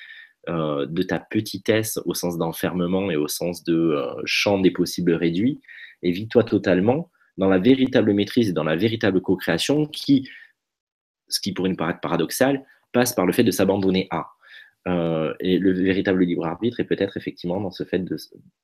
euh, 0.47 0.85
de 0.85 1.03
ta 1.03 1.19
petitesse 1.19 1.99
au 2.05 2.13
sens 2.13 2.37
d'enfermement 2.37 3.11
et 3.11 3.17
au 3.17 3.27
sens 3.27 3.63
de 3.63 3.97
champ 4.23 4.59
des 4.59 4.71
possibles 4.71 5.13
réduits 5.13 5.59
et 6.03 6.11
vis-toi 6.11 6.43
totalement 6.43 7.11
dans 7.37 7.49
la 7.49 7.59
véritable 7.59 8.13
maîtrise 8.13 8.49
et 8.49 8.53
dans 8.53 8.63
la 8.63 8.75
véritable 8.77 9.21
co-création 9.21 9.87
qui, 9.87 10.29
ce 11.27 11.39
qui 11.41 11.53
pourrait 11.53 11.69
nous 11.69 11.75
paraître 11.75 11.99
paradoxal, 11.99 12.65
passe 12.95 13.13
par 13.13 13.25
le 13.25 13.33
fait 13.33 13.43
de 13.43 13.51
s'abandonner 13.51 14.07
à. 14.09 14.31
Euh, 14.87 15.33
et 15.39 15.57
le 15.57 15.73
véritable 15.73 16.23
libre 16.23 16.45
arbitre 16.45 16.79
est 16.79 16.85
peut-être 16.85 17.17
effectivement 17.17 17.59
dans 17.59 17.71
ce 17.71 17.83
fait 17.83 17.99
de, 17.99 18.15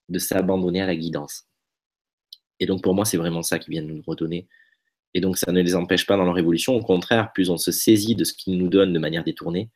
de 0.10 0.20
s'abandonner 0.20 0.82
à 0.82 0.86
la 0.86 0.96
guidance. 0.96 1.48
Et 2.60 2.66
donc 2.66 2.82
pour 2.82 2.96
moi, 2.96 3.04
c'est 3.06 3.18
vraiment 3.18 3.42
ça 3.44 3.60
qui 3.60 3.72
vient 3.72 3.82
de 3.82 3.92
nous 3.92 4.04
redonner. 4.08 4.48
Et 5.14 5.20
donc 5.20 5.38
ça 5.38 5.52
ne 5.52 5.62
les 5.62 5.76
empêche 5.76 6.06
pas 6.06 6.16
dans 6.16 6.24
leur 6.24 6.38
évolution. 6.38 6.76
Au 6.76 6.82
contraire, 6.82 7.34
plus 7.34 7.50
on 7.50 7.58
se 7.58 7.72
saisit 7.72 8.16
de 8.16 8.24
ce 8.24 8.34
qu'ils 8.34 8.58
nous 8.58 8.70
donnent 8.70 8.94
de 8.94 9.00
manière 9.00 9.26
détournée, 9.26 9.70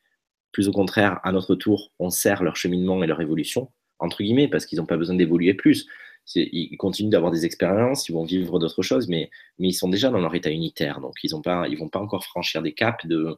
plus 0.52 0.68
au 0.68 0.72
contraire, 0.72 1.20
à 1.22 1.32
notre 1.32 1.54
tour, 1.54 1.92
on 1.98 2.08
sert 2.08 2.42
leur 2.42 2.56
cheminement 2.56 3.02
et 3.04 3.06
leur 3.06 3.20
évolution, 3.20 3.70
entre 3.98 4.22
guillemets, 4.22 4.48
parce 4.48 4.64
qu'ils 4.64 4.78
n'ont 4.78 4.86
pas 4.86 4.96
besoin 4.96 5.16
d'évoluer 5.16 5.52
plus. 5.52 5.86
Ils 6.34 6.76
continuent 6.78 7.10
d'avoir 7.10 7.30
des 7.30 7.44
expériences, 7.44 8.08
ils 8.08 8.12
vont 8.12 8.24
vivre 8.24 8.58
d'autres 8.58 8.82
choses, 8.82 9.06
mais, 9.06 9.30
mais 9.58 9.68
ils 9.68 9.74
sont 9.74 9.88
déjà 9.88 10.08
dans 10.08 10.20
leur 10.20 10.34
état 10.34 10.50
unitaire. 10.50 11.00
Donc 11.00 11.14
ils 11.22 11.30
ne 11.30 11.76
vont 11.76 11.88
pas 11.90 12.00
encore 12.00 12.24
franchir 12.24 12.62
des 12.62 12.72
caps 12.72 13.04
de, 13.06 13.36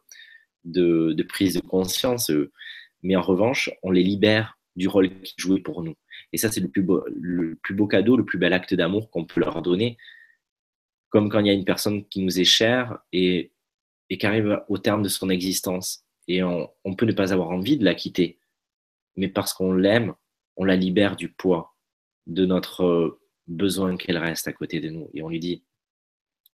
de, 0.65 1.23
prise 1.23 1.55
de 1.55 1.61
conscience, 1.61 2.31
euh, 2.31 2.53
mais 3.03 3.17
en 3.17 3.23
revanche, 3.23 3.71
on 3.83 3.91
les 3.91 4.03
libère 4.03 4.59
du 4.77 4.89
rôle 4.89 5.11
qu'ils 5.23 5.35
jouaient 5.39 5.61
pour 5.61 5.83
nous. 5.83 5.95
Et 6.33 6.39
ça, 6.39 6.51
c'est 6.51 6.61
le 6.61 6.69
plus 6.69 6.83
beau, 6.83 7.05
le 7.15 7.57
plus 7.57 7.75
beau 7.75 7.87
cadeau, 7.87 8.17
le 8.17 8.25
plus 8.25 8.39
bel 8.39 8.53
acte 8.53 8.75
d'amour 8.75 9.11
qu'on 9.11 9.25
peut 9.25 9.41
leur 9.41 9.63
donner. 9.63 9.97
Comme 11.11 11.31
quand 11.31 11.41
il 11.41 11.47
y 11.47 11.51
a 11.51 11.55
une 11.55 11.65
personne 11.65 12.07
qui 12.09 12.23
nous 12.23 12.39
est 12.39 12.45
chère 12.45 12.99
et, 13.13 13.53
et 14.11 14.19
qui 14.19 14.27
arrive 14.27 14.63
au 14.69 14.79
terme 14.79 15.03
de 15.03 15.09
son 15.09 15.31
existence. 15.31 16.05
Et 16.27 16.43
on, 16.43 16.71
peut 16.97 17.07
ne 17.07 17.13
pas 17.13 17.33
avoir 17.33 17.51
envie 17.51 17.79
de 17.79 17.85
la 17.85 17.95
quitter. 17.95 18.39
Mais 19.17 19.29
parce 19.29 19.55
qu'on 19.55 19.73
l'aime, 19.73 20.15
on 20.57 20.65
la 20.65 20.77
libère 20.77 21.17
du 21.17 21.31
poids 21.31 21.75
de 22.27 22.45
notre 22.45 22.85
euh, 22.85 23.21
besoin 23.47 23.97
qu'elle 23.97 24.19
reste 24.19 24.47
à 24.47 24.53
côté 24.53 24.81
de 24.81 24.91
nous. 24.91 25.11
Et 25.15 25.23
on 25.23 25.31
lui 25.31 25.41
dit, 25.41 25.65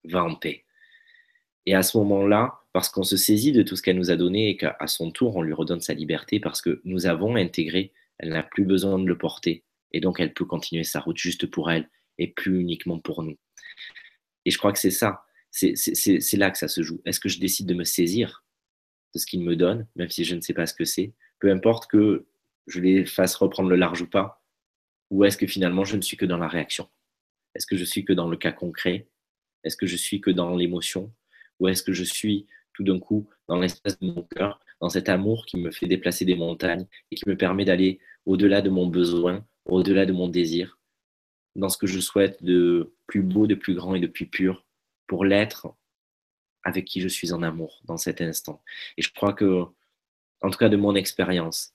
va 0.05 0.25
en 0.25 0.35
paix. 0.35 0.67
Et 1.65 1.75
à 1.75 1.83
ce 1.83 1.97
moment-là, 1.99 2.62
parce 2.73 2.89
qu'on 2.89 3.03
se 3.03 3.17
saisit 3.17 3.53
de 3.53 3.63
tout 3.63 3.77
ce 3.77 3.83
qu'elle 3.83 3.97
nous 3.97 4.11
a 4.11 4.17
donné 4.17 4.49
et 4.49 4.57
qu'à 4.57 4.77
son 4.87 5.11
tour, 5.11 5.37
on 5.37 5.43
lui 5.43 5.53
redonne 5.53 5.81
sa 5.81 5.95
liberté 5.95 6.41
parce 6.41 6.63
que 6.63 6.81
nous 6.85 7.07
avons 7.07 7.37
intégré, 7.37 7.93
elle 8.19 8.31
n'a 8.31 8.43
plus 8.43 8.65
besoin 8.65 8.99
de 8.99 9.07
le 9.07 9.19
porter. 9.19 9.65
Et 9.93 10.01
donc, 10.01 10.21
elle 10.21 10.33
peut 10.33 10.47
continuer 10.47 10.85
sa 10.85 11.01
route 11.01 11.19
juste 11.19 11.47
pour 11.47 11.71
elle 11.71 11.89
et 12.19 12.29
plus 12.29 12.61
uniquement 12.61 12.99
pour 12.99 13.23
nous. 13.23 13.37
Et 14.45 14.51
je 14.51 14.59
crois 14.59 14.73
que 14.73 14.79
c'est 14.79 14.91
ça, 14.91 15.25
c'est 15.51 16.37
là 16.37 16.51
que 16.51 16.59
ça 16.59 16.69
se 16.69 16.83
joue. 16.83 17.01
Est-ce 17.05 17.21
que 17.21 17.29
je 17.29 17.39
décide 17.39 17.67
de 17.67 17.75
me 17.75 17.85
saisir 17.85 18.45
de 19.15 19.19
ce 19.19 19.27
qu'il 19.27 19.43
me 19.43 19.55
donne, 19.55 19.87
même 19.97 20.09
si 20.09 20.25
je 20.25 20.35
ne 20.35 20.41
sais 20.41 20.55
pas 20.55 20.67
ce 20.67 20.73
que 20.73 20.87
c'est, 20.87 21.13
peu 21.39 21.51
importe 21.51 21.91
que 21.91 22.27
je 22.67 22.81
les 22.81 23.05
fasse 23.05 23.35
reprendre 23.35 23.69
le 23.69 23.77
large 23.77 24.01
ou 24.01 24.09
pas, 24.09 24.43
ou 25.11 25.25
est-ce 25.25 25.37
que 25.37 25.47
finalement 25.47 25.85
je 25.85 25.97
ne 25.97 26.01
suis 26.01 26.17
que 26.17 26.25
dans 26.25 26.39
la 26.39 26.49
réaction? 26.49 26.89
Est-ce 27.55 27.67
que 27.67 27.77
je 27.77 27.85
suis 27.85 28.05
que 28.07 28.15
dans 28.15 28.29
le 28.29 28.39
cas 28.39 28.53
concret? 28.53 29.09
Est-ce 29.63 29.77
que 29.77 29.87
je 29.87 29.97
suis 29.97 30.23
que 30.23 30.31
dans 30.31 30.57
l'émotion? 30.57 31.13
Ou 31.61 31.69
est-ce 31.69 31.83
que 31.83 31.93
je 31.93 32.05
suis 32.05 32.47
tout 32.75 32.85
d'un 32.85 32.99
coup 32.99 33.29
dans 33.49 33.59
l'espace 33.59 33.99
de 33.99 34.07
mon 34.07 34.23
cœur, 34.23 34.61
dans 34.81 34.89
cet 34.89 35.09
amour 35.09 35.47
qui 35.47 35.57
me 35.57 35.71
fait 35.71 35.87
déplacer 35.87 36.25
des 36.25 36.35
montagnes 36.35 36.87
et 37.11 37.17
qui 37.17 37.29
me 37.29 37.37
permet 37.37 37.65
d'aller 37.65 38.01
au-delà 38.27 38.63
de 38.63 38.71
mon 38.71 38.87
besoin, 38.87 39.45
au-delà 39.65 40.07
de 40.07 40.13
mon 40.13 40.29
désir, 40.29 40.79
dans 41.57 41.69
ce 41.69 41.79
que 41.79 41.87
je 41.87 42.01
souhaite 42.01 42.43
de 42.43 42.95
plus 43.07 43.23
beau, 43.23 43.47
de 43.47 43.55
plus 43.55 43.75
grand 43.75 43.95
et 43.95 44.01
de 44.01 44.07
plus 44.07 44.27
pur 44.27 44.65
pour 45.07 45.25
l'être 45.25 45.75
avec 46.65 46.85
qui 46.85 47.01
je 47.01 47.09
suis 47.09 47.33
en 47.33 47.43
amour 47.43 47.81
dans 47.85 47.97
cet 47.97 48.21
instant. 48.21 48.63
Et 48.97 49.03
je 49.03 49.13
crois 49.13 49.33
que, 49.33 49.65
en 50.41 50.51
tout 50.51 50.59
cas 50.59 50.69
de 50.69 50.77
mon 50.77 50.95
expérience, 50.95 51.75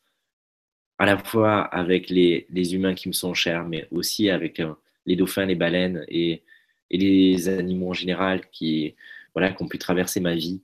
à 0.97 1.05
la 1.05 1.17
fois 1.17 1.61
avec 1.61 2.09
les, 2.09 2.47
humains 2.73 2.95
qui 2.95 3.07
me 3.07 3.13
sont 3.13 3.33
chers, 3.33 3.65
mais 3.67 3.87
aussi 3.91 4.29
avec 4.29 4.59
euh, 4.59 4.73
les 5.05 5.15
dauphins, 5.15 5.45
les 5.45 5.55
baleines 5.55 6.03
et, 6.07 6.43
et 6.89 6.97
les 6.97 7.49
animaux 7.49 7.89
en 7.89 7.93
général 7.93 8.49
qui, 8.49 8.95
voilà, 9.33 9.51
qui 9.53 9.61
ont 9.63 9.67
pu 9.67 9.77
traverser 9.77 10.19
ma 10.19 10.35
vie, 10.35 10.61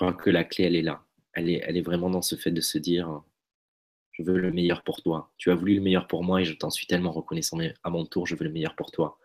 crois 0.00 0.14
que 0.14 0.30
la 0.30 0.44
clé, 0.44 0.64
elle 0.64 0.76
est 0.76 0.82
là. 0.82 1.04
Elle 1.34 1.50
est, 1.50 1.62
elle 1.62 1.76
est 1.76 1.82
vraiment 1.82 2.08
dans 2.08 2.22
ce 2.22 2.34
fait 2.34 2.50
de 2.50 2.62
se 2.62 2.78
dire, 2.78 3.22
je 4.12 4.22
veux 4.22 4.38
le 4.38 4.50
meilleur 4.50 4.82
pour 4.82 5.02
toi. 5.02 5.30
Tu 5.36 5.50
as 5.50 5.54
voulu 5.54 5.74
le 5.74 5.82
meilleur 5.82 6.08
pour 6.08 6.24
moi 6.24 6.40
et 6.40 6.44
je 6.44 6.54
t'en 6.54 6.70
suis 6.70 6.86
tellement 6.86 7.12
reconnaissant, 7.12 7.58
mais 7.58 7.74
à 7.84 7.90
mon 7.90 8.06
tour, 8.06 8.26
je 8.26 8.34
veux 8.34 8.44
le 8.44 8.50
meilleur 8.50 8.74
pour 8.76 8.90
toi. 8.90 9.18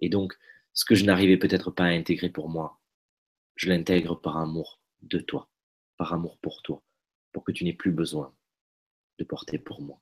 Et 0.00 0.08
donc, 0.08 0.36
ce 0.72 0.86
que 0.86 0.94
je 0.94 1.04
n'arrivais 1.04 1.36
peut-être 1.36 1.70
pas 1.70 1.84
à 1.84 1.88
intégrer 1.88 2.30
pour 2.30 2.48
moi, 2.48 2.80
je 3.56 3.68
l'intègre 3.68 4.14
par 4.14 4.38
amour 4.38 4.80
de 5.02 5.18
toi, 5.18 5.50
par 5.98 6.14
amour 6.14 6.38
pour 6.38 6.62
toi, 6.62 6.82
pour 7.32 7.44
que 7.44 7.52
tu 7.52 7.64
n'aies 7.64 7.74
plus 7.74 7.92
besoin 7.92 8.34
de 9.18 9.24
porter 9.24 9.58
pour 9.58 9.82
moi. 9.82 10.00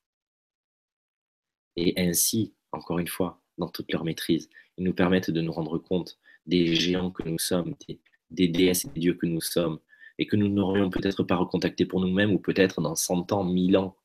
Et 1.74 1.94
ainsi, 1.96 2.54
encore 2.70 3.00
une 3.00 3.08
fois, 3.08 3.42
dans 3.58 3.68
toute 3.68 3.92
leur 3.92 4.04
maîtrise, 4.04 4.48
ils 4.78 4.84
nous 4.84 4.94
permettent 4.94 5.32
de 5.32 5.40
nous 5.40 5.52
rendre 5.52 5.78
compte 5.78 6.18
des 6.46 6.74
géants 6.76 7.10
que 7.10 7.28
nous 7.28 7.38
sommes, 7.38 7.74
des, 7.88 8.00
des 8.30 8.48
déesses 8.48 8.84
et 8.84 8.88
des 8.88 9.00
dieux 9.00 9.14
que 9.14 9.26
nous 9.26 9.40
sommes, 9.40 9.80
et 10.20 10.26
que 10.26 10.36
nous 10.36 10.48
n'aurions 10.48 10.90
peut-être 10.90 11.24
pas 11.24 11.36
recontacté 11.36 11.86
pour 11.86 11.98
nous-mêmes 11.98 12.32
ou 12.32 12.38
peut-être 12.38 12.82
dans 12.82 12.94
100 12.94 13.32
ans, 13.32 13.42
1000 13.42 13.78
ans, 13.78 13.96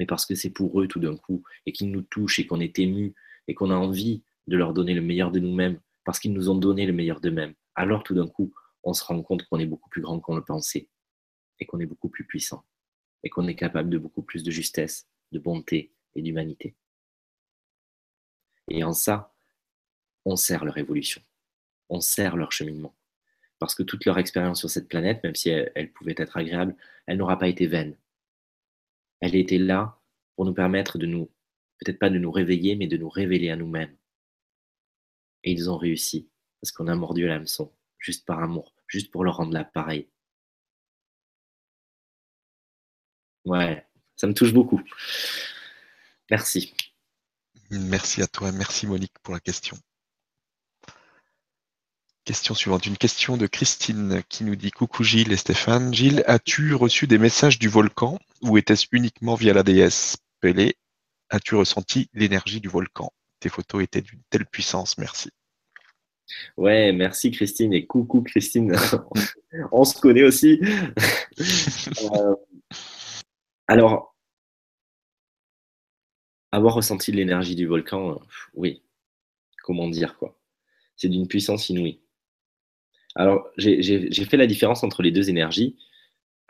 mais 0.00 0.06
parce 0.06 0.26
que 0.26 0.34
c'est 0.34 0.50
pour 0.50 0.82
eux 0.82 0.88
tout 0.88 0.98
d'un 0.98 1.16
coup 1.16 1.44
et 1.66 1.72
qu'ils 1.72 1.92
nous 1.92 2.02
touchent 2.02 2.40
et 2.40 2.46
qu'on 2.48 2.58
est 2.58 2.80
ému 2.80 3.14
et 3.46 3.54
qu'on 3.54 3.70
a 3.70 3.76
envie 3.76 4.24
de 4.48 4.56
leur 4.56 4.74
donner 4.74 4.94
le 4.94 5.00
meilleur 5.00 5.30
de 5.30 5.38
nous-mêmes 5.38 5.80
parce 6.04 6.18
qu'ils 6.18 6.32
nous 6.32 6.50
ont 6.50 6.56
donné 6.56 6.84
le 6.84 6.92
meilleur 6.92 7.20
d'eux-mêmes. 7.20 7.54
Alors 7.76 8.02
tout 8.02 8.14
d'un 8.14 8.26
coup, 8.26 8.52
on 8.82 8.92
se 8.92 9.04
rend 9.04 9.22
compte 9.22 9.44
qu'on 9.44 9.60
est 9.60 9.66
beaucoup 9.66 9.88
plus 9.88 10.02
grand 10.02 10.18
qu'on 10.18 10.34
le 10.34 10.44
pensait 10.44 10.88
et 11.60 11.64
qu'on 11.64 11.78
est 11.78 11.86
beaucoup 11.86 12.08
plus 12.08 12.24
puissant 12.24 12.64
et 13.22 13.30
qu'on 13.30 13.46
est 13.46 13.54
capable 13.54 13.90
de 13.90 13.98
beaucoup 13.98 14.22
plus 14.22 14.42
de 14.42 14.50
justesse, 14.50 15.08
de 15.30 15.38
bonté 15.38 15.92
et 16.16 16.22
d'humanité. 16.22 16.74
Et 18.68 18.82
en 18.82 18.92
ça, 18.92 19.32
on 20.24 20.34
sert 20.34 20.64
leur 20.64 20.76
évolution, 20.76 21.22
on 21.88 22.00
sert 22.00 22.36
leur 22.36 22.50
cheminement 22.50 22.97
parce 23.58 23.74
que 23.74 23.82
toute 23.82 24.04
leur 24.04 24.18
expérience 24.18 24.60
sur 24.60 24.70
cette 24.70 24.88
planète, 24.88 25.22
même 25.24 25.34
si 25.34 25.50
elle, 25.50 25.92
pouvait 25.92 26.14
être 26.16 26.36
agréable, 26.36 26.76
elle 27.06 27.18
n'aura 27.18 27.38
pas 27.38 27.48
été 27.48 27.66
vaine. 27.66 27.96
Elle 29.20 29.34
était 29.34 29.58
là 29.58 30.00
pour 30.36 30.44
nous 30.44 30.54
permettre 30.54 30.98
de 30.98 31.06
nous, 31.06 31.30
peut-être 31.78 31.98
pas 31.98 32.10
de 32.10 32.18
nous 32.18 32.30
réveiller, 32.30 32.76
mais 32.76 32.86
de 32.86 32.96
nous 32.96 33.08
révéler 33.08 33.50
à 33.50 33.56
nous-mêmes. 33.56 33.96
Et 35.44 35.52
ils 35.52 35.70
ont 35.70 35.76
réussi, 35.76 36.28
parce 36.60 36.72
qu'on 36.72 36.88
a 36.88 36.94
mordu 36.94 37.26
l'hameçon, 37.26 37.72
juste 37.98 38.26
par 38.26 38.40
amour, 38.40 38.74
juste 38.86 39.10
pour 39.10 39.24
leur 39.24 39.36
rendre 39.36 39.52
l'appareil. 39.52 40.08
Ouais, 43.44 43.84
ça 44.14 44.26
me 44.26 44.34
touche 44.34 44.52
beaucoup. 44.52 44.82
Merci. 46.30 46.74
Merci 47.70 48.22
à 48.22 48.26
toi, 48.26 48.52
merci 48.52 48.86
Monique 48.86 49.18
pour 49.22 49.34
la 49.34 49.40
question. 49.40 49.76
Question 52.28 52.54
suivante, 52.54 52.84
une 52.84 52.98
question 52.98 53.38
de 53.38 53.46
Christine 53.46 54.22
qui 54.28 54.44
nous 54.44 54.54
dit 54.54 54.70
Coucou 54.70 55.02
Gilles 55.02 55.32
et 55.32 55.38
Stéphane. 55.38 55.94
Gilles, 55.94 56.22
as-tu 56.26 56.74
reçu 56.74 57.06
des 57.06 57.16
messages 57.16 57.58
du 57.58 57.68
volcan 57.68 58.18
ou 58.42 58.58
était-ce 58.58 58.86
uniquement 58.92 59.34
via 59.34 59.54
la 59.54 59.62
déesse 59.62 60.18
Pelé 60.42 60.76
As-tu 61.30 61.54
ressenti 61.54 62.10
l'énergie 62.12 62.60
du 62.60 62.68
volcan? 62.68 63.14
Tes 63.40 63.48
photos 63.48 63.82
étaient 63.82 64.02
d'une 64.02 64.20
telle 64.28 64.44
puissance, 64.44 64.98
merci. 64.98 65.30
Ouais, 66.58 66.92
merci 66.92 67.30
Christine 67.30 67.72
et 67.72 67.86
coucou 67.86 68.20
Christine. 68.20 68.76
On 69.72 69.86
se 69.86 69.98
connaît 69.98 70.24
aussi. 70.24 70.60
Euh, 71.40 72.34
alors, 73.68 74.14
avoir 76.52 76.74
ressenti 76.74 77.10
l'énergie 77.10 77.54
du 77.54 77.66
volcan, 77.66 78.10
euh, 78.10 78.16
oui. 78.52 78.82
Comment 79.62 79.88
dire 79.88 80.18
quoi? 80.18 80.36
C'est 80.96 81.08
d'une 81.08 81.26
puissance 81.26 81.70
inouïe. 81.70 82.00
Alors, 83.18 83.50
j'ai 83.56 84.24
fait 84.26 84.36
la 84.36 84.46
différence 84.46 84.84
entre 84.84 85.02
les 85.02 85.10
deux 85.10 85.28
énergies, 85.28 85.76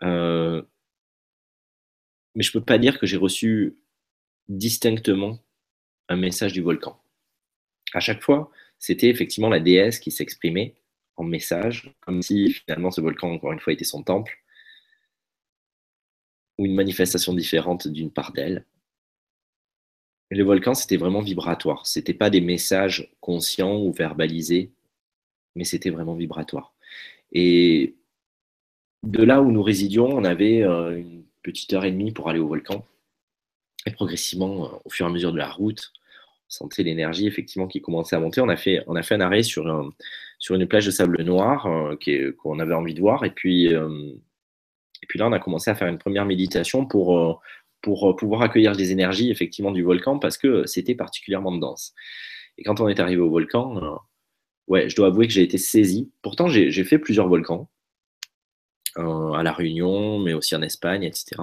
euh, 0.02 0.62
mais 2.34 2.42
je 2.42 2.50
ne 2.50 2.60
peux 2.60 2.64
pas 2.64 2.76
dire 2.76 2.98
que 2.98 3.06
j'ai 3.06 3.16
reçu 3.16 3.78
distinctement 4.48 5.38
un 6.10 6.16
message 6.16 6.52
du 6.52 6.60
volcan. 6.60 7.00
À 7.94 8.00
chaque 8.00 8.22
fois, 8.22 8.50
c'était 8.78 9.08
effectivement 9.08 9.48
la 9.48 9.60
déesse 9.60 9.98
qui 9.98 10.10
s'exprimait 10.10 10.74
en 11.16 11.24
message, 11.24 11.94
comme 12.00 12.20
si 12.20 12.52
finalement 12.52 12.90
ce 12.90 13.00
volcan, 13.00 13.32
encore 13.32 13.52
une 13.52 13.60
fois, 13.60 13.72
était 13.72 13.84
son 13.84 14.02
temple, 14.02 14.38
ou 16.58 16.66
une 16.66 16.74
manifestation 16.74 17.32
différente 17.32 17.88
d'une 17.88 18.12
part 18.12 18.32
d'elle. 18.32 18.66
Le 20.30 20.44
volcan, 20.44 20.74
c'était 20.74 20.98
vraiment 20.98 21.22
vibratoire. 21.22 21.86
Ce 21.86 21.98
n'était 21.98 22.12
pas 22.12 22.28
des 22.28 22.42
messages 22.42 23.10
conscients 23.20 23.78
ou 23.78 23.90
verbalisés, 23.90 24.74
mais 25.58 25.64
c'était 25.64 25.90
vraiment 25.90 26.14
vibratoire. 26.14 26.72
Et 27.32 27.96
de 29.02 29.22
là 29.24 29.42
où 29.42 29.50
nous 29.50 29.62
résidions, 29.62 30.06
on 30.06 30.24
avait 30.24 30.62
euh, 30.62 30.96
une 30.96 31.24
petite 31.42 31.72
heure 31.72 31.84
et 31.84 31.90
demie 31.90 32.12
pour 32.12 32.30
aller 32.30 32.38
au 32.38 32.46
volcan. 32.46 32.86
Et 33.84 33.90
progressivement, 33.90 34.66
euh, 34.66 34.78
au 34.84 34.90
fur 34.90 35.04
et 35.04 35.08
à 35.08 35.12
mesure 35.12 35.32
de 35.32 35.38
la 35.38 35.50
route, 35.50 35.92
sentait 36.46 36.84
l'énergie 36.84 37.26
effectivement 37.26 37.66
qui 37.66 37.82
commençait 37.82 38.14
à 38.14 38.20
monter. 38.20 38.40
On 38.40 38.48
a 38.48 38.56
fait, 38.56 38.84
on 38.86 38.94
a 38.94 39.02
fait 39.02 39.16
un 39.16 39.20
arrêt 39.20 39.42
sur, 39.42 39.92
sur 40.38 40.54
une 40.54 40.66
plage 40.66 40.86
de 40.86 40.92
sable 40.92 41.22
noir 41.22 41.66
euh, 41.66 41.96
qu'on 42.38 42.60
avait 42.60 42.74
envie 42.74 42.94
de 42.94 43.00
voir. 43.00 43.24
Et 43.24 43.30
puis, 43.30 43.66
et 43.66 45.06
puis 45.08 45.18
là, 45.18 45.26
on 45.26 45.32
a 45.32 45.40
commencé 45.40 45.70
à 45.70 45.74
faire 45.74 45.88
une 45.88 45.98
première 45.98 46.24
méditation 46.24 46.86
pour, 46.86 47.42
pour 47.82 48.16
pouvoir 48.16 48.42
accueillir 48.42 48.74
les 48.74 48.92
énergies 48.92 49.30
effectivement 49.30 49.72
du 49.72 49.82
volcan 49.82 50.20
parce 50.20 50.38
que 50.38 50.66
c'était 50.66 50.94
particulièrement 50.94 51.52
dense. 51.52 51.94
Et 52.56 52.62
quand 52.62 52.80
on 52.80 52.88
est 52.88 53.00
arrivé 53.00 53.20
au 53.20 53.30
volcan, 53.30 54.00
ouais, 54.68 54.88
je 54.88 54.96
dois 54.96 55.08
avouer 55.08 55.26
que 55.26 55.32
j'ai 55.32 55.42
été 55.42 55.58
saisi. 55.58 56.10
Pourtant, 56.22 56.48
j'ai 56.48 56.84
fait 56.84 56.98
plusieurs 56.98 57.28
volcans 57.28 57.68
à 58.96 59.42
La 59.42 59.52
Réunion, 59.52 60.18
mais 60.18 60.34
aussi 60.34 60.56
en 60.56 60.62
Espagne, 60.62 61.04
etc 61.04 61.36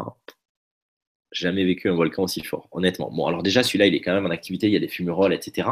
jamais 1.35 1.65
vécu 1.65 1.89
un 1.89 1.95
volcan 1.95 2.23
aussi 2.23 2.41
fort, 2.41 2.67
honnêtement. 2.71 3.11
Bon, 3.11 3.27
alors 3.27 3.43
déjà, 3.43 3.61
celui-là, 3.61 3.87
il 3.87 3.95
est 3.95 4.01
quand 4.01 4.13
même 4.13 4.25
en 4.25 4.29
activité, 4.29 4.67
il 4.67 4.73
y 4.73 4.75
a 4.75 4.79
des 4.79 4.87
fumerolles, 4.87 5.33
etc. 5.33 5.69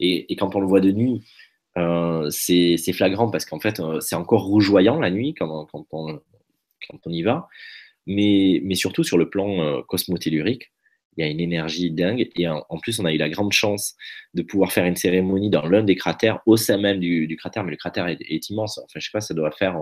Et, 0.00 0.36
quand 0.36 0.54
on 0.54 0.60
le 0.60 0.66
voit 0.66 0.80
de 0.80 0.92
nuit, 0.92 1.22
euh, 1.76 2.28
c'est 2.30 2.92
flagrant 2.92 3.30
parce 3.30 3.44
qu'en 3.44 3.60
fait, 3.60 3.80
euh, 3.80 4.00
c'est 4.00 4.16
encore 4.16 4.42
rougeoyant 4.44 5.00
la 5.00 5.10
nuit 5.10 5.34
quand, 5.34 5.68
on, 5.92 6.20
y 7.06 7.22
va. 7.22 7.48
Mais, 8.06 8.60
mais, 8.64 8.74
surtout 8.74 9.04
sur 9.04 9.18
le 9.18 9.28
plan 9.28 9.60
euh, 9.60 9.82
cosmotellurique, 9.82 10.72
il 11.18 11.24
y 11.24 11.28
a 11.28 11.30
une 11.30 11.40
énergie 11.40 11.90
dingue. 11.90 12.30
Et 12.36 12.48
en, 12.48 12.78
plus, 12.80 13.00
on 13.00 13.04
a 13.04 13.12
eu 13.12 13.18
la 13.18 13.28
grande 13.28 13.52
chance 13.52 13.96
de 14.34 14.42
pouvoir 14.42 14.72
faire 14.72 14.84
une 14.84 14.94
cérémonie 14.94 15.50
dans 15.50 15.66
l'un 15.66 15.82
des 15.82 15.96
cratères, 15.96 16.40
au 16.46 16.56
sein 16.56 16.78
même 16.78 17.00
du, 17.00 17.36
cratère. 17.36 17.64
Mais 17.64 17.72
le 17.72 17.76
cratère 17.76 18.06
est, 18.06 18.50
immense. 18.50 18.78
Enfin, 18.78 19.00
je 19.00 19.04
sais 19.04 19.10
pas, 19.12 19.20
ça 19.20 19.34
doit 19.34 19.50
faire 19.50 19.76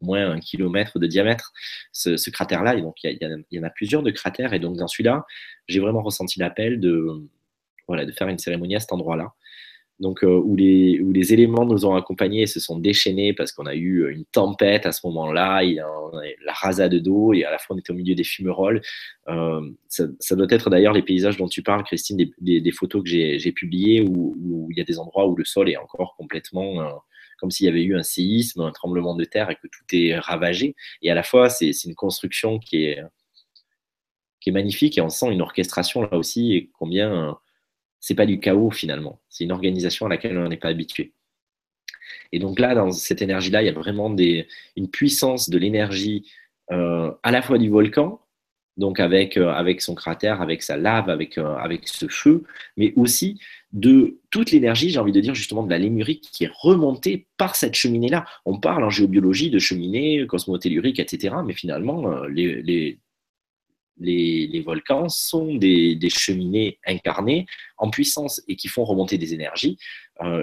moins 0.00 0.30
un 0.30 0.38
kilomètre 0.38 0.98
de 0.98 1.06
diamètre, 1.06 1.52
ce, 1.90 2.30
cratère-là. 2.30 2.76
Et 2.76 2.82
donc, 2.82 3.02
il 3.02 3.18
y, 3.50 3.58
en 3.58 3.62
a 3.64 3.70
plusieurs 3.70 4.04
de 4.04 4.10
cratères. 4.12 4.54
Et 4.54 4.60
donc, 4.60 4.76
dans 4.76 4.86
celui-là, 4.86 5.26
j'ai 5.66 5.80
vraiment 5.80 6.02
ressenti 6.02 6.38
l'appel 6.38 6.78
de, 6.78 7.28
voilà, 7.88 8.06
de 8.06 8.12
faire 8.12 8.28
une 8.28 8.38
cérémonie 8.38 8.76
à 8.76 8.80
cet 8.80 8.92
endroit-là. 8.92 9.32
Donc, 10.02 10.24
euh, 10.24 10.26
où, 10.26 10.56
les, 10.56 11.00
où 11.00 11.12
les 11.12 11.32
éléments 11.32 11.64
nous 11.64 11.86
ont 11.86 11.94
accompagnés 11.94 12.42
et 12.42 12.46
se 12.48 12.58
sont 12.58 12.76
déchaînés 12.76 13.32
parce 13.34 13.52
qu'on 13.52 13.66
a 13.66 13.74
eu 13.76 14.10
une 14.10 14.24
tempête 14.24 14.84
à 14.84 14.90
ce 14.90 15.06
moment-là, 15.06 15.62
il 15.62 15.74
y 15.74 15.80
a 15.80 15.86
la 16.44 16.52
rasade 16.52 16.96
d'eau 16.96 17.32
et 17.32 17.44
à 17.44 17.52
la 17.52 17.58
fois 17.58 17.76
on 17.76 17.78
était 17.78 17.92
au 17.92 17.94
milieu 17.94 18.16
des 18.16 18.24
fumerolles. 18.24 18.82
Euh, 19.28 19.60
ça, 19.86 20.34
doit 20.34 20.48
être 20.50 20.70
d'ailleurs 20.70 20.92
les 20.92 21.02
paysages 21.02 21.36
dont 21.36 21.46
tu 21.46 21.62
parles, 21.62 21.84
Christine, 21.84 22.16
des, 22.40 22.72
photos 22.72 23.04
que 23.04 23.08
j'ai 23.08 23.52
publiées 23.52 24.02
où, 24.02 24.68
il 24.72 24.76
y 24.76 24.80
a 24.80 24.84
des 24.84 24.98
endroits 24.98 25.28
où 25.28 25.36
le 25.36 25.44
sol 25.44 25.70
est 25.70 25.76
encore 25.76 26.16
complètement 26.18 26.80
euh, 26.80 26.90
comme 27.38 27.52
s'il 27.52 27.66
y 27.66 27.68
avait 27.68 27.84
eu 27.84 27.96
un 27.96 28.02
séisme, 28.02 28.60
un 28.62 28.72
tremblement 28.72 29.14
de 29.14 29.24
terre 29.24 29.50
et 29.50 29.54
que 29.54 29.68
tout 29.68 29.84
est 29.92 30.18
ravagé. 30.18 30.74
Et 31.02 31.12
à 31.12 31.14
la 31.14 31.22
fois, 31.22 31.48
c'est 31.48 31.70
une 31.84 31.94
construction 31.94 32.58
qui 32.58 32.86
est, 32.86 33.00
qui 34.40 34.50
est 34.50 34.52
magnifique 34.52 34.98
et 34.98 35.00
on 35.00 35.10
sent 35.10 35.30
une 35.30 35.42
orchestration 35.42 36.02
là 36.02 36.16
aussi 36.16 36.54
et 36.54 36.70
combien 36.76 37.36
c'est 38.02 38.16
pas 38.16 38.26
du 38.26 38.40
chaos 38.40 38.70
finalement. 38.70 39.20
C'est 39.30 39.44
une 39.44 39.52
organisation 39.52 40.06
à 40.06 40.08
laquelle 40.10 40.36
on 40.36 40.48
n'est 40.48 40.58
pas 40.58 40.68
habitué. 40.68 41.14
Et 42.32 42.40
donc 42.40 42.58
là, 42.58 42.74
dans 42.74 42.90
cette 42.90 43.22
énergie-là, 43.22 43.62
il 43.62 43.66
y 43.66 43.68
a 43.68 43.72
vraiment 43.72 44.14
une 44.16 44.90
puissance 44.90 45.48
de 45.48 45.56
l'énergie 45.56 46.30
euh, 46.72 47.12
à 47.22 47.30
la 47.30 47.42
fois 47.42 47.58
du 47.58 47.70
volcan, 47.70 48.20
donc 48.76 48.98
avec, 48.98 49.36
euh, 49.36 49.50
avec 49.50 49.80
son 49.80 49.94
cratère, 49.94 50.42
avec 50.42 50.62
sa 50.62 50.76
lave, 50.76 51.10
avec, 51.10 51.38
euh, 51.38 51.54
avec 51.56 51.86
ce 51.86 52.08
feu, 52.08 52.42
mais 52.76 52.92
aussi 52.96 53.38
de 53.72 54.18
toute 54.30 54.50
l'énergie, 54.50 54.90
j'ai 54.90 54.98
envie 54.98 55.12
de 55.12 55.20
dire 55.20 55.34
justement 55.34 55.62
de 55.62 55.70
la 55.70 55.78
lémurique 55.78 56.28
qui 56.32 56.44
est 56.44 56.50
remontée 56.52 57.28
par 57.36 57.54
cette 57.54 57.74
cheminée-là. 57.74 58.24
On 58.46 58.58
parle 58.58 58.82
en 58.82 58.90
géobiologie 58.90 59.50
de 59.50 59.60
cheminée 59.60 60.26
cosmotellurique, 60.26 60.98
etc., 60.98 61.36
mais 61.46 61.52
finalement, 61.52 62.24
les, 62.24 62.98
les, 63.98 64.60
volcans 64.64 65.08
sont 65.08 65.54
des, 65.54 65.98
cheminées 66.08 66.78
incarnées 66.86 67.46
en 67.78 67.90
puissance 67.90 68.42
et 68.48 68.56
qui 68.56 68.68
font 68.68 68.84
remonter 68.84 69.18
des 69.18 69.34
énergies, 69.34 69.78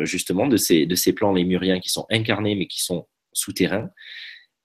justement, 0.04 0.48
de 0.48 0.58
ces, 0.58 0.86
de 0.86 0.96
ces 0.96 1.14
plans 1.14 1.34
lémuriens 1.34 1.80
qui 1.80 1.90
sont 1.90 2.06
incarnés 2.10 2.56
mais 2.56 2.68
qui 2.68 2.82
sont 2.82 3.08
souterrains. 3.34 3.90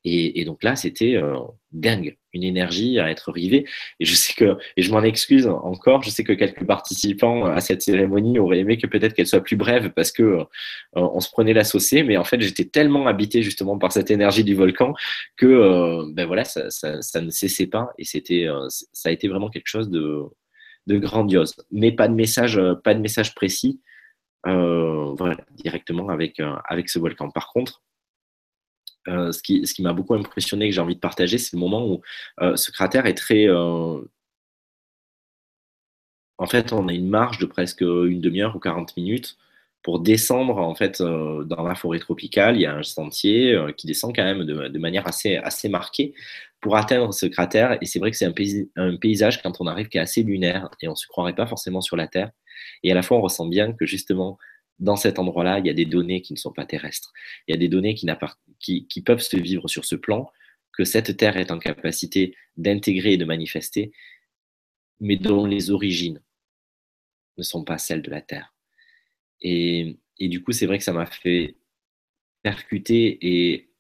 Et, 0.07 0.45
donc 0.45 0.63
là, 0.63 0.77
c'était 0.77 1.17
euh, 1.17 1.39
dingue, 1.73 2.19
une 2.35 2.43
énergie 2.43 2.99
à 2.99 3.11
être 3.11 3.33
rivée. 3.33 3.67
Et 4.01 4.05
je 4.05 4.15
sais 4.15 4.35
que, 4.35 4.59
et 4.77 4.83
je 4.83 4.93
m'en 4.93 5.03
excuse 5.03 5.47
encore, 5.47 6.03
je 6.03 6.11
sais 6.11 6.25
que 6.25 6.35
quelques 6.35 6.67
participants 6.67 7.47
à 7.47 7.61
cette 7.61 7.81
cérémonie 7.81 8.39
auraient 8.39 8.59
aimé 8.59 8.77
que 8.77 8.87
peut-être 8.87 9.15
qu'elle 9.15 9.27
soit 9.27 9.41
plus 9.41 9.57
brève 9.57 9.93
parce 9.95 10.13
que 10.13 10.23
euh, 10.23 10.45
on 10.93 11.21
se 11.21 11.31
prenait 11.31 11.55
la 11.55 11.65
saucée. 11.65 12.03
Mais 12.03 12.19
en 12.19 12.25
fait, 12.25 12.39
j'étais 12.43 12.67
tellement 12.67 13.07
habité 13.07 13.41
justement 13.41 13.79
par 13.79 13.93
cette 13.93 14.11
énergie 14.11 14.45
du 14.45 14.55
volcan 14.55 14.93
que, 15.39 15.47
euh, 15.47 16.05
ben 16.13 16.27
voilà, 16.27 16.45
ça, 16.45 16.61
ne 17.23 17.31
cessait 17.31 17.67
pas. 17.67 17.89
Et 17.97 18.05
c'était, 18.05 18.47
ça 18.69 19.09
a 19.09 19.13
été 19.13 19.27
vraiment 19.29 19.49
quelque 19.49 19.69
chose 19.69 19.89
de, 19.89 20.29
grandiose. 20.87 21.57
Mais 21.71 21.93
pas 21.93 22.09
de 22.09 22.15
message, 22.15 22.61
pas 22.85 22.93
de 22.93 23.01
message 23.01 23.35
précis. 23.35 23.81
directement 25.57 26.11
avec, 26.11 26.43
avec 26.69 26.91
ce 26.91 26.99
volcan. 26.99 27.31
Par 27.31 27.51
contre, 27.55 27.81
euh, 29.09 29.33
ce 29.33 29.43
qui, 29.43 29.83
m'a 29.83 29.93
beaucoup 29.93 30.15
impressionné, 30.15 30.69
que 30.69 30.75
j'ai 30.75 30.81
envie 30.81 30.95
de 30.95 31.01
partager, 31.01 31.39
c'est 31.39 31.55
le 31.55 31.61
moment 31.61 31.87
où 31.87 32.03
euh, 32.41 32.57
ce 32.57 32.71
cratère 32.71 33.07
est 33.07 33.15
très. 33.15 33.49
Euh, 33.49 34.01
en 36.39 36.47
fait, 36.47 36.73
on 36.73 36.89
a 36.89 36.93
une 36.93 37.09
marge 37.09 37.39
de 37.39 37.47
presque 37.47 37.83
une 37.83 38.21
demi-heure 38.21 38.57
ou 38.57 38.59
40 38.59 38.97
minutes 38.97 39.37
pour 39.83 40.01
descendre 40.01 40.59
en 40.59 40.75
fait 40.75 41.01
dans 41.01 41.63
la 41.63 41.75
forêt 41.75 41.99
tropicale. 41.99 42.57
Il 42.57 42.63
y 42.63 42.67
a 42.67 42.75
un 42.75 42.83
sentier 42.83 43.57
qui 43.77 43.87
descend 43.87 44.15
quand 44.17 44.25
même 44.25 44.45
de, 44.45 44.79
manière 44.79 45.07
assez, 45.07 45.69
marquée 45.69 46.15
pour 46.61 46.77
atteindre 46.77 47.13
ce 47.15 47.27
cratère. 47.27 47.79
Et 47.83 47.87
c'est 47.87 47.99
vrai 48.01 48.11
que 48.11 48.17
c'est 48.17 48.27
un, 48.27 48.97
paysage 48.97 49.43
quand 49.43 49.61
on 49.61 49.67
arrive 49.67 49.89
qui 49.89 49.99
est 49.99 50.01
assez 50.01 50.23
lunaire 50.23 50.71
et 50.81 50.89
on 50.89 50.93
ne 50.93 50.97
se 50.97 51.07
croirait 51.07 51.35
pas 51.35 51.47
forcément 51.47 51.81
sur 51.81 51.97
la 51.97 52.09
Terre. 52.09 52.31
Et 52.83 52.91
à 52.91 52.95
la 52.95 53.03
fois, 53.03 53.19
on 53.19 53.21
ressent 53.21 53.47
bien 53.47 53.73
que 53.73 53.87
justement, 53.87 54.39
dans 54.79 54.97
cet 54.97 55.19
endroit-là, 55.19 55.59
il 55.61 55.67
y 55.67 55.71
a 55.71 55.75
des 55.75 55.85
données 55.85 56.21
qui 56.21 56.33
ne 56.33 56.39
sont 56.39 56.53
pas 56.53 56.67
terrestres. 56.67 57.13
Il 57.47 57.53
y 57.53 57.55
a 57.55 57.59
des 57.59 57.69
données 57.69 57.95
qui, 57.95 58.07
qui, 58.65 59.03
peuvent 59.03 59.21
se 59.21 59.37
vivre 59.37 59.69
sur 59.69 59.85
ce 59.85 59.95
plan, 59.95 60.31
que 60.73 60.85
cette 60.85 61.17
Terre 61.17 61.37
est 61.37 61.51
en 61.51 61.59
capacité 61.59 62.37
d'intégrer 62.57 63.13
et 63.13 63.17
de 63.17 63.25
manifester, 63.25 63.93
mais 65.01 65.17
dont 65.17 65.47
les 65.47 65.71
origines 65.71 66.21
ne 67.37 67.43
sont 67.43 67.65
pas 67.65 67.79
celles 67.79 68.03
de 68.03 68.11
la 68.11 68.23
Terre. 68.23 68.55
Et, 69.41 69.99
du 70.19 70.43
coup, 70.43 70.53
c'est 70.53 70.67
vrai 70.67 70.79
que 70.79 70.85
ça 70.85 70.93
m'a 70.93 71.07
fait 71.07 71.57
percuter 72.43 73.19
et 73.21 73.71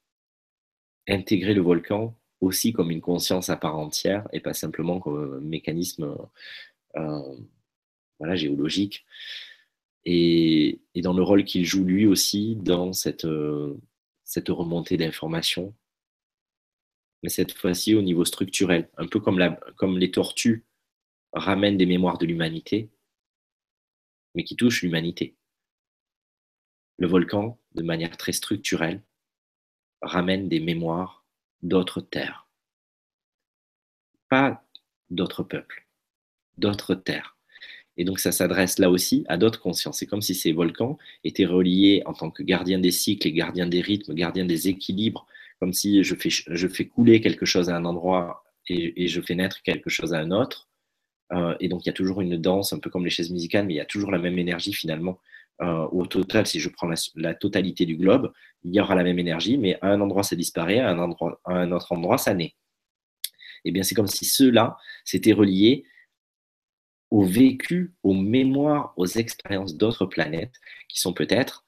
intégrer 1.08 1.54
le 1.54 1.62
volcan 1.62 2.16
aussi 2.40 2.72
comme 2.72 2.90
une 2.90 3.00
conscience 3.00 3.48
à 3.48 3.56
part 3.56 3.78
entière 3.78 4.26
et 4.32 4.40
pas 4.40 4.54
simplement 4.54 5.00
comme 5.00 5.34
un 5.34 5.40
mécanisme 5.40 6.16
euh, 6.96 7.36
géologique 8.34 9.04
et, 10.04 10.80
dans 10.96 11.12
le 11.12 11.22
rôle 11.22 11.44
qu'il 11.44 11.64
joue 11.64 11.84
lui 11.84 12.06
aussi 12.06 12.56
dans 12.56 12.92
cette, 12.92 13.24
euh, 13.24 13.76
cette 14.24 14.48
remontée 14.48 14.96
d'informations, 14.96 15.74
mais 17.22 17.28
cette 17.28 17.52
fois-ci 17.52 17.94
au 17.94 18.02
niveau 18.02 18.24
structurel, 18.24 18.90
un 18.96 19.06
peu 19.06 19.20
comme, 19.20 19.98
les 19.98 20.10
tortues 20.10 20.64
ramènent 21.32 21.78
des 21.78 21.86
mémoires 21.86 22.18
de 22.18 22.26
l'humanité, 22.26 22.90
mais 24.34 24.44
qui 24.44 24.56
touchent 24.56 24.82
l'humanité. 24.82 25.36
Le 26.98 27.06
volcan, 27.06 27.58
de 27.72 27.82
manière 27.82 28.16
très 28.16 28.32
structurelle, 28.32 29.02
ramène 30.02 30.48
des 30.48 30.60
mémoires 30.60 31.24
d'autres 31.62 32.00
terres, 32.00 32.48
pas 34.28 34.64
d'autres 35.10 35.42
peuples, 35.42 35.86
d'autres 36.58 36.94
terres 36.94 37.33
Et 37.96 38.04
donc, 38.04 38.18
ça 38.18 38.32
s'adresse 38.32 38.78
là 38.78 38.90
aussi 38.90 39.24
à 39.28 39.36
d'autres 39.36 39.60
consciences. 39.60 39.98
C'est 39.98 40.06
comme 40.06 40.22
si 40.22 40.34
ces 40.34 40.52
volcans 40.52 40.98
étaient 41.22 41.44
reliés 41.44 42.02
en 42.06 42.12
tant 42.12 42.30
que 42.30 42.42
gardiens 42.42 42.78
des 42.78 42.90
cycles 42.90 43.28
et 43.28 43.32
gardiens 43.32 43.66
des 43.66 43.80
rythmes, 43.80 44.14
gardiens 44.14 44.44
des 44.44 44.68
équilibres, 44.68 45.26
comme 45.60 45.72
si 45.72 46.02
je 46.02 46.14
fais, 46.14 46.30
je 46.30 46.68
fais 46.68 46.86
couler 46.86 47.20
quelque 47.20 47.46
chose 47.46 47.70
à 47.70 47.76
un 47.76 47.84
endroit 47.84 48.44
et, 48.68 49.08
je 49.08 49.20
fais 49.20 49.34
naître 49.34 49.62
quelque 49.62 49.90
chose 49.90 50.12
à 50.14 50.18
un 50.18 50.30
autre. 50.30 50.68
Euh, 51.32 51.54
et 51.60 51.68
donc, 51.68 51.84
il 51.84 51.86
y 51.86 51.90
a 51.90 51.94
toujours 51.94 52.20
une 52.20 52.36
danse, 52.36 52.72
un 52.72 52.78
peu 52.78 52.90
comme 52.90 53.04
les 53.04 53.10
chaises 53.10 53.30
musicales, 53.30 53.66
mais 53.66 53.74
il 53.74 53.76
y 53.76 53.80
a 53.80 53.86
toujours 53.86 54.10
la 54.10 54.18
même 54.18 54.38
énergie 54.38 54.72
finalement. 54.72 55.20
Euh, 55.62 55.86
au 55.92 56.06
total, 56.06 56.46
si 56.46 56.58
je 56.58 56.68
prends 56.68 56.90
la, 57.14 57.34
totalité 57.34 57.86
du 57.86 57.96
globe, 57.96 58.32
il 58.64 58.74
y 58.74 58.80
aura 58.80 58.96
la 58.96 59.04
même 59.04 59.18
énergie, 59.20 59.56
mais 59.56 59.78
à 59.82 59.88
un 59.88 60.00
endroit, 60.00 60.24
ça 60.24 60.34
disparaît, 60.34 60.80
à 60.80 60.90
un, 60.90 61.10
à 61.44 61.52
un 61.52 61.70
autre 61.72 61.92
endroit, 61.92 62.18
ça 62.18 62.34
naît. 62.34 62.54
Et 63.66 63.70
eh 63.70 63.72
bien, 63.72 63.82
c'est 63.82 63.94
comme 63.94 64.08
si 64.08 64.26
ceux-là 64.26 64.76
s'étaient 65.04 65.32
reliés 65.32 65.84
au 67.10 67.24
vécu, 67.24 67.92
aux 68.02 68.14
mémoires, 68.14 68.92
aux 68.96 69.06
expériences 69.06 69.76
d'autres 69.76 70.06
planètes, 70.06 70.54
qui 70.88 71.00
sont 71.00 71.12
peut-être, 71.12 71.64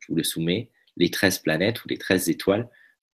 je 0.00 0.08
vous 0.08 0.16
le 0.16 0.24
soumets, 0.24 0.70
les 0.96 1.10
13 1.10 1.40
planètes 1.40 1.84
ou 1.84 1.88
les 1.88 1.98
13 1.98 2.28
étoiles 2.28 2.68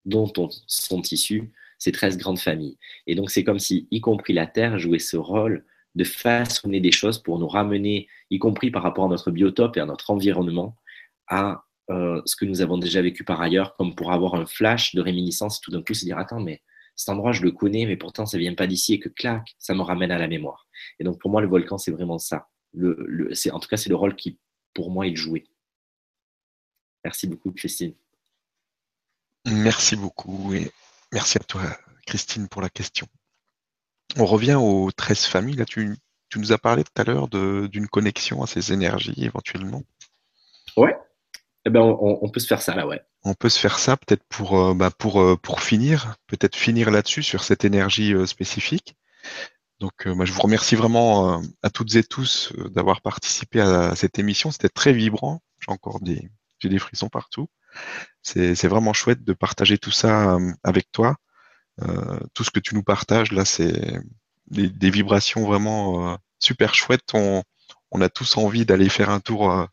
dont 0.04 0.30
sont 0.66 1.02
issues 1.02 1.52
ces 1.78 1.92
13 1.92 2.18
grandes 2.18 2.38
familles. 2.38 2.78
Et 3.06 3.14
donc 3.14 3.30
c'est 3.30 3.42
comme 3.42 3.58
si, 3.58 3.88
y 3.90 4.00
compris 4.00 4.32
la 4.32 4.46
Terre, 4.46 4.78
jouait 4.78 4.98
ce 4.98 5.16
rôle 5.16 5.64
de 5.96 6.04
façonner 6.04 6.80
des 6.80 6.92
choses 6.92 7.18
pour 7.18 7.38
nous 7.38 7.48
ramener, 7.48 8.06
y 8.30 8.38
compris 8.38 8.70
par 8.70 8.82
rapport 8.82 9.06
à 9.06 9.08
notre 9.08 9.30
biotope 9.30 9.76
et 9.76 9.80
à 9.80 9.86
notre 9.86 10.10
environnement, 10.10 10.76
à 11.26 11.64
euh, 11.90 12.22
ce 12.26 12.36
que 12.36 12.44
nous 12.44 12.60
avons 12.60 12.78
déjà 12.78 13.02
vécu 13.02 13.24
par 13.24 13.40
ailleurs, 13.40 13.74
comme 13.76 13.94
pour 13.94 14.12
avoir 14.12 14.34
un 14.34 14.46
flash 14.46 14.94
de 14.94 15.00
réminiscence, 15.00 15.60
tout 15.60 15.72
d'un 15.72 15.82
coup 15.82 15.94
se 15.94 16.04
dire, 16.04 16.18
attends, 16.18 16.40
mais 16.40 16.62
cet 16.96 17.08
endroit, 17.08 17.32
je 17.32 17.42
le 17.42 17.50
connais, 17.52 17.86
mais 17.86 17.96
pourtant, 17.96 18.26
ça 18.26 18.38
vient 18.38 18.54
pas 18.54 18.66
d'ici 18.66 18.94
et 18.94 18.98
que 19.00 19.08
clac, 19.08 19.54
ça 19.58 19.74
me 19.74 19.82
ramène 19.82 20.10
à 20.10 20.18
la 20.18 20.28
mémoire. 20.28 20.68
Et 20.98 21.04
donc, 21.04 21.18
pour 21.18 21.30
moi, 21.30 21.40
le 21.40 21.48
volcan, 21.48 21.78
c'est 21.78 21.90
vraiment 21.90 22.18
ça. 22.18 22.48
Le, 22.72 23.30
c'est, 23.34 23.50
en 23.50 23.58
tout 23.58 23.68
cas, 23.68 23.76
c'est 23.76 23.88
le 23.88 23.96
rôle 23.96 24.14
qui, 24.16 24.38
pour 24.74 24.90
moi, 24.90 25.06
est 25.06 25.16
joué. 25.16 25.46
Merci 27.04 27.26
beaucoup, 27.26 27.52
Christine. 27.52 27.94
Merci 29.46 29.96
beaucoup 29.96 30.52
et 30.52 30.70
merci 31.12 31.38
à 31.38 31.40
toi, 31.40 31.62
Christine, 32.06 32.48
pour 32.48 32.60
la 32.60 32.68
question. 32.68 33.06
On 34.16 34.26
revient 34.26 34.56
aux 34.60 34.90
13 34.90 35.24
familles. 35.24 35.56
Là, 35.56 35.64
tu, 35.64 35.96
nous 36.36 36.52
as 36.52 36.58
parlé 36.58 36.84
tout 36.84 36.92
à 36.96 37.04
l'heure 37.04 37.28
d'une 37.28 37.88
connexion 37.88 38.42
à 38.42 38.46
ces 38.46 38.72
énergies 38.72 39.24
éventuellement. 39.24 39.82
Ouais. 40.76 40.96
Eh 41.64 41.70
ben, 41.70 41.80
on, 41.80 42.28
peut 42.30 42.40
se 42.40 42.46
faire 42.46 42.62
ça 42.62 42.74
là, 42.74 42.86
ouais. 42.86 43.02
On 43.22 43.34
peut 43.34 43.50
se 43.50 43.58
faire 43.58 43.78
ça 43.78 43.96
peut-être 43.96 44.24
pour, 44.28 44.58
euh, 44.58 44.74
bah, 44.74 44.90
euh, 45.04 45.36
pour 45.36 45.60
finir, 45.60 46.14
peut-être 46.26 46.56
finir 46.56 46.90
là-dessus 46.90 47.22
sur 47.22 47.44
cette 47.44 47.64
énergie 47.64 48.14
euh, 48.14 48.26
spécifique. 48.26 48.96
Donc, 49.78 49.94
je 50.04 50.32
vous 50.32 50.42
remercie 50.42 50.74
vraiment 50.76 51.42
à 51.62 51.70
toutes 51.70 51.94
et 51.94 52.02
tous 52.02 52.52
d'avoir 52.74 53.00
participé 53.00 53.62
à 53.62 53.96
cette 53.96 54.18
émission. 54.18 54.50
C'était 54.50 54.68
très 54.68 54.92
vibrant. 54.92 55.40
J'ai 55.58 55.72
encore 55.72 56.00
des, 56.00 56.30
frissons 56.78 57.08
partout. 57.08 57.48
C'est 58.22 58.66
vraiment 58.66 58.92
chouette 58.92 59.24
de 59.24 59.32
partager 59.32 59.78
tout 59.78 59.90
ça 59.90 60.36
avec 60.64 60.92
toi. 60.92 61.16
tout 62.34 62.44
ce 62.44 62.50
que 62.50 62.60
tu 62.60 62.74
nous 62.74 62.82
partages 62.82 63.32
là, 63.32 63.46
c'est 63.46 64.02
des, 64.48 64.90
vibrations 64.90 65.46
vraiment 65.46 66.18
super 66.38 66.74
chouettes. 66.74 67.14
On, 67.14 67.42
a 68.02 68.10
tous 68.10 68.36
envie 68.36 68.66
d'aller 68.66 68.90
faire 68.90 69.08
un 69.08 69.20
tour 69.20 69.66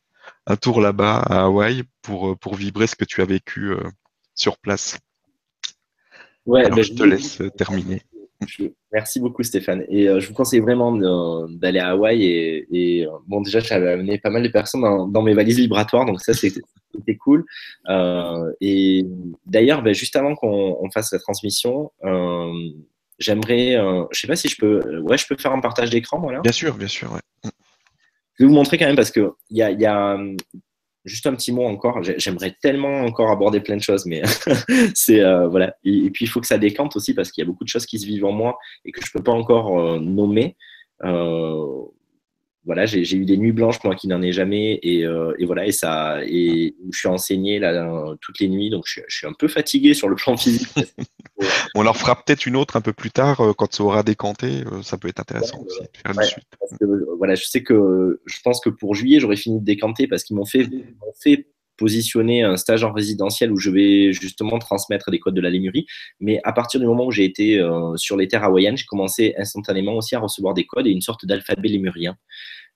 un 0.47 0.55
tour 0.55 0.81
là-bas 0.81 1.17
à 1.17 1.43
Hawaï 1.43 1.83
pour, 2.01 2.29
euh, 2.29 2.35
pour 2.35 2.55
vibrer 2.55 2.87
ce 2.87 2.95
que 2.95 3.05
tu 3.05 3.21
as 3.21 3.25
vécu 3.25 3.71
euh, 3.71 3.83
sur 4.33 4.57
place. 4.57 4.97
Ouais, 6.45 6.69
ben, 6.69 6.81
je 6.81 6.93
te 6.93 7.03
laisse 7.03 7.41
euh, 7.41 7.49
terminer. 7.49 8.01
Merci 8.93 9.19
beaucoup 9.19 9.43
Stéphane. 9.43 9.83
Et 9.89 10.05
je 10.05 10.27
vous 10.27 10.33
conseille 10.33 10.59
vraiment 10.59 10.91
d'aller 11.47 11.79
à 11.79 11.89
Hawaï. 11.89 12.23
Et, 12.23 13.07
bon, 13.25 13.41
déjà, 13.41 13.59
j'avais 13.59 13.93
amené 13.93 14.19
pas 14.19 14.29
mal 14.29 14.43
de 14.43 14.47
personnes 14.47 15.11
dans, 15.11 15.21
mes 15.23 15.33
valises 15.33 15.57
vibratoires, 15.57 16.05
donc 16.05 16.21
ça, 16.21 16.33
c'était 16.33 17.15
cool. 17.15 17.45
et 18.61 19.05
d'ailleurs, 19.47 19.81
ben, 19.81 19.95
juste 19.95 20.15
avant 20.15 20.35
qu'on 20.35 20.87
fasse 20.93 21.11
la 21.13 21.17
transmission, 21.17 21.91
j'aimerais, 23.17 23.75
je 24.11 24.19
sais 24.19 24.27
pas 24.27 24.35
si 24.35 24.49
je 24.49 24.57
peux, 24.57 24.99
ouais, 24.99 25.17
je 25.17 25.25
peux 25.25 25.35
faire 25.35 25.51
un 25.51 25.59
partage 25.59 25.89
d'écran, 25.89 26.19
voilà. 26.19 26.41
Bien 26.41 26.51
sûr, 26.51 26.75
bien 26.75 26.87
sûr. 26.87 27.11
Ouais. 27.11 27.49
Je 28.38 28.43
vais 28.43 28.49
vous 28.49 28.55
montrer 28.55 28.77
quand 28.77 28.85
même 28.85 28.95
parce 28.95 29.11
qu'il 29.11 29.30
y 29.49 29.61
a, 29.61 29.72
y 29.72 29.85
a 29.85 30.15
hum, 30.15 30.38
juste 31.07 31.26
un 31.26 31.34
petit 31.34 31.51
mot 31.51 31.65
encore. 31.65 32.01
J'aimerais 32.03 32.55
tellement 32.61 33.01
encore 33.01 33.31
aborder 33.31 33.59
plein 33.61 33.77
de 33.77 33.81
choses, 33.81 34.05
mais 34.05 34.22
c'est 34.93 35.22
euh, 35.22 35.47
voilà. 35.47 35.76
Et, 35.84 36.09
puis 36.11 36.26
il 36.26 36.27
faut 36.27 36.41
que 36.41 36.47
ça 36.47 36.57
décante 36.57 36.95
aussi 36.95 37.14
parce 37.14 37.31
qu'il 37.31 37.41
y 37.43 37.45
a 37.45 37.49
beaucoup 37.49 37.64
de 37.64 37.69
choses 37.69 37.85
qui 37.85 37.99
se 37.99 38.05
vivent 38.05 38.26
en 38.26 38.31
moi 38.31 38.57
et 38.85 38.91
que 38.91 39.03
je 39.03 39.11
peux 39.11 39.23
pas 39.23 39.31
encore 39.31 39.80
euh, 39.80 39.99
nommer. 39.99 40.55
Euh, 41.03 41.84
voilà, 42.68 42.85
j'ai 42.85 43.15
eu 43.15 43.26
des 43.26 43.38
nuits 43.38 43.53
blanches 43.53 43.84
moi 43.84 43.95
qui 43.95 44.07
n'en 44.07 44.22
ai 44.22 44.31
jamais 44.31 44.73
et, 44.84 44.99
et, 45.02 45.45
voilà 45.45 45.65
et 45.65 45.72
ça 45.72 46.19
et 46.23 46.76
je 46.91 46.98
suis 46.98 47.07
enseigné 47.07 47.57
là 47.60 48.15
toutes 48.22 48.39
les 48.39 48.49
nuits 48.49 48.69
donc 48.69 48.84
je, 48.85 49.02
je, 49.07 49.18
suis 49.18 49.27
un 49.27 49.34
peu 49.34 49.48
fatigué 49.48 49.94
sur 49.94 50.10
le 50.10 50.15
plan 50.15 50.38
physique 50.38 50.68
On 51.76 51.84
leur 51.84 51.95
fera 51.95 52.15
peut-être 52.15 52.45
une 52.45 52.56
autre 52.56 52.76
un 52.76 52.81
peu 52.81 52.94
plus 52.94 53.11
tard 53.11 53.41
euh, 53.41 53.53
quand 53.53 53.73
ça 53.73 53.84
aura 53.84 54.03
décanté. 54.03 54.64
Euh, 54.72 54.81
ça 54.81 54.98
peut 54.98 55.07
être 55.07 55.19
intéressant 55.19 55.60
aussi 55.60 55.81
de 55.81 55.89
faire 55.98 56.11
une 56.15 56.23
suite. 56.23 56.48
voilà, 57.18 57.35
je 57.35 57.45
sais 57.45 57.61
que 57.61 58.22
je 58.26 58.38
pense 58.44 58.60
que 58.60 58.69
pour 58.69 58.95
juillet, 58.95 59.19
j'aurais 59.19 59.35
fini 59.35 59.60
de 59.60 59.65
décanter 59.65 60.07
parce 60.07 60.23
qu'ils 60.23 60.35
m'ont 60.35 60.45
fait, 60.45 60.68
fait 61.22 61.48
positionner 61.77 62.43
un 62.43 62.57
stage 62.57 62.83
en 62.83 62.91
résidentiel 62.91 63.51
où 63.51 63.57
je 63.57 63.69
vais 63.69 64.13
justement 64.13 64.59
transmettre 64.59 65.11
des 65.11 65.19
codes 65.19 65.35
de 65.35 65.41
la 65.41 65.49
lémurie. 65.49 65.85
Mais 66.19 66.39
à 66.43 66.53
partir 66.53 66.79
du 66.79 66.85
moment 66.85 67.05
où 67.05 67.11
j'ai 67.11 67.25
été 67.25 67.59
euh, 67.59 67.95
sur 67.95 68.17
les 68.17 68.27
terres 68.27 68.43
hawaïennes, 68.43 68.77
j'ai 68.77 68.85
commencé 68.85 69.33
instantanément 69.37 69.95
aussi 69.95 70.15
à 70.15 70.19
recevoir 70.19 70.53
des 70.53 70.65
codes 70.65 70.87
et 70.87 70.91
une 70.91 71.01
sorte 71.01 71.25
d'alphabet 71.25 71.69
lémurien. 71.69 72.17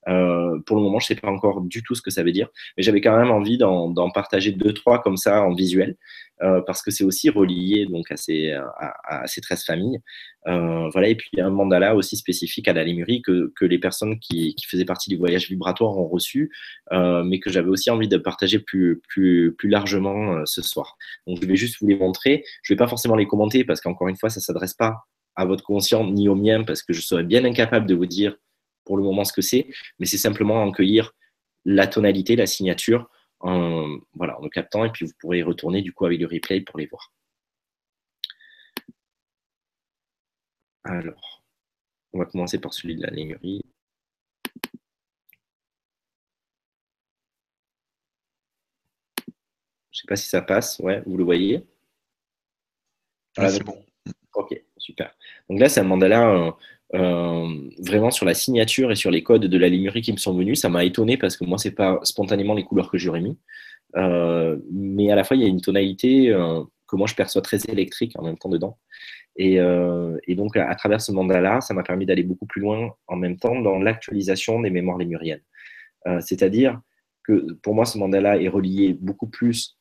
Euh, 0.07 0.60
pour 0.65 0.78
le 0.78 0.84
moment, 0.84 0.99
je 0.99 1.06
ne 1.06 1.15
sais 1.15 1.22
pas 1.22 1.30
encore 1.30 1.61
du 1.61 1.84
tout 1.84 1.95
ce 1.95 2.02
que 2.02 2.11
ça 2.11 2.23
veut 2.23 2.32
dire, 2.32 2.49
mais 2.78 2.84
j'avais 2.84 3.02
quand 3.02 3.18
même 3.18 3.32
envie 3.32 3.57
d'en 3.57 4.10
partager 4.11 4.52
deux, 4.52 4.73
trois 4.73 5.02
comme 5.02 5.18
ça 5.18 5.44
en 5.44 5.53
visuel, 5.53 5.95
euh, 6.41 6.61
parce 6.65 6.82
que 6.82 6.90
c'est 6.90 7.03
aussi 7.03 7.30
relié 7.30 7.86
donc 7.86 8.11
à 8.11 8.18
ces, 8.18 8.52
à, 8.52 9.28
ces 9.28 9.41
13 9.41 9.64
familles. 9.64 9.99
Euh, 10.48 10.90
voilà, 10.91 11.10
et 11.10 11.15
puis 11.15 11.40
un 11.40 11.52
mandala 11.52 11.95
aussi 11.95 12.18
spécifique 12.18 12.68
à 12.68 12.73
la 12.73 12.84
Lémurie 12.84 13.22
que, 13.22 13.53
que 13.56 13.65
les 13.65 13.78
personnes 13.78 14.19
qui, 14.19 14.56
qui, 14.56 14.65
faisaient 14.65 14.86
partie 14.86 15.11
du 15.11 15.18
voyage 15.18 15.48
vibratoire 15.49 15.95
ont 15.98 16.07
reçu, 16.07 16.52
mais 16.91 17.40
que 17.40 17.52
j'avais 17.52 17.69
aussi 17.69 17.90
envie 17.91 18.07
de 18.07 18.18
partager 18.18 18.60
plus, 18.60 19.02
plus, 19.07 19.53
plus 19.57 19.69
largement 19.69 20.45
ce 20.45 20.61
soir. 20.61 20.98
Donc 21.28 21.40
je 21.41 21.48
vais 21.48 21.56
juste 21.56 21.78
vous 21.80 21.88
les 21.88 21.95
montrer. 21.95 22.44
Je 22.64 22.73
ne 22.73 22.76
vais 22.76 22.80
pas 22.80 22.88
forcément 22.88 23.15
les 23.15 23.28
commenter 23.28 23.64
parce 23.64 23.82
qu'encore 23.82 24.07
une 24.07 24.18
fois, 24.18 24.30
ça 24.30 24.40
ne 24.40 24.44
s'adresse 24.44 24.73
pas 24.73 25.06
à 25.36 25.45
votre 25.45 25.64
conscient 25.64 26.06
ni 26.06 26.28
au 26.28 26.36
mien, 26.36 26.64
parce 26.64 26.84
que 26.84 26.94
je 26.94 27.02
serais 27.02 27.23
bien 27.23 27.45
incapable 27.45 27.86
de 27.86 27.95
vous 27.95 28.06
dire 28.06 28.36
pour 28.92 28.98
le 28.98 29.04
moment 29.06 29.24
ce 29.24 29.32
que 29.32 29.42
c'est, 29.42 29.70
mais 30.00 30.06
c'est 30.06 30.18
simplement 30.18 30.62
en 30.62 30.70
cueillir 30.70 31.14
la 31.64 31.88
tonalité, 31.88 32.36
la 32.36 32.46
signature, 32.46 33.10
en, 33.40 34.00
voilà, 34.16 34.38
en 34.38 34.44
le 34.44 34.50
captant, 34.50 34.84
et 34.84 34.92
puis 34.92 35.06
vous 35.06 35.14
pourrez 35.18 35.40
y 35.40 35.44
retourner 35.44 35.82
du 35.82 35.94
coup 35.94 36.06
avec 36.06 36.20
le 36.20 36.28
replay 36.28 36.60
pour 36.60 36.78
les 36.78 36.88
voir. 36.88 37.14
Alors, 40.84 41.42
on 42.12 42.20
va 42.20 42.26
commencer 42.26 42.60
par 42.60 42.74
celui 42.74 42.98
de 42.98 43.04
la 43.04 43.12
lémurie. 43.12 43.62
Je 49.26 49.32
ne 49.32 50.02
sais 50.02 50.08
pas 50.10 50.18
si 50.18 50.28
ça 50.28 50.42
passe, 50.42 50.80
ouais, 50.80 51.02
vous 51.06 51.16
le 51.16 51.24
voyez? 51.24 51.66
Ah, 53.38 53.50
c'est 53.50 53.64
bon. 53.64 53.86
Ok, 54.34 54.62
super. 54.76 55.16
Donc 55.50 55.62
là, 55.62 55.70
c'est 55.70 55.80
un 55.80 55.84
mandala 55.84 56.58
vraiment 56.94 58.12
sur 58.12 58.26
la 58.26 58.34
signature 58.34 58.92
et 58.92 58.96
sur 58.96 59.12
les 59.12 59.24
codes 59.24 59.46
de 59.46 59.58
la 59.58 59.70
limurie 59.70 60.02
qui 60.02 60.12
me 60.12 60.18
sont 60.18 60.34
venus. 60.34 60.60
Ça 60.60 60.70
m'a 60.70 60.84
étonné 60.84 61.18
parce 61.18 61.38
que 61.38 61.46
moi, 61.46 61.58
c'est 61.58 61.76
pas 61.76 62.00
spontanément 62.04 62.54
les 62.54 62.64
couleurs 62.64 62.92
que 62.92 62.98
j'aurais 62.98 63.22
mis. 63.22 63.38
Euh, 63.98 64.58
mais 64.72 65.12
à 65.12 65.16
la 65.16 65.24
fois, 65.24 65.38
il 65.38 65.44
y 65.44 65.46
a 65.46 65.50
une 65.50 65.62
tonalité 65.62 66.30
euh, 66.30 66.64
que 66.88 66.96
moi, 66.96 67.08
je 67.08 67.16
perçois 67.16 67.42
très 67.42 67.60
électrique 67.68 68.14
en 68.18 68.24
même 68.24 68.38
temps 68.38 68.50
dedans. 68.50 68.78
Et, 69.38 69.56
et 70.28 70.36
donc, 70.36 70.58
à, 70.58 70.76
travers 70.76 71.00
ce 71.00 71.14
mandala, 71.14 71.62
ça 71.62 71.74
m'a 71.74 71.84
permis 71.84 72.06
d'aller 72.06 72.24
beaucoup 72.24 72.46
plus 72.46 72.62
loin 72.62 72.94
en 73.08 73.16
même 73.16 73.38
temps 73.38 73.60
dans 73.62 73.80
l'actualisation 73.80 74.60
des 74.60 74.70
mémoires 74.70 74.98
lémuriennes. 74.98 75.42
C'est-à-dire 76.20 76.82
que 77.24 77.54
pour 77.64 77.74
moi, 77.74 77.86
ce 77.86 77.98
mandala 77.98 78.42
est 78.42 78.50
relié 78.50 78.94
beaucoup 79.00 79.28
plus 79.28 79.78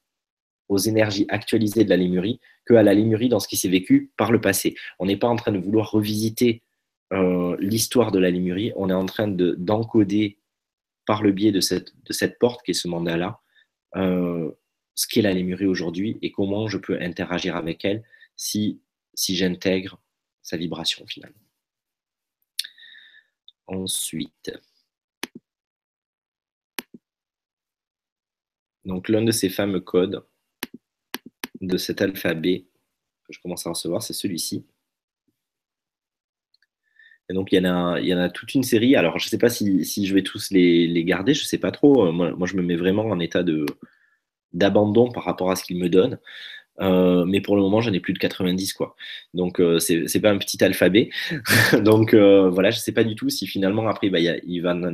aux 0.68 0.78
énergies 0.78 1.26
actualisées 1.28 1.84
de 1.84 1.90
la 1.90 1.96
lémurie 1.96 2.40
que 2.64 2.74
à 2.74 2.82
la 2.82 2.94
lémurie 2.94 3.28
dans 3.28 3.40
ce 3.40 3.48
qui 3.48 3.56
s'est 3.56 3.68
vécu 3.68 4.12
par 4.16 4.30
le 4.30 4.40
passé. 4.40 4.76
On 4.98 5.06
n'est 5.06 5.16
pas 5.16 5.28
en 5.28 5.36
train 5.36 5.52
de 5.52 5.58
vouloir 5.58 5.90
revisiter 5.90 6.62
euh, 7.12 7.56
l'histoire 7.58 8.12
de 8.12 8.18
la 8.18 8.30
Lémurie, 8.30 8.72
on 8.76 8.88
est 8.88 8.94
en 8.94 9.06
train 9.06 9.28
d'encoder 9.28 10.38
par 11.06 11.22
le 11.22 11.32
biais 11.32 11.52
de 11.52 11.60
cette, 11.60 12.38
porte 12.38 12.64
qui 12.64 12.70
est 12.70 12.74
ce 12.74 12.88
mandat-là, 12.88 13.40
euh, 13.96 14.52
ce 14.94 15.08
qu'est 15.08 15.22
la 15.22 15.32
Lémurie 15.32 15.66
aujourd'hui 15.66 16.18
et 16.22 16.30
comment 16.30 16.68
je 16.68 16.78
peux 16.78 17.00
interagir 17.00 17.56
avec 17.56 17.84
elle 17.84 18.04
si, 18.36 18.80
si 19.14 19.34
j'intègre 19.34 20.00
sa 20.42 20.56
vibration 20.56 21.04
finalement. 21.06 21.36
Ensuite, 23.66 24.52
donc 28.84 29.08
l'un 29.08 29.22
de 29.22 29.30
ces 29.30 29.48
fameux 29.48 29.80
codes 29.80 30.24
de 31.60 31.76
cet 31.76 32.02
alphabet 32.02 32.66
que 33.24 33.32
je 33.32 33.40
commence 33.40 33.66
à 33.66 33.70
recevoir, 33.70 34.02
c'est 34.02 34.12
celui-ci. 34.12 34.64
Et 37.30 37.32
donc, 37.32 37.52
il 37.52 37.62
y, 37.62 37.66
en 37.66 37.94
a, 37.94 38.00
il 38.00 38.08
y 38.08 38.14
en 38.14 38.18
a 38.18 38.28
toute 38.28 38.54
une 38.54 38.64
série. 38.64 38.96
Alors, 38.96 39.20
je 39.20 39.26
ne 39.26 39.30
sais 39.30 39.38
pas 39.38 39.48
si, 39.48 39.84
je 39.84 40.14
vais 40.14 40.22
tous 40.22 40.50
les, 40.50 41.04
garder, 41.04 41.32
je 41.32 41.42
ne 41.42 41.46
sais 41.46 41.58
pas 41.58 41.70
trop. 41.70 42.10
Moi, 42.10 42.32
moi, 42.32 42.48
je 42.48 42.56
me 42.56 42.62
mets 42.62 42.74
vraiment 42.74 43.04
en 43.04 43.20
état 43.20 43.44
d'abandon 44.52 45.12
par 45.12 45.24
rapport 45.24 45.50
à 45.50 45.56
ce 45.56 45.62
qu'ils 45.62 45.78
me 45.78 45.88
donnent. 45.88 46.18
Euh, 46.80 47.24
mais 47.26 47.40
pour 47.40 47.56
le 47.56 47.62
moment, 47.62 47.80
j'en 47.80 47.92
ai 47.92 48.00
plus 48.00 48.12
de 48.12 48.18
90, 48.18 48.72
quoi. 48.72 48.96
Donc, 49.34 49.60
euh, 49.60 49.78
c'est 49.78 50.20
pas 50.20 50.30
un 50.30 50.38
petit 50.38 50.62
alphabet. 50.64 51.10
Donc, 51.84 52.14
euh, 52.14 52.50
voilà, 52.50 52.70
je 52.70 52.78
sais 52.78 52.92
pas 52.92 53.04
du 53.04 53.14
tout 53.14 53.28
si 53.28 53.46
finalement, 53.46 53.86
après, 53.88 54.10
bah, 54.10 54.18
va, 54.20 54.90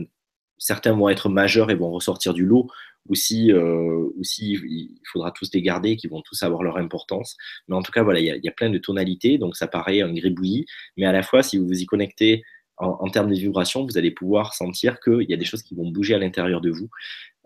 certains 0.58 0.92
vont 0.92 1.08
être 1.08 1.28
majeurs 1.28 1.70
et 1.70 1.74
vont 1.74 1.90
ressortir 1.90 2.34
du 2.34 2.44
lot, 2.44 2.68
ou 3.08 3.14
si, 3.14 3.52
euh, 3.52 4.10
ou 4.16 4.24
si 4.24 4.52
il 4.52 5.00
faudra 5.12 5.30
tous 5.30 5.50
les 5.52 5.62
garder, 5.62 5.96
qui 5.96 6.08
vont 6.08 6.22
tous 6.22 6.42
avoir 6.42 6.62
leur 6.62 6.76
importance. 6.76 7.36
Mais 7.68 7.76
en 7.76 7.82
tout 7.82 7.92
cas, 7.92 8.02
voilà, 8.02 8.20
il 8.20 8.26
y, 8.26 8.48
a, 8.48 8.52
plein 8.52 8.70
de 8.70 8.78
tonalités, 8.78 9.38
donc 9.38 9.56
ça 9.56 9.66
paraît 9.66 10.00
un 10.00 10.12
gribouillis, 10.12 10.66
mais 10.96 11.06
à 11.06 11.12
la 11.12 11.22
fois, 11.22 11.42
si 11.42 11.58
vous 11.58 11.66
vous 11.66 11.80
y 11.80 11.86
connectez 11.86 12.42
en, 12.78 13.08
termes 13.08 13.30
de 13.30 13.34
vibration, 13.34 13.84
vous 13.84 13.96
allez 13.96 14.10
pouvoir 14.10 14.52
sentir 14.52 15.00
qu'il 15.00 15.28
y 15.28 15.32
a 15.32 15.36
des 15.38 15.46
choses 15.46 15.62
qui 15.62 15.74
vont 15.74 15.90
bouger 15.90 16.14
à 16.14 16.18
l'intérieur 16.18 16.60
de 16.60 16.70
vous. 16.70 16.90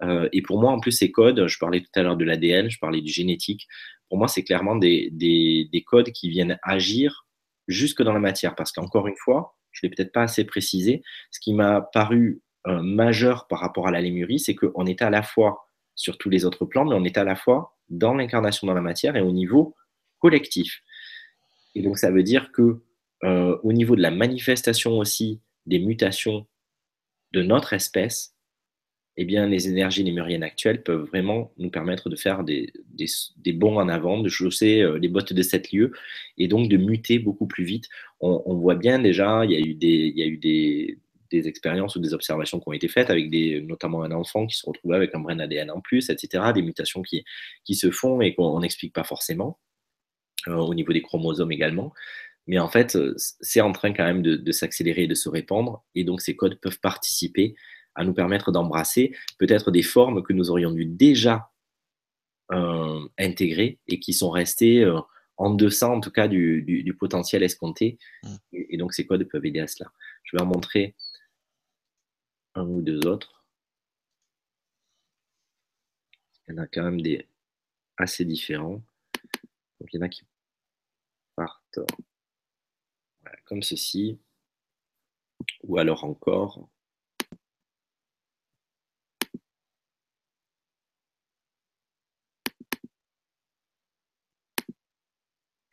Euh, 0.02 0.28
et 0.32 0.42
pour 0.42 0.60
moi, 0.60 0.72
en 0.72 0.80
plus, 0.80 0.90
ces 0.90 1.12
codes, 1.12 1.46
je 1.46 1.58
parlais 1.58 1.80
tout 1.80 1.90
à 1.94 2.02
l'heure 2.02 2.16
de 2.16 2.24
l'ADN, 2.24 2.68
je 2.68 2.78
parlais 2.80 3.00
du 3.00 3.12
génétique, 3.12 3.68
pour 4.08 4.18
moi, 4.18 4.26
c'est 4.26 4.42
clairement 4.42 4.74
des, 4.74 5.08
des, 5.12 5.68
des, 5.72 5.82
codes 5.82 6.10
qui 6.10 6.28
viennent 6.28 6.58
agir 6.64 7.26
jusque 7.68 8.02
dans 8.02 8.12
la 8.12 8.18
matière. 8.18 8.56
Parce 8.56 8.72
qu'encore 8.72 9.06
une 9.06 9.16
fois, 9.16 9.56
je 9.70 9.86
ne 9.86 9.88
l'ai 9.88 9.94
peut-être 9.94 10.12
pas 10.12 10.22
assez 10.22 10.44
précisé, 10.44 11.02
ce 11.30 11.38
qui 11.38 11.54
m'a 11.54 11.80
paru 11.80 12.42
majeur 12.66 13.46
par 13.48 13.60
rapport 13.60 13.88
à 13.88 13.90
la 13.90 14.00
lémurie, 14.00 14.38
c'est 14.38 14.54
qu'on 14.54 14.86
était 14.86 15.04
à 15.04 15.10
la 15.10 15.22
fois 15.22 15.70
sur 15.94 16.18
tous 16.18 16.30
les 16.30 16.44
autres 16.44 16.64
plans, 16.64 16.84
mais 16.84 16.94
on 16.94 17.04
était 17.04 17.20
à 17.20 17.24
la 17.24 17.36
fois 17.36 17.76
dans 17.88 18.14
l'incarnation 18.14 18.66
dans 18.66 18.74
la 18.74 18.80
matière 18.80 19.16
et 19.16 19.20
au 19.20 19.32
niveau 19.32 19.76
collectif. 20.18 20.82
Et 21.74 21.82
donc, 21.82 21.98
ça 21.98 22.10
veut 22.10 22.22
dire 22.22 22.52
que 22.52 22.80
euh, 23.24 23.58
au 23.62 23.72
niveau 23.72 23.96
de 23.96 24.02
la 24.02 24.10
manifestation 24.10 24.98
aussi 24.98 25.40
des 25.66 25.78
mutations 25.78 26.46
de 27.32 27.42
notre 27.42 27.74
espèce, 27.74 28.34
eh 29.16 29.24
bien, 29.24 29.46
les 29.46 29.68
énergies 29.68 30.02
lémuriennes 30.02 30.42
actuelles 30.42 30.82
peuvent 30.82 31.02
vraiment 31.02 31.52
nous 31.58 31.70
permettre 31.70 32.08
de 32.08 32.16
faire 32.16 32.42
des, 32.44 32.72
des, 32.88 33.52
bons 33.52 33.76
en 33.76 33.88
avant, 33.88 34.22
de 34.22 34.28
chausser 34.28 34.80
euh, 34.80 34.98
les 34.98 35.08
bottes 35.08 35.32
de 35.32 35.42
sept 35.42 35.72
lieux 35.72 35.92
et 36.38 36.48
donc 36.48 36.68
de 36.68 36.76
muter 36.76 37.18
beaucoup 37.18 37.46
plus 37.46 37.64
vite. 37.64 37.88
On, 38.20 38.54
voit 38.54 38.76
bien 38.76 38.98
déjà, 38.98 39.44
il 39.44 39.50
y 39.50 39.56
a 39.56 39.60
eu 39.60 39.74
des, 39.74 40.12
il 40.14 40.18
y 40.18 40.22
a 40.22 40.26
eu 40.26 40.38
des, 40.38 40.98
des 41.30 41.48
expériences 41.48 41.96
ou 41.96 42.00
des 42.00 42.14
observations 42.14 42.58
qui 42.60 42.68
ont 42.68 42.72
été 42.72 42.88
faites 42.88 43.10
avec 43.10 43.30
des, 43.30 43.60
notamment 43.60 44.02
un 44.02 44.12
enfant 44.12 44.46
qui 44.46 44.56
se 44.56 44.66
retrouve 44.66 44.92
avec 44.92 45.14
un 45.14 45.20
brin 45.20 45.38
ADN 45.38 45.70
en 45.70 45.80
plus, 45.80 46.10
etc., 46.10 46.44
des 46.54 46.62
mutations 46.62 47.02
qui, 47.02 47.24
qui 47.64 47.74
se 47.74 47.90
font 47.90 48.20
et 48.20 48.34
qu'on 48.34 48.60
n'explique 48.60 48.92
pas 48.92 49.04
forcément, 49.04 49.58
euh, 50.48 50.54
au 50.54 50.74
niveau 50.74 50.92
des 50.92 51.02
chromosomes 51.02 51.52
également. 51.52 51.92
Mais 52.46 52.58
en 52.58 52.68
fait, 52.68 52.98
c'est 53.16 53.60
en 53.60 53.72
train 53.72 53.92
quand 53.92 54.04
même 54.04 54.22
de, 54.22 54.36
de 54.36 54.52
s'accélérer 54.52 55.04
et 55.04 55.08
de 55.08 55.14
se 55.14 55.28
répandre, 55.28 55.84
et 55.94 56.04
donc 56.04 56.20
ces 56.20 56.34
codes 56.34 56.58
peuvent 56.60 56.80
participer 56.80 57.54
à 57.94 58.04
nous 58.04 58.14
permettre 58.14 58.52
d'embrasser 58.52 59.14
peut-être 59.38 59.70
des 59.70 59.82
formes 59.82 60.22
que 60.22 60.32
nous 60.32 60.50
aurions 60.50 60.70
dû 60.70 60.86
déjà 60.86 61.50
euh, 62.52 63.06
intégrer 63.18 63.78
et 63.86 64.00
qui 64.00 64.12
sont 64.12 64.30
restées 64.30 64.82
euh, 64.82 64.98
en 65.36 65.50
deçà, 65.50 65.88
en 65.88 66.00
tout 66.00 66.10
cas, 66.10 66.28
du, 66.28 66.62
du, 66.62 66.94
potentiel 66.94 67.42
escompté. 67.42 67.98
Mm. 68.24 68.34
Et, 68.52 68.74
et, 68.74 68.76
donc, 68.76 68.92
ces 68.92 69.06
codes 69.06 69.24
peuvent 69.28 69.46
aider 69.46 69.60
à 69.60 69.66
cela. 69.66 69.90
Je 70.24 70.36
vais 70.36 70.42
en 70.42 70.46
montrer 70.46 70.96
un 72.60 72.68
ou 72.68 72.82
deux 72.82 73.06
autres. 73.06 73.44
Il 76.46 76.54
y 76.54 76.58
en 76.58 76.62
a 76.62 76.66
quand 76.66 76.82
même 76.82 77.00
des 77.00 77.26
assez 77.96 78.24
différents. 78.24 78.82
Donc, 79.80 79.92
il 79.92 79.96
y 79.96 79.98
en 79.98 80.06
a 80.06 80.08
qui 80.08 80.24
partent 81.36 81.80
comme 83.44 83.62
ceci. 83.62 84.18
Ou 85.62 85.78
alors 85.78 86.04
encore 86.04 86.68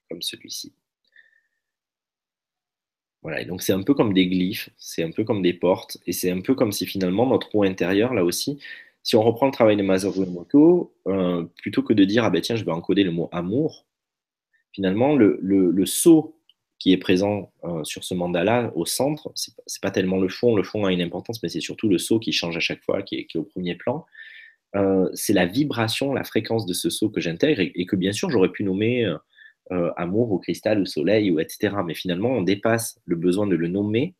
comme 0.09 0.21
celui-ci. 0.21 0.76
Voilà, 3.27 3.43
donc 3.43 3.61
c'est 3.61 3.73
un 3.73 3.83
peu 3.83 3.93
comme 3.93 4.13
des 4.13 4.25
glyphes, 4.25 4.69
c'est 4.77 5.03
un 5.03 5.11
peu 5.11 5.25
comme 5.25 5.41
des 5.41 5.51
portes, 5.51 5.97
et 6.07 6.13
c'est 6.13 6.31
un 6.31 6.39
peu 6.39 6.55
comme 6.55 6.71
si 6.71 6.85
finalement 6.85 7.27
notre 7.27 7.51
roue 7.51 7.63
intérieure, 7.63 8.13
là 8.13 8.23
aussi, 8.23 8.57
si 9.03 9.17
on 9.17 9.21
reprend 9.21 9.47
le 9.47 9.51
travail 9.51 9.75
de 9.75 9.83
Masaru 9.83 10.25
euh, 11.07 11.43
plutôt 11.57 11.83
que 11.83 11.91
de 11.91 12.05
dire, 12.05 12.23
ah 12.23 12.29
ben 12.29 12.39
tiens, 12.39 12.55
je 12.55 12.63
vais 12.63 12.71
encoder 12.71 13.03
le 13.03 13.11
mot 13.11 13.27
amour, 13.33 13.85
finalement, 14.71 15.13
le, 15.13 15.39
le, 15.41 15.85
saut 15.85 16.39
qui 16.79 16.93
est 16.93 16.97
présent 16.97 17.51
euh, 17.65 17.83
sur 17.83 18.05
ce 18.05 18.13
mandala 18.13 18.71
au 18.75 18.85
centre, 18.85 19.29
c'est 19.35 19.53
pas, 19.57 19.63
pas 19.81 19.91
tellement 19.91 20.21
le 20.21 20.29
fond, 20.29 20.55
le 20.55 20.63
fond 20.63 20.85
a 20.85 20.93
une 20.93 21.01
importance, 21.01 21.43
mais 21.43 21.49
c'est 21.49 21.59
surtout 21.59 21.89
le 21.89 21.97
saut 21.97 22.19
qui 22.19 22.31
change 22.31 22.55
à 22.55 22.61
chaque 22.61 22.81
fois, 22.85 23.01
qui 23.01 23.15
est, 23.15 23.35
au 23.35 23.43
premier 23.43 23.75
plan. 23.75 24.05
Euh, 24.77 25.09
c'est 25.13 25.33
la 25.33 25.45
vibration, 25.45 26.13
la 26.13 26.23
fréquence 26.23 26.65
de 26.65 26.73
ce 26.73 26.89
saut 26.89 27.09
que 27.09 27.19
j'intègre 27.19 27.59
et, 27.59 27.73
et, 27.75 27.85
que 27.85 27.97
bien 27.97 28.13
sûr 28.13 28.29
j'aurais 28.29 28.53
pu 28.53 28.63
nommer 28.63 29.05
euh, 29.71 29.91
amour 29.97 30.31
au 30.31 30.39
cristal, 30.39 30.81
au 30.81 30.85
soleil, 30.85 31.29
ou 31.31 31.39
etc. 31.39 31.75
Mais 31.85 31.93
finalement, 31.93 32.29
on 32.29 32.41
dépasse 32.41 32.99
le 33.05 33.17
besoin 33.17 33.47
de 33.47 33.55
le 33.55 33.67
nommer 33.67 34.15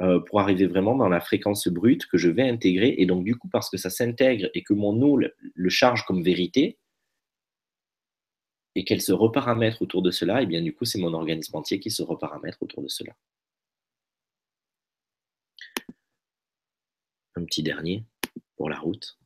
euh, 0.00 0.20
pour 0.20 0.40
arriver 0.40 0.66
vraiment 0.66 0.96
dans 0.96 1.08
la 1.10 1.20
fréquence 1.20 1.68
brute 1.68 2.06
que 2.06 2.16
je 2.16 2.30
vais 2.30 2.48
intégrer. 2.48 2.94
Et 2.98 3.04
donc, 3.04 3.24
du 3.24 3.36
coup, 3.36 3.48
parce 3.48 3.68
que 3.68 3.76
ça 3.76 3.90
s'intègre 3.90 4.48
et 4.54 4.62
que 4.62 4.72
mon 4.72 5.00
eau 5.02 5.18
le, 5.18 5.68
charge 5.68 6.04
comme 6.06 6.22
vérité, 6.22 6.78
et 8.74 8.84
qu'elle 8.84 9.02
se 9.02 9.12
reparamètre 9.12 9.82
autour 9.82 10.00
de 10.00 10.10
cela, 10.10 10.42
et 10.42 10.46
bien 10.46 10.62
du 10.62 10.74
coup, 10.74 10.84
c'est 10.86 10.98
mon 10.98 11.12
organisme 11.12 11.56
entier 11.56 11.80
qui 11.80 11.90
se 11.90 12.02
reparamètre 12.02 12.62
autour 12.62 12.82
de 12.82 12.88
cela. 12.88 13.14
Un 17.36 17.44
petit 17.44 17.62
dernier 17.62 18.04
pour 18.56 18.70
la 18.70 18.78
route. 18.78 19.18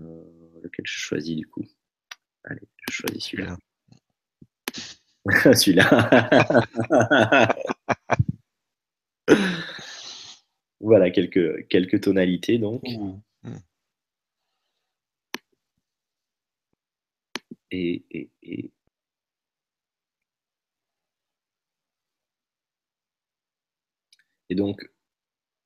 Euh 0.00 0.35
lequel 0.66 0.86
je 0.86 0.98
choisis 0.98 1.36
du 1.36 1.46
coup 1.46 1.64
Allez, 2.44 2.68
je 2.88 2.92
choisis 2.94 3.24
celui-là. 3.24 3.56
celui-là. 5.54 5.88
voilà, 10.80 11.10
quelques, 11.10 11.66
quelques 11.68 12.00
tonalités 12.02 12.58
donc. 12.58 12.82
Et, 17.72 18.04
et, 18.12 18.30
et, 18.42 18.70
et 24.48 24.54
donc, 24.54 24.88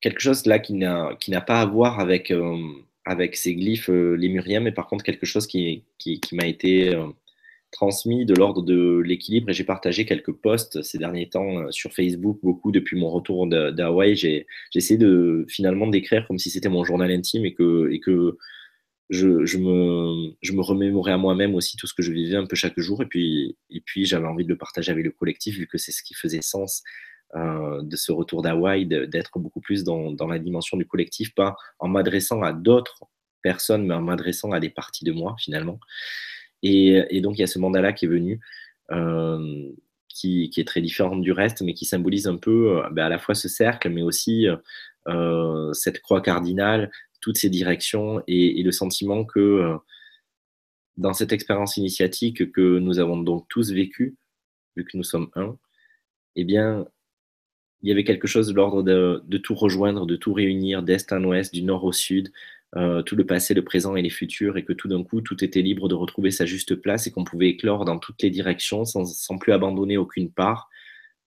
quelque 0.00 0.20
chose 0.20 0.46
là 0.46 0.58
qui 0.58 0.74
n'a, 0.74 1.14
qui 1.20 1.30
n'a 1.30 1.40
pas 1.42 1.60
à 1.60 1.66
voir 1.66 2.00
avec, 2.00 2.30
euh, 2.30 2.82
avec 3.04 3.36
ces 3.36 3.54
glyphes 3.54 3.90
euh, 3.90 4.14
lémuriens, 4.14 4.60
mais 4.60 4.72
par 4.72 4.86
contre 4.86 5.04
quelque 5.04 5.26
chose 5.26 5.46
qui, 5.46 5.84
m'a 6.32 6.46
été 6.46 6.94
euh, 6.94 7.06
transmis 7.70 8.26
de 8.26 8.34
l'ordre 8.34 8.62
de 8.62 9.00
l'équilibre 9.04 9.50
et 9.50 9.52
j'ai 9.52 9.64
partagé 9.64 10.04
quelques 10.04 10.32
posts 10.32 10.82
ces 10.82 10.98
derniers 10.98 11.28
temps 11.28 11.58
euh, 11.58 11.70
sur 11.70 11.92
Facebook, 11.92 12.38
beaucoup 12.42 12.72
depuis 12.72 12.98
mon 12.98 13.10
retour 13.10 13.46
d'Hawaï. 13.46 14.16
J'ai 14.16 14.46
essayé 14.74 14.98
de 14.98 15.46
finalement 15.48 15.86
d'écrire 15.86 16.26
comme 16.26 16.38
si 16.38 16.50
c'était 16.50 16.68
mon 16.68 16.84
journal 16.84 17.10
intime 17.10 17.44
et 17.46 17.54
que, 17.54 18.36
je, 19.08 19.58
me, 19.58 20.60
remémorais 20.60 21.12
à 21.12 21.18
moi-même 21.18 21.54
aussi 21.56 21.76
tout 21.76 21.88
ce 21.88 21.94
que 21.94 22.02
je 22.02 22.12
vivais 22.12 22.36
un 22.36 22.46
peu 22.46 22.54
chaque 22.54 22.78
jour 22.78 23.02
et 23.02 23.06
puis, 23.06 23.56
j'avais 24.04 24.26
envie 24.26 24.44
de 24.44 24.50
le 24.50 24.58
partager 24.58 24.92
avec 24.92 25.04
le 25.04 25.10
collectif 25.10 25.56
vu 25.56 25.66
que 25.66 25.78
c'est 25.78 25.92
ce 25.92 26.02
qui 26.02 26.14
faisait 26.14 26.42
sens 26.42 26.82
de 27.34 27.96
ce 27.96 28.10
retour 28.10 28.42
d'Hawaï, 28.42 28.86
d'être 28.86 29.38
beaucoup 29.38 29.60
plus 29.60 29.84
dans, 29.84 30.26
la 30.26 30.38
dimension 30.38 30.76
du 30.76 30.86
collectif, 30.86 31.34
pas 31.34 31.56
en 31.78 31.88
m'adressant 31.88 32.42
à 32.42 32.52
d'autres 32.52 33.04
personnes, 33.42 33.86
mais 33.86 33.94
en 33.94 34.02
m'adressant 34.02 34.50
à 34.52 34.60
des 34.60 34.70
parties 34.70 35.04
de 35.04 35.12
moi 35.12 35.36
finalement. 35.38 35.78
Et, 36.62 37.20
donc 37.20 37.38
il 37.38 37.40
y 37.40 37.44
a 37.44 37.46
ce 37.46 37.58
mandala 37.58 37.92
qui 37.92 38.06
est 38.06 38.08
venu, 38.08 38.40
euh, 38.90 39.70
qui, 40.08 40.50
est 40.56 40.66
très 40.66 40.80
différent 40.80 41.16
du 41.16 41.32
reste, 41.32 41.62
mais 41.62 41.74
qui 41.74 41.84
symbolise 41.84 42.26
un 42.26 42.36
peu 42.36 42.78
euh, 42.78 42.88
ben, 42.90 43.06
à 43.06 43.08
la 43.08 43.18
fois 43.18 43.34
ce 43.34 43.48
cercle, 43.48 43.88
mais 43.90 44.02
aussi 44.02 44.46
euh, 45.08 45.72
cette 45.72 46.02
croix 46.02 46.20
cardinale, 46.20 46.90
toutes 47.20 47.38
ces 47.38 47.48
directions 47.50 48.22
et, 48.26 48.62
le 48.62 48.72
sentiment 48.72 49.24
que 49.24 49.40
euh, 49.40 49.76
dans 50.96 51.14
cette 51.14 51.32
expérience 51.32 51.76
initiatique 51.76 52.52
que 52.52 52.78
nous 52.78 52.98
avons 52.98 53.16
donc 53.18 53.46
tous 53.48 53.72
vécu, 53.72 54.16
vu 54.76 54.84
que 54.84 54.96
nous 54.96 55.04
sommes 55.04 55.30
un, 55.34 55.56
eh 56.36 56.44
bien, 56.44 56.86
il 57.82 57.88
y 57.88 57.92
avait 57.92 58.04
quelque 58.04 58.26
chose 58.26 58.48
de 58.48 58.54
l'ordre 58.54 58.82
de, 58.82 59.38
tout 59.38 59.54
rejoindre, 59.54 60.06
de 60.06 60.16
tout 60.16 60.32
réunir, 60.32 60.82
d'est 60.82 61.12
en 61.12 61.24
ouest, 61.24 61.52
du 61.52 61.62
nord 61.62 61.84
au 61.84 61.92
sud, 61.92 62.32
euh, 62.76 63.02
tout 63.02 63.16
le 63.16 63.26
passé, 63.26 63.54
le 63.54 63.64
présent 63.64 63.96
et 63.96 64.02
les 64.02 64.10
futurs, 64.10 64.56
et 64.56 64.64
que 64.64 64.72
tout 64.72 64.88
d'un 64.88 65.02
coup, 65.02 65.20
tout 65.20 65.42
était 65.42 65.62
libre 65.62 65.88
de 65.88 65.94
retrouver 65.94 66.30
sa 66.30 66.46
juste 66.46 66.74
place 66.76 67.06
et 67.06 67.10
qu'on 67.10 67.24
pouvait 67.24 67.48
éclore 67.48 67.84
dans 67.84 67.98
toutes 67.98 68.22
les 68.22 68.30
directions 68.30 68.84
sans, 68.84 69.38
plus 69.38 69.52
abandonner 69.52 69.96
aucune 69.96 70.30
part. 70.30 70.68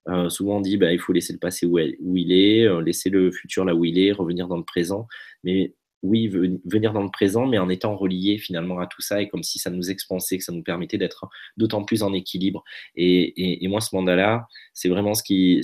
Euh, 0.08 0.28
souvent 0.28 0.58
on 0.58 0.60
dit 0.60 0.76
bah, 0.76 0.92
il 0.92 0.98
faut 0.98 1.14
laisser 1.14 1.32
le 1.32 1.38
passé 1.38 1.64
où, 1.64 1.78
il 1.78 2.30
est, 2.32 2.66
euh, 2.66 2.82
laisser 2.82 3.08
le 3.08 3.32
futur 3.32 3.64
là 3.64 3.74
où 3.74 3.86
il 3.86 3.98
est, 3.98 4.12
revenir 4.12 4.48
dans 4.48 4.58
le 4.58 4.64
présent. 4.64 5.06
Mais 5.44 5.74
oui, 6.04 6.28
venir 6.28 6.92
dans 6.92 7.02
le 7.02 7.10
présent, 7.10 7.46
mais 7.46 7.56
en 7.56 7.70
étant 7.70 7.96
relié 7.96 8.36
finalement 8.36 8.78
à 8.78 8.86
tout 8.86 9.00
ça, 9.00 9.22
et 9.22 9.28
comme 9.28 9.42
si 9.42 9.58
ça 9.58 9.70
nous 9.70 9.90
expansait, 9.90 10.36
que 10.36 10.44
ça 10.44 10.52
nous 10.52 10.62
permettait 10.62 10.98
d'être 10.98 11.30
d'autant 11.56 11.82
plus 11.82 12.02
en 12.02 12.12
équilibre. 12.12 12.62
Et, 12.94 13.66
moi, 13.68 13.80
ce 13.80 13.96
mandat-là, 13.96 14.46
c'est 14.74 14.90
vraiment 14.90 15.14
ce 15.14 15.22
qui, 15.22 15.62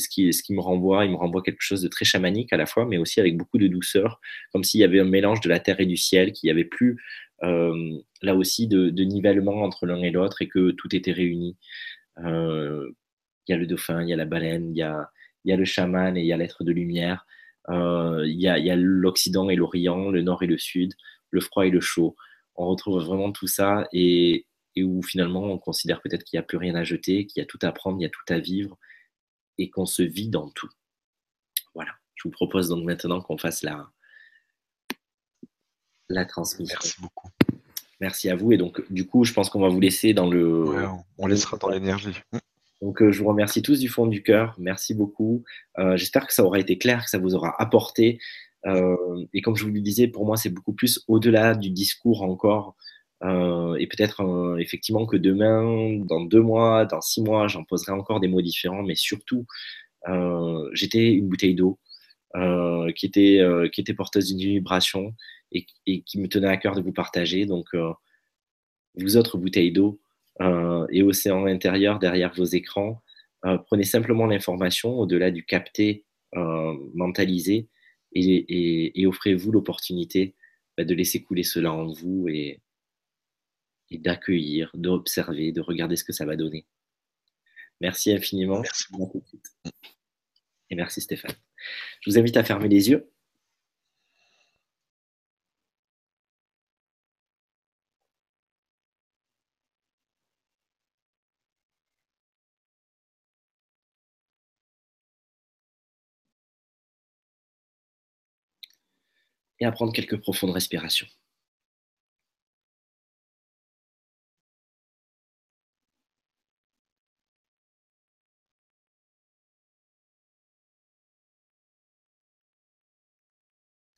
me 0.48 0.60
renvoie. 0.60 1.04
Il 1.04 1.10
me 1.10 1.16
renvoie 1.16 1.42
quelque 1.42 1.60
chose 1.60 1.82
de 1.82 1.88
très 1.88 2.06
chamanique 2.06 2.54
à 2.54 2.56
la 2.56 2.64
fois, 2.64 2.86
mais 2.86 2.96
aussi 2.96 3.20
avec 3.20 3.36
beaucoup 3.36 3.58
de 3.58 3.66
douceur, 3.66 4.18
comme 4.50 4.64
s'il 4.64 4.80
y 4.80 4.84
avait 4.84 5.00
un 5.00 5.04
mélange 5.04 5.42
de 5.42 5.50
la 5.50 5.60
terre 5.60 5.78
et 5.78 5.86
du 5.86 5.98
ciel, 5.98 6.32
qu'il 6.32 6.48
n'y 6.48 6.52
avait 6.52 6.64
plus 6.64 6.96
euh, 7.42 7.98
là 8.22 8.34
aussi 8.34 8.66
de, 8.66 8.88
nivellement 9.04 9.62
entre 9.62 9.84
l'un 9.84 10.02
et 10.02 10.10
l'autre, 10.10 10.40
et 10.40 10.48
que 10.48 10.70
tout 10.70 10.96
était 10.96 11.12
réuni. 11.12 11.58
Euh, 12.24 12.90
il 13.46 13.52
y 13.52 13.54
a 13.54 13.58
le 13.58 13.66
dauphin, 13.66 14.02
il 14.02 14.08
y 14.08 14.14
a 14.14 14.16
la 14.16 14.24
baleine, 14.24 14.70
il 14.70 14.78
y 14.78 14.82
a, 14.82 15.10
y 15.44 15.52
a 15.52 15.56
le 15.56 15.66
chaman 15.66 16.16
et 16.16 16.20
il 16.20 16.26
y 16.26 16.32
a 16.32 16.38
l'être 16.38 16.64
de 16.64 16.72
lumière. 16.72 17.26
Euh, 17.68 18.24
il 18.26 18.40
y 18.40 18.48
a, 18.48 18.76
l'Occident 18.76 19.50
et 19.50 19.56
l'Orient, 19.56 20.10
le 20.10 20.22
Nord 20.22 20.42
et 20.42 20.46
le 20.46 20.58
Sud, 20.58 20.94
le 21.30 21.40
froid 21.40 21.66
et 21.66 21.70
le 21.70 21.80
chaud. 21.80 22.16
On 22.56 22.66
retrouve 22.68 23.02
vraiment 23.02 23.32
tout 23.32 23.46
ça 23.46 23.86
et, 23.92 24.46
où 24.76 25.02
finalement 25.02 25.42
on 25.44 25.58
considère 25.58 26.00
peut-être 26.00 26.24
qu'il 26.24 26.38
n'y 26.38 26.42
a 26.42 26.46
plus 26.46 26.56
rien 26.56 26.74
à 26.74 26.84
jeter, 26.84 27.26
qu'il 27.26 27.40
y 27.40 27.44
a 27.44 27.46
tout 27.46 27.58
à 27.62 27.70
prendre, 27.70 27.98
il 28.00 28.02
y 28.02 28.06
a 28.06 28.10
tout 28.10 28.32
à 28.32 28.38
vivre 28.38 28.78
et 29.58 29.68
qu'on 29.68 29.86
se 29.86 30.02
vit 30.02 30.28
dans 30.28 30.48
tout. 30.50 30.70
Voilà. 31.74 31.92
Je 32.14 32.24
vous 32.24 32.32
propose 32.32 32.68
donc 32.68 32.84
maintenant 32.84 33.20
qu'on 33.20 33.38
fasse 33.38 33.62
la, 33.62 33.90
la 36.08 36.24
transmission. 36.24 36.78
Merci 36.80 37.00
beaucoup. 37.00 37.28
Merci 38.00 38.30
à 38.30 38.36
vous. 38.36 38.52
Et 38.52 38.56
donc, 38.56 38.82
du 38.90 39.06
coup, 39.06 39.24
je 39.24 39.32
pense 39.32 39.50
qu'on 39.50 39.60
va 39.60 39.68
vous 39.68 39.80
laisser 39.80 40.14
dans 40.14 40.28
le. 40.28 40.86
on 41.18 41.26
laissera 41.26 41.58
dans 41.58 41.68
l'énergie. 41.68 42.14
Donc, 42.82 43.02
euh, 43.02 43.12
je 43.12 43.22
vous 43.22 43.28
remercie 43.28 43.62
tous 43.62 43.78
du 43.78 43.88
fond 43.88 44.06
du 44.06 44.22
cœur. 44.22 44.54
Merci 44.58 44.94
beaucoup. 44.94 45.44
Euh, 45.78 45.96
j'espère 45.96 46.26
que 46.26 46.32
ça 46.32 46.44
aura 46.44 46.58
été 46.58 46.78
clair, 46.78 47.04
que 47.04 47.10
ça 47.10 47.18
vous 47.18 47.34
aura 47.34 47.54
apporté. 47.60 48.18
Euh, 48.66 48.96
et 49.34 49.42
comme 49.42 49.56
je 49.56 49.64
vous 49.64 49.70
le 49.70 49.80
disais, 49.80 50.08
pour 50.08 50.24
moi, 50.26 50.36
c'est 50.36 50.50
beaucoup 50.50 50.72
plus 50.72 51.04
au-delà 51.08 51.54
du 51.54 51.70
discours 51.70 52.22
encore. 52.22 52.76
et 53.22 53.86
peut-être 53.86 54.56
effectivement 54.58 55.06
que 55.06 55.16
demain, 55.18 55.98
dans 56.06 56.22
deux 56.22 56.40
mois, 56.40 56.86
dans 56.86 57.00
six 57.02 57.22
mois, 57.22 57.48
j'en 57.48 57.64
poserai 57.64 57.92
encore 57.92 58.20
des 58.20 58.28
mots 58.28 58.42
différents. 58.42 58.82
Mais 58.82 58.94
surtout, 58.94 59.46
j'étais 60.72 61.12
une 61.12 61.28
bouteille 61.28 61.54
d'eau 61.54 61.78
qui, 62.96 63.06
était, 63.06 63.40
qui 63.72 63.80
était 63.82 63.94
porteuse 63.94 64.34
d'une 64.34 64.50
vibration 64.50 65.14
et, 65.52 65.66
qui 66.02 66.18
me 66.18 66.28
tenait 66.28 66.48
à 66.48 66.56
cœur 66.56 66.74
de 66.74 66.82
vous 66.82 66.92
partager. 66.92 67.46
Donc, 67.46 67.68
vous 68.96 69.16
autres 69.16 69.38
bouteilles 69.38 69.72
d'eau, 69.72 70.00
et 70.40 71.02
océan 71.02 71.46
intérieur 71.46 71.98
derrière 71.98 72.32
vos 72.34 72.44
écrans. 72.44 73.02
Euh, 73.46 73.56
prenez 73.58 73.84
simplement 73.84 74.26
l'information 74.26 74.98
au-delà 74.98 75.30
du 75.30 75.44
capter, 75.44 76.04
euh, 76.36 76.74
mentaliser 76.94 77.68
et, 78.12 79.06
offrez-vous 79.06 79.52
l'opportunité 79.52 80.34
bah, 80.76 80.84
de 80.84 80.94
laisser 80.94 81.22
couler 81.22 81.42
cela 81.42 81.72
en 81.72 81.92
vous 81.92 82.28
et, 82.28 82.60
d'accueillir, 83.90 84.70
d'observer, 84.74 85.52
de 85.52 85.60
regarder 85.60 85.96
ce 85.96 86.04
que 86.04 86.12
ça 86.12 86.24
va 86.24 86.36
donner. 86.36 86.64
Merci 87.80 88.12
infiniment. 88.12 88.60
Merci 88.60 88.84
beaucoup. 88.90 89.24
Et 90.70 90.76
merci 90.76 91.00
Stéphane. 91.00 91.34
Je 92.00 92.10
vous 92.10 92.18
invite 92.18 92.36
à 92.36 92.44
fermer 92.44 92.68
les 92.68 92.90
yeux. 92.90 93.10
Et 109.60 109.64
à 109.66 109.72
prendre 109.72 109.92
quelques 109.92 110.18
profondes 110.18 110.50
respirations. 110.50 111.06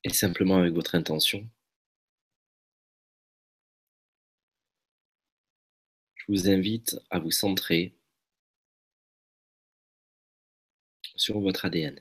Et 0.05 0.11
simplement 0.11 0.59
avec 0.59 0.75
votre 0.75 0.95
intention, 0.95 1.49
je 6.15 6.25
vous 6.29 6.49
invite 6.49 6.99
à 7.11 7.19
vous 7.19 7.31
centrer 7.31 7.95
sur 11.17 11.41
votre 11.41 11.65
ADN. 11.65 11.99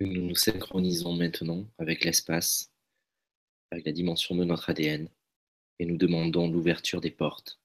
Nous 0.00 0.28
nous 0.28 0.34
synchronisons 0.34 1.14
maintenant 1.14 1.66
avec 1.78 2.04
l'espace, 2.04 2.70
avec 3.70 3.86
la 3.86 3.92
dimension 3.92 4.34
de 4.34 4.44
notre 4.44 4.68
ADN, 4.68 5.08
et 5.78 5.86
nous 5.86 5.96
demandons 5.96 6.50
l'ouverture 6.50 7.00
des 7.00 7.10
portes. 7.10 7.58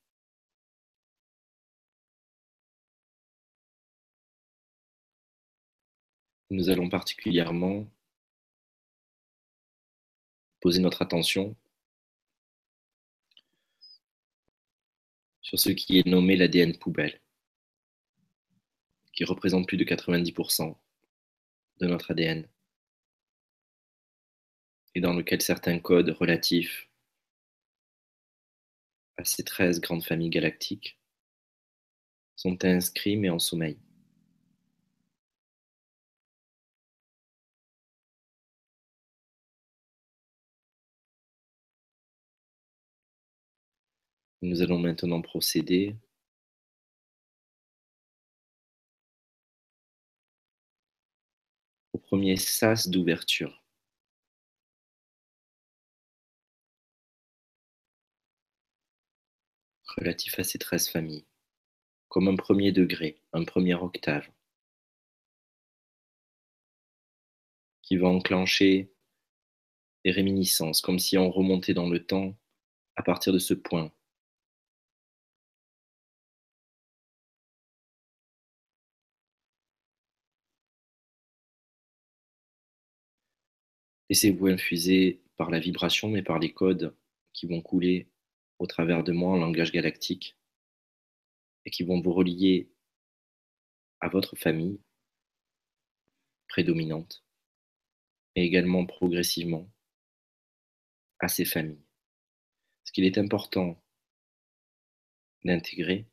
Nous 6.51 6.69
allons 6.69 6.87
particulièrement 6.87 7.85
poser 10.61 10.79
notre 10.79 11.01
attention 11.01 11.55
sur 15.41 15.59
ce 15.59 15.69
qui 15.69 15.99
est 15.99 16.07
nommé 16.07 16.37
l'ADN 16.37 16.77
poubelle, 16.77 17.19
qui 19.11 19.25
représente 19.25 19.67
plus 19.67 19.77
de 19.77 19.83
90% 19.83 20.77
de 21.81 21.87
notre 21.87 22.11
ADN 22.11 22.47
et 24.95 25.01
dans 25.01 25.13
lequel 25.13 25.41
certains 25.41 25.79
codes 25.79 26.09
relatifs 26.09 26.89
à 29.17 29.23
ces 29.25 29.43
13 29.43 29.81
grandes 29.81 30.03
familles 30.03 30.29
galactiques 30.29 30.99
sont 32.35 32.63
inscrits 32.65 33.17
mais 33.17 33.29
en 33.29 33.39
sommeil. 33.39 33.77
Nous 44.43 44.61
allons 44.61 44.79
maintenant 44.79 45.21
procéder 45.21 45.95
premier 52.11 52.35
sas 52.35 52.89
d'ouverture. 52.89 53.63
relatif 59.97 60.37
à 60.39 60.43
ces 60.43 60.57
13 60.57 60.89
familles, 60.89 61.25
comme 62.09 62.27
un 62.27 62.35
premier 62.35 62.73
degré, 62.73 63.21
un 63.31 63.45
premier 63.45 63.75
octave, 63.75 64.29
qui 67.81 67.95
va 67.95 68.07
enclencher 68.07 68.93
des 70.03 70.11
réminiscences, 70.11 70.81
comme 70.81 70.99
si 70.99 71.17
on 71.17 71.29
remontait 71.29 71.73
dans 71.73 71.89
le 71.89 72.05
temps 72.05 72.35
à 72.97 73.03
partir 73.03 73.31
de 73.31 73.39
ce 73.39 73.53
point 73.53 73.91
Laissez-vous 84.11 84.47
infuser 84.47 85.21
par 85.37 85.49
la 85.49 85.59
vibration, 85.61 86.09
mais 86.09 86.21
par 86.21 86.37
les 86.37 86.51
codes 86.51 86.93
qui 87.31 87.47
vont 87.47 87.61
couler 87.61 88.09
au 88.59 88.67
travers 88.67 89.05
de 89.05 89.13
moi 89.13 89.31
en 89.31 89.37
langage 89.37 89.71
galactique 89.71 90.37
et 91.63 91.71
qui 91.71 91.83
vont 91.83 92.01
vous 92.01 92.11
relier 92.11 92.69
à 94.01 94.09
votre 94.09 94.35
famille 94.35 94.81
prédominante 96.49 97.23
et 98.35 98.43
également 98.43 98.85
progressivement 98.85 99.71
à 101.19 101.29
ces 101.29 101.45
familles. 101.45 101.85
Ce 102.83 102.91
qu'il 102.91 103.05
est 103.05 103.17
important 103.17 103.81
d'intégrer, 105.45 106.05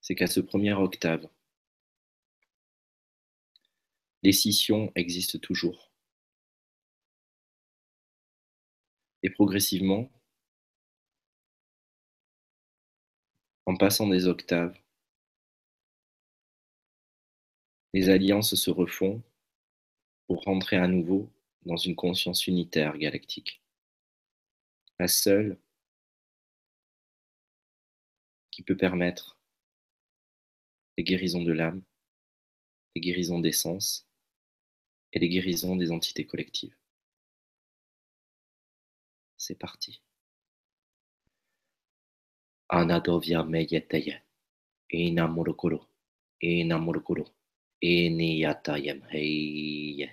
c'est 0.00 0.14
qu'à 0.14 0.28
ce 0.28 0.38
premier 0.38 0.74
octave, 0.74 1.28
les 4.22 4.32
scissions 4.32 4.92
existent 4.94 5.38
toujours. 5.38 5.90
Et 9.22 9.30
progressivement, 9.30 10.10
en 13.66 13.76
passant 13.76 14.08
des 14.08 14.26
octaves, 14.26 14.76
les 17.94 18.08
alliances 18.08 18.54
se 18.54 18.70
refont 18.70 19.22
pour 20.26 20.44
rentrer 20.44 20.76
à 20.76 20.86
nouveau 20.86 21.30
dans 21.66 21.76
une 21.76 21.96
conscience 21.96 22.46
unitaire 22.46 22.96
galactique. 22.98 23.60
la 24.98 25.08
seule 25.08 25.58
qui 28.52 28.62
peut 28.62 28.76
permettre 28.76 29.36
les 30.96 31.04
guérisons 31.04 31.42
de 31.42 31.52
l'âme, 31.52 31.82
les 32.94 33.00
guérisons 33.00 33.40
des 33.40 33.52
sens 33.52 34.06
et 35.12 35.18
les 35.18 35.28
guérisons 35.28 35.76
des 35.76 35.90
entités 35.90 36.26
collectives. 36.26 36.74
C'est 39.36 39.58
parti. 39.58 40.00
Anadovia 42.68 43.42
meyeteye, 43.42 44.22
inamurukuru, 44.90 45.78
inamurukuru, 46.40 47.24
iniyatayem 47.82 49.02
heye, 49.10 50.08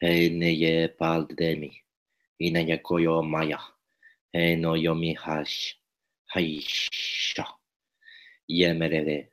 heineye 0.00 0.88
paldemi, 0.88 1.70
inayakoyo 2.38 3.22
maya, 3.22 3.60
enoyomi 4.32 5.14
hash, 5.14 5.78
haisha, 6.26 7.46
yemerere, 8.48 9.32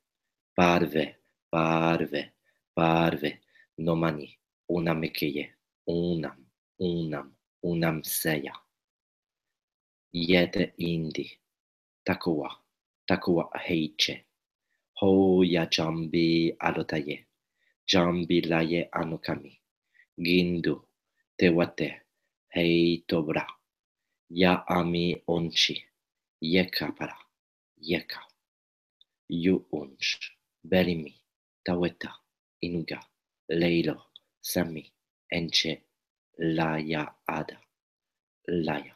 parve, 0.55 1.15
parve, 1.51 2.31
parve, 2.75 3.41
nomani, 3.77 4.39
unamekeye, 4.69 5.53
unam, 5.87 6.45
unam, 6.79 7.35
unam 7.63 8.03
seya. 8.03 8.53
Yete 10.13 10.73
indi, 10.77 11.39
takowa, 12.05 12.49
takowa 13.07 13.49
heiche, 13.59 14.25
hoya 14.99 15.65
jambi 15.65 16.55
alotaye, 16.59 17.27
jambi 17.87 18.41
laye 18.41 18.89
anokami, 18.91 19.61
gindu, 20.17 20.87
tewate, 21.37 22.01
hei 22.49 22.97
tobra, 23.07 23.47
ya 24.29 24.67
ami 24.67 25.21
onchi, 25.27 25.83
yeka 26.41 26.91
para, 26.91 27.17
yeka, 27.77 28.19
yu 29.29 29.65
unch, 29.71 30.31
berimi, 30.63 31.13
taweta, 31.65 32.13
inuga, 32.61 32.99
leilo, 33.49 34.01
sami, 34.43 34.83
enche, 35.31 35.73
laya 36.37 37.03
ada, 37.27 37.57
laya. 38.47 38.95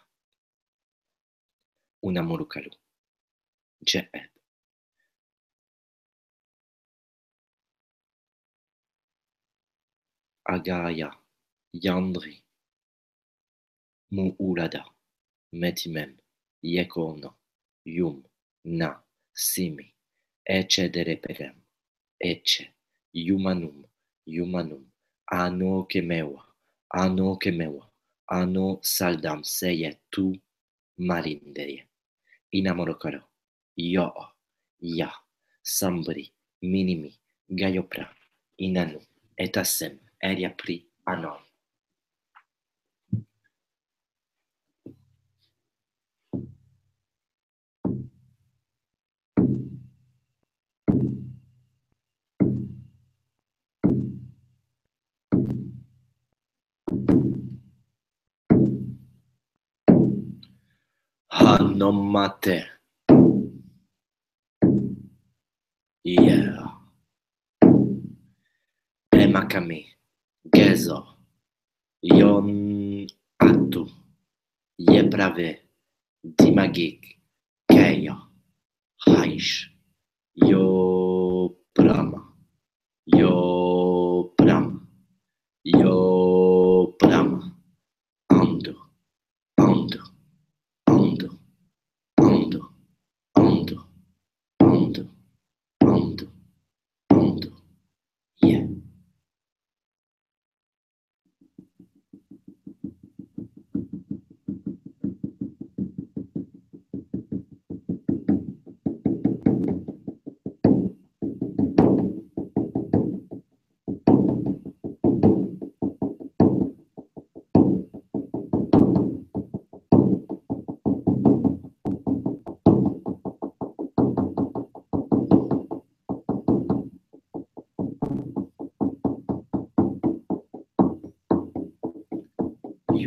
Unamurukalu, 2.04 2.72
je'eb. 3.86 4.32
Agaya, 10.50 11.12
Yandri, 11.74 12.44
Muulada, 14.12 14.86
Metimem, 15.54 16.18
Yekono, 16.64 17.36
Yum, 17.86 18.24
Na, 18.66 19.04
Simi, 19.34 19.94
Ece 20.50 20.90
derepelem, 20.90 21.56
Ece, 22.24 22.74
Yumanum, 23.14 23.86
Yumanum, 24.28 24.86
ano 25.28 25.84
kemewa, 25.84 26.44
ano 26.90 27.36
kemewa, 27.36 27.84
ano 28.28 28.80
saldamseye 28.82 29.98
tu 30.10 30.36
marinderie. 30.98 31.84
Inamoro 32.52 32.96
karo, 32.96 33.22
yo, 33.76 34.14
ya, 34.80 35.12
sambri, 35.62 36.32
minimi, 36.62 37.12
gayopra, 37.50 38.08
inanu, 38.58 39.00
etasem, 39.38 40.00
eria 40.22 40.50
pri 40.50 40.86
anon. 41.06 41.47
an 61.48 61.78
nan 61.80 61.96
maten. 62.14 62.64
Yer. 66.04 66.56
E 69.22 69.28
makame. 69.34 69.80
Gezo. 70.56 71.00
Yon 72.02 73.08
atu. 73.40 73.84
Ye 74.78 75.02
prave. 75.12 75.50
Dimagik. 76.38 77.00
Keyo. 77.72 78.16
Haish. 79.08 79.72
Yo 80.36 81.56
prama. 81.74 82.22
Yo 83.06 83.32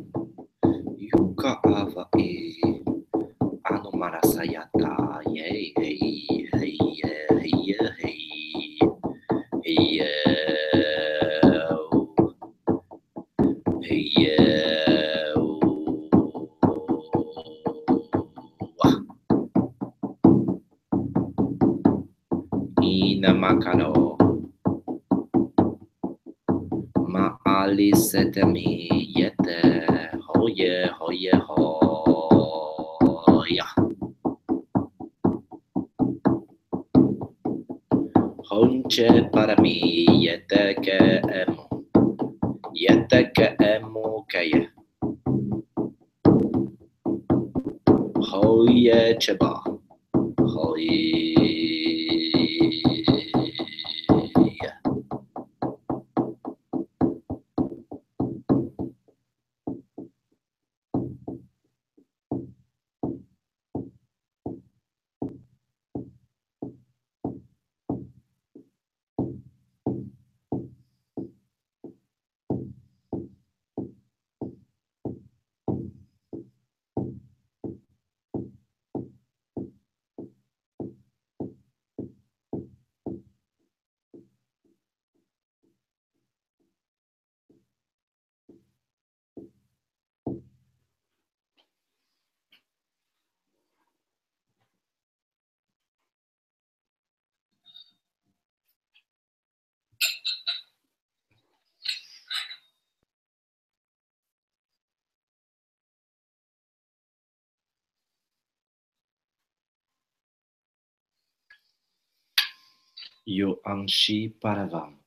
Yo 113.27 113.61
Anshi 113.65 114.29
Paravam. 114.41 114.99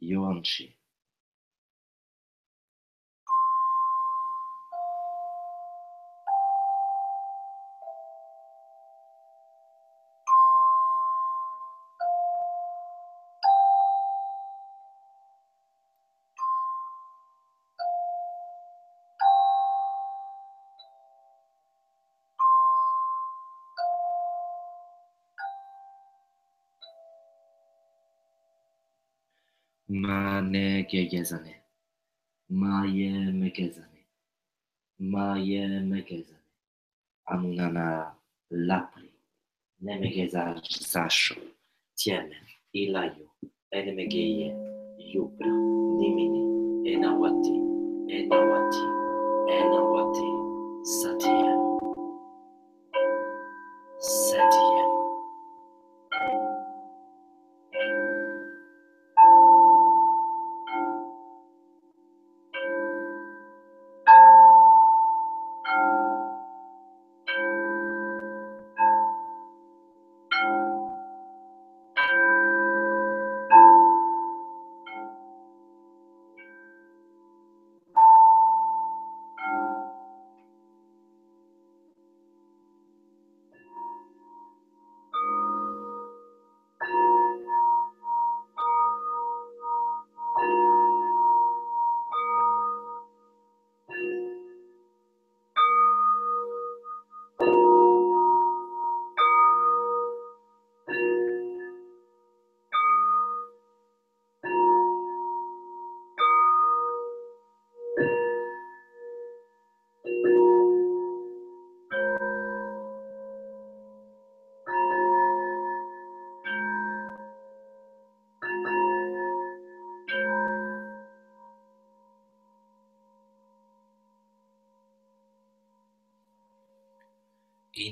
Yo 0.00 0.22
Anshi. 0.24 0.74
Mane 30.06 30.64
gegezane. 30.90 31.54
Maye 32.60 33.10
megezane. 33.40 34.00
Maye 35.12 35.62
megezane. 35.90 36.48
Amunana 37.32 37.86
lapri. 38.68 39.08
Nemegeza 39.84 40.42
zasho. 40.90 41.34
Tiene. 41.98 42.36
Ilayo. 42.72 43.26
Enemegeye. 43.76 44.46
Yupra. 45.12 45.52
Nimini. 45.98 46.40
Enawati. 46.92 47.54
Enawati. 48.16 48.84
Enawati. 49.58 50.28
Satya. 50.98 51.52
Satya. 54.26 54.83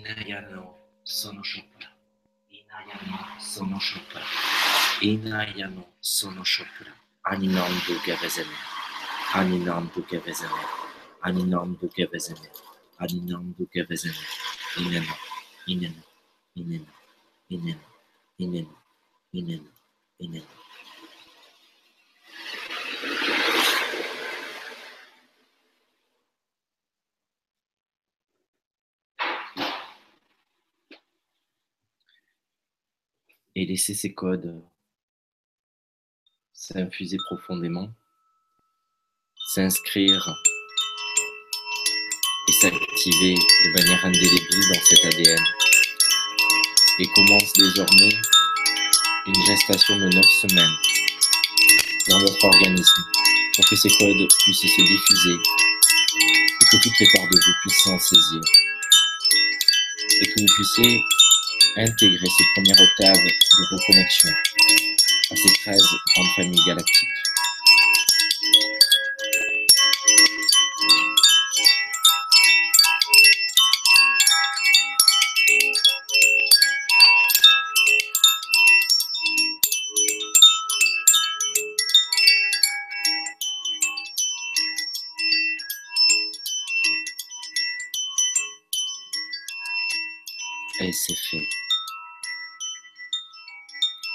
Inayano 0.03 0.79
sono 1.05 1.43
sciopera. 1.43 1.89
Inayano 2.49 3.39
sono 3.39 3.79
sciopera. 3.79 4.25
Inayano 5.01 5.95
sono 6.01 6.43
sciopera. 6.43 6.93
Ani 7.21 7.47
non 7.47 7.71
buche 7.87 8.17
vezene. 8.21 8.51
Ani 9.35 9.59
non 9.61 9.89
buche 9.95 10.19
vezene. 10.19 10.51
Ani 11.21 11.45
non 11.45 11.77
buche 11.79 12.09
vezene. 12.11 12.51
Ani 12.97 13.21
non 13.21 13.55
buche 13.57 13.85
vezene. 13.85 14.17
Ineno. 14.79 15.15
Ineno. 15.67 16.03
Ineno. 16.55 16.93
Ineno. 17.47 17.87
Ineno. 18.39 18.83
Ineno. 19.31 19.71
Ineno. 20.17 20.62
Laisser 33.73 33.95
ces 33.95 34.13
codes 34.13 34.63
s'infuser 36.53 37.17
profondément, 37.25 37.89
s'inscrire 39.55 40.35
et 42.49 42.53
s'activer 42.53 43.35
de 43.35 43.71
manière 43.79 44.05
indélébile 44.05 44.69
dans 44.69 44.85
cet 44.85 45.05
ADN. 45.07 45.45
Et 46.99 47.07
commence 47.15 47.53
désormais 47.55 48.13
une 49.27 49.43
gestation 49.47 49.97
de 49.97 50.09
9 50.17 50.25
semaines 50.43 50.77
dans 52.11 52.21
votre 52.21 52.45
organisme 52.45 53.03
pour 53.57 53.65
que 53.71 53.77
ces 53.77 53.89
codes 53.89 54.29
puissent 54.41 54.61
se 54.61 54.83
diffuser 54.83 55.37
et 56.61 56.65
que 56.71 56.77
toutes 56.77 57.01
les 57.01 57.09
parts 57.15 57.31
de 57.31 57.41
vous 57.41 57.55
puissent 57.63 57.85
s'en 57.85 57.99
saisir 57.99 58.43
et 60.21 60.27
que 60.27 60.41
vous 60.41 60.55
puissiez 60.57 61.01
intégrer 61.77 62.27
ces 62.27 62.45
premières 62.55 62.81
octaves 62.81 63.15
de 63.15 63.77
reconnexion 63.77 64.31
à 65.31 65.37
ces 65.37 65.53
13 65.65 65.81
grandes 66.15 66.35
familles 66.37 66.65
galactiques. 66.67 67.22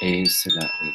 Et 0.09 0.23
cela 0.23 0.65
est. 0.83 0.93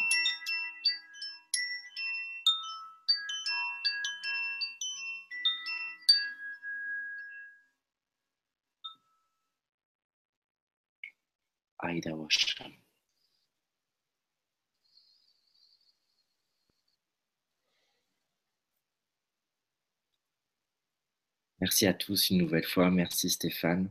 Merci 21.60 21.86
à 21.86 21.92
tous 21.92 22.30
une 22.30 22.38
nouvelle 22.38 22.64
fois. 22.64 22.90
Merci 22.90 23.28
Stéphane. 23.28 23.90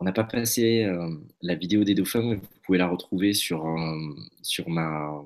On 0.00 0.04
n'a 0.04 0.12
pas 0.12 0.24
passé 0.24 0.84
euh, 0.84 1.10
la 1.42 1.54
vidéo 1.54 1.84
des 1.84 1.94
dauphins, 1.94 2.20
vous 2.20 2.40
pouvez 2.62 2.78
la 2.78 2.86
retrouver 2.86 3.34
sur, 3.34 3.66
euh, 3.66 4.14
sur, 4.42 4.68
ma, 4.68 5.24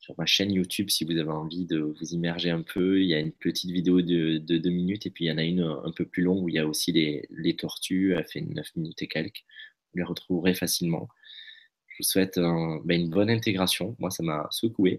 sur 0.00 0.14
ma 0.18 0.26
chaîne 0.26 0.52
YouTube 0.52 0.90
si 0.90 1.04
vous 1.04 1.16
avez 1.18 1.30
envie 1.30 1.66
de 1.66 1.78
vous 1.78 2.12
immerger 2.12 2.50
un 2.50 2.62
peu. 2.62 3.00
Il 3.00 3.06
y 3.06 3.14
a 3.14 3.20
une 3.20 3.32
petite 3.32 3.70
vidéo 3.70 4.02
de, 4.02 4.38
de 4.38 4.58
deux 4.58 4.70
minutes 4.70 5.06
et 5.06 5.10
puis 5.10 5.26
il 5.26 5.28
y 5.28 5.32
en 5.32 5.38
a 5.38 5.44
une 5.44 5.62
un 5.62 5.92
peu 5.92 6.04
plus 6.04 6.22
longue 6.22 6.42
où 6.42 6.48
il 6.48 6.56
y 6.56 6.58
a 6.58 6.66
aussi 6.66 6.90
les, 6.90 7.28
les 7.30 7.54
tortues. 7.54 8.14
Elle 8.14 8.26
fait 8.26 8.40
9 8.40 8.76
minutes 8.76 9.02
et 9.02 9.08
quelques. 9.08 9.44
Vous 9.92 9.98
les 9.98 10.04
retrouverez 10.04 10.54
facilement. 10.54 11.08
Je 11.86 11.98
vous 11.98 12.04
souhaite 12.04 12.38
ben, 12.38 13.00
une 13.00 13.10
bonne 13.10 13.30
intégration. 13.30 13.94
Moi, 13.98 14.10
ça 14.10 14.22
m'a 14.22 14.48
secoué. 14.50 14.98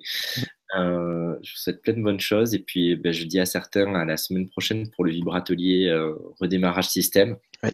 Euh, 0.75 1.37
je 1.43 1.51
vous 1.51 1.57
souhaite 1.57 1.81
plein 1.81 1.93
de 1.93 2.01
bonnes 2.01 2.19
choses. 2.19 2.53
Et 2.55 2.59
puis, 2.59 2.95
ben, 2.95 3.11
je 3.11 3.25
dis 3.25 3.39
à 3.39 3.45
certains 3.45 3.93
à 3.95 4.05
la 4.05 4.17
semaine 4.17 4.49
prochaine 4.49 4.89
pour 4.89 5.03
le 5.03 5.11
vibratelier 5.11 5.87
euh, 5.87 6.15
redémarrage 6.39 6.89
système. 6.89 7.37
Oui. 7.63 7.69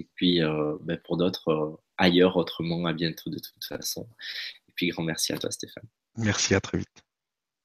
Et 0.00 0.08
puis, 0.14 0.42
euh, 0.42 0.76
ben, 0.80 0.98
pour 1.04 1.18
d'autres, 1.18 1.78
ailleurs, 1.98 2.36
autrement, 2.36 2.86
à 2.86 2.94
bientôt 2.94 3.28
de 3.28 3.38
toute 3.38 3.64
façon. 3.64 4.08
Et 4.68 4.72
puis, 4.74 4.88
grand 4.88 5.02
merci 5.02 5.34
à 5.34 5.38
toi, 5.38 5.50
Stéphane. 5.50 5.84
Merci, 6.16 6.54
à 6.54 6.60
très 6.60 6.78
vite. 6.78 7.04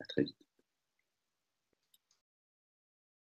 À 0.01 0.05
très 0.05 0.23
vite. 0.23 0.44